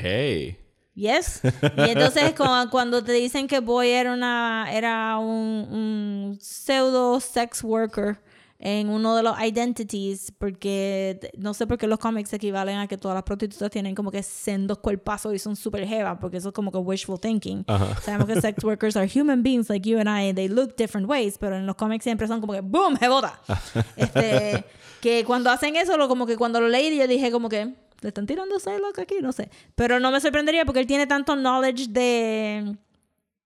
Yes. 0.95 1.41
Y 1.43 1.89
entonces 1.89 2.33
cuando 2.71 3.03
te 3.03 3.11
dicen 3.11 3.47
que 3.47 3.59
Boy 3.59 3.89
era 3.89 4.13
una 4.13 4.67
era 4.71 5.17
un, 5.17 5.67
un 5.69 6.37
pseudo 6.39 7.19
sex 7.19 7.63
worker 7.63 8.17
en 8.59 8.89
uno 8.89 9.15
de 9.17 9.23
los 9.23 9.37
identities 9.39 10.31
porque 10.37 11.19
no 11.37 11.53
sé 11.53 11.67
por 11.67 11.77
qué 11.77 11.87
los 11.87 11.99
cómics 11.99 12.31
equivalen 12.31 12.77
a 12.77 12.87
que 12.87 12.97
todas 12.97 13.13
las 13.13 13.23
prostitutas 13.23 13.69
tienen 13.69 13.93
como 13.93 14.09
que 14.09 14.23
sendos 14.23 14.77
cuerpazos 14.77 15.33
y 15.33 15.39
son 15.39 15.57
super 15.57 15.85
jeva 15.85 16.17
porque 16.17 16.37
eso 16.37 16.49
es 16.49 16.53
como 16.55 16.71
que 16.71 16.77
wishful 16.77 17.19
thinking. 17.19 17.65
Ajá. 17.67 17.99
Sabemos 18.01 18.27
que 18.27 18.39
sex 18.39 18.63
workers 18.63 18.95
are 18.95 19.07
human 19.07 19.43
beings 19.43 19.69
like 19.69 19.87
you 19.87 19.99
and 19.99 20.07
I 20.07 20.29
and 20.29 20.35
they 20.35 20.47
look 20.47 20.75
different 20.77 21.09
ways, 21.09 21.37
pero 21.37 21.57
en 21.57 21.65
los 21.65 21.75
cómics 21.75 22.03
siempre 22.05 22.27
son 22.27 22.39
como 22.39 22.53
que 22.53 22.61
boom, 22.61 22.95
jebota. 22.95 23.39
este 23.97 24.63
que 25.01 25.25
cuando 25.25 25.51
hacen 25.51 25.75
eso 25.75 25.97
lo 25.97 26.07
como 26.07 26.25
que 26.25 26.37
cuando 26.37 26.61
lo 26.61 26.69
leí 26.69 26.97
yo 26.97 27.07
dije 27.07 27.31
como 27.31 27.49
que 27.49 27.75
le 28.05 28.09
están 28.09 28.25
tirando 28.25 28.59
Psylocke 28.59 28.99
aquí, 28.99 29.15
no 29.21 29.31
sé. 29.31 29.49
Pero 29.75 29.99
no 29.99 30.11
me 30.11 30.21
sorprendería 30.21 30.65
porque 30.65 30.79
él 30.79 30.87
tiene 30.87 31.07
tanto 31.07 31.35
knowledge 31.35 31.87
de 31.89 32.77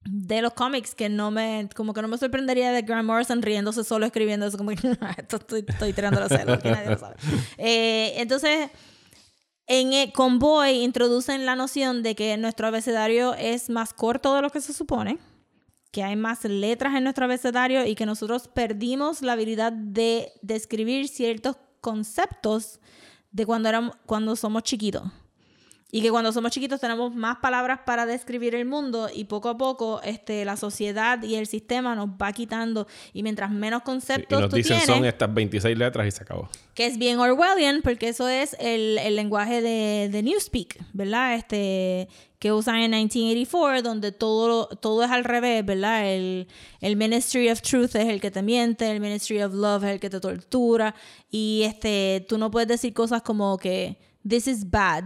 de 0.06 0.42
los 0.42 0.54
cómics 0.54 0.96
que 0.96 1.10
no 1.10 1.30
me 1.30 1.68
como 1.76 1.94
que 1.94 2.02
no 2.02 2.08
me 2.08 2.18
sorprendería 2.18 2.72
de 2.72 2.84
Grant 2.84 3.06
Morrison 3.06 3.42
riéndose 3.42 3.84
solo 3.84 4.06
escribiendo 4.06 4.46
eso 4.46 4.58
como 4.58 4.72
esto 5.18 5.38
estoy, 5.38 5.64
tirando 5.94 6.22
los 6.22 6.30
celos 6.30 6.64
nadie 6.64 6.90
lo 6.90 6.98
sabe 6.98 7.16
Eh, 7.58 8.14
entonces 8.16 8.70
en 9.68 9.94
eh, 9.94 10.14
con 10.16 10.40
Boy 10.40 10.84
introducen 10.84 11.46
la 11.46 11.56
noción 11.56 12.02
de 12.02 12.16
que 12.16 12.38
nuestro 12.38 12.68
abecedario 12.68 13.34
es 13.36 13.70
más 13.70 13.94
corto 13.94 14.36
de 14.36 14.42
lo 14.42 14.50
que 14.50 14.62
se 14.62 14.74
supone 14.74 15.20
que 15.92 16.04
hay 16.04 16.16
más 16.16 16.44
letras 16.46 16.96
en 16.96 17.04
nuestro 17.04 17.26
abecedario 17.26 17.86
y 17.86 17.96
que 17.96 18.06
nosotros 18.06 18.48
perdimos 18.48 19.22
la 19.22 19.34
habilidad 19.34 19.74
de 19.74 20.32
describir 20.42 21.08
ciertos 21.08 21.58
conceptos 21.82 22.80
de 23.32 23.46
cuando, 23.46 23.70
éramos, 23.70 23.96
cuando 24.06 24.36
somos 24.36 24.64
chiquitos. 24.64 25.04
Y 25.92 26.02
que 26.02 26.12
cuando 26.12 26.32
somos 26.32 26.52
chiquitos 26.52 26.80
tenemos 26.80 27.16
más 27.16 27.38
palabras 27.38 27.80
para 27.86 28.06
describir 28.06 28.54
el 28.54 28.66
mundo 28.66 29.10
y 29.14 29.26
poco 29.26 29.50
a 29.50 29.58
poco 29.58 30.02
este, 30.04 30.46
la 30.46 30.56
sociedad 30.56 31.22
y 31.24 31.36
el 31.36 31.48
sistema 31.48 31.96
nos 31.96 32.10
va 32.10 32.32
quitando. 32.32 32.88
Y 33.12 33.24
mientras 33.24 33.50
menos 33.50 33.82
Y 33.82 33.86
conceptos 33.86 34.40
nos 34.40 34.50
tú 34.52 34.58
dicen 34.58 34.78
tienes, 34.78 34.96
son 34.96 35.06
estas 35.06 35.34
26 35.34 35.78
letras 35.78 36.08
y 36.08 36.12
se 36.12 36.22
acabó. 36.22 36.48
que 36.76 36.86
es 36.86 36.98
bien 37.00 37.20
Orwellian, 37.20 37.82
porque 37.82 38.10
eso 38.10 38.28
es 38.28 38.56
el, 38.60 39.00
el 39.00 39.16
lenguaje 39.16 39.62
de, 39.62 40.10
de 40.12 40.22
Newspeak, 40.22 40.78
¿verdad? 40.94 41.34
Este, 41.34 42.08
que 42.38 42.54
usan 42.54 42.76
en 42.76 42.92
1984, 42.92 43.82
donde 43.82 44.12
todo, 44.12 44.68
todo 44.68 45.04
es 45.04 45.12
al 45.12 45.24
revés, 45.24 45.66
¿verdad? 45.66 46.08
El, 46.08 46.48
el 46.82 46.96
Ministry 46.96 47.50
of 47.50 47.62
Truth 47.62 47.96
es 47.96 48.08
el 48.08 48.22
que 48.22 48.32
te 48.32 48.42
miente, 48.42 48.90
el 48.90 49.02
Ministry 49.02 49.42
of 49.42 49.54
Love 49.54 49.84
es 49.86 49.90
el 49.92 50.00
que 50.00 50.10
te 50.10 50.20
tortura, 50.20 50.96
y 51.30 51.64
este, 51.66 52.26
tú 52.30 52.38
no 52.38 52.50
puedes 52.50 52.70
decir 52.70 52.94
cosas 52.94 53.24
como 53.24 53.58
que 53.58 53.98
this 54.28 54.48
is 54.48 54.70
bad. 54.70 55.04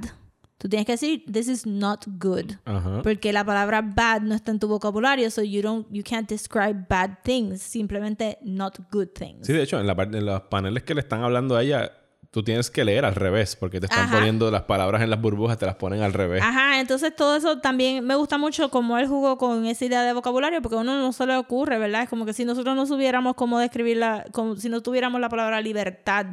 Tú 0.64 0.70
tienes 0.70 0.86
que 0.86 0.94
decir 0.94 1.26
this 1.30 1.50
is 1.50 1.66
not 1.66 2.06
good. 2.08 2.54
Ajá. 2.64 3.02
Porque 3.04 3.34
la 3.34 3.44
palabra 3.44 3.82
bad 3.82 4.22
no 4.22 4.34
está 4.34 4.50
en 4.50 4.60
tu 4.60 4.70
vocabulario, 4.70 5.30
so 5.30 5.44
you 5.44 5.62
don't 5.62 5.86
you 5.92 6.04
can't 6.06 6.30
describe 6.30 6.86
bad 6.88 7.18
things, 7.22 7.62
simplemente 7.62 8.38
not 8.44 8.80
good 8.90 9.10
things. 9.10 9.46
Sí, 9.46 9.52
de 9.52 9.64
hecho, 9.64 9.78
en, 9.78 9.88
la 9.88 9.92
en 9.92 10.26
los 10.26 10.44
paneles 10.44 10.84
que 10.84 10.94
le 10.96 11.02
están 11.02 11.22
hablando 11.22 11.58
a 11.58 11.64
ella, 11.64 11.92
tú 12.32 12.44
tienes 12.44 12.72
que 12.72 12.86
leer 12.86 13.04
al 13.04 13.14
revés, 13.14 13.58
porque 13.58 13.82
te 13.82 13.88
están 13.88 14.06
Ajá. 14.06 14.16
poniendo 14.16 14.50
las 14.52 14.62
palabras 14.62 15.02
en 15.02 15.10
las 15.10 15.20
burbujas, 15.20 15.58
te 15.58 15.66
las 15.66 15.76
ponen 15.76 16.02
al 16.02 16.14
revés. 16.14 16.42
Ajá, 16.42 16.80
entonces 16.80 17.14
todo 17.14 17.36
eso 17.36 17.60
también 17.60 18.02
me 18.08 18.16
gusta 18.16 18.38
mucho 18.38 18.70
como 18.70 18.98
él 18.98 19.08
jugó 19.08 19.38
con 19.38 19.66
esa 19.66 19.84
idea 19.84 20.04
de 20.04 20.14
vocabulario, 20.14 20.62
porque 20.62 20.78
a 20.78 20.80
uno 20.80 20.98
no 20.98 21.12
se 21.12 21.26
le 21.26 21.36
ocurre, 21.36 21.78
¿verdad? 21.78 22.04
Es 22.04 22.10
como 22.10 22.26
que 22.26 22.32
si 22.32 22.46
nosotros 22.46 22.74
no 22.74 22.86
supiéramos 22.86 23.36
cómo 23.36 23.60
describirla, 23.60 24.24
como 24.32 24.56
si 24.56 24.70
no 24.70 24.80
tuviéramos 24.80 25.20
la 25.20 25.28
palabra 25.28 25.60
libertad, 25.60 26.28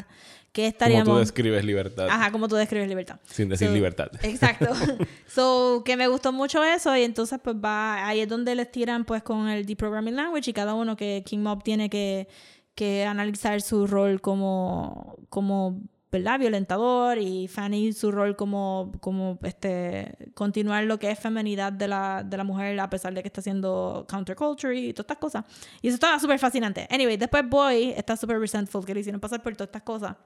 que 0.53 0.63
Como 0.63 0.69
estaríamos... 0.69 1.15
tú 1.15 1.19
describes 1.21 1.65
libertad. 1.65 2.09
Ajá, 2.09 2.33
como 2.33 2.49
tú 2.49 2.57
describes 2.57 2.89
libertad. 2.89 3.21
Sin 3.27 3.49
decir 3.49 3.69
So, 3.69 3.75
libertad. 3.75 4.09
Exacto. 4.23 4.67
so, 5.29 5.83
que 5.85 5.97
me 5.97 6.09
gustó 6.09 6.33
mucho 6.33 6.65
eso 6.65 6.97
y 6.97 7.03
entonces 7.03 7.39
pues 7.43 7.57
va, 7.57 8.07
ahí 8.07 8.21
es 8.21 8.29
donde 8.29 8.55
les 8.55 8.71
tiran 8.71 9.05
pues 9.05 9.23
con 9.23 9.49
el 9.49 9.65
deprogramming 9.65 10.17
language 10.17 10.51
y 10.51 10.53
cada 10.53 10.75
uno 10.75 10.97
que 10.97 11.23
King 11.25 11.39
Mob 11.39 11.63
tiene 11.63 11.89
que, 11.89 12.29
que 12.75 13.05
analizar 13.05 13.61
su 13.63 13.87
rol 13.87 14.21
como, 14.21 15.17
como 15.29 15.83
¿verdad? 16.11 16.41
violentador 16.41 17.19
y 17.19 17.47
Fanny 17.47 17.93
su 17.93 18.11
rol 18.11 18.35
como, 18.35 18.93
como 19.01 19.39
este, 19.45 20.33
continuar 20.35 20.85
lo 20.85 20.99
que 20.99 21.11
es 21.11 21.19
femenidad 21.19 21.73
de 21.73 21.87
la, 21.87 22.25
de 22.25 22.37
la 22.37 22.45
mujer 22.45 22.79
a 22.81 22.91
pesar 22.91 23.15
de 23.15 23.23
que 23.23 23.29
está 23.29 23.41
haciendo 23.41 24.05
counterculture 24.09 24.77
y 24.77 24.93
todas 24.93 25.05
estas 25.05 25.19
cosas. 25.19 25.45
Y 25.81 25.89
eso 25.89 25.95
estaba 25.95 26.19
súper 26.19 26.39
fascinante. 26.39 26.89
Anyway, 26.91 27.17
después 27.17 27.49
Boy 27.49 27.95
está 27.97 28.17
súper 28.17 28.41
resentful 28.41 28.85
que 28.85 28.95
le 28.95 29.01
hicieron 29.01 29.21
pasar 29.21 29.43
por 29.43 29.55
todas 29.55 29.69
estas 29.69 29.83
cosas. 29.83 30.17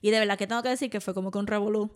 Y 0.00 0.10
de 0.10 0.18
verdad 0.18 0.38
que 0.38 0.46
tengo 0.46 0.62
que 0.62 0.68
decir 0.68 0.90
que 0.90 1.00
fue 1.00 1.14
como 1.14 1.30
que 1.30 1.38
un 1.38 1.46
revolú. 1.46 1.90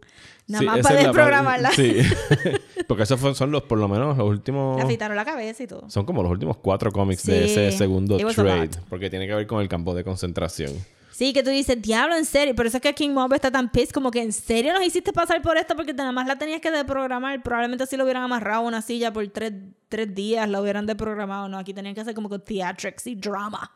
Nada 0.47 0.61
Sí, 0.61 0.67
más 0.67 0.81
para 0.81 0.97
desprogramarla. 0.97 1.71
Sí. 1.73 1.97
porque 2.89 3.05
esos 3.05 3.37
son 3.37 3.51
los, 3.51 3.63
por 3.63 3.79
lo 3.79 3.89
menos, 3.89 4.17
los 4.17 4.29
últimos... 4.29 4.77
Le 4.77 4.83
afeitaron 4.83 5.17
la 5.17 5.25
cabeza 5.25 5.63
y 5.63 5.67
todo. 5.67 5.89
Son 5.89 6.05
como 6.05 6.23
los 6.23 6.33
últimos 6.33 6.57
cuatro 6.57 6.91
cómics 6.91 7.25
de 7.25 7.45
ese 7.45 7.73
segundo 7.73 8.17
trade. 8.17 8.71
Porque 8.89 9.11
tiene 9.11 9.27
que 9.27 9.35
ver 9.35 9.47
con 9.47 9.61
el 9.61 9.69
campo 9.69 9.95
de 9.95 10.05
concentración. 10.05 10.73
Sí, 11.13 11.35
que 11.35 11.43
tú 11.43 11.51
dices, 11.51 11.81
diablo, 11.81 12.17
en 12.17 12.25
serio. 12.25 12.55
Por 12.55 12.67
eso 12.67 12.79
es 12.79 12.83
que 12.83 12.95
King 12.95 13.11
Mob 13.11 13.33
está 13.35 13.51
tan 13.51 13.71
pissed, 13.71 13.91
como 13.91 14.11
que 14.11 14.23
en 14.23 14.33
serio 14.33 14.73
nos 14.73 14.83
hiciste 14.83 15.13
pasar 15.13 15.43
por 15.43 15.59
esto 15.59 15.77
porque 15.77 15.93
nada 15.93 16.11
más 16.11 16.27
la 16.27 16.37
tenías 16.37 16.61
que 16.61 16.71
desprogramar. 16.71 17.43
Probablemente 17.43 17.87
si 17.87 17.97
lo 17.99 18.05
hubieran 18.05 18.23
amarrado 18.23 18.63
a 18.63 18.67
una 18.67 18.81
silla 18.81 19.13
por 19.13 19.29
tres, 19.29 19.53
tres 19.89 20.15
días, 20.15 20.49
la 20.49 20.61
hubieran 20.61 20.87
desprogramado. 20.87 21.49
No, 21.49 21.59
aquí 21.59 21.75
tenían 21.75 21.95
que 21.95 22.01
hacer 22.01 22.15
como 22.15 22.31
con 22.31 22.43
theatrics 22.43 23.07
y 23.07 23.15
drama. 23.15 23.71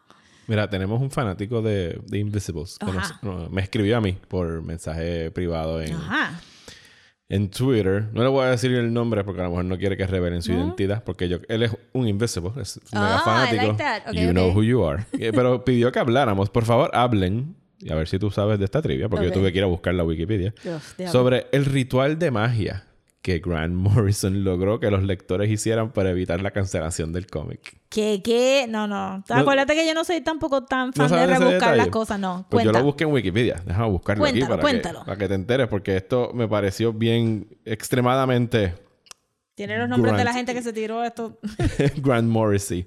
Mira, 0.48 0.68
tenemos 0.70 1.00
un 1.00 1.10
fanático 1.10 1.60
de, 1.62 2.00
de 2.06 2.18
Invisibles. 2.18 2.78
que 2.78 2.86
nos- 2.92 3.22
no, 3.22 3.48
me 3.50 3.62
escribió 3.62 3.96
a 3.96 4.00
mí 4.00 4.16
por 4.28 4.62
mensaje 4.62 5.30
privado 5.32 5.82
en, 5.82 5.92
Ajá. 5.94 6.40
en 7.28 7.50
Twitter. 7.50 8.04
No 8.12 8.22
le 8.22 8.28
voy 8.28 8.44
a 8.46 8.50
decir 8.50 8.72
el 8.72 8.92
nombre 8.92 9.24
porque 9.24 9.40
a 9.40 9.44
lo 9.44 9.50
mejor 9.50 9.64
no 9.64 9.76
quiere 9.76 9.96
que 9.96 10.06
revelen 10.06 10.42
su 10.42 10.52
identidad. 10.52 11.02
Porque 11.04 11.28
yo, 11.28 11.38
él 11.48 11.64
es 11.64 11.72
un 11.92 12.06
Invisible. 12.08 12.50
Es 12.60 12.76
un 12.92 13.00
mega 13.00 13.16
Oh, 13.16 13.20
I 13.20 13.24
fanático. 13.24 13.76
like 13.78 14.20
you 14.26 14.30
know 14.30 14.50
who 14.52 14.62
you 14.62 14.84
are. 14.86 15.04
Eh, 15.18 15.32
Pero 15.34 15.64
pidió 15.64 15.90
que 15.92 15.98
habláramos. 15.98 16.48
Por 16.50 16.64
favor, 16.64 16.90
hablen. 16.94 17.56
Y 17.78 17.92
a 17.92 17.94
ver 17.94 18.08
si 18.08 18.18
tú 18.18 18.30
sabes 18.30 18.58
de 18.58 18.64
esta 18.64 18.80
trivia. 18.80 19.08
Porque 19.08 19.26
yo 19.26 19.32
tuve 19.32 19.52
que 19.52 19.58
ir 19.58 19.64
a 19.64 19.68
buscar 19.68 19.92
la 19.94 20.02
Wikipedia. 20.04 20.54
Uf, 20.64 20.94
sobre 21.10 21.46
el 21.52 21.66
ritual 21.66 22.18
de 22.18 22.30
magia 22.30 22.85
que 23.26 23.40
Grant 23.40 23.74
Morrison 23.74 24.44
logró 24.44 24.78
que 24.78 24.88
los 24.88 25.02
lectores 25.02 25.50
hicieran 25.50 25.90
para 25.90 26.10
evitar 26.10 26.40
la 26.40 26.52
cancelación 26.52 27.12
del 27.12 27.26
cómic. 27.26 27.76
¿Qué, 27.88 28.20
qué? 28.22 28.66
No, 28.68 28.86
no. 28.86 29.18
No- 29.18 29.34
Acuérdate 29.34 29.74
que 29.74 29.84
yo 29.84 29.94
no 29.94 30.04
soy 30.04 30.20
tampoco 30.20 30.62
tan 30.64 30.92
fan 30.92 31.10
de 31.10 31.26
rebuscar 31.26 31.76
las 31.76 31.88
cosas, 31.88 32.20
no. 32.20 32.46
Pues 32.48 32.64
yo 32.64 32.70
lo 32.70 32.84
busqué 32.84 33.02
en 33.02 33.10
Wikipedia. 33.10 33.60
Déjame 33.66 33.88
buscarlo 33.88 34.22
Cuéntalo, 34.22 34.44
aquí 34.44 34.50
para 34.50 34.62
cuéntalo. 34.62 34.98
que, 35.00 35.04
para 35.06 35.18
que 35.18 35.26
te 35.28 35.34
enteres, 35.34 35.66
porque 35.66 35.96
esto 35.96 36.30
me 36.34 36.46
pareció 36.46 36.92
bien 36.92 37.48
extremadamente 37.64 38.74
Tiene 39.56 39.76
los 39.76 39.88
nombres 39.88 40.16
de 40.16 40.22
la 40.22 40.32
gente 40.32 40.54
que 40.54 40.62
se 40.62 40.72
tiró 40.72 41.02
esto. 41.02 41.40
Grant 41.96 42.28
Morrissey. 42.28 42.86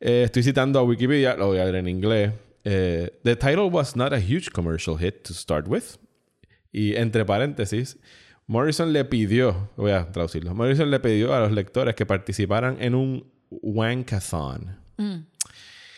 Eh, 0.00 0.22
estoy 0.24 0.44
citando 0.44 0.78
a 0.78 0.82
Wikipedia, 0.82 1.34
lo 1.36 1.48
voy 1.48 1.58
a 1.58 1.64
leer 1.64 1.76
en 1.76 1.88
inglés. 1.88 2.32
Eh, 2.64 3.18
The 3.22 3.36
title 3.36 3.68
was 3.70 3.96
not 3.96 4.14
a 4.14 4.18
huge 4.18 4.50
commercial 4.50 4.96
hit 4.98 5.22
to 5.24 5.34
start 5.34 5.66
with. 5.68 5.84
Y 6.72 6.96
entre 6.96 7.24
paréntesis, 7.26 7.98
Morrison 8.46 8.92
le 8.92 9.04
pidió, 9.04 9.70
voy 9.76 9.90
a 9.90 10.10
traducirlo, 10.12 10.54
Morrison 10.54 10.90
le 10.90 11.00
pidió 11.00 11.34
a 11.34 11.40
los 11.40 11.52
lectores 11.52 11.94
que 11.94 12.06
participaran 12.06 12.76
en 12.80 12.94
un 12.94 13.30
wankathon, 13.50 14.78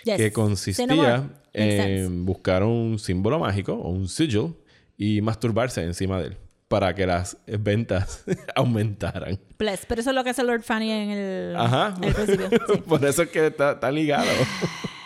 Yes. 0.05 0.17
que 0.17 0.33
consistía 0.33 1.29
en 1.53 2.25
buscar 2.25 2.63
un 2.63 2.99
símbolo 2.99 3.39
mágico 3.39 3.75
o 3.75 3.91
un 3.91 4.09
sigil 4.09 4.55
y 4.97 5.21
masturbarse 5.21 5.83
encima 5.83 6.19
de 6.21 6.29
él 6.29 6.37
para 6.69 6.95
que 6.95 7.07
las 7.07 7.37
ventas 7.47 8.25
aumentaran. 8.55 9.39
Bless. 9.59 9.85
Pero 9.87 10.01
eso 10.03 10.11
es 10.11 10.17
lo 10.17 10.23
que 10.25 10.31
hace 10.31 10.43
Lord 10.45 10.63
Fanny 10.63 10.91
en 10.91 11.11
el, 11.11 11.57
Ajá. 11.57 11.95
en 11.97 12.05
el 12.05 12.15
principio. 12.15 12.49
Sí. 12.73 12.83
Por 12.87 13.05
eso 13.05 13.23
es 13.23 13.29
que 13.31 13.47
está, 13.49 13.73
está 13.73 13.91
ligado. 13.91 14.27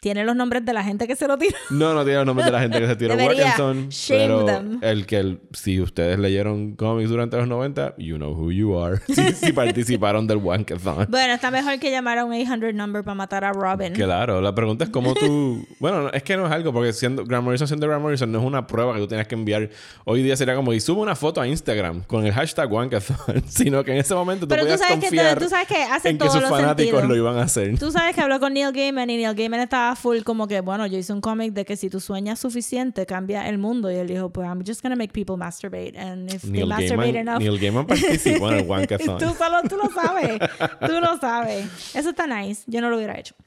Tiene 0.00 0.24
los 0.24 0.36
nombres 0.36 0.64
de 0.64 0.72
la 0.72 0.84
gente 0.84 1.06
que 1.06 1.16
se 1.16 1.26
lo 1.26 1.36
tira. 1.38 1.56
No, 1.70 1.94
no 1.94 2.02
tiene 2.04 2.18
los 2.18 2.26
nombres 2.26 2.46
de 2.46 2.52
la 2.52 2.60
gente 2.60 2.78
que 2.80 2.86
se 2.86 2.96
tiró. 2.96 3.14
Wilkinson. 3.16 3.88
Shame 3.88 4.20
Pero 4.20 4.44
them. 4.44 4.78
el 4.82 5.06
que, 5.06 5.18
el- 5.18 5.40
si 5.52 5.80
ustedes 5.80 6.18
leyeron 6.18 6.76
cómics 6.76 7.08
durante 7.10 7.36
los 7.36 7.48
90, 7.48 7.94
you 7.98 8.16
know 8.16 8.32
who 8.32 8.52
you 8.52 8.78
are. 8.78 8.98
Si, 9.06 9.32
si 9.32 9.52
participaron 9.54 10.26
del 10.26 10.38
Wankathon. 10.38 11.06
Bueno, 11.08 11.32
está 11.34 11.50
mejor 11.50 11.78
que 11.78 11.90
llamar 11.90 12.18
a 12.18 12.24
un 12.24 12.32
800 12.32 12.74
number 12.74 13.02
para 13.02 13.14
matar 13.14 13.44
a 13.44 13.52
Robin. 13.52 13.92
Claro, 13.94 14.40
la 14.40 14.54
pregunta 14.54 14.84
es 14.84 14.90
cómo 14.90 15.14
tú... 15.14 15.66
Bueno, 15.80 16.02
no, 16.02 16.10
es 16.10 16.22
que 16.22 16.36
no 16.36 16.46
es 16.46 16.52
algo, 16.52 16.72
porque 16.72 16.92
siendo 16.92 17.24
Grant 17.24 17.44
Morrison 17.44 17.66
siendo 17.66 17.86
Grant 17.88 18.02
Morrison 18.02 18.30
no 18.30 18.38
es 18.38 18.44
una 18.44 18.66
prueba 18.66 18.94
que 18.94 19.00
tú 19.00 19.08
tienes 19.08 19.26
que 19.26 19.34
enviar. 19.34 19.70
Hoy 20.04 20.22
día 20.22 20.36
sería 20.36 20.54
como, 20.54 20.72
y 20.72 20.80
sube 20.80 21.00
una 21.00 21.16
foto 21.16 21.40
a 21.40 21.48
Instagram 21.48 22.02
con 22.06 22.24
el 22.26 22.32
hashtag 22.32 22.70
Wankathon, 22.70 23.42
sino 23.48 23.82
que 23.84 23.92
en 23.92 23.98
ese 23.98 24.14
momento 24.14 24.46
tú 24.46 24.48
Pero 24.50 24.62
tú 24.62 24.66
podías 24.68 24.80
sabes 24.80 24.96
que- 24.96 25.06
confiar 25.06 25.38
tú 25.38 25.48
sabes 25.48 25.66
que 25.68 25.82
hace 25.82 26.08
en 26.10 26.18
que 26.18 26.28
sus 26.30 26.42
fanáticos 26.44 27.04
lo 27.04 27.16
iban 27.16 27.38
a 27.38 27.42
hacer. 27.42 27.78
Tú 27.78 27.90
sabes 27.90 28.14
que 28.14 28.20
habló 28.20 28.38
con 28.40 28.52
Neil 28.54 28.72
Gaiman 28.72 29.08
y 29.10 29.16
Neil 29.16 29.34
Gaiman 29.34 29.60
estaba 29.60 29.85
full 29.94 30.22
como 30.22 30.48
que, 30.48 30.60
bueno, 30.62 30.86
yo 30.86 30.98
hice 30.98 31.12
un 31.12 31.20
cómic 31.20 31.52
de 31.52 31.64
que 31.64 31.76
si 31.76 31.88
tú 31.90 32.00
sueñas 32.00 32.38
suficiente 32.40 33.06
cambia 33.06 33.48
el 33.48 33.58
mundo. 33.58 33.90
Y 33.92 33.94
él 33.96 34.08
dijo, 34.08 34.30
pues 34.30 34.48
I'm 34.48 34.64
just 34.66 34.82
gonna 34.82 34.96
make 34.96 35.12
people 35.12 35.36
masturbate. 35.36 35.96
And 35.98 36.32
if 36.32 36.42
they 36.42 36.64
masturbate 36.64 37.12
Gaiman, 37.12 37.28
enough... 37.28 37.38
Neil 37.40 37.58
Gaiman 37.60 37.86
participó 37.88 38.50
en 38.50 38.58
el 38.58 38.66
Wankathon. 38.66 39.18
tú, 39.18 39.34
solo, 39.34 39.62
tú 39.68 39.76
lo 39.76 39.88
sabes. 39.90 40.38
Tú 40.86 41.00
lo 41.00 41.16
sabes. 41.20 41.66
Eso 41.94 42.10
está 42.10 42.26
nice. 42.26 42.64
Yo 42.66 42.80
no 42.80 42.90
lo 42.90 42.96
hubiera 42.96 43.18
hecho. 43.18 43.34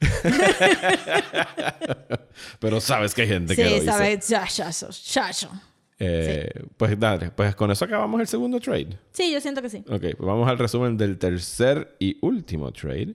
Pero 2.60 2.80
sabes 2.80 3.14
que 3.14 3.22
hay 3.22 3.28
gente 3.28 3.54
que 3.56 3.64
lo 3.64 3.70
Sí, 3.70 3.76
hizo. 3.76 3.84
sabes. 3.86 4.26
Chacho, 4.28 4.88
chacho. 4.90 5.50
Eh, 5.98 6.48
Pues 6.76 6.98
dale, 6.98 7.30
pues 7.30 7.54
con 7.54 7.70
eso 7.70 7.84
acabamos 7.84 8.20
el 8.20 8.26
segundo 8.26 8.58
trade. 8.58 8.98
Sí, 9.12 9.30
yo 9.32 9.40
siento 9.40 9.60
que 9.60 9.68
sí. 9.68 9.84
Ok, 9.88 10.00
pues 10.00 10.18
vamos 10.20 10.48
al 10.48 10.58
resumen 10.58 10.96
del 10.96 11.18
tercer 11.18 11.94
y 11.98 12.16
último 12.22 12.72
trade, 12.72 13.14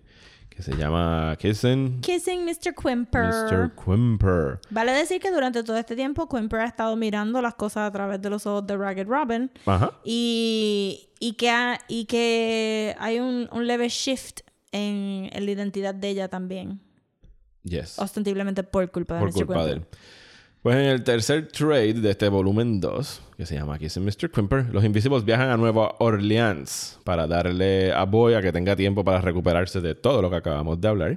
que 0.55 0.63
se 0.63 0.73
llama 0.77 1.35
Kissing 1.37 1.99
Kissing 2.01 2.45
Mr. 2.45 2.73
Quimper. 2.81 3.25
Mr. 3.25 3.71
Quimper. 3.75 4.59
Vale 4.69 4.93
decir 4.93 5.19
que 5.21 5.29
durante 5.31 5.63
todo 5.63 5.77
este 5.77 5.95
tiempo 5.95 6.29
Quimper 6.29 6.61
ha 6.61 6.65
estado 6.65 6.95
mirando 6.95 7.41
las 7.41 7.55
cosas 7.55 7.87
a 7.87 7.91
través 7.91 8.21
de 8.21 8.29
los 8.29 8.45
ojos 8.45 8.65
de 8.65 8.77
Ragged 8.77 9.05
Robin 9.07 9.51
Ajá. 9.65 9.91
y, 10.05 11.09
y, 11.19 11.33
que, 11.33 11.49
ha- 11.49 11.79
y 11.89 12.05
que 12.05 12.95
hay 12.99 13.19
un, 13.19 13.49
un 13.51 13.67
leve 13.67 13.89
shift 13.89 14.41
en, 14.71 15.29
en 15.33 15.45
la 15.45 15.51
identidad 15.51 15.93
de 15.93 16.07
ella 16.09 16.27
también, 16.29 16.79
Yes. 17.63 17.99
ostensiblemente 17.99 18.63
por 18.63 18.89
culpa 18.91 19.15
de 19.15 19.19
por 19.21 19.29
Mr. 19.33 19.45
culpa 19.45 19.65
de 19.65 19.73
Quimper. 19.73 19.89
él. 19.91 19.97
Pues 20.61 20.75
en 20.77 20.85
el 20.85 21.03
tercer 21.03 21.47
trade 21.49 21.93
de 21.95 22.11
este 22.11 22.29
volumen 22.29 22.79
2, 22.79 23.21
que 23.37 23.45
se 23.45 23.55
llama 23.55 23.77
Kissing 23.77 24.05
Mr. 24.05 24.31
Quimper, 24.31 24.67
los 24.71 24.83
Invisibles 24.85 25.25
viajan 25.25 25.49
a 25.49 25.57
Nueva 25.57 25.95
Orleans 25.99 26.97
para 27.03 27.27
darle 27.27 27.91
a 27.91 28.05
Boy 28.05 28.33
a 28.33 28.41
que 28.41 28.53
tenga 28.53 28.75
tiempo 28.77 29.03
para 29.03 29.19
recuperarse 29.19 29.81
de 29.81 29.93
todo 29.93 30.21
lo 30.21 30.29
que 30.29 30.37
acabamos 30.37 30.79
de 30.79 30.87
hablar. 30.87 31.11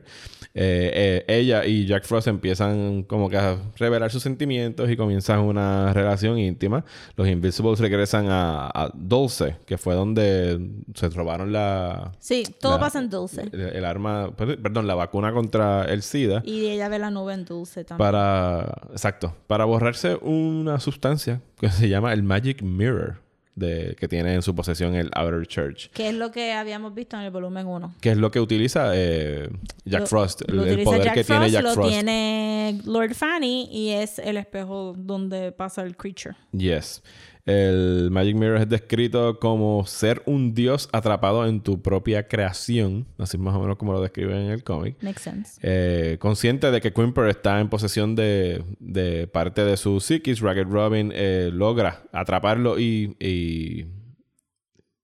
Eh, 0.54 1.22
eh, 1.24 1.24
ella 1.28 1.64
y 1.64 1.86
Jack 1.86 2.04
Frost 2.04 2.26
empiezan 2.26 3.04
como 3.04 3.28
que 3.30 3.36
a 3.36 3.56
revelar 3.76 4.10
sus 4.10 4.22
sentimientos 4.24 4.90
y 4.90 4.96
comienzan 4.96 5.40
una 5.40 5.92
relación 5.92 6.38
íntima. 6.38 6.84
Los 7.16 7.28
Invisibles 7.28 7.78
regresan 7.78 8.26
a, 8.28 8.66
a 8.66 8.90
Dulce, 8.94 9.56
que 9.64 9.78
fue 9.78 9.94
donde 9.94 10.58
se 10.94 11.08
robaron 11.10 11.52
la... 11.52 12.10
Sí, 12.18 12.42
todo 12.60 12.72
la- 12.72 12.80
pasa 12.80 12.98
en 12.98 13.10
Dulce. 13.10 13.42
El, 13.52 13.60
el 13.60 13.84
arma, 13.84 14.32
perdón, 14.36 14.88
la 14.88 14.96
vacuna 14.96 15.32
contra 15.32 15.84
el 15.84 16.02
SIDA 16.02 16.42
Y 16.44 16.66
ella 16.66 16.88
ve 16.88 16.98
la 16.98 17.10
nube 17.10 17.34
en 17.34 17.44
Dulce 17.44 17.84
también. 17.84 18.04
para 18.10 18.74
exacto 18.90 19.34
para 19.46 19.64
borrarse 19.64 20.16
una 20.16 20.80
sustancia 20.80 21.40
que 21.60 21.68
se 21.70 21.88
llama 21.88 22.12
el 22.12 22.22
magic 22.22 22.62
mirror 22.62 23.20
de 23.54 23.96
que 23.98 24.06
tiene 24.06 24.34
en 24.34 24.42
su 24.42 24.54
posesión 24.54 24.94
el 24.94 25.10
outer 25.14 25.44
church 25.46 25.90
Que 25.90 26.10
es 26.10 26.14
lo 26.14 26.30
que 26.30 26.52
habíamos 26.52 26.94
visto 26.94 27.16
en 27.16 27.24
el 27.24 27.30
volumen 27.32 27.66
1. 27.66 27.94
que 28.00 28.12
es 28.12 28.16
lo 28.16 28.30
que 28.30 28.38
utiliza 28.40 28.92
eh, 28.94 29.48
Jack 29.84 30.02
Lo- 30.02 30.06
Frost 30.06 30.42
lo 30.48 30.64
el 30.64 30.84
poder 30.84 31.02
Jack 31.02 31.14
que 31.14 31.24
tiene 31.24 31.40
Frost, 31.40 31.52
Jack 31.54 31.62
lo 31.64 31.72
Frost 31.74 31.90
tiene 31.90 32.80
Lord 32.84 33.14
Fanny 33.14 33.68
y 33.72 33.90
es 33.90 34.20
el 34.20 34.36
espejo 34.36 34.94
donde 34.96 35.50
pasa 35.50 35.82
el 35.82 35.96
creature. 35.96 36.36
yes 36.52 37.02
el 37.48 38.10
magic 38.10 38.36
mirror 38.36 38.58
es 38.58 38.68
descrito 38.68 39.38
como 39.38 39.86
ser 39.86 40.22
un 40.26 40.52
dios 40.52 40.88
atrapado 40.92 41.46
en 41.46 41.62
tu 41.62 41.80
propia 41.80 42.28
creación 42.28 43.06
así 43.16 43.38
más 43.38 43.54
o 43.54 43.60
menos 43.60 43.78
como 43.78 43.94
lo 43.94 44.02
describen 44.02 44.36
en 44.36 44.50
el 44.50 44.62
cómic 44.62 44.96
Makes 45.02 45.22
sense. 45.22 45.60
Eh, 45.62 46.18
consciente 46.20 46.70
de 46.70 46.80
que 46.82 46.92
Quimper 46.92 47.28
está 47.28 47.58
en 47.60 47.70
posesión 47.70 48.14
de, 48.14 48.62
de 48.80 49.26
parte 49.26 49.64
de 49.64 49.76
su 49.78 50.00
psiquis, 50.00 50.40
Ragged 50.40 50.66
Robin 50.66 51.10
eh, 51.14 51.50
logra 51.52 52.02
atraparlo 52.12 52.78
y, 52.78 53.16
y 53.18 53.86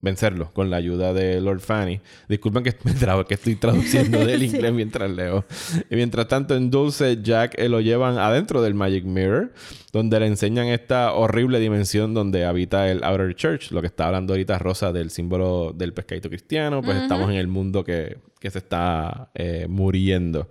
vencerlo 0.04 0.52
con 0.52 0.70
la 0.70 0.76
ayuda 0.76 1.12
de 1.12 1.40
Lord 1.40 1.60
Fanny. 1.60 2.00
Disculpen 2.28 2.62
que, 2.62 2.74
me 2.84 2.92
trabo, 2.92 3.24
que 3.24 3.34
estoy 3.34 3.56
traduciendo 3.56 4.24
del 4.24 4.42
inglés 4.44 4.72
mientras 4.72 5.10
leo. 5.10 5.44
Y 5.90 5.96
mientras 5.96 6.28
tanto, 6.28 6.54
en 6.54 6.70
Dulce, 6.70 7.18
Jack 7.22 7.58
eh, 7.58 7.68
lo 7.68 7.80
llevan 7.80 8.18
adentro 8.18 8.62
del 8.62 8.74
Magic 8.74 9.04
Mirror, 9.04 9.52
donde 9.92 10.20
le 10.20 10.26
enseñan 10.26 10.66
esta 10.66 11.12
horrible 11.14 11.58
dimensión 11.58 12.14
donde 12.14 12.44
habita 12.44 12.88
el 12.90 13.02
Outer 13.02 13.34
Church, 13.34 13.72
lo 13.72 13.80
que 13.80 13.88
está 13.88 14.06
hablando 14.06 14.34
ahorita 14.34 14.58
Rosa 14.58 14.92
del 14.92 15.10
símbolo 15.10 15.72
del 15.74 15.92
pescadito 15.92 16.28
cristiano, 16.28 16.82
pues 16.82 16.98
estamos 16.98 17.30
en 17.30 17.36
el 17.36 17.48
mundo 17.48 17.82
que, 17.82 18.18
que 18.38 18.50
se 18.50 18.58
está 18.58 19.30
eh, 19.34 19.66
muriendo. 19.68 20.48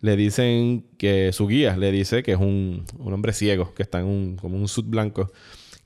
Le 0.00 0.16
dicen 0.16 0.84
que 0.96 1.32
su 1.32 1.48
guía 1.48 1.76
le 1.76 1.90
dice 1.90 2.22
que 2.22 2.32
es 2.32 2.38
un, 2.38 2.84
un 2.98 3.12
hombre 3.12 3.32
ciego, 3.32 3.74
que 3.74 3.82
está 3.82 4.00
en 4.00 4.06
un, 4.06 4.36
como 4.36 4.56
un 4.56 4.68
suit 4.68 4.86
blanco, 4.86 5.32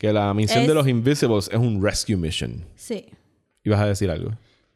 que 0.02 0.12
la 0.12 0.34
misión 0.34 0.62
Es- 0.62 0.68
de 0.68 0.74
los 0.74 0.86
Invisibles 0.88 1.48
es 1.52 1.58
un 1.58 1.80
rescue 1.82 2.16
mission. 2.16 2.64
Sí. 2.74 3.06
¿Ibas 3.64 3.80
a 3.80 3.86
decir 3.86 4.10
algo? 4.10 4.32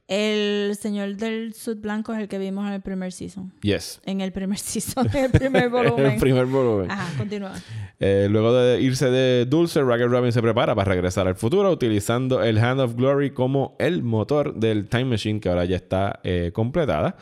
El 0.07 0.77
señor 0.81 1.17
del 1.17 1.53
sud 1.53 1.79
blanco 1.79 2.13
es 2.15 2.21
el 2.21 2.29
que 2.29 2.39
vimos 2.39 2.65
en 2.69 2.75
el 2.75 2.81
primer 2.81 3.11
season. 3.11 3.53
Yes. 3.61 4.01
En 4.07 4.21
el 4.21 4.31
primer 4.31 4.57
season, 4.61 5.09
en 5.13 5.25
el 5.25 5.31
primer 5.33 5.69
volumen. 5.71 6.13
el 6.13 6.21
primer 6.21 6.47
volumen. 6.47 6.89
Ajá, 6.93 7.13
continúa. 7.19 7.55
Eh, 7.99 8.29
luego 8.31 8.55
de 8.55 8.81
irse 8.81 9.11
de 9.11 9.47
Dulce, 9.47 9.83
Ragged 9.83 10.07
Robin 10.07 10.31
se 10.31 10.41
prepara 10.41 10.77
para 10.77 10.93
regresar 10.93 11.27
al 11.27 11.35
futuro 11.35 11.73
utilizando 11.73 12.41
el 12.45 12.59
Hand 12.59 12.81
of 12.81 12.95
Glory 12.95 13.31
como 13.33 13.75
el 13.81 14.05
motor 14.05 14.55
del 14.55 14.89
Time 14.89 15.07
Machine 15.07 15.41
que 15.41 15.49
ahora 15.49 15.65
ya 15.65 15.75
está 15.75 16.21
eh, 16.23 16.53
completada. 16.55 17.17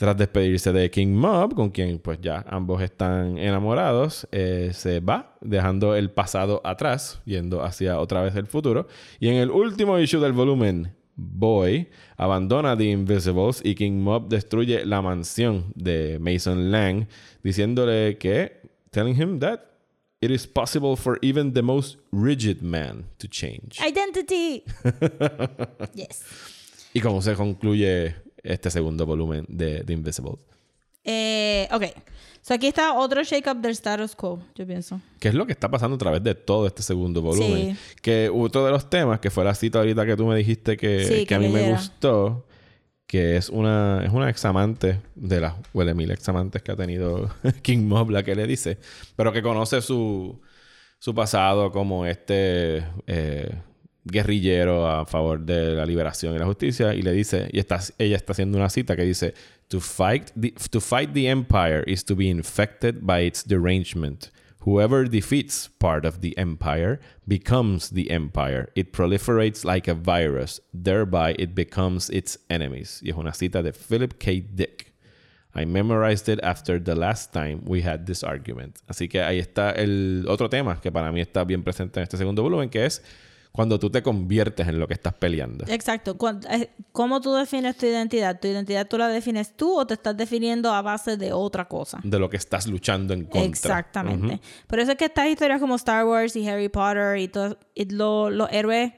Tras 0.00 0.16
despedirse 0.16 0.72
de 0.72 0.90
King 0.90 1.08
Mob, 1.08 1.54
con 1.54 1.68
quien 1.68 1.98
pues 1.98 2.18
ya 2.22 2.42
ambos 2.48 2.80
están 2.80 3.36
enamorados, 3.36 4.26
eh, 4.32 4.70
se 4.72 5.00
va 5.00 5.36
dejando 5.42 5.94
el 5.94 6.10
pasado 6.10 6.62
atrás, 6.64 7.20
yendo 7.26 7.62
hacia 7.62 8.00
otra 8.00 8.22
vez 8.22 8.34
el 8.34 8.46
futuro. 8.46 8.86
Y 9.18 9.28
en 9.28 9.34
el 9.34 9.50
último 9.50 9.98
issue 9.98 10.18
del 10.18 10.32
volumen, 10.32 10.94
Boy 11.16 11.90
abandona 12.16 12.78
The 12.78 12.84
Invisibles 12.84 13.60
y 13.62 13.74
King 13.74 14.00
Mob 14.00 14.30
destruye 14.30 14.86
la 14.86 15.02
mansión 15.02 15.70
de 15.74 16.18
Mason 16.18 16.70
Lang, 16.72 17.06
diciéndole 17.44 18.16
que, 18.16 18.62
telling 18.92 19.20
him 19.20 19.38
that 19.40 19.60
it 20.22 20.30
is 20.30 20.46
possible 20.46 20.96
for 20.96 21.18
even 21.20 21.52
the 21.52 21.60
most 21.60 21.98
rigid 22.10 22.62
man 22.62 23.04
to 23.18 23.28
change. 23.28 23.78
Identity. 23.86 24.64
yes. 25.94 26.24
Y 26.94 27.00
cómo 27.00 27.20
se 27.20 27.34
concluye 27.34 28.16
este 28.42 28.70
segundo 28.70 29.06
volumen 29.06 29.44
de 29.48 29.84
The 29.84 29.92
Invisibles. 29.92 30.38
Eh, 31.04 31.68
ok. 31.72 31.84
So 32.42 32.54
aquí 32.54 32.68
está 32.68 32.94
otro 32.94 33.22
shake-up 33.22 33.58
del 33.60 33.72
status 33.72 34.14
quo, 34.14 34.40
yo 34.54 34.66
pienso. 34.66 35.00
¿Qué 35.18 35.28
es 35.28 35.34
lo 35.34 35.46
que 35.46 35.52
está 35.52 35.70
pasando 35.70 35.96
a 35.96 35.98
través 35.98 36.22
de 36.22 36.34
todo 36.34 36.66
este 36.66 36.82
segundo 36.82 37.20
volumen? 37.20 37.76
Sí. 37.76 37.96
Que 38.00 38.30
otro 38.32 38.64
de 38.64 38.70
los 38.70 38.88
temas, 38.88 39.20
que 39.20 39.30
fue 39.30 39.44
la 39.44 39.54
cita 39.54 39.80
ahorita 39.80 40.06
que 40.06 40.16
tú 40.16 40.26
me 40.26 40.36
dijiste 40.36 40.76
que, 40.76 41.04
Sí, 41.04 41.14
que 41.20 41.26
que 41.26 41.34
a 41.34 41.38
mí 41.38 41.48
me 41.48 41.70
gustó, 41.70 42.46
que 43.06 43.36
es 43.36 43.50
una, 43.50 44.02
es 44.04 44.12
una 44.12 44.30
examante 44.30 45.00
de 45.14 45.40
las 45.40 45.54
huele 45.74 45.92
mil 45.94 46.10
examantes 46.10 46.62
que 46.62 46.72
ha 46.72 46.76
tenido 46.76 47.28
King 47.62 47.86
Mob, 47.86 48.10
la 48.10 48.22
que 48.22 48.34
le 48.34 48.46
dice, 48.46 48.78
pero 49.16 49.32
que 49.32 49.42
conoce 49.42 49.82
su, 49.82 50.40
su 50.98 51.14
pasado 51.14 51.70
como 51.72 52.06
este 52.06 52.84
eh, 53.06 53.54
guerrillero 54.04 54.86
a 54.86 55.04
favor 55.04 55.40
de 55.40 55.74
la 55.74 55.84
liberación 55.84 56.34
y 56.34 56.38
la 56.38 56.46
justicia, 56.46 56.94
y 56.94 57.02
le 57.02 57.12
dice, 57.12 57.48
y 57.52 57.58
está, 57.58 57.80
ella 57.98 58.16
está 58.16 58.32
haciendo 58.32 58.58
una 58.58 58.68
cita 58.68 58.96
que 58.96 59.04
dice, 59.04 59.34
to 59.68 59.80
fight, 59.80 60.32
the, 60.34 60.52
to 60.70 60.80
fight 60.80 61.12
the 61.14 61.28
empire 61.28 61.84
is 61.86 62.04
to 62.04 62.14
be 62.14 62.28
infected 62.28 63.06
by 63.06 63.20
its 63.20 63.42
derangement. 63.44 64.30
Whoever 64.64 65.04
defeats 65.04 65.68
part 65.68 66.04
of 66.04 66.20
the 66.20 66.36
empire 66.36 67.00
becomes 67.26 67.90
the 67.90 68.10
empire. 68.10 68.70
It 68.74 68.92
proliferates 68.92 69.64
like 69.64 69.88
a 69.88 69.94
virus. 69.94 70.60
Thereby, 70.74 71.34
it 71.38 71.54
becomes 71.54 72.10
its 72.10 72.36
enemies. 72.50 73.00
Y 73.02 73.08
es 73.10 73.16
una 73.16 73.32
cita 73.32 73.62
de 73.62 73.72
Philip 73.72 74.18
K. 74.18 74.40
Dick. 74.54 74.92
I 75.54 75.64
memorized 75.64 76.28
it 76.28 76.40
after 76.42 76.78
the 76.78 76.94
last 76.94 77.32
time 77.32 77.62
we 77.64 77.80
had 77.80 78.06
this 78.06 78.22
argument. 78.22 78.80
Así 78.86 79.08
que 79.08 79.22
ahí 79.22 79.38
está 79.38 79.70
el 79.70 80.26
otro 80.28 80.48
tema 80.48 80.78
que 80.80 80.92
para 80.92 81.10
mí 81.10 81.20
está 81.22 81.44
bien 81.44 81.62
presente 81.62 81.98
en 81.98 82.02
este 82.02 82.18
segundo 82.18 82.42
volumen, 82.42 82.68
que 82.68 82.84
es 82.84 83.02
cuando 83.52 83.78
tú 83.80 83.90
te 83.90 84.02
conviertes 84.02 84.68
en 84.68 84.78
lo 84.78 84.86
que 84.86 84.94
estás 84.94 85.12
peleando. 85.14 85.64
Exacto. 85.68 86.16
Eh, 86.50 86.70
¿Cómo 86.92 87.20
tú 87.20 87.34
defines 87.34 87.76
tu 87.76 87.86
identidad? 87.86 88.38
¿Tu 88.38 88.46
identidad 88.48 88.86
tú 88.86 88.96
la 88.96 89.08
defines 89.08 89.56
tú 89.56 89.76
o 89.78 89.86
te 89.86 89.94
estás 89.94 90.16
definiendo 90.16 90.72
a 90.72 90.82
base 90.82 91.16
de 91.16 91.32
otra 91.32 91.66
cosa? 91.66 91.98
De 92.04 92.18
lo 92.18 92.30
que 92.30 92.36
estás 92.36 92.66
luchando 92.68 93.12
en 93.12 93.24
contra. 93.24 93.42
Exactamente. 93.48 94.40
Por 94.68 94.78
eso 94.78 94.92
es 94.92 94.98
que 94.98 95.06
estas 95.06 95.26
historias 95.28 95.60
como 95.60 95.74
Star 95.76 96.04
Wars 96.06 96.36
y 96.36 96.48
Harry 96.48 96.68
Potter 96.68 97.16
y 97.18 97.28
todo, 97.28 97.58
y 97.74 97.86
lo- 97.86 98.30
los 98.30 98.48
héroes 98.52 98.92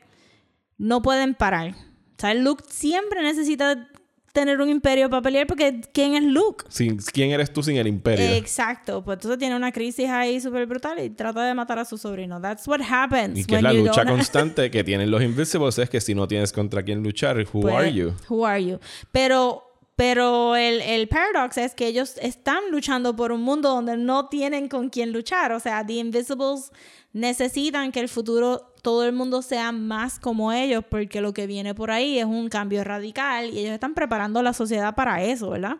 no 0.79 1.01
pueden 1.01 1.35
parar. 1.35 1.71
O 1.71 2.21
sea, 2.23 2.35
Luke 2.35 2.63
siempre 2.69 3.23
necesita 3.23 3.89
tener 4.33 4.61
un 4.61 4.71
imperio 4.71 5.11
para 5.11 5.21
pelear 5.23 5.47
porque 5.47 5.81
¿quién 5.93 6.15
es 6.15 6.23
Luke? 6.25 6.65
Sin, 6.69 6.97
¿Quién 6.97 7.31
eres 7.31 7.53
tú 7.53 7.63
sin 7.63 7.77
el 7.77 7.87
imperio? 7.87 8.25
Exacto, 8.35 9.05
pues 9.05 9.17
entonces 9.17 9.39
tiene 9.39 9.55
una 9.55 9.71
crisis 9.73 10.09
ahí 10.09 10.41
súper 10.41 10.67
brutal 10.67 10.99
y 11.05 11.11
trata 11.11 11.45
de 11.45 11.55
matar 11.55 11.79
a 11.79 11.85
su 11.85 11.99
sobrino. 11.99 12.41
That's 12.41 12.67
what 12.67 12.81
happens. 12.81 13.39
y 13.39 13.45
que 13.45 13.57
es 13.57 13.63
la 13.63 13.73
lucha 13.73 14.05
constante 14.07 14.71
que 14.71 14.83
tienen 14.85 15.11
los 15.11 15.23
Invisibles 15.23 15.79
es 15.79 15.91
que 15.91 16.01
si 16.01 16.15
no 16.15 16.27
tienes 16.27 16.51
contra 16.53 16.83
quién 16.83 17.03
luchar, 17.03 17.37
who 17.53 17.61
Pues, 17.61 17.75
are 17.75 17.93
you? 17.93 18.15
Who 18.29 18.47
are 18.47 18.65
you? 18.65 18.79
Pero, 19.13 19.63
pero 19.97 20.57
el, 20.57 20.81
el 20.81 21.09
paradox 21.09 21.59
es 21.59 21.75
que 21.75 21.87
ellos 21.87 22.15
están 22.23 22.71
luchando 22.71 23.15
por 23.15 23.33
un 23.33 23.43
mundo 23.43 23.69
donde 23.69 23.97
no 23.99 24.29
tienen 24.29 24.69
con 24.69 24.89
quién 24.89 25.13
luchar. 25.13 25.53
O 25.53 25.61
sea, 25.61 25.87
The 25.87 25.93
Invisibles 25.95 26.71
necesitan 27.13 27.93
que 27.93 28.01
el 28.01 28.09
futuro 28.09 28.72
todo 28.83 29.05
el 29.05 29.13
mundo 29.13 29.43
sea 29.43 29.73
más 29.73 30.19
como 30.19 30.53
ellos 30.53 30.85
porque 30.89 31.21
lo 31.21 31.33
que 31.33 31.47
viene 31.47 31.75
por 31.75 31.91
ahí 31.91 32.19
es 32.19 32.25
un 32.25 32.49
cambio 32.49 32.83
radical 32.85 33.51
y 33.51 33.61
ellos 33.61 33.73
están 33.73 33.95
preparando 33.95 34.43
la 34.43 34.53
sociedad 34.53 34.95
para 34.95 35.23
eso, 35.23 35.51
¿verdad? 35.51 35.77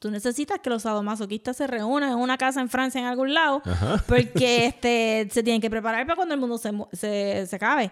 Tú 0.00 0.10
necesitas 0.10 0.60
que 0.60 0.70
los 0.70 0.82
sadomasoquistas 0.82 1.56
se 1.56 1.66
reúnan 1.66 2.10
en 2.10 2.18
una 2.18 2.36
casa 2.36 2.60
en 2.60 2.68
Francia 2.68 3.00
en 3.00 3.06
algún 3.06 3.34
lado 3.34 3.62
porque 4.06 4.66
este, 4.66 5.28
se 5.30 5.42
tienen 5.42 5.60
que 5.60 5.70
preparar 5.70 6.04
para 6.06 6.16
cuando 6.16 6.34
el 6.34 6.40
mundo 6.40 6.58
se, 6.58 6.72
se, 6.92 7.46
se 7.46 7.56
acabe. 7.56 7.90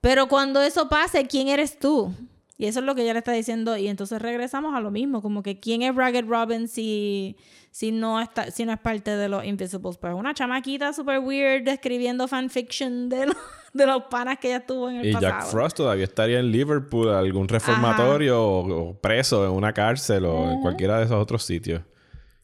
Pero 0.00 0.28
cuando 0.28 0.60
eso 0.60 0.88
pase, 0.88 1.26
¿quién 1.26 1.48
eres 1.48 1.78
tú? 1.78 2.12
Y 2.58 2.66
eso 2.66 2.80
es 2.80 2.86
lo 2.86 2.94
que 2.94 3.02
ella 3.02 3.12
le 3.12 3.18
está 3.18 3.32
diciendo. 3.32 3.76
Y 3.76 3.88
entonces 3.88 4.20
regresamos 4.22 4.74
a 4.74 4.80
lo 4.80 4.90
mismo, 4.90 5.20
como 5.20 5.42
que 5.42 5.60
¿quién 5.60 5.82
es 5.82 5.94
Ragged 5.94 6.24
Robin 6.26 6.68
si, 6.68 7.36
si, 7.70 7.92
no, 7.92 8.20
está, 8.20 8.50
si 8.50 8.64
no 8.64 8.72
es 8.72 8.78
parte 8.80 9.14
de 9.16 9.28
los 9.28 9.44
Invisibles? 9.44 9.98
Pues 9.98 10.14
una 10.14 10.32
chamaquita 10.32 10.92
super 10.94 11.18
weird 11.18 11.68
escribiendo 11.68 12.26
fanfiction 12.28 13.08
de, 13.10 13.26
los- 13.26 13.36
de 13.74 13.86
los 13.86 14.04
panas 14.04 14.38
que 14.38 14.48
ella 14.48 14.64
tuvo 14.64 14.88
en 14.88 14.96
el 14.96 15.06
Y 15.08 15.12
pasado. 15.12 15.32
Jack 15.40 15.46
Frost 15.50 15.76
todavía 15.76 16.04
estaría 16.04 16.38
en 16.38 16.50
Liverpool, 16.50 17.10
algún 17.10 17.46
reformatorio 17.46 18.42
o, 18.42 18.88
o 18.90 18.94
preso 18.94 19.44
en 19.44 19.50
una 19.52 19.72
cárcel 19.74 20.24
o 20.24 20.50
en 20.50 20.60
cualquiera 20.62 20.98
de 20.98 21.04
esos 21.04 21.16
otros 21.22 21.42
sitios. 21.42 21.82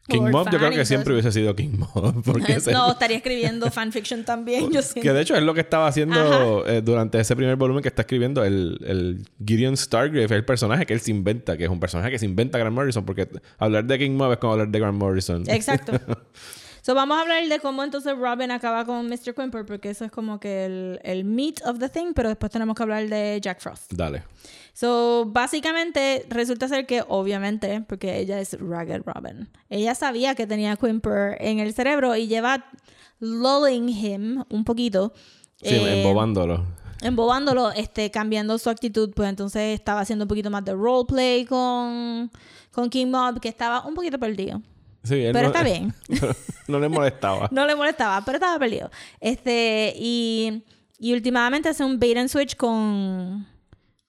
King 0.09 0.31
Mob 0.31 0.51
yo 0.51 0.59
creo 0.59 0.71
que 0.71 0.85
siempre 0.85 1.13
hubiese 1.13 1.31
sido 1.31 1.55
King 1.55 1.79
Mob. 1.79 2.23
Porque 2.25 2.59
No, 2.73 2.93
estaría 2.93 3.19
escribiendo 3.19 3.71
fanfiction 3.71 4.25
también, 4.25 4.71
yo 4.73 4.83
siento. 4.83 5.03
que 5.03 5.13
de 5.13 5.21
hecho 5.23 5.37
es 5.37 5.43
lo 5.43 5.55
que 5.55 5.61
estaba 5.61 5.87
haciendo 5.87 6.67
eh, 6.67 6.83
durante 6.83 7.21
ese 7.21 7.37
primer 7.37 7.57
volumen 7.57 7.83
que 7.83 7.89
está 7.89 8.03
escribiendo 8.03 8.45
el, 8.45 8.79
el 8.85 9.29
Gideon 9.45 9.77
Stargrave, 9.77 10.25
es 10.25 10.31
el 10.33 10.45
personaje 10.45 10.87
que 10.87 10.95
él 10.95 11.01
se 11.01 11.13
inventa, 11.13 11.57
que 11.57 11.65
es 11.65 11.71
un 11.71 11.79
personaje 11.81 12.11
que 12.11 12.19
se 12.19 12.27
inventa 12.27 12.59
Grant 12.59 12.75
Morrison, 12.75 13.05
porque 13.05 13.29
hablar 13.59 13.85
de 13.85 13.99
King 13.99 14.13
Mob 14.13 14.33
es 14.33 14.39
como 14.39 14.55
hablar 14.55 14.69
de 14.69 14.79
Grant 14.79 14.99
Morrison. 14.99 15.45
Exacto. 15.49 15.93
So, 16.85 16.97
vamos 16.97 17.17
a 17.17 17.21
hablar 17.21 17.47
de 17.47 17.61
cómo 17.61 17.85
entonces 17.85 18.13
Robin 18.19 18.51
acaba 18.51 18.85
con 18.85 19.07
Mr. 19.07 19.35
Quimper, 19.37 19.65
porque 19.65 19.91
eso 19.91 20.05
es 20.05 20.11
como 20.11 20.41
que 20.41 20.65
el, 20.65 21.01
el 21.05 21.23
meat 21.25 21.65
of 21.65 21.79
the 21.79 21.89
thing, 21.89 22.13
pero 22.13 22.29
después 22.29 22.51
tenemos 22.51 22.75
que 22.75 22.83
hablar 22.83 23.09
de 23.09 23.39
Jack 23.41 23.61
Frost. 23.61 23.93
Dale. 23.93 24.25
So, 24.75 25.27
básicamente, 25.27 26.25
resulta 26.31 26.67
ser 26.69 26.87
que, 26.87 27.03
obviamente, 27.07 27.83
porque 27.87 28.19
ella 28.19 28.41
es 28.41 28.57
Ragged 28.59 29.03
Robin, 29.05 29.49
ella 29.69 29.95
sabía 29.95 30.35
que 30.35 30.47
tenía 30.47 30.77
Quimper 30.77 31.37
en 31.41 31.59
el 31.59 31.75
cerebro 31.75 32.17
y 32.17 32.27
lleva 32.27 32.65
lulling 33.21 33.89
him 33.89 34.45
un 34.49 34.65
poquito. 34.65 35.13
Sí, 35.63 35.75
eh, 35.75 36.03
embobándolo. 36.03 36.65
embobándolo, 37.03 37.71
este, 37.73 38.11
cambiando 38.11 38.57
su 38.59 38.71
actitud, 38.71 39.13
pues 39.15 39.29
entonces 39.29 39.75
estaba 39.75 40.01
haciendo 40.01 40.25
un 40.25 40.29
poquito 40.29 40.51
más 40.51 40.65
de 40.65 40.73
roleplay 40.73 41.45
con, 41.45 42.31
con 42.73 42.89
King 42.89 43.09
Mob, 43.09 43.41
que 43.41 43.49
estaba 43.49 43.87
un 43.87 43.95
poquito 43.95 44.19
perdido. 44.19 44.61
Sí, 45.05 45.15
él 45.17 45.33
Pero 45.33 45.49
no- 45.49 45.55
está 45.55 45.63
bien. 45.65 45.93
no 46.69 46.79
le 46.79 46.89
molestaba. 46.89 47.49
No 47.53 47.67
le 47.67 47.75
molestaba, 47.77 48.25
pero 48.25 48.37
estaba 48.39 48.59
perdido. 48.59 48.91
Este, 49.21 49.93
y, 49.97 50.65
y 50.99 51.13
últimamente 51.13 51.69
hace 51.69 51.85
un 51.85 51.99
bait 51.99 52.17
and 52.17 52.29
switch 52.29 52.57
con, 52.57 53.47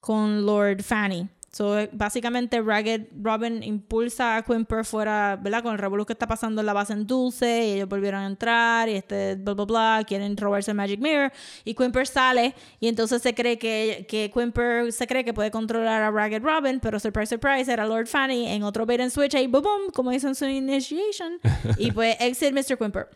con 0.04 0.46
Lord 0.46 0.84
Fanny. 0.84 1.30
So, 1.50 1.80
eh, 1.80 1.90
básicamente, 1.94 2.62
Ragged 2.62 3.08
Robin 3.22 3.64
impulsa 3.64 4.36
a 4.36 4.42
Quimper 4.42 4.84
fuera, 4.84 5.40
¿verdad? 5.42 5.64
Con 5.64 5.72
el 5.72 5.80
revolú 5.80 6.06
que 6.06 6.12
está 6.12 6.28
pasando 6.28 6.62
en 6.62 6.66
la 6.66 6.74
base 6.74 6.92
en 6.92 7.08
Dulce, 7.08 7.68
y 7.68 7.72
ellos 7.74 7.88
volvieron 7.88 8.22
a 8.22 8.26
entrar, 8.26 8.90
y 8.90 8.96
este, 8.96 9.36
bla, 9.36 9.54
bla, 9.54 9.66
bla, 9.66 10.04
quieren 10.06 10.36
robarse 10.36 10.72
el 10.72 10.78
Magic 10.78 11.00
Mirror, 11.00 11.32
y 11.64 11.74
Quimper 11.74 12.06
sale, 12.06 12.54
y 12.82 12.90
entonces 12.90 13.22
se 13.22 13.34
cree 13.34 13.58
que, 13.58 14.06
que 14.10 14.30
Quimper 14.34 14.92
se 14.92 15.08
cree 15.08 15.24
que 15.24 15.34
puede 15.34 15.52
controlar 15.52 16.02
a 16.02 16.12
Ragged 16.12 16.42
Robin, 16.42 16.82
pero 16.82 17.00
surprise, 17.00 17.30
surprise, 17.30 17.72
era 17.72 17.86
Lord 17.86 18.08
Fanny 18.08 18.48
en 18.48 18.64
otro 18.64 18.86
bait 18.86 19.00
and 19.00 19.12
switch, 19.12 19.36
ahí, 19.36 19.48
boom, 19.48 19.64
boom, 19.64 19.92
como 19.94 20.12
dicen 20.12 20.36
su 20.36 20.46
initiation, 20.46 21.40
y 21.78 21.92
pues 21.92 22.18
exit 22.20 22.52
Mr. 22.52 22.78
Quimper. 22.78 23.08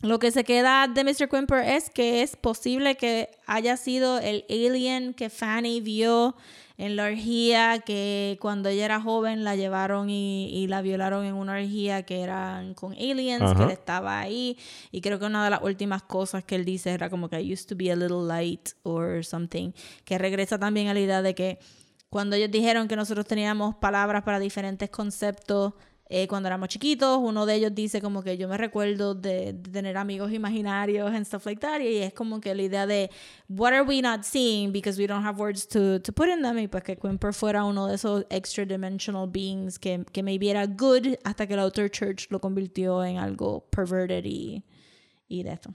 Lo 0.00 0.18
que 0.18 0.30
se 0.30 0.44
queda 0.44 0.86
de 0.86 1.02
Mr. 1.02 1.28
Quimper 1.28 1.66
es 1.66 1.88
que 1.88 2.22
es 2.22 2.36
posible 2.36 2.96
que 2.96 3.30
haya 3.46 3.76
sido 3.76 4.18
el 4.18 4.44
alien 4.50 5.14
que 5.14 5.30
Fanny 5.30 5.80
vio 5.80 6.36
en 6.76 6.96
la 6.96 7.04
orgía, 7.04 7.78
que 7.78 8.36
cuando 8.40 8.68
ella 8.68 8.84
era 8.84 9.00
joven 9.00 9.44
la 9.44 9.54
llevaron 9.54 10.10
y, 10.10 10.50
y 10.52 10.66
la 10.66 10.82
violaron 10.82 11.24
en 11.24 11.34
una 11.34 11.54
orgía 11.54 12.02
que 12.02 12.20
eran 12.20 12.74
con 12.74 12.92
aliens, 12.94 13.54
que 13.56 13.62
él 13.62 13.70
estaba 13.70 14.18
ahí. 14.18 14.58
Y 14.90 15.00
creo 15.00 15.18
que 15.18 15.26
una 15.26 15.44
de 15.44 15.50
las 15.50 15.62
últimas 15.62 16.02
cosas 16.02 16.44
que 16.44 16.56
él 16.56 16.64
dice 16.64 16.90
era 16.90 17.08
como 17.08 17.28
que 17.28 17.40
I 17.40 17.52
used 17.52 17.68
to 17.68 17.76
be 17.76 17.90
a 17.92 17.96
little 17.96 18.26
light 18.26 18.70
or 18.82 19.24
something, 19.24 19.70
que 20.04 20.18
regresa 20.18 20.58
también 20.58 20.88
a 20.88 20.94
la 20.94 21.00
idea 21.00 21.22
de 21.22 21.34
que 21.34 21.60
cuando 22.10 22.36
ellos 22.36 22.50
dijeron 22.50 22.88
que 22.88 22.96
nosotros 22.96 23.26
teníamos 23.26 23.76
palabras 23.76 24.22
para 24.22 24.38
diferentes 24.38 24.90
conceptos 24.90 25.74
eh, 26.16 26.28
cuando 26.28 26.46
éramos 26.46 26.68
chiquitos, 26.68 27.18
uno 27.20 27.44
de 27.44 27.56
ellos 27.56 27.74
dice 27.74 28.00
como 28.00 28.22
que 28.22 28.36
yo 28.36 28.46
me 28.46 28.56
recuerdo 28.56 29.16
de, 29.16 29.52
de 29.52 29.70
tener 29.72 29.96
amigos 29.96 30.32
imaginarios 30.32 31.12
and 31.12 31.26
stuff 31.26 31.44
like 31.44 31.60
that, 31.60 31.80
y 31.80 31.96
es 32.02 32.12
como 32.14 32.40
que 32.40 32.54
la 32.54 32.62
idea 32.62 32.86
de 32.86 33.10
what 33.48 33.72
are 33.72 33.82
we 33.82 34.00
not 34.00 34.22
seeing 34.22 34.70
because 34.70 34.96
we 34.96 35.08
don't 35.08 35.26
have 35.26 35.40
words 35.40 35.66
to, 35.66 35.98
to 36.00 36.12
put 36.12 36.28
in 36.28 36.40
them, 36.40 36.56
y 36.58 36.68
pues 36.68 36.84
que 36.84 36.96
Quimper 36.96 37.32
fuera 37.34 37.64
uno 37.64 37.88
de 37.88 37.96
esos 37.96 38.24
extra 38.30 38.64
dimensional 38.64 39.26
beings 39.28 39.76
que, 39.76 40.04
que 40.12 40.22
maybe 40.22 40.48
era 40.50 40.66
good 40.66 41.16
hasta 41.24 41.48
que 41.48 41.56
la 41.56 41.62
Outer 41.62 41.90
Church 41.90 42.28
lo 42.30 42.40
convirtió 42.40 43.04
en 43.04 43.18
algo 43.18 43.66
perverted 43.70 44.24
y, 44.24 44.62
y 45.26 45.42
de 45.42 45.52
esto. 45.52 45.74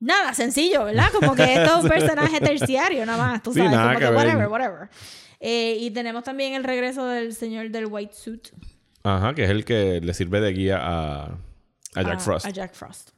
Nada, 0.00 0.32
sencillo, 0.32 0.86
¿verdad? 0.86 1.12
Como 1.12 1.34
que 1.34 1.44
esto 1.56 1.76
es 1.78 1.84
un 1.84 1.88
personaje 1.98 2.40
terciario, 2.40 3.04
nada 3.04 3.18
más, 3.18 3.42
tú 3.42 3.52
Sí, 3.52 3.58
sabes, 3.58 3.72
nada 3.72 3.88
como 3.88 3.98
que 3.98 4.04
que 4.06 4.10
ver. 4.10 4.16
whatever, 4.16 4.48
whatever. 4.48 4.88
Eh, 5.40 5.76
y 5.78 5.90
tenemos 5.90 6.24
también 6.24 6.54
el 6.54 6.64
regreso 6.64 7.04
del 7.06 7.34
señor 7.34 7.68
del 7.70 7.86
white 7.86 8.14
suit. 8.14 8.48
Ajá, 9.04 9.34
que 9.34 9.44
es 9.44 9.50
el 9.50 9.64
que 9.64 10.00
le 10.00 10.14
sirve 10.14 10.40
de 10.40 10.52
guía 10.52 10.78
a, 10.80 11.24
a 11.94 12.02
Jack 12.02 12.16
a- 12.16 12.20
Frost. 12.20 12.46
A 12.46 12.50
Jack 12.50 12.74
Frost. 12.74 13.10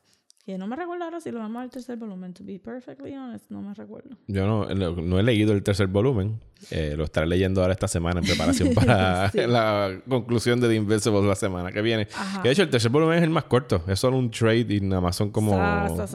Que 0.47 0.59
no 0.59 0.67
me 0.67 0.77
recuerdo 0.77 1.05
ahora 1.05 1.23
si 1.23 1.31
lo 1.31 1.39
vamos 1.39 1.63
al 1.63 1.71
tercer 1.71 1.97
volumen. 1.97 2.35
To 2.35 2.45
be 2.45 2.59
perfectly 2.59 3.15
honest, 3.15 3.51
no 3.51 3.63
me 3.63 3.73
recuerdo. 3.73 4.11
Yo 4.27 4.45
no, 4.47 4.67
no- 4.75 5.19
he 5.19 5.23
leído 5.23 5.55
el 5.55 5.63
tercer 5.63 5.87
volumen. 5.87 6.39
Eh, 6.71 6.93
lo 6.99 7.05
estaré 7.05 7.27
leyendo 7.27 7.63
ahora 7.63 7.73
esta 7.73 7.89
semana 7.89 8.21
en 8.21 8.27
preparación 8.27 8.75
para 8.75 9.31
la 9.35 9.99
conclusión 10.07 10.61
de 10.61 10.69
The 10.69 10.75
Invincible 10.75 11.23
la 11.23 11.35
semana 11.35 11.73
que 11.73 11.81
viene. 11.81 12.09
Ajá. 12.15 12.43
Que 12.43 12.49
de 12.49 12.53
hecho 12.53 12.63
el 12.63 12.69
tercer 12.69 12.91
volumen 12.91 13.17
es 13.17 13.23
el 13.25 13.31
más 13.31 13.45
corto. 13.45 13.85
Es 13.89 13.99
solo 14.01 14.19
un 14.19 14.31
trade 14.31 14.67
y 14.69 14.81
nada 14.83 15.01
más 15.01 15.17
son 15.17 15.31
como 15.31 15.59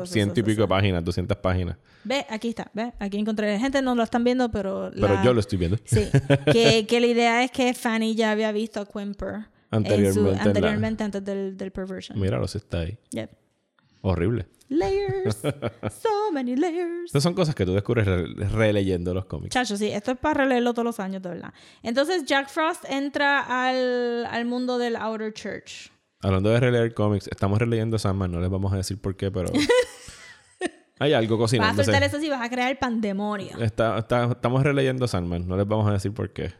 ciento 0.05 0.39
y 0.39 0.43
pico 0.43 0.67
páginas, 0.67 1.03
200 1.03 1.35
páginas. 1.37 1.77
Ve, 2.03 2.23
aquí 2.29 2.49
está, 2.49 2.69
ve, 2.75 2.93
aquí 2.99 3.17
encontré. 3.17 3.57
Gente 3.57 3.81
no 3.81 3.95
lo 3.95 4.03
están 4.03 4.23
viendo, 4.23 4.51
pero. 4.51 4.91
Pero 4.93 5.15
la- 5.15 5.23
yo 5.23 5.33
lo 5.33 5.39
estoy 5.39 5.57
viendo. 5.57 5.77
Sí, 5.85 6.07
que, 6.53 6.85
que 6.87 6.99
la 6.99 7.07
idea 7.07 7.43
es 7.43 7.49
que 7.49 7.73
Fanny 7.73 8.13
ya 8.13 8.29
había 8.29 8.51
visto 8.51 8.79
a 8.79 8.85
Quimper 8.85 9.47
en 9.71 10.13
su- 10.13 10.27
Anteriormente 10.29 10.29
en 10.29 10.35
la- 10.37 10.43
anteriormente 10.43 11.03
antes 11.03 11.25
del, 11.25 11.57
del 11.57 11.71
perversion. 11.71 12.19
Míralo, 12.19 12.47
si 12.47 12.57
está 12.57 12.79
ahí. 12.81 12.97
Yep. 13.11 13.31
Horrible. 14.01 14.47
Layers. 14.69 15.37
so 16.01 16.31
many 16.31 16.55
layers. 16.55 17.05
Estas 17.07 17.23
son 17.23 17.33
cosas 17.33 17.55
que 17.55 17.65
tú 17.65 17.73
descubres 17.73 18.05
re- 18.05 18.27
releyendo 18.49 19.13
los 19.13 19.25
cómics. 19.25 19.53
Chacho, 19.53 19.75
sí, 19.77 19.87
esto 19.89 20.11
es 20.11 20.17
para 20.17 20.43
releerlo 20.43 20.73
todos 20.73 20.85
los 20.85 20.99
años, 20.99 21.21
de 21.21 21.29
verdad. 21.29 21.53
Entonces, 21.83 22.23
Jack 22.25 22.49
Frost 22.49 22.85
entra 22.89 23.39
al, 23.67 24.25
al 24.27 24.45
mundo 24.45 24.77
del 24.77 24.95
Outer 24.95 25.33
Church. 25.33 25.91
Hablando 26.21 26.49
de 26.49 26.59
releer 26.59 26.93
cómics, 26.93 27.27
estamos 27.31 27.59
releyendo 27.59 27.97
Sandman. 27.97 28.31
No 28.31 28.39
les 28.39 28.49
vamos 28.49 28.71
a 28.73 28.77
decir 28.77 28.99
por 29.01 29.15
qué, 29.15 29.31
pero... 29.31 29.49
Hay 31.01 31.13
algo 31.13 31.37
Vas 31.37 31.53
a 31.53 31.75
soltar 31.83 32.03
eso 32.03 32.19
sí, 32.19 32.29
vas 32.29 32.41
a 32.41 32.49
crear 32.49 32.77
pandemonio. 32.77 33.57
Está- 33.59 33.97
está- 33.99 34.25
estamos 34.31 34.61
releyendo 34.63 35.07
Sandman. 35.07 35.47
No 35.47 35.55
les 35.55 35.65
vamos 35.65 35.89
a 35.89 35.93
decir 35.93 36.13
por 36.13 36.31
qué. 36.33 36.51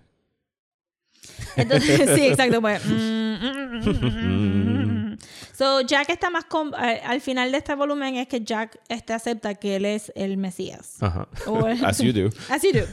Entonces, 1.62 2.10
sí, 2.16 2.28
exacto. 2.28 2.62
Pues, 2.62 2.86
mm, 2.86 2.92
mm, 2.92 5.14
mm. 5.14 5.18
So, 5.54 5.82
Jack 5.82 6.10
está 6.10 6.30
más... 6.30 6.46
com- 6.46 6.74
al 6.74 7.00
al 7.06 7.22
final 7.22 7.52
de 7.52 7.58
este 7.58 7.76
volumen 7.76 8.16
es 8.16 8.28
que 8.28 8.42
Jack 8.42 8.80
este, 8.88 9.14
acepta 9.14 9.56
que 9.56 9.76
él 9.76 9.86
es 9.86 10.12
el 10.16 10.38
Mesías. 10.38 10.96
Ajá. 11.02 11.28
O 11.48 11.68
el- 11.68 11.80
As 11.86 11.98
you 12.00 12.14
do. 12.14 12.30
As 12.50 12.62
you 12.64 12.72
do. 12.72 12.86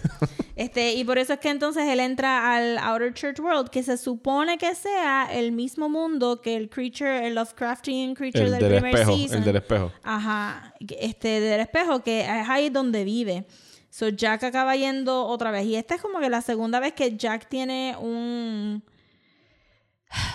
Este, 0.57 0.95
y 0.95 1.05
por 1.05 1.19
eso 1.19 1.35
es 1.35 1.39
que 1.39 1.51
entonces 1.51 1.85
él 1.87 2.01
entra 2.01 2.57
al 2.57 2.79
Outer 2.79 3.15
Church 3.15 3.39
World, 3.39 3.69
que 3.71 3.83
se 3.85 3.97
supone 3.97 4.59
que 4.59 4.75
sea 4.75 5.29
el 5.33 5.53
mismo 5.53 5.89
mundo 5.89 6.41
que 6.43 6.57
el 6.57 6.69
creature, 6.69 7.27
el 7.27 7.35
Lovecraftian 7.37 8.15
creature 8.15 8.45
El 8.47 8.51
del, 8.53 8.61
del 8.61 8.73
primer 8.81 8.95
espejo. 8.95 9.17
season. 9.17 9.39
El 9.39 9.45
del 9.45 9.57
espejo. 9.57 9.93
Ajá, 10.03 10.75
este 10.99 11.41
del 11.41 11.61
espejo, 11.61 12.03
que 12.03 12.23
es 12.23 12.49
ahí 12.49 12.71
donde 12.71 13.05
vive. 13.05 13.45
So 13.97 14.11
Jack 14.11 14.45
acaba 14.45 14.77
yendo 14.77 15.25
otra 15.25 15.51
vez. 15.51 15.65
Y 15.65 15.75
esta 15.75 15.95
es 15.95 16.03
como 16.03 16.21
que 16.21 16.29
la 16.29 16.43
segunda 16.43 16.81
vez 16.81 16.93
que 16.93 17.17
Jack 17.17 17.49
tiene 17.49 17.97
un. 17.99 18.83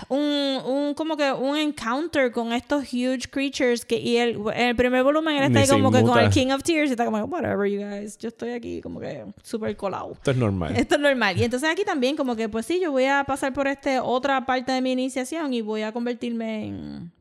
Un, 0.08 0.60
un 0.66 0.94
como 0.94 1.16
que 1.16 1.30
un 1.32 1.56
encounter 1.56 2.32
con 2.32 2.52
estos 2.52 2.92
huge 2.92 3.30
creatures 3.30 3.84
que 3.84 3.98
y 3.98 4.16
el, 4.16 4.36
en 4.54 4.68
el 4.68 4.76
primer 4.76 5.02
volumen 5.02 5.36
él 5.36 5.44
está 5.44 5.60
ahí 5.60 5.68
como 5.68 5.90
que 5.90 6.02
con 6.02 6.18
el 6.18 6.28
King 6.28 6.48
of 6.48 6.62
Tears 6.62 6.90
y 6.90 6.92
está 6.92 7.06
como 7.06 7.18
whatever 7.24 7.66
you 7.66 7.80
guys, 7.80 8.18
yo 8.18 8.28
estoy 8.28 8.50
aquí 8.50 8.82
como 8.82 9.00
que 9.00 9.24
súper 9.42 9.74
colado. 9.76 10.12
Esto 10.12 10.32
es 10.32 10.36
normal. 10.36 10.76
Esto 10.76 10.96
es 10.96 11.00
normal. 11.00 11.38
Y 11.38 11.44
entonces 11.44 11.70
aquí 11.70 11.84
también 11.84 12.16
como 12.16 12.36
que 12.36 12.48
pues 12.48 12.66
sí, 12.66 12.80
yo 12.82 12.90
voy 12.90 13.06
a 13.06 13.24
pasar 13.24 13.54
por 13.54 13.66
este 13.66 13.98
otra 13.98 14.44
parte 14.44 14.72
de 14.72 14.82
mi 14.82 14.92
iniciación 14.92 15.54
y 15.54 15.62
voy 15.62 15.82
a 15.82 15.92
convertirme 15.92 16.66
en 16.66 17.12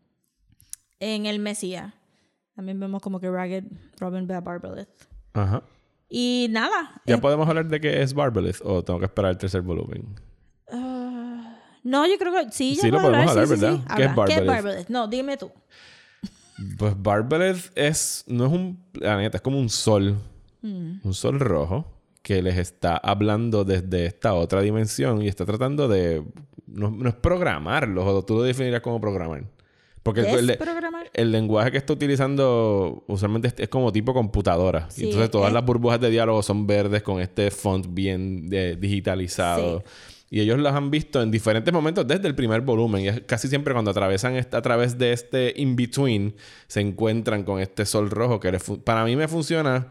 en 0.99 1.25
el 1.27 1.39
Mesías. 1.39 1.93
También 2.55 2.79
vemos 2.79 3.01
como 3.01 3.19
que 3.19 3.29
Ragged 3.29 3.63
Robin 3.99 4.27
Barbalith. 4.27 4.89
Ajá. 5.33 5.63
Y 6.13 6.47
nada. 6.49 7.01
¿Ya 7.05 7.15
eh, 7.15 7.17
podemos 7.19 7.47
hablar 7.47 7.69
de 7.69 7.79
qué 7.79 8.01
es 8.01 8.13
Barbalith 8.13 8.57
o 8.65 8.83
tengo 8.83 8.99
que 8.99 9.05
esperar 9.05 9.31
el 9.31 9.37
tercer 9.37 9.61
volumen? 9.61 10.19
no, 11.83 12.05
yo 12.05 12.17
creo 12.19 12.33
que 12.33 12.51
sí, 12.51 12.75
ya 12.75 12.81
Sí, 12.81 12.91
lo 12.91 13.01
podemos 13.01 13.31
hablar, 13.31 13.47
sí, 13.47 13.55
¿verdad? 13.55 13.75
sí. 13.75 13.95
¿Qué 13.95 14.03
es. 14.03 14.11
¿Qué 14.27 14.33
es? 14.33 14.45
Barbalith? 14.45 14.89
No, 14.89 15.07
dime 15.07 15.37
tú. 15.37 15.49
Pues 16.77 17.01
Barbalith 17.01 17.71
es... 17.75 18.25
No 18.27 18.45
es 18.45 18.51
un 18.51 18.77
planeta, 18.91 19.37
es 19.37 19.41
como 19.41 19.57
un 19.57 19.69
sol. 19.69 20.17
Mm. 20.61 20.97
Un 21.01 21.13
sol 21.13 21.39
rojo 21.39 21.87
que 22.21 22.41
les 22.41 22.57
está 22.57 22.97
hablando 22.97 23.63
desde 23.63 24.05
esta 24.05 24.33
otra 24.33 24.61
dimensión 24.61 25.21
y 25.21 25.29
está 25.29 25.45
tratando 25.45 25.87
de... 25.87 26.23
No, 26.67 26.91
no 26.91 27.07
es 27.07 27.15
programarlos, 27.15 28.05
o 28.05 28.23
tú 28.25 28.35
lo 28.35 28.43
definirías 28.43 28.81
como 28.81 28.99
programar. 28.99 29.45
Porque 30.03 30.23
¿Qué 30.23 30.31
el, 30.31 30.49
es 30.49 30.49
el- 30.49 30.57
programar? 30.57 31.09
el 31.13 31.31
lenguaje 31.31 31.71
que 31.71 31.77
está 31.77 31.93
utilizando 31.93 33.03
usualmente 33.07 33.53
es, 33.55 33.69
como 33.69 33.91
tipo 33.91 34.13
computadora. 34.13 34.89
Sí, 34.89 35.03
entonces 35.05 35.29
todas 35.29 35.49
es- 35.49 35.53
las 35.53 35.63
burbujas 35.65 35.99
de 36.01 36.09
diálogo 36.09 36.41
son 36.41 36.65
verdes 36.65 37.03
con 37.03 37.21
este 37.21 37.51
font 37.51 37.85
bien 37.89 38.49
eh, 38.51 38.75
digitalizado. 38.79 39.83
Y 40.33 40.39
ellos 40.39 40.57
los 40.59 40.71
han 40.73 40.89
visto 40.91 41.21
en 41.21 41.29
diferentes 41.29 41.73
momentos 41.73 42.07
desde 42.07 42.25
el 42.27 42.35
primer 42.35 42.61
volumen. 42.61 43.01
Y 43.03 43.07
es 43.09 43.21
casi 43.27 43.47
siempre 43.49 43.73
cuando 43.73 43.91
atravesan 43.91 44.35
esta, 44.37 44.57
a 44.57 44.61
través 44.61 44.97
de 44.97 45.11
este 45.11 45.53
in-between, 45.57 46.33
se 46.67 46.79
encuentran 46.79 47.43
con 47.43 47.59
este 47.59 47.85
sol 47.85 48.09
rojo 48.09 48.39
que 48.39 48.51
les 48.51 48.63
para 48.83 49.03
mí 49.03 49.15
me 49.17 49.27
funciona 49.27 49.89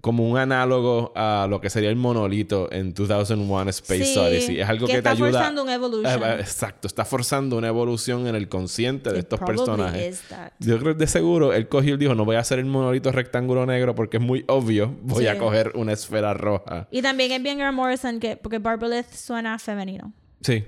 como 0.00 0.28
un 0.28 0.38
análogo 0.38 1.12
a 1.16 1.46
lo 1.48 1.60
que 1.60 1.70
sería 1.70 1.90
el 1.90 1.96
monolito 1.96 2.70
en 2.72 2.94
2001 2.94 3.70
Space 3.70 4.04
Sí, 4.04 4.18
Odyssey. 4.18 4.60
Es 4.60 4.68
algo 4.68 4.86
que, 4.86 4.92
que 4.94 5.02
te 5.02 5.08
está 5.08 5.10
ayuda... 5.12 5.30
forzando 5.32 5.62
un 5.62 5.70
evolution. 5.70 6.22
Ah, 6.22 6.26
ah, 6.26 6.34
exacto. 6.40 6.86
Está 6.86 7.04
forzando 7.04 7.56
una 7.56 7.68
evolución 7.68 8.26
en 8.26 8.34
el 8.34 8.48
consciente 8.48 9.10
de 9.10 9.18
It 9.18 9.24
estos 9.24 9.40
personajes. 9.40 10.22
Yo 10.60 10.78
creo 10.78 10.94
que 10.94 10.98
de 11.00 11.06
seguro 11.06 11.52
él 11.52 11.68
cogió 11.68 11.94
y 11.94 11.98
dijo, 11.98 12.14
no 12.14 12.24
voy 12.24 12.36
a 12.36 12.40
hacer 12.40 12.58
el 12.58 12.66
monolito 12.66 13.10
rectángulo 13.12 13.66
negro 13.66 13.94
porque 13.94 14.18
es 14.18 14.22
muy 14.22 14.44
obvio. 14.48 14.94
Voy 15.02 15.24
Sí. 15.24 15.28
a 15.28 15.38
coger 15.38 15.72
una 15.74 15.92
esfera 15.92 16.34
roja. 16.34 16.88
Y 16.90 17.02
también 17.02 17.32
es 17.32 17.42
bien 17.42 17.58
Grant 17.58 17.76
Morrison 17.76 18.20
que 18.20 18.36
porque 18.36 18.58
Barbalith 18.58 19.06
suena 19.12 19.58
femenino. 19.58 20.12
Sí. 20.42 20.64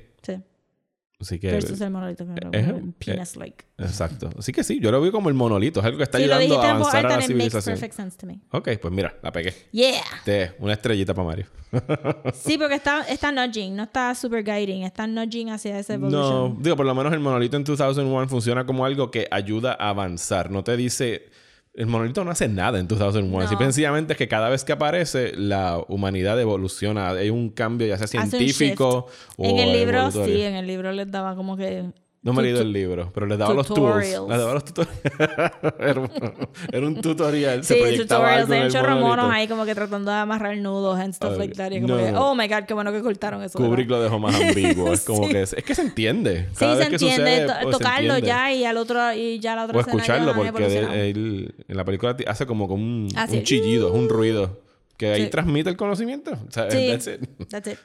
Sí. 1.20 1.24
Así 1.35 1.39
que... 1.40 1.51
Versus 1.51 1.81
el 1.81 1.90
monolito 1.90 2.24
como 2.24 2.93
penis 2.99 3.36
like. 3.36 3.65
Exacto. 3.78 4.31
Así 4.39 4.53
que 4.53 4.62
sí, 4.62 4.78
yo 4.81 4.93
lo 4.93 5.01
veo 5.01 5.11
como 5.11 5.28
el 5.28 5.35
monolito. 5.35 5.81
Es 5.81 5.86
algo 5.86 5.99
que 5.99 6.05
está 6.05 6.19
Sí, 6.19 6.24
ayudando 6.24 6.61
a 6.61 6.70
avanzar 6.70 7.07
a 7.07 7.09
la 7.09 7.09
it 7.09 7.15
makes 7.15 7.27
civilización. 7.27 7.74
perfect 7.74 7.95
sense 7.95 8.16
to 8.16 8.27
me. 8.27 8.40
Ok, 8.53 8.69
pues 8.81 8.95
mira, 8.95 9.16
la 9.23 9.32
pegué. 9.32 9.53
Yeah. 9.73 10.01
Te, 10.24 10.53
una 10.61 10.74
estrellita 10.74 11.15
para 11.15 11.27
Mario. 11.27 11.47
Sí, 12.35 12.57
porque 12.57 12.77
está, 12.77 13.03
está 13.03 13.32
nudging, 13.32 13.74
no 13.77 13.82
está 13.82 14.15
super 14.15 14.43
guiding, 14.45 14.85
está 14.85 15.07
nudging 15.07 15.51
hacia 15.51 15.78
esa 15.78 15.95
evolution. 15.95 16.55
No, 16.55 16.57
digo, 16.61 16.77
por 16.77 16.86
lo 16.86 16.95
menos 16.95 17.12
el 17.12 17.20
monolito 17.20 17.57
en 17.57 17.65
2001 17.65 18.28
funciona 18.28 18.65
como 18.65 18.85
algo 18.86 19.11
que 19.11 19.27
ayuda 19.31 19.77
a 19.78 19.90
avanzar. 19.90 20.51
No 20.51 20.62
te 20.65 20.77
dice... 20.77 21.28
El 21.74 21.86
monolito 21.86 22.24
no 22.24 22.31
hace 22.31 22.49
nada 22.49 22.78
en 22.78 22.89
2001. 22.89 23.28
No. 23.28 23.49
Simple 23.49 23.65
y 23.65 23.69
sencillamente 23.69 24.15
es 24.15 24.16
que 24.19 24.28
cada 24.28 24.49
vez 24.49 24.65
que 24.65 24.73
aparece, 24.73 25.32
la 25.36 25.78
humanidad 25.89 26.40
evoluciona. 26.40 27.11
Hay 27.11 27.31
un 27.31 27.51
cambio 27.51 27.86
ya 27.86 27.97
sea 27.99 28.07
científico 28.07 29.07
o 29.36 29.45
En 29.45 29.59
el 29.59 29.73
libro, 29.73 30.11
sí, 30.11 30.43
en 30.43 30.55
el 30.55 30.66
libro 30.66 30.93
les 30.93 31.11
daba 31.11 31.36
como 31.36 31.57
que. 31.57 31.93
No 32.20 32.32
me 32.32 32.40
he 32.40 32.47
leído 32.47 32.61
el 32.62 32.73
libro, 32.73 33.12
pero 33.15 33.27
les 33.27 33.39
daba 33.39 33.55
los 33.55 33.66
tutorials. 33.69 34.28
Les 34.28 34.39
daba 34.39 34.55
los 34.55 34.65
tutoriales. 34.65 35.53
era, 35.78 36.01
un, 36.01 36.85
un 36.85 37.01
tutorial. 37.01 37.62
Sí, 37.65 37.74
se 37.74 37.81
proyectaba 37.81 38.24
tutorials 38.43 38.49
de 38.49 38.61
el 38.62 38.73
chorro 38.73 38.97
monos 38.97 39.31
ahí 39.32 39.47
como 39.47 39.65
que 39.65 39.74
tratando 39.74 40.11
de 40.11 40.16
amarrar 40.16 40.57
nudos 40.57 40.99
and 40.99 41.15
stuff 41.15 41.39
like 41.39 41.55
that. 41.55 41.70
Y 41.70 41.81
como 41.81 41.95
no, 41.95 41.99
que, 41.99 42.12
oh 42.16 42.35
my 42.35 42.49
god, 42.49 42.65
qué 42.66 42.74
bueno 42.74 42.90
que 42.93 43.01
cortaron 43.03 43.43
eso. 43.45 43.57
Kubrick 43.57 43.89
lo 43.89 44.03
dejó 44.03 44.19
más 44.19 44.35
ambiguo. 44.35 44.93
Es 44.93 45.05
como 45.05 45.27
Sí. 45.27 45.32
que... 45.32 45.43
Es, 45.43 45.53
es 45.53 45.62
que 45.65 45.74
se 45.77 45.82
entiende. 45.82 46.49
Sí, 46.51 46.57
Cada 46.59 46.73
se 46.74 46.78
vez 46.81 46.89
que 46.89 46.95
entiende, 46.97 47.16
sucede, 47.31 47.47
to- 47.47 47.53
pues, 47.62 47.77
se 47.77 47.82
tocarlo 47.85 48.15
entiende. 48.16 48.27
ya 48.27 48.53
y 48.53 48.65
al 48.65 48.77
otro 48.78 49.12
y 49.15 49.39
ya 49.39 49.55
la 49.55 49.65
otra 49.65 49.78
O 49.78 49.81
ya 49.81 49.86
escucharlo 49.86 50.35
porque 50.35 51.11
él 51.11 51.55
en 51.69 51.77
la 51.77 51.85
película 51.85 52.16
hace 52.27 52.47
como, 52.47 52.66
como 52.66 52.82
un, 52.82 53.09
Así. 53.15 53.36
un 53.39 53.43
chillido, 53.45 53.93
un 53.93 54.09
ruido. 54.09 54.61
Que 54.97 55.12
ahí 55.12 55.24
Sí. 55.27 55.31
transmite 55.31 55.70
el 55.70 55.77
conocimiento. 55.77 56.32
O 56.32 56.51
sea, 56.51 56.69
Sí, 56.69 56.89
that's 56.90 57.07
it. 57.07 57.20
that's 57.49 57.69
it. 57.69 57.78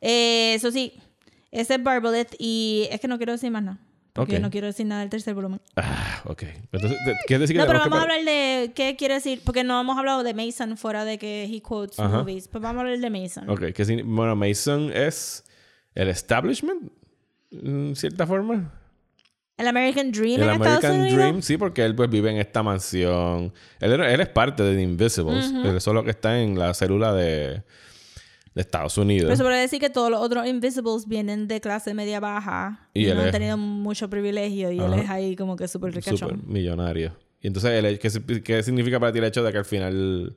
Eh, 0.00 0.54
eso 0.54 0.70
sí, 0.70 0.94
ese 1.50 1.74
es 1.74 1.82
Barbalith 1.82 2.34
y 2.38 2.88
es 2.90 3.00
que 3.00 3.08
no 3.08 3.16
quiero 3.16 3.32
decir 3.32 3.50
más 3.50 3.62
nada. 3.62 3.78
Porque 4.12 4.36
Ok. 4.36 4.42
no 4.42 4.50
quiero 4.50 4.66
decir 4.66 4.86
nada 4.86 5.02
del 5.02 5.10
tercer 5.10 5.34
volumen. 5.34 5.60
Ah, 5.76 6.22
ok. 6.24 6.42
Entonces, 6.72 6.98
¿quieres 7.26 7.42
decir 7.42 7.56
que 7.56 7.60
No, 7.60 7.66
pero 7.66 7.80
vamos 7.80 7.92
que 7.92 7.98
a 7.98 8.02
hablar 8.02 8.24
de 8.24 8.72
qué 8.74 8.96
quiere 8.96 9.14
decir, 9.14 9.42
porque 9.44 9.62
no 9.62 9.78
hemos 9.78 9.98
hablado 9.98 10.22
de 10.22 10.32
Mason 10.32 10.78
fuera 10.78 11.04
de 11.04 11.18
que 11.18 11.44
he 11.44 11.60
quotes 11.62 12.00
Ajá. 12.00 12.18
movies. 12.18 12.48
Pues 12.48 12.62
vamos 12.62 12.78
a 12.78 12.80
hablar 12.86 12.98
de 12.98 13.10
Mason. 13.10 13.48
Ok, 13.50 13.72
que 13.74 14.02
bueno, 14.04 14.34
Mason 14.34 14.90
es 14.94 15.44
el 15.94 16.08
establishment, 16.08 16.90
en 17.52 17.94
cierta 17.94 18.26
forma. 18.26 18.72
El 19.58 19.66
American 19.68 20.10
Dream 20.12 20.40
El 20.40 20.48
en 20.48 20.50
Estados 20.50 20.84
American 20.84 21.00
Unidos. 21.00 21.16
Dream, 21.18 21.42
sí, 21.42 21.56
porque 21.58 21.84
él 21.84 21.94
pues 21.94 22.08
vive 22.08 22.30
en 22.30 22.38
esta 22.38 22.62
mansión. 22.62 23.52
Él, 23.80 24.00
él 24.00 24.20
es 24.20 24.28
parte 24.28 24.62
de 24.62 24.76
The 24.76 24.82
Invisibles, 24.82 25.52
él 25.64 25.80
solo 25.82 26.04
que 26.04 26.10
está 26.10 26.40
en 26.40 26.58
la 26.58 26.72
célula 26.72 27.12
de, 27.12 27.62
de 28.56 28.62
Estados 28.62 28.96
Unidos. 28.96 29.26
Pero 29.26 29.36
se 29.36 29.42
puede 29.44 29.60
decir 29.60 29.78
que 29.78 29.90
todos 29.90 30.10
los 30.10 30.18
otros 30.18 30.46
Invisibles 30.46 31.06
vienen 31.06 31.46
de 31.46 31.60
clase 31.60 31.92
media 31.92 32.20
baja 32.20 32.88
Y 32.94 33.02
y, 33.02 33.06
él 33.10 33.16
no 33.18 33.24
han 33.24 33.30
tenido 33.30 33.58
mucho 33.58 34.08
privilegio 34.08 34.72
y 34.72 34.80
él 34.80 34.94
es 34.94 35.10
ahí 35.10 35.36
como 35.36 35.56
que 35.56 35.68
súper 35.68 35.92
Súper 35.92 36.14
ricachón. 36.14 36.42
millonario. 36.46 37.12
Y 37.42 37.48
entonces, 37.48 37.98
¿qué, 38.00 38.42
qué 38.42 38.62
significa 38.62 38.98
para 38.98 39.12
ti 39.12 39.18
el 39.18 39.24
hecho 39.26 39.42
de 39.44 39.52
que 39.52 39.58
al 39.58 39.66
final 39.66 40.34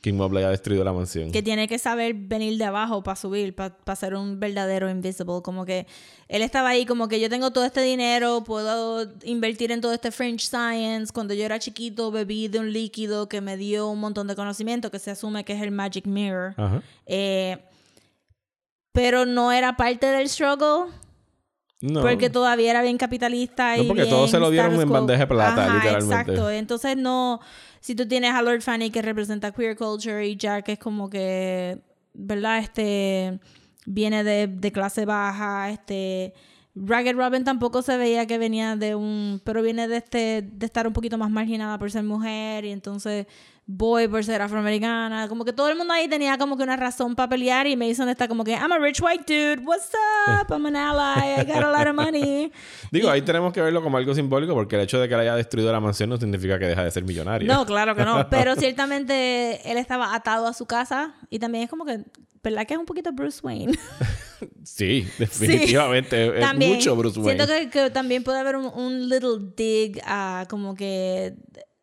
King 0.00 0.14
Mob 0.14 0.32
le 0.32 0.40
haya 0.40 0.50
destruido 0.50 0.84
la 0.84 0.92
mansión? 0.92 1.32
Que 1.32 1.42
tiene 1.42 1.66
que 1.66 1.78
saber 1.78 2.14
venir 2.14 2.56
de 2.56 2.64
abajo 2.64 3.02
para 3.02 3.16
subir, 3.16 3.54
para 3.54 3.96
ser 3.96 4.14
un 4.14 4.38
verdadero 4.38 4.88
Invisible. 4.88 5.42
Como 5.42 5.64
que 5.64 5.86
él 6.28 6.42
estaba 6.42 6.68
ahí 6.68 6.86
como 6.86 7.08
que 7.08 7.18
yo 7.18 7.28
tengo 7.28 7.50
todo 7.50 7.64
este 7.64 7.82
dinero, 7.82 8.44
puedo 8.44 9.08
invertir 9.24 9.72
en 9.72 9.80
todo 9.80 9.92
este 9.92 10.12
French 10.12 10.42
Science. 10.48 11.12
Cuando 11.12 11.34
yo 11.34 11.44
era 11.44 11.58
chiquito 11.58 12.12
bebí 12.12 12.46
de 12.46 12.60
un 12.60 12.72
líquido 12.72 13.28
que 13.28 13.40
me 13.40 13.56
dio 13.56 13.88
un 13.88 13.98
montón 13.98 14.28
de 14.28 14.36
conocimiento 14.36 14.90
que 14.90 15.00
se 15.00 15.10
asume 15.10 15.44
que 15.44 15.54
es 15.54 15.62
el 15.62 15.72
Magic 15.72 16.06
Mirror. 16.06 16.54
Ajá. 16.56 16.82
Eh, 17.06 17.58
pero 18.92 19.26
no 19.26 19.50
era 19.52 19.76
parte 19.76 20.06
del 20.06 20.28
struggle. 20.28 20.92
No. 21.80 22.00
Porque 22.00 22.28
todavía 22.28 22.70
era 22.70 22.82
bien 22.82 22.98
capitalista 22.98 23.76
y 23.76 23.82
No, 23.82 23.88
porque 23.88 24.02
bien 24.02 24.14
todo 24.14 24.26
se 24.26 24.38
lo 24.38 24.50
dieron 24.50 24.80
en 24.80 24.88
bandeja 24.88 25.20
de 25.20 25.26
plata, 25.28 25.64
Ajá, 25.64 25.74
literalmente. 25.74 26.14
Exacto. 26.14 26.50
Entonces 26.50 26.96
no... 26.96 27.40
Si 27.80 27.94
tú 27.94 28.08
tienes 28.08 28.32
a 28.34 28.42
Lord 28.42 28.62
Fanny 28.62 28.90
que 28.90 29.00
representa 29.00 29.52
queer 29.52 29.76
culture 29.76 30.26
y 30.26 30.36
Jack 30.36 30.68
es 30.70 30.78
como 30.78 31.08
que... 31.08 31.78
¿Verdad? 32.14 32.58
Este... 32.58 33.38
Viene 33.86 34.24
de, 34.24 34.48
de 34.48 34.72
clase 34.72 35.04
baja, 35.04 35.70
este... 35.70 36.34
Ragged 36.74 37.16
Robin 37.16 37.44
tampoco 37.44 37.82
se 37.82 37.96
veía 37.96 38.26
que 38.26 38.38
venía 38.38 38.74
de 38.74 38.96
un... 38.96 39.40
Pero 39.44 39.62
viene 39.62 39.86
de 39.86 39.98
este... 39.98 40.42
De 40.42 40.66
estar 40.66 40.86
un 40.86 40.92
poquito 40.92 41.16
más 41.16 41.30
marginada 41.30 41.78
por 41.78 41.90
ser 41.90 42.02
mujer 42.02 42.64
y 42.64 42.72
entonces... 42.72 43.26
Boy 43.70 44.08
por 44.08 44.24
ser 44.24 44.40
afroamericana. 44.40 45.28
Como 45.28 45.44
que 45.44 45.52
todo 45.52 45.68
el 45.68 45.76
mundo 45.76 45.92
ahí 45.92 46.08
tenía 46.08 46.38
como 46.38 46.56
que 46.56 46.62
una 46.62 46.74
razón 46.74 47.14
para 47.14 47.28
pelear 47.28 47.66
y 47.66 47.76
Mason 47.76 48.08
está 48.08 48.26
como 48.26 48.42
que 48.42 48.52
I'm 48.52 48.72
a 48.72 48.78
rich 48.78 48.98
white 49.02 49.24
dude. 49.26 49.62
What's 49.62 49.90
up? 50.26 50.50
I'm 50.50 50.64
an 50.64 50.74
ally. 50.74 51.38
I 51.38 51.44
got 51.44 51.62
a 51.62 51.70
lot 51.70 51.86
of 51.86 51.94
money. 51.94 52.50
Digo, 52.90 53.10
ahí 53.10 53.20
tenemos 53.20 53.52
que 53.52 53.60
verlo 53.60 53.82
como 53.82 53.98
algo 53.98 54.14
simbólico 54.14 54.54
porque 54.54 54.76
el 54.76 54.82
hecho 54.82 54.98
de 54.98 55.06
que 55.06 55.12
él 55.12 55.20
haya 55.20 55.36
destruido 55.36 55.70
la 55.70 55.80
mansión 55.80 56.08
no 56.08 56.16
significa 56.16 56.58
que 56.58 56.64
deja 56.64 56.82
de 56.82 56.90
ser 56.90 57.04
millonario. 57.04 57.52
No, 57.52 57.66
claro 57.66 57.94
que 57.94 58.06
no. 58.06 58.26
Pero 58.30 58.56
ciertamente 58.56 59.60
él 59.70 59.76
estaba 59.76 60.14
atado 60.14 60.46
a 60.46 60.54
su 60.54 60.64
casa 60.64 61.14
y 61.28 61.38
también 61.38 61.64
es 61.64 61.70
como 61.70 61.84
que, 61.84 62.04
¿verdad 62.42 62.66
que 62.66 62.72
es 62.72 62.80
un 62.80 62.86
poquito 62.86 63.12
Bruce 63.12 63.40
Wayne? 63.42 63.78
Sí, 64.62 65.04
definitivamente. 65.18 66.38
Es 66.38 66.40
también, 66.40 66.74
mucho 66.74 66.94
Bruce 66.94 67.18
Wayne. 67.18 67.44
Siento 67.44 67.70
que, 67.70 67.70
que 67.70 67.90
también 67.90 68.22
puede 68.22 68.38
haber 68.38 68.54
un, 68.54 68.66
un 68.66 69.08
little 69.08 69.52
dig 69.56 70.00
a 70.04 70.46
como 70.48 70.76
que 70.76 71.34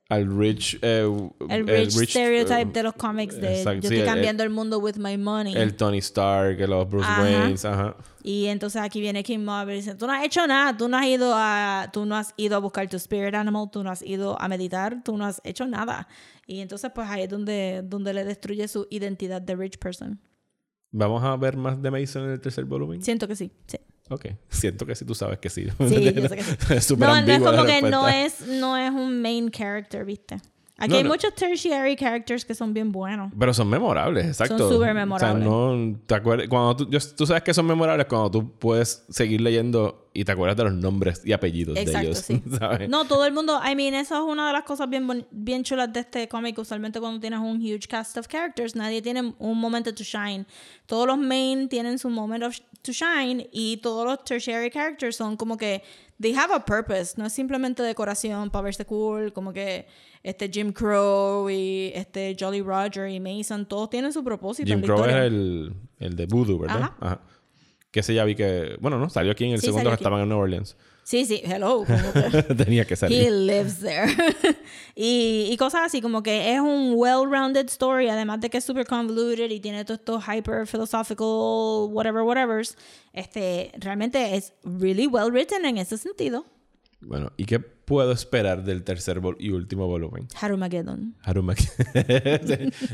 Al 0.07 0.37
rich... 0.37 0.77
eh, 0.83 1.29
el 1.49 1.65
rich, 1.67 2.09
stereotype 2.09 2.61
eh, 2.61 2.71
de 2.71 2.83
los 2.83 2.93
cómics 2.93 3.41
de 3.41 3.63
yo 3.63 3.71
sí, 3.71 3.77
estoy 3.87 3.99
el- 3.99 4.05
cambiando 4.05 4.43
el, 4.43 4.51
mundo 4.51 4.77
with 4.77 4.97
my 4.97 5.17
money. 5.17 5.55
El 5.55 5.75
Tony 5.75 5.97
Stark, 5.97 6.59
los 6.59 6.87
Bruce 6.87 7.07
Ajá. 7.09 7.23
Waynes, 7.23 7.65
ajá. 7.65 7.95
Y 8.21 8.45
entonces 8.45 8.81
aquí 8.81 9.01
viene 9.01 9.23
King 9.23 9.39
Mob 9.39 9.69
y 9.69 9.73
dice, 9.73 9.95
tú 9.95 10.05
no 10.05 10.13
has 10.13 10.23
hecho 10.23 10.45
nada, 10.45 10.77
tú 10.77 10.87
no 10.87 10.97
has 10.97 11.05
ido 11.07 11.31
a, 11.35 11.89
tú 11.91 12.05
no 12.05 12.15
has 12.15 12.33
ido 12.37 12.55
a 12.55 12.59
buscar 12.59 12.87
tu 12.87 12.97
spirit 12.97 13.33
animal, 13.33 13.69
tú 13.71 13.83
no 13.83 13.89
has 13.89 14.03
ido 14.03 14.39
a 14.39 14.47
meditar, 14.47 15.03
tú 15.03 15.17
no 15.17 15.25
has 15.25 15.41
hecho 15.43 15.65
nada. 15.65 16.07
Y 16.45 16.59
entonces 16.59 16.91
pues 16.93 17.09
ahí 17.09 17.23
es 17.23 17.29
donde, 17.29 17.81
donde 17.83 18.13
le 18.13 18.23
destruye 18.25 18.67
su 18.67 18.87
identidad 18.91 19.41
de 19.41 19.55
rich 19.55 19.79
person. 19.79 20.19
¿Vamos 20.91 21.23
a 21.23 21.35
ver 21.35 21.57
más 21.57 21.81
de 21.81 21.89
Mason 21.91 22.25
en 22.25 22.31
el 22.31 22.39
tercer 22.39 22.65
volumen? 22.65 23.01
Siento 23.01 23.27
que 23.27 23.35
sí, 23.35 23.51
sí. 23.65 23.77
Ok. 24.09 24.27
Siento 24.49 24.85
que 24.85 24.95
sí, 24.95 25.05
tú 25.05 25.15
sabes 25.15 25.39
que 25.39 25.49
sí. 25.49 25.67
Sí, 25.87 26.13
yo 26.13 26.27
sé 26.27 26.35
que 26.35 26.43
sí. 26.43 26.73
Es 26.73 26.85
súper 26.85 27.07
No, 27.07 27.21
no 27.21 27.31
es 27.31 27.39
como 27.39 27.65
que 27.65 27.81
no 27.81 28.07
es, 28.07 28.41
no 28.47 28.77
es 28.77 28.91
un 28.91 29.21
main 29.21 29.49
character, 29.49 30.05
¿viste? 30.05 30.37
Aquí 30.77 30.89
No, 30.91 30.97
hay 30.97 31.03
no. 31.03 31.09
muchos 31.11 31.33
tertiary 31.33 31.95
characters 31.95 32.43
que 32.43 32.53
son 32.53 32.73
bien 32.73 32.91
buenos. 32.91 33.31
Pero 33.39 33.53
son 33.53 33.69
memorables, 33.69 34.25
exacto. 34.25 34.69
súper 34.69 34.93
memorables. 34.93 35.47
O 35.47 35.49
sea, 35.49 35.49
no... 35.49 35.99
¿Te 36.05 36.15
acuerdas? 36.15 36.49
Cuando 36.49 36.75
tú, 36.75 36.89
yo- 36.89 36.99
tú 37.15 37.25
sabes 37.25 37.43
que 37.43 37.53
son 37.53 37.65
memorables 37.65 38.05
cuando 38.07 38.29
tú 38.29 38.51
puedes 38.59 39.05
seguir 39.09 39.39
leyendo 39.39 40.09
y 40.13 40.25
te 40.25 40.33
acuerdas 40.33 40.57
de 40.57 40.65
los 40.65 40.73
nombres 40.73 41.21
y 41.23 41.31
apellidos 41.31 41.75
de 41.75 41.81
Exacto, 41.81 42.07
ellos. 42.09 42.17
sí. 42.19 42.43
¿sabes? 42.59 42.89
No, 42.89 43.05
todo 43.05 43.25
el 43.25 43.33
mundo, 43.33 43.57
I 43.65 43.73
mean, 43.73 43.93
eso 43.93 44.15
es 44.17 44.21
una 44.29 44.47
de 44.47 44.53
las 44.53 44.63
cosas 44.63 44.89
bien, 44.89 45.25
bien 45.31 45.63
chulas 45.63 45.93
de 45.93 46.01
este 46.01 46.27
cómic. 46.27 46.57
Usualmente 46.57 46.99
cuando 46.99 47.21
tienes 47.21 47.39
un 47.39 47.55
huge 47.61 47.87
cast 47.87 48.17
of 48.17 48.27
characters, 48.27 48.75
nadie 48.75 49.01
tiene 49.01 49.33
un 49.39 49.57
momento 49.57 49.93
to 49.93 50.03
shine. 50.03 50.45
Todos 50.87 51.07
los 51.07 51.17
main 51.17 51.69
tienen 51.69 51.97
su 51.99 52.09
moment 52.09 52.43
of 52.43 52.57
to 52.81 52.91
shine 52.91 53.47
y 53.53 53.77
todos 53.77 54.05
los 54.05 54.23
tertiary 54.25 54.69
characters 54.69 55.15
son 55.15 55.37
como 55.37 55.55
que 55.57 55.81
they 56.21 56.33
have 56.35 56.53
a 56.53 56.59
purpose. 56.65 57.13
No 57.17 57.25
es 57.27 57.33
simplemente 57.33 57.81
decoración 57.81 58.49
para 58.49 58.63
verse 58.63 58.85
cool, 58.85 59.31
como 59.33 59.53
que 59.53 59.87
este 60.27 60.49
Jim 60.51 60.71
Crow 60.73 61.49
y 61.49 61.91
este 61.93 62.35
Jolly 62.39 62.61
Roger 62.61 63.07
y 63.09 63.19
Mason, 63.19 63.65
todos 63.67 63.89
tienen 63.89 64.11
su 64.11 64.23
propósito. 64.23 64.67
Jim 64.67 64.79
en 64.79 64.81
la 64.81 64.87
Crow 64.87 65.05
es 65.05 65.15
el, 65.15 65.73
el 65.99 66.15
de 66.15 66.25
Voodoo, 66.25 66.57
¿verdad? 66.59 66.91
Ajá. 66.99 67.21
Que 67.91 67.99
ese 68.01 68.13
ya 68.13 68.25
vi 68.25 68.35
que... 68.35 68.75
Bueno, 68.81 68.97
no, 68.99 69.09
salió 69.09 69.31
aquí 69.31 69.45
en 69.45 69.51
el 69.51 69.59
Sí, 69.59 69.67
segundo 69.67 69.89
que 69.89 69.93
aquí. 69.93 70.03
estaban 70.03 70.21
en 70.23 70.29
New 70.29 70.37
Orleans. 70.37 70.75
Sí, 71.03 71.23
sí, 71.25 71.41
hello. 71.45 71.85
que- 71.85 72.43
Tenía 72.55 72.83
que 72.85 72.95
He 72.95 72.97
salir. 72.97 73.31
lives 73.31 73.79
there. 73.79 74.11
y, 74.95 75.47
y 75.51 75.57
cosas 75.57 75.81
así, 75.85 76.01
como 76.01 76.23
que 76.23 76.53
es 76.55 76.59
un 76.59 76.93
well-rounded 76.95 77.67
story, 77.67 78.09
además 78.09 78.41
de 78.41 78.49
que 78.49 78.57
es 78.57 78.63
super 78.65 78.85
convoluted 78.87 79.49
y 79.51 79.59
tiene 79.59 79.85
todos 79.85 79.99
estos 79.99 80.23
hyper 80.27 80.65
philosophical, 80.67 81.87
whatever, 81.91 82.23
whatevers. 82.23 82.75
Este, 83.13 83.71
realmente 83.77 84.35
es 84.35 84.53
really 84.63 85.07
well 85.07 85.31
written 85.31 85.63
en 85.65 85.77
ese 85.77 85.97
sentido. 85.97 86.45
Bueno, 86.99 87.31
¿y 87.37 87.45
qué 87.45 87.63
puedo 87.85 88.11
esperar 88.11 88.63
del 88.63 88.83
tercer 88.83 89.21
y 89.39 89.51
último 89.51 89.87
volumen? 89.87 90.27
Harumageddon. 90.39 91.15
Harumaki. 91.23 91.65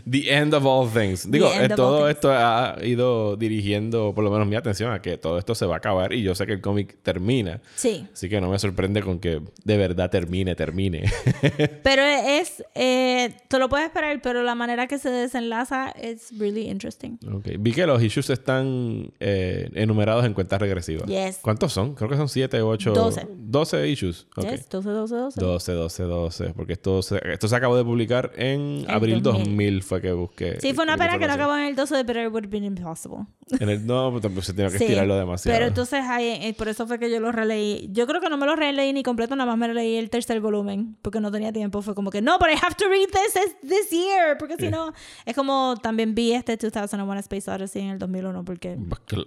The 0.10 0.34
end 0.34 0.54
of 0.54 0.66
all 0.66 0.88
things. 0.90 1.30
Digo, 1.30 1.50
eh, 1.54 1.70
todo 1.70 1.98
all 1.98 2.04
things. 2.04 2.18
esto 2.18 2.32
ha 2.32 2.78
ido 2.84 3.36
dirigiendo, 3.38 4.14
por 4.14 4.24
lo 4.24 4.32
menos 4.32 4.48
mi 4.48 4.56
atención, 4.56 4.92
a 4.92 5.02
que 5.02 5.18
todo 5.18 5.38
esto 5.38 5.56
se 5.56 5.66
va 5.66 5.76
a 5.76 5.78
acabar 5.78 6.14
y 6.14 6.22
yo 6.22 6.36
sé 6.36 6.46
que 6.46 6.54
el 6.54 6.62
cómic 6.62 6.98
termina. 7.02 7.62
Sí. 7.76 8.08
Así 8.12 8.30
que 8.30 8.42
no 8.42 8.50
me 8.50 8.60
sorprende 8.60 9.02
con 9.02 9.20
que 9.20 9.42
de 9.64 9.78
verdad 9.78 10.10
termine, 10.10 10.56
termine. 10.56 11.04
Pero 11.84 12.02
es, 12.04 12.64
eh, 12.76 13.36
tú 13.50 13.60
lo 13.60 13.70
puedes 13.70 13.88
esperar, 13.88 14.22
pero 14.22 14.44
la 14.44 14.56
manera 14.56 14.88
que 14.88 14.98
se 14.98 15.10
desenlaza 15.10 15.90
es 15.92 16.38
really 16.38 16.70
interesting. 16.70 17.18
Ok. 17.32 17.48
Vi 17.60 17.72
que 17.72 17.86
los 17.86 18.02
issues 18.02 18.30
están 18.30 19.12
eh, 19.20 19.70
enumerados 19.74 20.26
en 20.26 20.34
cuentas 20.34 20.60
regresivas. 20.60 21.08
Yes. 21.08 21.40
¿Cuántos 21.42 21.74
son? 21.74 21.96
Creo 21.96 22.10
que 22.10 22.18
son 22.18 22.30
7, 22.30 22.62
8... 22.62 22.94
Doce. 22.94 23.28
12 23.30 23.88
issues. 23.88 24.28
Ok. 24.36 24.50
Yes, 24.50 24.70
12, 24.70 24.81
12, 24.90 25.16
12. 25.16 25.42
12, 25.42 25.72
12, 25.74 26.04
12. 26.04 26.54
Porque 26.56 26.74
esto 26.74 27.02
se, 27.02 27.20
esto 27.32 27.48
se 27.48 27.56
acabó 27.56 27.78
de 27.78 27.84
publicar 27.84 28.32
en 28.36 28.86
El 28.88 28.90
abril 28.90 29.22
2000. 29.22 29.46
2000 29.46 29.84
fue 29.84 30.02
que 30.02 30.12
busqué. 30.12 30.60
Sí, 30.60 30.74
fue 30.74 30.84
una 30.84 30.98
pena 30.98 31.20
que 31.20 31.28
no 31.28 31.34
acabó 31.34 31.56
en 31.56 31.66
el 31.66 31.76
12, 31.76 32.04
pero 32.06 32.22
it 32.24 32.32
would 32.32 32.46
have 32.46 32.52
been 32.52 32.64
impossible. 32.64 33.26
En 33.60 33.70
el, 33.70 33.86
no, 33.86 34.10
pues 34.12 34.22
tampoco 34.22 34.44
se 34.44 34.54
tiene 34.54 34.72
que 34.72 34.78
Sí, 34.78 34.86
estirarlo 34.86 35.16
demasiado. 35.18 35.56
Pero 35.56 35.68
entonces, 35.68 36.00
ahí, 36.08 36.28
eh, 36.42 36.56
por 36.58 36.68
eso 36.70 36.88
fue 36.88 36.98
que 37.00 37.10
yo 37.12 37.20
lo 37.20 37.32
releí. 37.32 37.90
Yo 37.92 38.08
creo 38.08 38.22
que 38.22 38.30
no 38.30 38.38
me 38.38 38.46
lo 38.46 38.56
releí 38.56 38.94
ni 38.94 39.04
completo, 39.04 39.36
nada 39.36 39.54
más 39.56 39.58
me 39.68 39.74
leí 39.74 39.96
el 39.98 40.10
tercer 40.10 40.40
volumen, 40.40 40.98
porque 41.02 41.20
no 41.20 41.32
tenía 41.32 41.52
tiempo. 41.52 41.82
Fue 41.82 41.94
como 41.94 42.10
que, 42.12 42.22
no, 42.22 42.38
but 42.40 42.48
I 42.50 42.54
have 42.62 42.76
to 42.76 42.86
read 42.88 43.08
this 43.12 43.58
this, 43.62 43.90
year, 43.92 44.38
porque 44.38 44.56
si 44.58 44.70
no... 44.70 44.94
Es 45.26 45.36
como 45.36 45.76
también 45.82 46.16
vi 46.16 46.32
este 46.34 46.56
2001 46.58 47.20
Space 47.20 47.52
Odyssey 47.52 47.82
en 47.84 47.90
el 47.90 48.00
2001, 48.00 48.46
porque 48.46 48.78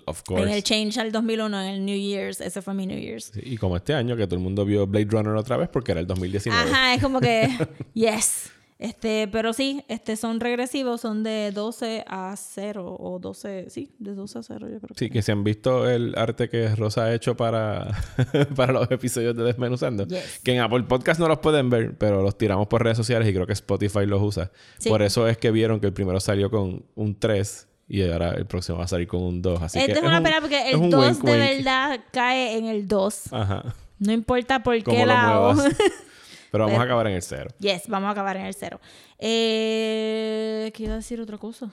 Of 0.06 0.20
en 0.20 0.36
course. 0.36 0.56
el 0.56 0.62
change 0.62 0.98
al 0.98 1.12
2001, 1.12 1.60
en 1.62 1.68
el 1.68 1.84
New 1.84 1.96
Year's, 1.98 2.40
ese 2.40 2.62
fue 2.62 2.72
mi 2.74 2.86
New 2.86 2.98
Year's. 2.98 3.30
Sí, 3.34 3.40
y 3.44 3.56
como 3.56 3.76
este 3.76 3.94
año 3.94 4.16
que 4.16 4.26
todo 4.26 4.36
el 4.36 4.42
mundo 4.42 4.64
vio 4.64 4.86
Blade 4.86 5.08
Runner 5.10 5.34
otra 5.44 5.56
vez 5.56 5.68
porque 5.68 5.92
era 5.92 6.00
el 6.00 6.06
2019. 6.06 6.70
Ajá, 6.70 6.94
es 6.94 7.02
como 7.02 7.20
que, 7.20 7.48
yes. 7.94 8.50
Este, 8.76 9.28
pero 9.28 9.52
sí, 9.52 9.84
este, 9.88 10.16
son 10.16 10.40
regresivos, 10.40 11.00
son 11.00 11.22
de 11.22 11.52
12 11.54 12.04
a 12.08 12.34
0 12.36 12.96
o 12.98 13.18
12, 13.20 13.66
sí, 13.70 13.94
de 14.00 14.14
12 14.14 14.38
a 14.40 14.42
0 14.42 14.68
yo 14.68 14.80
creo. 14.80 14.96
Sí, 14.96 15.10
que 15.10 15.22
si 15.22 15.30
han 15.30 15.44
visto 15.44 15.88
el 15.88 16.12
arte 16.18 16.48
que 16.48 16.74
Rosa 16.74 17.04
ha 17.04 17.14
hecho 17.14 17.36
para, 17.36 17.96
para 18.56 18.72
los 18.72 18.90
episodios 18.90 19.36
de 19.36 19.44
Desmenuzando. 19.44 20.06
Yes. 20.08 20.40
Que 20.42 20.54
en 20.56 20.60
Apple 20.60 20.82
Podcast 20.82 21.20
no 21.20 21.28
los 21.28 21.38
pueden 21.38 21.70
ver, 21.70 21.96
pero 21.96 22.20
los 22.22 22.36
tiramos 22.36 22.66
por 22.66 22.82
redes 22.82 22.96
sociales 22.98 23.28
y 23.28 23.32
creo 23.32 23.46
que 23.46 23.52
Spotify 23.54 24.06
los 24.06 24.20
usa. 24.20 24.50
Sí. 24.78 24.88
Por 24.88 25.02
eso 25.02 25.28
es 25.28 25.38
que 25.38 25.52
vieron 25.52 25.78
que 25.78 25.86
el 25.86 25.92
primero 25.92 26.18
salió 26.18 26.50
con 26.50 26.84
un 26.96 27.18
3 27.18 27.68
y 27.88 28.02
ahora 28.02 28.30
el 28.32 28.44
próximo 28.46 28.78
va 28.78 28.84
a 28.84 28.88
salir 28.88 29.06
con 29.06 29.22
un 29.22 29.40
2. 29.40 29.62
Así 29.62 29.78
Esto 29.78 29.92
que 29.92 29.98
es 30.00 30.04
una 30.04 30.18
un- 30.18 30.24
pena 30.24 30.40
porque 30.40 30.70
el 30.70 30.76
un 30.76 30.90
2 30.90 31.06
wink, 31.06 31.24
de 31.24 31.36
verdad 31.36 32.00
cae 32.12 32.58
en 32.58 32.66
el 32.66 32.88
2. 32.88 33.32
Ajá. 33.32 33.74
No 34.04 34.12
importa 34.12 34.62
por 34.62 34.82
qué 34.82 35.06
lado. 35.06 35.54
Pero 36.52 36.64
vamos 36.64 36.74
Pero- 36.74 36.80
a 36.80 36.84
acabar 36.84 37.06
en 37.08 37.14
el 37.14 37.22
0. 37.22 37.50
yes, 37.58 37.88
vamos 37.88 38.08
a 38.08 38.10
acabar 38.12 38.36
en 38.36 38.46
el 38.46 38.54
0. 38.54 38.80
Eh, 39.18 40.70
¿Qué 40.74 40.84
iba 40.84 40.92
a 40.92 40.96
decir 40.96 41.20
otra 41.20 41.36
cosa? 41.38 41.70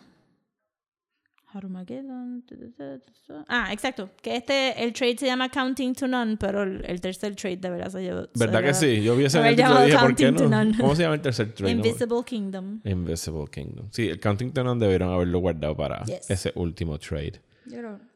Ah, 3.48 3.74
exacto. 3.74 4.10
Que 4.22 4.38
este, 4.38 4.84
el 4.84 4.94
trade 4.94 5.18
se 5.18 5.26
llama 5.26 5.50
Counting 5.50 5.94
to 5.96 6.08
None, 6.08 6.38
pero 6.38 6.64
el, 6.64 7.02
tercer 7.02 7.36
trade 7.36 7.58
de 7.58 7.70
verdad 7.70 7.90
se 7.90 8.02
llevó. 8.02 8.22
se 8.24 8.30
¿Verdad 8.36 8.64
que 8.64 8.74
sí? 8.74 9.02
Yo 9.04 9.16
vi 9.16 9.26
ese 9.26 9.40
título 9.42 9.82
y 9.84 9.86
dije. 9.88 10.78
¿Cómo 10.80 10.96
se 10.96 11.04
llama 11.04 11.16
el 11.16 11.22
tercer 11.22 11.54
trailer? 11.54 11.86
Invisible 11.86 12.24
Kingdom. 12.26 12.80
Invisible 12.86 13.46
Kingdom. 13.52 13.88
Sí, 13.92 14.08
el 14.08 14.20
Counting 14.20 14.52
to 14.54 14.64
None 14.64 14.80
debieron 14.80 15.12
haberlo 15.12 15.40
guardado 15.40 15.76
para 15.76 16.04
Yes. 16.06 16.30
ese 16.30 16.52
último 16.56 16.98
trade. 16.98 17.42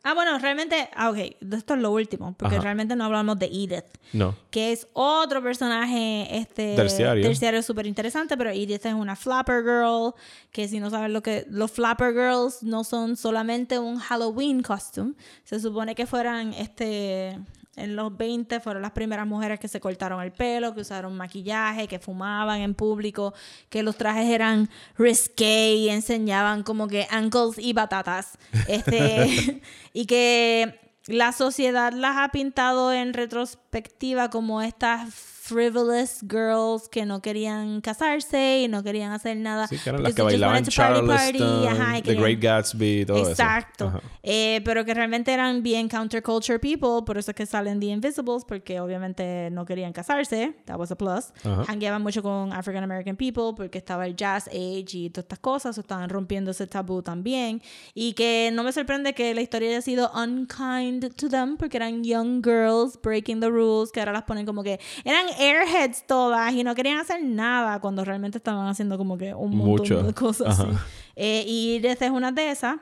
Ah, 0.04 0.14
bueno, 0.14 0.38
realmente, 0.40 0.90
ah, 0.96 1.10
ok, 1.12 1.18
esto 1.54 1.76
es 1.76 1.80
lo 1.80 1.92
último, 1.92 2.34
porque 2.38 2.56
Ajá. 2.56 2.64
realmente 2.64 2.96
no 2.96 3.06
hablamos 3.06 3.38
de 3.38 3.46
Edith, 3.46 3.86
No. 4.12 4.36
que 4.50 4.72
es 4.72 4.88
otro 4.94 5.42
personaje 5.42 6.36
este, 6.38 6.76
Terciario. 6.76 7.24
terciario 7.24 7.62
súper 7.62 7.86
interesante, 7.86 8.36
pero 8.38 8.50
Edith 8.50 8.86
es 8.86 8.94
una 8.94 9.16
flapper 9.16 9.64
girl, 9.64 10.14
que 10.52 10.68
si 10.68 10.80
no 10.80 10.90
saben 10.90 11.14
lo 11.14 11.22
que, 11.22 11.46
los 11.50 11.72
flapper 11.72 12.14
girls 12.14 12.64
no 12.64 12.84
son 12.84 13.16
solamente 13.16 13.78
un 13.80 13.98
Halloween 14.00 14.62
costume, 14.64 15.14
se 15.44 15.60
supone 15.60 15.94
que 15.96 16.06
fueran, 16.08 16.54
este, 16.54 17.40
en 17.76 17.96
los 17.96 18.16
20 18.16 18.60
fueron 18.60 18.82
las 18.82 18.92
primeras 18.92 19.28
mujeres 19.28 19.60
que 19.60 19.68
se 19.68 19.80
cortaron 19.80 20.22
el 20.22 20.32
pelo, 20.32 20.74
que 20.74 20.82
usaron 20.82 21.16
maquillaje, 21.18 21.88
que 21.88 22.00
fumaban 22.00 22.62
en 22.62 22.74
público, 22.74 23.34
que 23.70 23.84
los 23.84 23.98
trajes 23.98 24.30
eran 24.30 24.70
risqué 24.98 25.76
y 25.76 25.90
enseñaban 25.90 26.64
como 26.64 26.88
que 26.88 27.08
ankles 27.10 27.58
y 27.58 27.74
batatas. 27.74 28.38
Este, 28.68 29.62
y 29.94 30.06
que 30.06 30.80
la 31.08 31.32
sociedad 31.32 31.94
las 31.94 32.18
ha 32.18 32.30
pintado 32.30 32.94
en 32.94 33.14
retrospectiva 33.14 34.30
como 34.30 34.62
estas 34.62 35.35
frivolous 35.46 36.22
girls 36.28 36.90
que 36.90 37.06
no 37.06 37.22
querían 37.22 37.80
casarse 37.82 38.62
y 38.64 38.68
no 38.68 38.82
querían 38.82 39.12
hacer 39.12 39.38
nada. 39.38 39.68
Sí, 39.68 39.78
que 39.78 39.90
eran 39.90 40.02
las 40.02 40.16
que 40.16 40.24
bailaban 40.24 40.64
Charleston, 40.66 41.68
ajá, 41.68 42.02
The 42.02 42.16
Great 42.16 42.40
Gatsby 42.40 43.06
todo 43.06 43.30
Exacto. 43.30 43.88
eso. 43.88 43.98
Ajá. 43.98 44.02
Eh, 44.24 44.62
pero 44.66 44.84
que 44.86 44.96
realmente 44.96 45.32
eran 45.32 45.62
bien 45.62 45.88
counterculture 45.88 46.58
people, 46.58 47.06
por 47.06 47.20
eso 47.20 47.30
es 47.30 47.36
que 47.36 47.46
salen 47.46 47.80
The 47.80 47.86
Invisibles, 47.86 48.44
porque 48.44 48.80
obviamente 48.80 49.50
no 49.52 49.66
querían 49.66 49.94
casarse, 49.94 50.56
that 50.66 50.80
was 50.80 50.92
a 50.92 50.96
plus. 50.96 51.26
Hangueaban 51.68 52.02
mucho 52.02 52.24
con 52.24 52.52
African 52.52 52.84
American 52.84 53.16
people, 53.16 53.54
porque 53.56 53.78
estaba 53.78 54.08
el 54.08 54.16
jazz 54.16 54.48
age 54.48 54.98
y 54.98 55.10
todas 55.12 55.26
estas 55.26 55.40
cosas, 55.40 55.78
o 55.78 55.82
estaban 55.82 56.10
rompiendo 56.10 56.52
ese 56.52 56.66
tabú 56.66 57.04
también. 57.04 57.62
Y 57.94 58.14
que 58.14 58.50
no 58.52 58.64
me 58.64 58.72
sorprende 58.72 59.14
que 59.14 59.36
la 59.36 59.42
historia 59.42 59.70
haya 59.70 59.82
sido 59.84 60.12
unkind 60.12 61.14
to 61.16 61.30
them, 61.30 61.56
porque 61.58 61.78
eran 61.78 62.04
young 62.04 62.42
girls 62.44 63.00
breaking 63.00 63.42
the 63.42 63.50
rules, 63.50 63.92
que 63.92 64.00
ahora 64.00 64.12
las 64.12 64.24
ponen 64.24 64.48
como 64.48 64.64
que 64.64 64.80
eran 65.04 65.35
airheads 65.38 66.06
todas 66.08 66.54
y 66.54 66.64
no 66.64 66.74
querían 66.76 66.98
hacer 67.00 67.24
nada 67.24 67.80
cuando 67.80 68.04
realmente 68.06 68.38
estaban 68.38 68.68
haciendo 68.68 68.98
como 68.98 69.18
que 69.18 69.34
un 69.34 69.52
montón 69.56 69.68
Mucho. 69.78 70.04
de 70.04 70.14
cosas 70.14 70.60
así. 70.60 70.70
Eh, 71.16 71.44
y 71.48 71.82
esta 71.86 72.06
es 72.06 72.12
una 72.12 72.32
de 72.32 72.52
esas. 72.52 72.76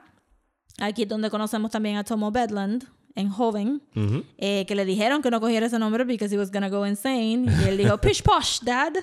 Aquí 0.79 1.03
es 1.03 1.07
donde 1.09 1.29
conocemos 1.29 1.69
también 1.71 1.97
a 1.97 2.03
Tomo 2.03 2.31
Bedland, 2.31 2.85
en 3.15 3.29
joven, 3.29 3.83
Ujú. 3.95 4.23
eh, 4.37 4.65
que 4.65 4.73
le 4.73 4.85
dijeron 4.85 5.21
que 5.21 5.29
no 5.29 5.39
cogiera 5.39 5.67
ese 5.67 5.77
nombre 5.77 6.03
because 6.03 6.33
he 6.33 6.37
was 6.37 6.51
gonna 6.51 6.69
go 6.69 6.85
insane. 6.87 7.45
Y 7.61 7.67
él 7.69 7.77
dijo, 7.77 7.97
pish 7.99 8.23
posh, 8.23 8.59
dad. 8.61 8.93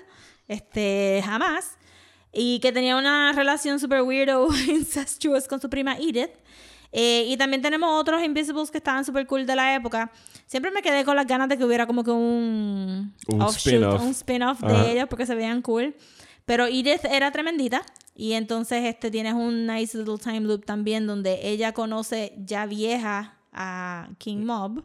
Este, 0.48 1.22
jamás. 1.24 1.76
Y 2.32 2.58
que 2.60 2.72
tenía 2.72 2.96
una 2.96 3.32
relación 3.32 3.78
super 3.78 4.02
weirdo, 4.02 4.48
incestuous 4.68 5.46
con 5.46 5.60
su 5.60 5.70
prima 5.70 5.96
Edith. 5.96 6.30
Eh, 6.92 7.24
y 7.28 7.36
también 7.36 7.62
tenemos 7.62 7.88
otros 8.00 8.22
Invisibles 8.22 8.70
que 8.70 8.78
estaban 8.78 9.04
super 9.04 9.26
cool 9.26 9.46
de 9.46 9.54
la 9.54 9.74
época. 9.74 10.10
Siempre 10.46 10.70
me 10.70 10.82
quedé 10.82 11.04
con 11.04 11.16
las 11.16 11.26
ganas 11.26 11.48
de 11.48 11.56
que 11.56 11.64
hubiera 11.64 11.86
como 11.86 12.02
que 12.02 12.10
un, 12.10 13.14
Un 13.28 13.42
offshoot, 13.42 13.74
spin-off. 13.74 14.02
un 14.02 14.08
spin-off 14.10 14.60
de 14.60 14.92
ellos 14.92 15.06
porque 15.08 15.26
se 15.26 15.34
veían 15.34 15.62
cool. 15.62 15.94
Pero 16.44 16.66
Edith 16.66 17.04
era 17.04 17.30
tremendita. 17.30 17.82
Y 18.14 18.32
entonces 18.32 18.84
este 18.84 19.10
tienes 19.10 19.34
un 19.34 19.66
nice 19.66 19.96
little 19.96 20.18
time 20.18 20.40
loop 20.40 20.64
también 20.64 21.06
donde 21.06 21.48
ella 21.48 21.72
conoce 21.72 22.34
ya 22.44 22.66
vieja 22.66 23.38
a 23.52 24.08
King 24.18 24.44
Mob. 24.44 24.82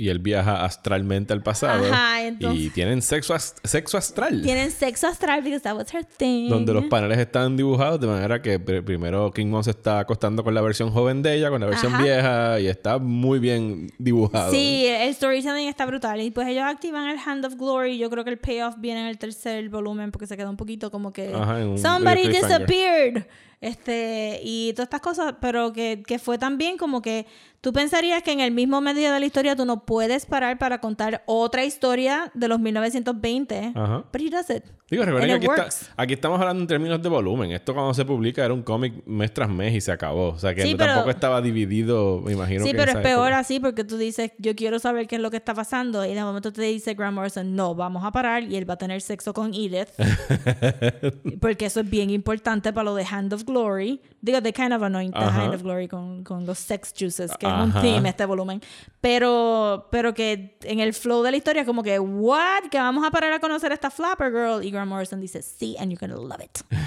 Y 0.00 0.08
él 0.08 0.18
viaja 0.18 0.64
astralmente 0.64 1.34
al 1.34 1.42
pasado. 1.42 1.92
Ajá, 1.92 2.22
entonces- 2.24 2.58
Y 2.58 2.70
tienen 2.70 3.02
sexo, 3.02 3.34
ast- 3.34 3.58
sexo 3.64 3.98
astral. 3.98 4.40
Tienen 4.40 4.70
sexo 4.70 5.06
astral 5.08 5.42
because 5.42 5.60
that 5.60 5.76
was 5.76 5.92
her 5.92 6.04
thing. 6.04 6.48
Donde 6.48 6.72
los 6.72 6.86
paneles 6.86 7.18
están 7.18 7.54
dibujados 7.56 8.00
de 8.00 8.06
manera 8.06 8.40
que 8.40 8.58
pr- 8.58 8.82
primero 8.82 9.30
King 9.30 9.48
Mom 9.48 9.62
se 9.62 9.72
está 9.72 9.98
acostando 9.98 10.42
con 10.42 10.54
la 10.54 10.62
versión 10.62 10.90
joven 10.90 11.22
de 11.22 11.34
ella, 11.34 11.50
con 11.50 11.60
la 11.60 11.66
versión 11.66 11.92
Ajá. 11.94 12.02
vieja, 12.02 12.60
y 12.60 12.66
está 12.68 12.96
muy 12.98 13.38
bien 13.40 13.88
dibujado. 13.98 14.50
Sí, 14.50 14.86
el 14.86 15.14
storytelling 15.14 15.68
está 15.68 15.84
brutal. 15.84 16.18
Y 16.22 16.30
pues 16.30 16.48
ellos 16.48 16.64
activan 16.64 17.08
el 17.10 17.18
Hand 17.22 17.44
of 17.44 17.56
Glory. 17.56 17.98
Yo 17.98 18.08
creo 18.08 18.24
que 18.24 18.30
el 18.30 18.38
payoff 18.38 18.76
viene 18.78 19.02
en 19.02 19.06
el 19.08 19.18
tercer 19.18 19.68
volumen 19.68 20.10
porque 20.12 20.26
se 20.26 20.34
queda 20.36 20.48
un 20.48 20.56
poquito 20.56 20.90
como 20.90 21.12
que. 21.12 21.30
Ajá, 21.34 21.60
en 21.60 21.68
un- 21.68 21.78
Somebody 21.78 22.26
disappeared. 22.28 23.24
Este, 23.60 24.40
y 24.42 24.72
todas 24.72 24.86
estas 24.86 25.00
cosas, 25.00 25.34
pero 25.40 25.72
que, 25.72 26.02
que 26.06 26.18
fue 26.18 26.38
también 26.38 26.76
como 26.78 27.02
que 27.02 27.26
Tú 27.62 27.74
pensarías 27.74 28.22
que 28.22 28.32
en 28.32 28.40
el 28.40 28.52
mismo 28.52 28.80
medio 28.80 29.12
de 29.12 29.20
la 29.20 29.26
historia 29.26 29.54
tú 29.54 29.66
no 29.66 29.84
puedes 29.84 30.24
parar 30.24 30.56
para 30.56 30.80
contar 30.80 31.22
otra 31.26 31.62
historia 31.62 32.30
de 32.32 32.48
los 32.48 32.58
1920. 32.58 33.72
Ajá. 33.74 34.04
But 34.10 34.22
he 34.22 34.30
does 34.30 34.48
it. 34.48 34.64
Digo, 34.90 35.04
recuerden 35.04 35.38
que 35.38 35.46
aquí, 35.46 35.60
está- 35.60 35.92
aquí 36.02 36.14
estamos 36.14 36.40
hablando 36.40 36.62
en 36.62 36.66
términos 36.66 37.02
de 37.02 37.08
volumen. 37.10 37.52
Esto 37.52 37.74
cuando 37.74 37.92
se 37.92 38.04
publica 38.06 38.42
era 38.44 38.54
un 38.54 38.62
cómic 38.62 39.04
mes 39.06 39.32
tras 39.34 39.50
mes 39.50 39.74
y 39.74 39.80
se 39.82 39.92
acabó. 39.92 40.28
O 40.30 40.38
sea 40.38 40.54
que 40.54 40.62
Sí, 40.62 40.74
pero- 40.74 40.92
tampoco 40.94 41.10
estaba 41.10 41.42
dividido, 41.42 42.22
me 42.24 42.32
imagino. 42.32 42.64
Sí, 42.64 42.70
que 42.72 42.78
pero 42.78 42.92
es 42.92 42.96
peor 42.98 43.26
época. 43.28 43.38
así 43.38 43.60
porque 43.60 43.84
tú 43.84 43.98
dices, 43.98 44.32
yo 44.38 44.56
quiero 44.56 44.78
saber 44.78 45.06
qué 45.06 45.16
es 45.16 45.22
lo 45.22 45.30
que 45.30 45.36
está 45.36 45.52
pasando 45.52 46.04
y 46.06 46.14
de 46.14 46.24
momento 46.24 46.50
te 46.52 46.62
dice 46.62 46.94
Grant 46.94 47.14
Morrison, 47.14 47.54
no, 47.54 47.74
vamos 47.74 48.04
a 48.06 48.10
parar 48.10 48.42
y 48.42 48.56
él 48.56 48.68
va 48.68 48.74
a 48.74 48.78
tener 48.78 49.02
sexo 49.02 49.34
con 49.34 49.52
Edith. 49.52 49.90
porque 51.40 51.66
eso 51.66 51.80
es 51.80 51.90
bien 51.90 52.08
importante 52.08 52.72
para 52.72 52.84
lo 52.84 52.94
de 52.94 53.04
Hand 53.08 53.34
of 53.34 53.44
Glory. 53.50 54.00
Digo, 54.22 54.40
they 54.42 54.52
kind 54.52 54.72
of 54.72 54.82
anoint 54.82 55.12
the 55.14 55.20
Ajá. 55.20 55.42
Hand 55.42 55.54
of 55.54 55.62
Glory 55.62 55.88
con, 55.88 56.24
con 56.24 56.46
los 56.46 56.58
sex 56.58 56.92
juices, 56.98 57.30
que 57.38 57.46
es 57.46 57.52
un 57.52 57.72
theme 57.82 58.08
este 58.08 58.24
volumen. 58.24 58.60
Pero, 59.00 59.88
pero 59.90 60.14
que 60.14 60.56
en 60.62 60.80
el 60.80 60.94
flow 60.94 61.22
de 61.22 61.30
la 61.32 61.36
historia 61.36 61.64
como 61.64 61.82
que, 61.82 61.98
what? 61.98 62.68
Que 62.70 62.78
vamos 62.78 63.04
a 63.06 63.10
parar 63.10 63.32
a 63.32 63.40
conocer 63.40 63.70
a 63.70 63.74
esta 63.74 63.90
Flapper 63.90 64.30
Girl. 64.30 64.64
Y 64.64 64.70
Grant 64.70 64.88
Morrison 64.88 65.20
dice, 65.20 65.42
sí, 65.42 65.76
and 65.78 65.90
you're 65.90 65.98
gonna 66.00 66.20
love 66.20 66.40
it. 66.42 66.60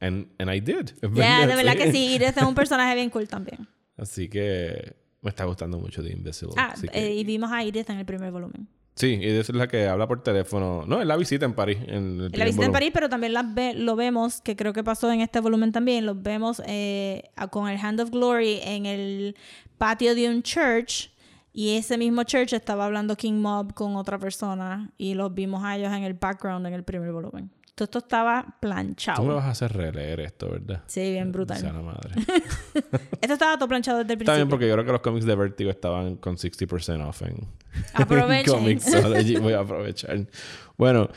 And, 0.00 0.26
and 0.40 0.50
I 0.50 0.58
did. 0.60 0.90
Ya, 1.14 1.46
de 1.46 1.54
verdad 1.54 1.76
que 1.76 1.92
sí. 1.92 2.16
Edith 2.16 2.36
es 2.36 2.42
un 2.42 2.54
personaje 2.56 2.94
bien 2.96 3.08
cool 3.10 3.28
también. 3.28 3.68
Así 3.96 4.28
que 4.28 4.96
me 5.20 5.30
está 5.30 5.44
gustando 5.44 5.78
mucho 5.78 6.02
The 6.02 6.10
Invisible. 6.10 6.54
Ah, 6.58 6.72
Así 6.74 6.88
que- 6.88 6.98
eh, 6.98 7.14
y 7.14 7.22
vimos 7.24 7.52
a 7.52 7.62
Edith 7.62 7.88
en 7.88 7.98
el 7.98 8.04
primer 8.04 8.32
volumen. 8.32 8.66
Sí, 8.94 9.18
y 9.20 9.26
es 9.26 9.48
la 9.54 9.68
que 9.68 9.86
habla 9.88 10.06
por 10.06 10.22
teléfono. 10.22 10.84
No, 10.86 11.00
es 11.00 11.06
la 11.06 11.16
visita 11.16 11.46
en 11.46 11.54
París. 11.54 11.78
En 11.86 12.30
La 12.32 12.44
visita 12.44 12.66
en. 12.66 12.72
París, 12.72 12.90
pero 12.92 13.08
también 13.08 13.32
la 13.32 13.42
ve- 13.42 13.74
lo 13.74 13.96
vemos, 13.96 14.40
que 14.42 14.54
creo 14.54 14.72
que 14.74 14.84
pasó 14.84 15.10
en 15.10 15.22
este 15.22 15.40
volumen 15.40 15.72
también, 15.72 16.04
los 16.04 16.22
vemos 16.22 16.62
eh, 16.66 17.30
con 17.50 17.68
el 17.68 17.78
Hand 17.78 18.00
of 18.00 18.10
Glory 18.10 18.60
en 18.62 18.84
el 18.86 19.36
patio 19.78 20.14
de 20.14 20.28
un 20.28 20.42
church. 20.42 21.10
Y 21.54 21.76
ese 21.76 21.98
mismo 21.98 22.22
church 22.24 22.52
estaba 22.54 22.84
hablando 22.86 23.14
King 23.16 23.34
Mob 23.40 23.74
con 23.74 23.96
otra 23.96 24.18
persona 24.18 24.90
y 24.96 25.14
los 25.14 25.34
vimos 25.34 25.62
a 25.64 25.76
ellos 25.76 25.92
en 25.92 26.02
el 26.02 26.14
background 26.14 26.66
en 26.66 26.72
el 26.74 26.82
primer 26.82 27.12
volumen. 27.12 27.50
Todo 27.74 27.84
esto 27.86 27.98
estaba 28.00 28.42
Tú 28.42 28.48
me 28.48 28.54
planchado. 28.60 29.26
vas 29.34 29.44
a 29.46 29.50
hacer 29.50 29.72
releer 29.72 30.20
esto, 30.20 30.50
¿verdad? 30.50 30.82
Sí, 30.86 31.00
bien 31.00 31.24
Sea 31.24 31.32
brutal. 31.32 31.62
la 31.62 31.72
madre. 31.72 32.10
Esto 33.20 33.32
estaba 33.32 33.56
todo 33.56 33.68
planchado 33.68 33.98
desde 33.98 34.12
el 34.12 34.20
Está 34.20 34.34
bien 34.34 34.48
principio. 34.48 34.50
porque 34.50 34.68
yo 34.68 34.74
creo 34.74 34.84
que 34.84 34.92
los 34.92 35.00
cómics 35.00 35.24
de 35.24 35.34
Vertigo 35.34 35.70
estaban 35.70 36.16
con 36.16 36.36
60% 36.36 37.08
off 37.08 37.22
en, 37.22 37.48
Aprovechen. 37.94 38.54
en 38.54 38.60
Comixology. 38.78 39.36
Voy 39.40 39.52
a 39.54 39.60
aprovechar. 39.60 40.18
Bueno, 40.76 41.08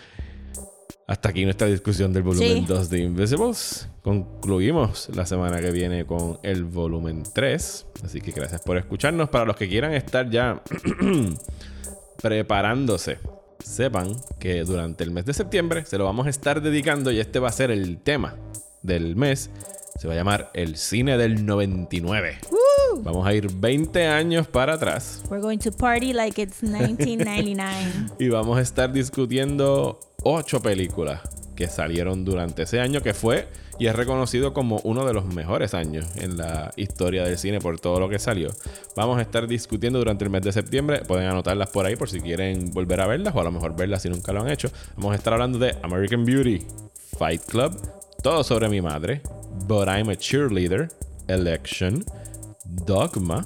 hasta 1.08 1.30
aquí 1.30 1.44
nuestra 1.44 1.68
discusión 1.68 2.14
del 2.14 2.24
volumen 2.24 2.60
Sí. 2.60 2.66
2 2.66 2.90
de 2.90 3.00
Invisibles. 3.00 3.90
Concluimos 4.02 5.10
la 5.14 5.26
semana 5.26 5.60
que 5.60 5.72
viene 5.72 6.06
con 6.06 6.40
el 6.42 6.64
volumen 6.64 7.24
3. 7.34 7.86
Así 8.06 8.22
que 8.22 8.32
gracias 8.32 8.62
por 8.62 8.78
escucharnos. 8.78 9.28
Para 9.30 9.44
los 9.46 9.58
que 9.58 9.68
quieran 9.68 9.94
estar 9.94 10.30
ya 10.30 10.62
preparándose, 12.22 13.20
sepan 13.64 14.16
que 14.40 14.64
durante 14.64 15.04
el 15.04 15.12
mes 15.12 15.26
de 15.26 15.34
septiembre 15.34 15.86
se 15.86 15.98
lo 15.98 16.06
vamos 16.06 16.28
a 16.28 16.30
estar 16.30 16.62
dedicando 16.62 17.12
y 17.12 17.20
este 17.20 17.40
va 17.40 17.50
a 17.50 17.52
ser 17.52 17.72
el 17.72 17.98
tema 17.98 18.36
del 18.82 19.16
mes. 19.16 19.50
Se 20.00 20.08
va 20.08 20.14
a 20.14 20.18
llamar 20.18 20.52
El 20.54 20.76
cine 20.76 21.18
del 21.18 21.46
99. 21.46 22.38
Vamos 23.02 23.26
a 23.28 23.34
ir 23.34 23.52
20 23.52 24.08
años 24.08 24.48
para 24.48 24.74
atrás 24.76 25.22
We're 25.30 25.42
going 25.42 25.58
to 25.60 25.72
party 25.72 26.14
like 26.14 26.42
it's 26.42 26.64
1999. 26.64 28.12
y 28.20 28.30
vamos 28.30 28.58
a 28.58 28.62
estar 28.62 28.92
discutiendo 28.92 30.00
ocho 30.24 30.62
películas 30.62 31.20
que 31.56 31.68
salieron 31.68 32.26
durante 32.26 32.64
ese 32.64 32.80
año 32.80 33.02
que 33.02 33.14
fue 33.14 33.48
y 33.80 33.88
es 33.88 33.96
reconocido 33.96 34.54
como 34.54 34.80
uno 34.84 35.06
de 35.06 35.14
los 35.14 35.26
mejores 35.26 35.74
años 35.74 36.06
en 36.16 36.38
la 36.38 36.72
historia 36.76 37.24
del 37.24 37.38
cine 37.38 37.60
por 37.60 37.80
todo 37.80 38.00
lo 38.00 38.10
que 38.10 38.20
salió. 38.20 38.52
Vamos 38.96 39.18
a 39.18 39.22
estar 39.22 39.48
discutiendo 39.48 40.00
durante 40.00 40.24
el 40.24 40.30
mes 40.30 40.44
de 40.44 40.52
septiembre, 40.52 41.02
pueden 41.08 41.28
anotarlas 41.28 41.70
por 41.70 41.86
ahí 41.86 41.96
por 41.96 42.10
si 42.10 42.22
quieren 42.22 42.72
volver 42.72 43.02
a 43.02 43.08
verlas 43.08 43.36
o 43.36 43.42
a 43.42 43.44
lo 43.44 43.52
mejor 43.52 43.76
verlas 43.76 44.02
si 44.02 44.10
nunca 44.10 44.32
lo 44.32 44.42
han 44.42 44.50
hecho. 44.50 44.70
Vamos 44.96 45.14
a 45.14 45.16
estar 45.16 45.34
hablando 45.34 45.60
de 45.60 45.76
American 45.84 46.26
Beauty, 46.26 46.66
Fight 47.18 47.44
Club, 47.46 47.76
Todo 48.22 48.44
sobre 48.44 48.70
mi 48.70 48.82
madre, 48.82 49.22
But 49.68 49.88
I'm 49.88 50.10
a 50.10 50.16
Cheerleader, 50.16 50.90
Election, 51.28 52.04
Dogma, 52.66 53.46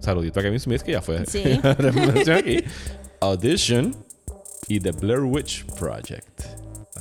saludito 0.00 0.40
a 0.40 0.42
Kevin 0.42 0.60
Smith 0.60 0.82
que 0.82 0.92
ya 0.92 1.02
fue 1.02 1.24
Sí. 1.26 1.42
aquí, 2.32 2.64
Audition 3.20 3.94
y 4.68 4.80
The 4.80 4.92
Blair 4.92 5.20
Witch 5.20 5.64
Project. 5.78 6.59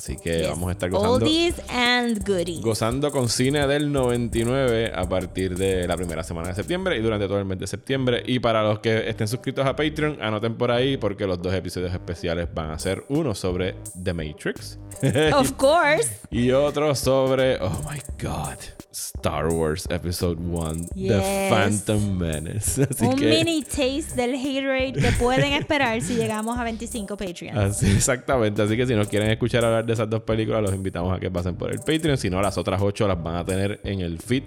Así 0.10 0.18
que 0.18 0.40
Yes. 0.40 0.48
vamos 0.50 0.70
a 0.70 0.72
estar 0.72 0.90
gozando, 0.90 1.14
Oldies 1.14 1.56
and 1.70 2.26
goodies. 2.28 2.62
gozando 2.62 3.12
con 3.12 3.30
cine 3.30 3.68
del 3.68 3.92
99 3.92 4.92
a 4.96 5.08
partir 5.08 5.56
de 5.56 5.88
la 5.88 5.96
primera 5.96 6.24
semana 6.24 6.50
de 6.50 6.56
septiembre 6.56 6.98
y 6.98 7.02
durante 7.02 7.28
todo 7.28 7.38
el 7.40 7.46
mes 7.46 7.60
de 7.60 7.68
septiembre. 7.68 8.24
Y 8.26 8.40
para 8.40 8.64
los 8.64 8.80
que 8.80 9.08
estén 9.10 9.28
suscritos 9.28 9.66
a 9.68 9.76
Patreon, 9.76 10.18
anoten 10.22 10.56
por 10.56 10.72
ahí 10.72 10.98
porque 10.98 11.28
los 11.28 11.40
dos 11.42 11.54
episodios 11.54 11.94
especiales 11.94 12.48
van 12.54 12.72
a 12.72 12.80
ser 12.80 13.04
uno 13.10 13.36
sobre 13.36 13.76
The 14.04 14.14
Matrix 14.14 14.80
Of 15.36 15.52
course. 15.54 16.10
y 16.32 16.52
otro 16.52 16.96
sobre, 16.96 17.58
oh 17.62 17.82
my 17.90 18.00
god, 18.22 18.58
Star 18.92 19.48
Wars 19.48 19.86
Episode 19.90 20.38
1, 20.42 20.88
The. 20.96 21.48
Phantom 21.50 22.18
Menace. 22.18 22.84
Así 22.90 23.06
un 23.06 23.16
que... 23.16 23.28
mini 23.28 23.62
taste 23.62 24.16
del 24.16 24.34
haterade 24.36 24.94
que 24.94 25.12
pueden 25.20 25.54
esperar 25.54 26.02
si 26.02 26.16
llegamos 26.16 26.58
a 26.58 26.64
25 26.64 27.16
Patreons. 27.16 27.58
Así, 27.58 27.92
exactamente. 27.92 28.62
Así 28.64 28.76
que 28.76 28.86
si 28.88 28.96
nos 28.96 29.08
quieren 29.08 29.30
escuchar 29.30 29.64
hablar 29.64 29.86
de 29.86 29.96
esas 30.00 30.10
dos 30.10 30.24
películas, 30.24 30.62
los 30.62 30.74
invitamos 30.74 31.16
a 31.16 31.20
que 31.20 31.30
pasen 31.30 31.56
por 31.56 31.72
el 31.72 31.80
Patreon. 31.80 32.18
Si 32.18 32.30
no, 32.30 32.42
las 32.42 32.58
otras 32.58 32.82
ocho 32.82 33.08
las 33.08 33.22
van 33.22 33.36
a 33.36 33.46
tener 33.46 33.82
en 33.84 34.00
el 34.00 34.20
feed 34.20 34.44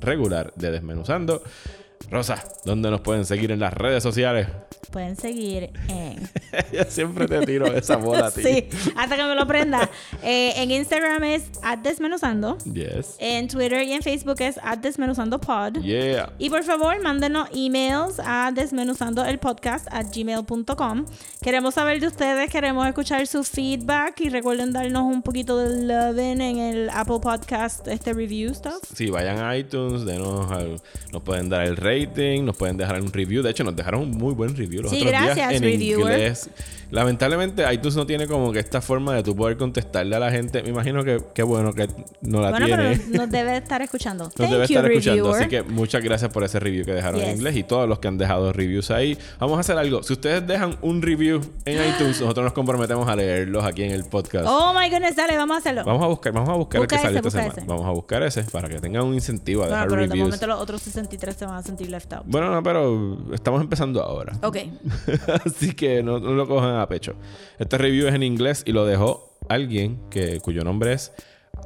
regular 0.00 0.52
de 0.56 0.70
Desmenuzando. 0.72 1.42
Rosa, 2.10 2.42
¿dónde 2.64 2.90
nos 2.90 3.00
pueden 3.02 3.24
seguir 3.26 3.50
en 3.52 3.60
las 3.60 3.72
redes 3.74 4.02
sociales? 4.02 4.48
Pueden 4.90 5.16
seguir 5.16 5.70
en. 5.88 6.16
Yo 6.72 6.82
siempre 6.88 7.26
te 7.28 7.44
tiro 7.44 7.66
esa 7.66 7.96
bola 7.96 8.28
a 8.28 8.30
ti. 8.32 8.42
sí, 8.42 8.68
hasta 8.96 9.16
que 9.16 9.24
me 9.24 9.34
lo 9.34 9.42
aprenda. 9.42 9.90
Eh, 10.22 10.54
en 10.56 10.70
Instagram 10.70 11.22
es 11.24 11.44
desmenuzando. 11.82 12.56
Yes. 12.72 13.16
En 13.18 13.48
Twitter 13.48 13.82
y 13.82 13.92
en 13.92 14.00
Facebook 14.02 14.36
es 14.40 14.58
desmenuzandopod. 14.80 15.82
Yeah. 15.82 16.32
Y 16.38 16.48
por 16.48 16.62
favor, 16.64 16.98
mándenos 17.02 17.50
emails 17.54 18.18
a 18.24 18.50
desmenuzandoelpodcast 18.54 19.88
at 19.90 20.06
gmail.com. 20.14 21.04
Queremos 21.42 21.74
saber 21.74 22.00
de 22.00 22.06
ustedes, 22.06 22.50
queremos 22.50 22.86
escuchar 22.86 23.26
su 23.26 23.44
feedback 23.44 24.18
y 24.22 24.30
recuerden 24.30 24.72
darnos 24.72 25.02
un 25.02 25.20
poquito 25.22 25.58
de 25.58 25.84
loving 25.84 26.40
en 26.40 26.58
el 26.58 26.90
Apple 26.90 27.18
Podcast, 27.20 27.86
este 27.88 28.14
review 28.14 28.54
stuff. 28.54 28.82
Si 28.94 29.10
vayan 29.10 29.38
a 29.38 29.54
iTunes, 29.56 30.06
denos 30.06 30.50
al- 30.50 30.80
nos 31.12 31.22
pueden 31.22 31.50
dar 31.50 31.66
el 31.66 31.76
rating, 31.88 32.44
nos 32.44 32.56
pueden 32.56 32.76
dejar 32.76 33.00
un 33.00 33.12
review. 33.12 33.42
De 33.42 33.50
hecho, 33.50 33.64
nos 33.64 33.74
dejaron 33.76 34.02
un 34.02 34.10
muy 34.10 34.34
buen 34.34 34.56
review 34.56 34.82
los 34.82 34.90
Sí, 34.90 34.98
otros 34.98 35.10
días 35.12 35.24
gracias, 35.24 35.52
en 35.52 35.62
reviewer. 35.62 36.12
inglés. 36.12 36.50
Lamentablemente, 36.90 37.70
iTunes 37.70 37.96
no 37.96 38.06
tiene 38.06 38.26
como 38.26 38.50
que 38.50 38.60
esta 38.60 38.80
forma 38.80 39.14
de 39.14 39.22
tú 39.22 39.36
poder 39.36 39.58
contestarle 39.58 40.16
a 40.16 40.18
la 40.18 40.30
gente. 40.30 40.62
Me 40.62 40.70
imagino 40.70 41.04
que 41.04 41.20
qué 41.34 41.42
bueno 41.42 41.74
que 41.74 41.86
no 42.22 42.40
la 42.40 42.48
Bueno, 42.50 42.64
tiene. 42.64 42.96
pero 42.98 43.18
nos 43.24 43.30
debe 43.30 43.58
estar 43.58 43.82
escuchando. 43.82 44.24
Nos 44.28 44.34
Thank 44.34 44.50
debe 44.50 44.66
you, 44.66 44.74
estar 44.78 44.90
escuchando. 44.90 45.22
reviewer. 45.24 45.40
Así 45.42 45.48
que 45.50 45.62
muchas 45.64 46.02
gracias 46.02 46.32
por 46.32 46.44
ese 46.44 46.58
review 46.58 46.86
que 46.86 46.94
dejaron 46.94 47.20
en 47.20 47.36
inglés 47.36 47.56
y 47.56 47.62
todos 47.62 47.86
los 47.86 47.98
que 47.98 48.08
han 48.08 48.16
dejado 48.16 48.54
reviews 48.54 48.90
ahí. 48.90 49.18
Vamos 49.38 49.58
a 49.58 49.60
hacer 49.60 49.76
algo. 49.76 50.02
Si 50.02 50.14
ustedes 50.14 50.46
dejan 50.46 50.76
un 50.80 51.02
review 51.02 51.42
en 51.66 51.74
iTunes, 51.90 52.22
nosotros 52.22 52.42
nos 52.44 52.52
comprometemos 52.54 53.06
a 53.06 53.14
leerlos 53.14 53.64
aquí 53.66 53.82
en 53.82 53.90
el 53.90 54.04
podcast. 54.04 54.46
Oh 54.48 54.72
my 54.72 54.88
goodness, 54.88 55.14
dale, 55.14 55.36
vamos 55.36 55.56
a 55.56 55.58
hacerlo. 55.58 55.84
Vamos 55.84 56.02
a 56.02 56.06
buscar, 56.06 56.32
vamos 56.32 56.48
a 56.48 56.54
buscar 56.54 56.80
Busca 56.80 56.96
el 56.96 57.00
que 57.02 57.06
salió 57.06 57.18
esta 57.18 57.30
semana. 57.30 57.52
ese. 57.54 57.64
Vamos 57.66 57.84
a 57.86 57.90
buscar 57.90 58.22
ese 58.22 58.44
para 58.44 58.66
que 58.70 58.78
tengan 58.80 59.02
un 59.04 59.12
incentivo 59.14 59.62
a 59.64 59.66
Bueno, 59.66 59.74
dejar 59.76 59.88
pero 59.90 60.00
de 60.00 60.06
reviews. 60.08 60.26
momento 60.28 60.46
los 60.46 60.58
otros 60.60 60.80
63 60.80 61.36
se 61.36 61.44
van 61.44 61.56
a 61.56 61.62
sentir 61.62 61.77
left 61.86 62.12
out. 62.12 62.24
Bueno, 62.26 62.50
no, 62.50 62.62
pero 62.62 63.18
estamos 63.32 63.60
empezando 63.60 64.02
ahora. 64.02 64.32
Ok. 64.42 64.56
Así 65.44 65.74
que 65.74 66.02
no, 66.02 66.18
no 66.18 66.32
lo 66.32 66.46
cojan 66.48 66.76
a 66.76 66.88
pecho. 66.88 67.14
Este 67.58 67.78
review 67.78 68.08
es 68.08 68.14
en 68.14 68.22
inglés 68.22 68.62
y 68.66 68.72
lo 68.72 68.84
dejó 68.84 69.36
alguien 69.48 70.00
que, 70.10 70.40
cuyo 70.40 70.64
nombre 70.64 70.92
es 70.92 71.12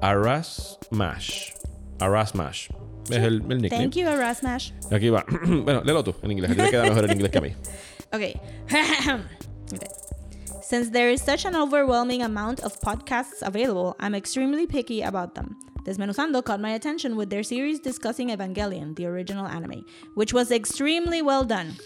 Aras 0.01 0.79
Mash. 0.91 1.53
Aras 1.99 2.35
Mash. 2.35 2.69
Es 3.11 3.19
el, 3.19 3.43
el 3.51 3.59
nickname. 3.59 3.85
Thank 3.85 3.95
you, 3.95 4.09
Erasmash. 4.09 4.73
Aquí 4.91 5.09
va. 5.09 5.25
bueno, 5.47 5.83
léelo 5.85 6.05
tú 6.05 6.15
en 6.23 6.33
inglés. 6.33 6.53
A 6.53 6.55
ti 6.55 6.61
te 6.61 6.71
queda 6.71 6.83
mejor 6.85 7.05
en 7.05 7.13
inglés 7.13 7.31
que 7.31 7.39
a 7.39 7.41
mí. 7.41 7.53
Okay. 8.15 8.39
okay. 9.73 9.89
Since 10.61 10.91
there 10.91 11.09
is 11.09 11.23
such 11.23 11.47
an 11.47 11.57
overwhelming 11.57 12.21
amount 12.21 12.61
of 12.61 12.79
podcasts 12.81 13.41
available, 13.41 13.97
I'm 13.99 14.15
extremely 14.15 14.67
picky 14.67 15.01
about 15.01 15.35
them. 15.35 15.57
Desmenuzando 15.85 16.45
caught 16.45 16.61
my 16.61 16.71
attention 16.71 17.17
with 17.17 17.31
their 17.31 17.43
series 17.43 17.81
discussing 17.81 18.29
Evangelion, 18.29 18.95
the 18.95 19.07
original 19.07 19.47
anime, 19.47 19.85
which 20.15 20.33
was 20.33 20.51
extremely 20.51 21.23
well 21.23 21.45
done. 21.45 21.77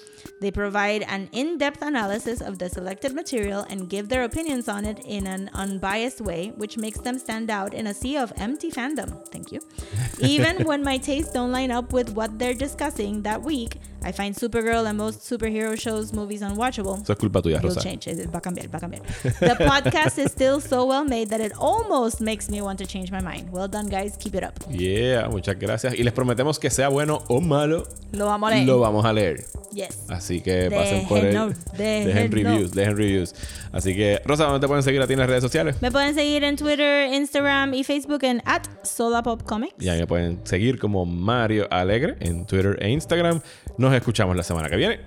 They 0.41 0.51
provide 0.51 1.03
an 1.03 1.29
in 1.33 1.57
depth 1.59 1.83
analysis 1.83 2.41
of 2.41 2.59
the 2.59 2.69
selected 2.69 3.15
material 3.15 3.65
and 3.71 3.89
give 3.89 4.09
their 4.09 4.25
opinions 4.25 4.69
on 4.69 4.85
it 4.85 4.99
in 5.05 5.27
an 5.27 5.51
unbiased 5.55 6.21
way, 6.21 6.53
which 6.57 6.77
makes 6.77 6.99
them 7.01 7.19
stand 7.19 7.51
out 7.51 7.73
in 7.73 7.87
a 7.87 7.95
sea 7.95 8.17
of 8.17 8.33
empty 8.37 8.71
fandom. 8.71 9.27
Thank 9.29 9.53
you. 9.53 9.61
Even 10.21 10.65
when 10.65 10.83
my 10.83 10.99
tastes 10.99 11.33
don't 11.33 11.53
line 11.53 11.71
up 11.71 11.93
with 11.93 12.11
what 12.11 12.39
they're 12.39 12.55
discussing 12.55 13.23
that 13.23 13.43
week, 13.43 13.79
I 14.09 14.13
find 14.13 14.35
Supergirl 14.37 14.87
and 14.87 14.97
most 14.97 15.23
superhero 15.29 15.77
shows, 15.77 16.13
movies 16.13 16.43
unwatchable. 16.43 17.01
Eso 17.03 17.13
es 17.13 17.19
culpa 17.19 17.43
tuya, 17.43 17.61
Rosa. 17.61 17.81
change. 17.81 18.07
Va 18.33 18.39
a 18.39 18.41
cambiar, 18.41 18.69
va 18.73 18.79
a 18.79 18.81
cambiar. 18.81 19.03
The 19.41 19.57
podcast 19.65 20.19
is 20.19 20.31
still 20.31 20.61
so 20.61 20.85
well 20.87 21.05
made 21.05 21.27
that 21.31 21.41
it 21.41 21.53
almost 21.59 22.21
makes 22.21 22.49
me 22.49 22.61
want 22.61 22.79
to 22.79 22.87
change 22.87 23.11
my 23.11 23.21
mind. 23.21 23.51
Well 23.51 23.69
done, 23.69 23.89
guys. 23.89 24.17
Keep 24.17 24.35
it 24.37 24.45
up. 24.45 24.53
Yeah, 24.71 25.29
muchas 25.29 25.59
gracias. 25.59 25.95
Y 25.95 26.03
les 26.05 26.13
prometemos 26.13 26.59
que 26.59 26.71
sea 26.71 26.89
bueno 26.89 27.23
o 27.29 27.41
malo, 27.41 27.85
Lo 28.13 28.27
vamos 28.27 28.51
a 28.53 28.55
leer. 28.55 28.67
lo 28.67 28.79
vamos 28.81 29.05
a 29.05 29.13
leer. 29.13 29.45
Yes. 29.73 30.05
Así 30.09 30.41
que 30.41 30.71
pasen 30.71 31.07
por 31.07 31.19
él. 31.19 31.55
Dejen 31.77 32.07
déjenos. 32.07 32.31
reviews, 32.31 32.73
dejen 32.73 32.97
reviews. 32.97 33.35
Así 33.73 33.95
que, 33.95 34.23
Rosa, 34.25 34.45
¿dónde 34.45 34.61
te 34.61 34.69
pueden 34.69 34.83
seguir 34.83 35.03
a 35.03 35.07
ti 35.07 35.13
en 35.13 35.19
las 35.19 35.29
redes 35.29 35.43
sociales? 35.43 35.77
Me 35.83 35.91
pueden 35.93 36.15
seguir 36.15 36.45
en 36.45 36.57
Twitter, 36.57 37.13
Instagram 37.13 37.75
y 37.75 37.85
Facebook 37.85 38.23
en 38.25 38.41
at 38.47 38.63
Solapopcomics. 38.85 39.75
Y 39.85 39.89
ahí 39.91 39.99
me 40.01 40.07
pueden 40.07 40.41
seguir 40.45 40.79
como 40.79 41.05
Mario 41.05 41.67
Alegre 41.71 42.17
en 42.21 42.47
Twitter 42.47 42.79
e 42.81 42.89
Instagram. 42.91 43.41
Nos 43.77 43.93
escuchamos 43.99 44.37
la 44.37 44.43
semana 44.43 44.69
que 44.69 44.77
viene. 44.77 45.01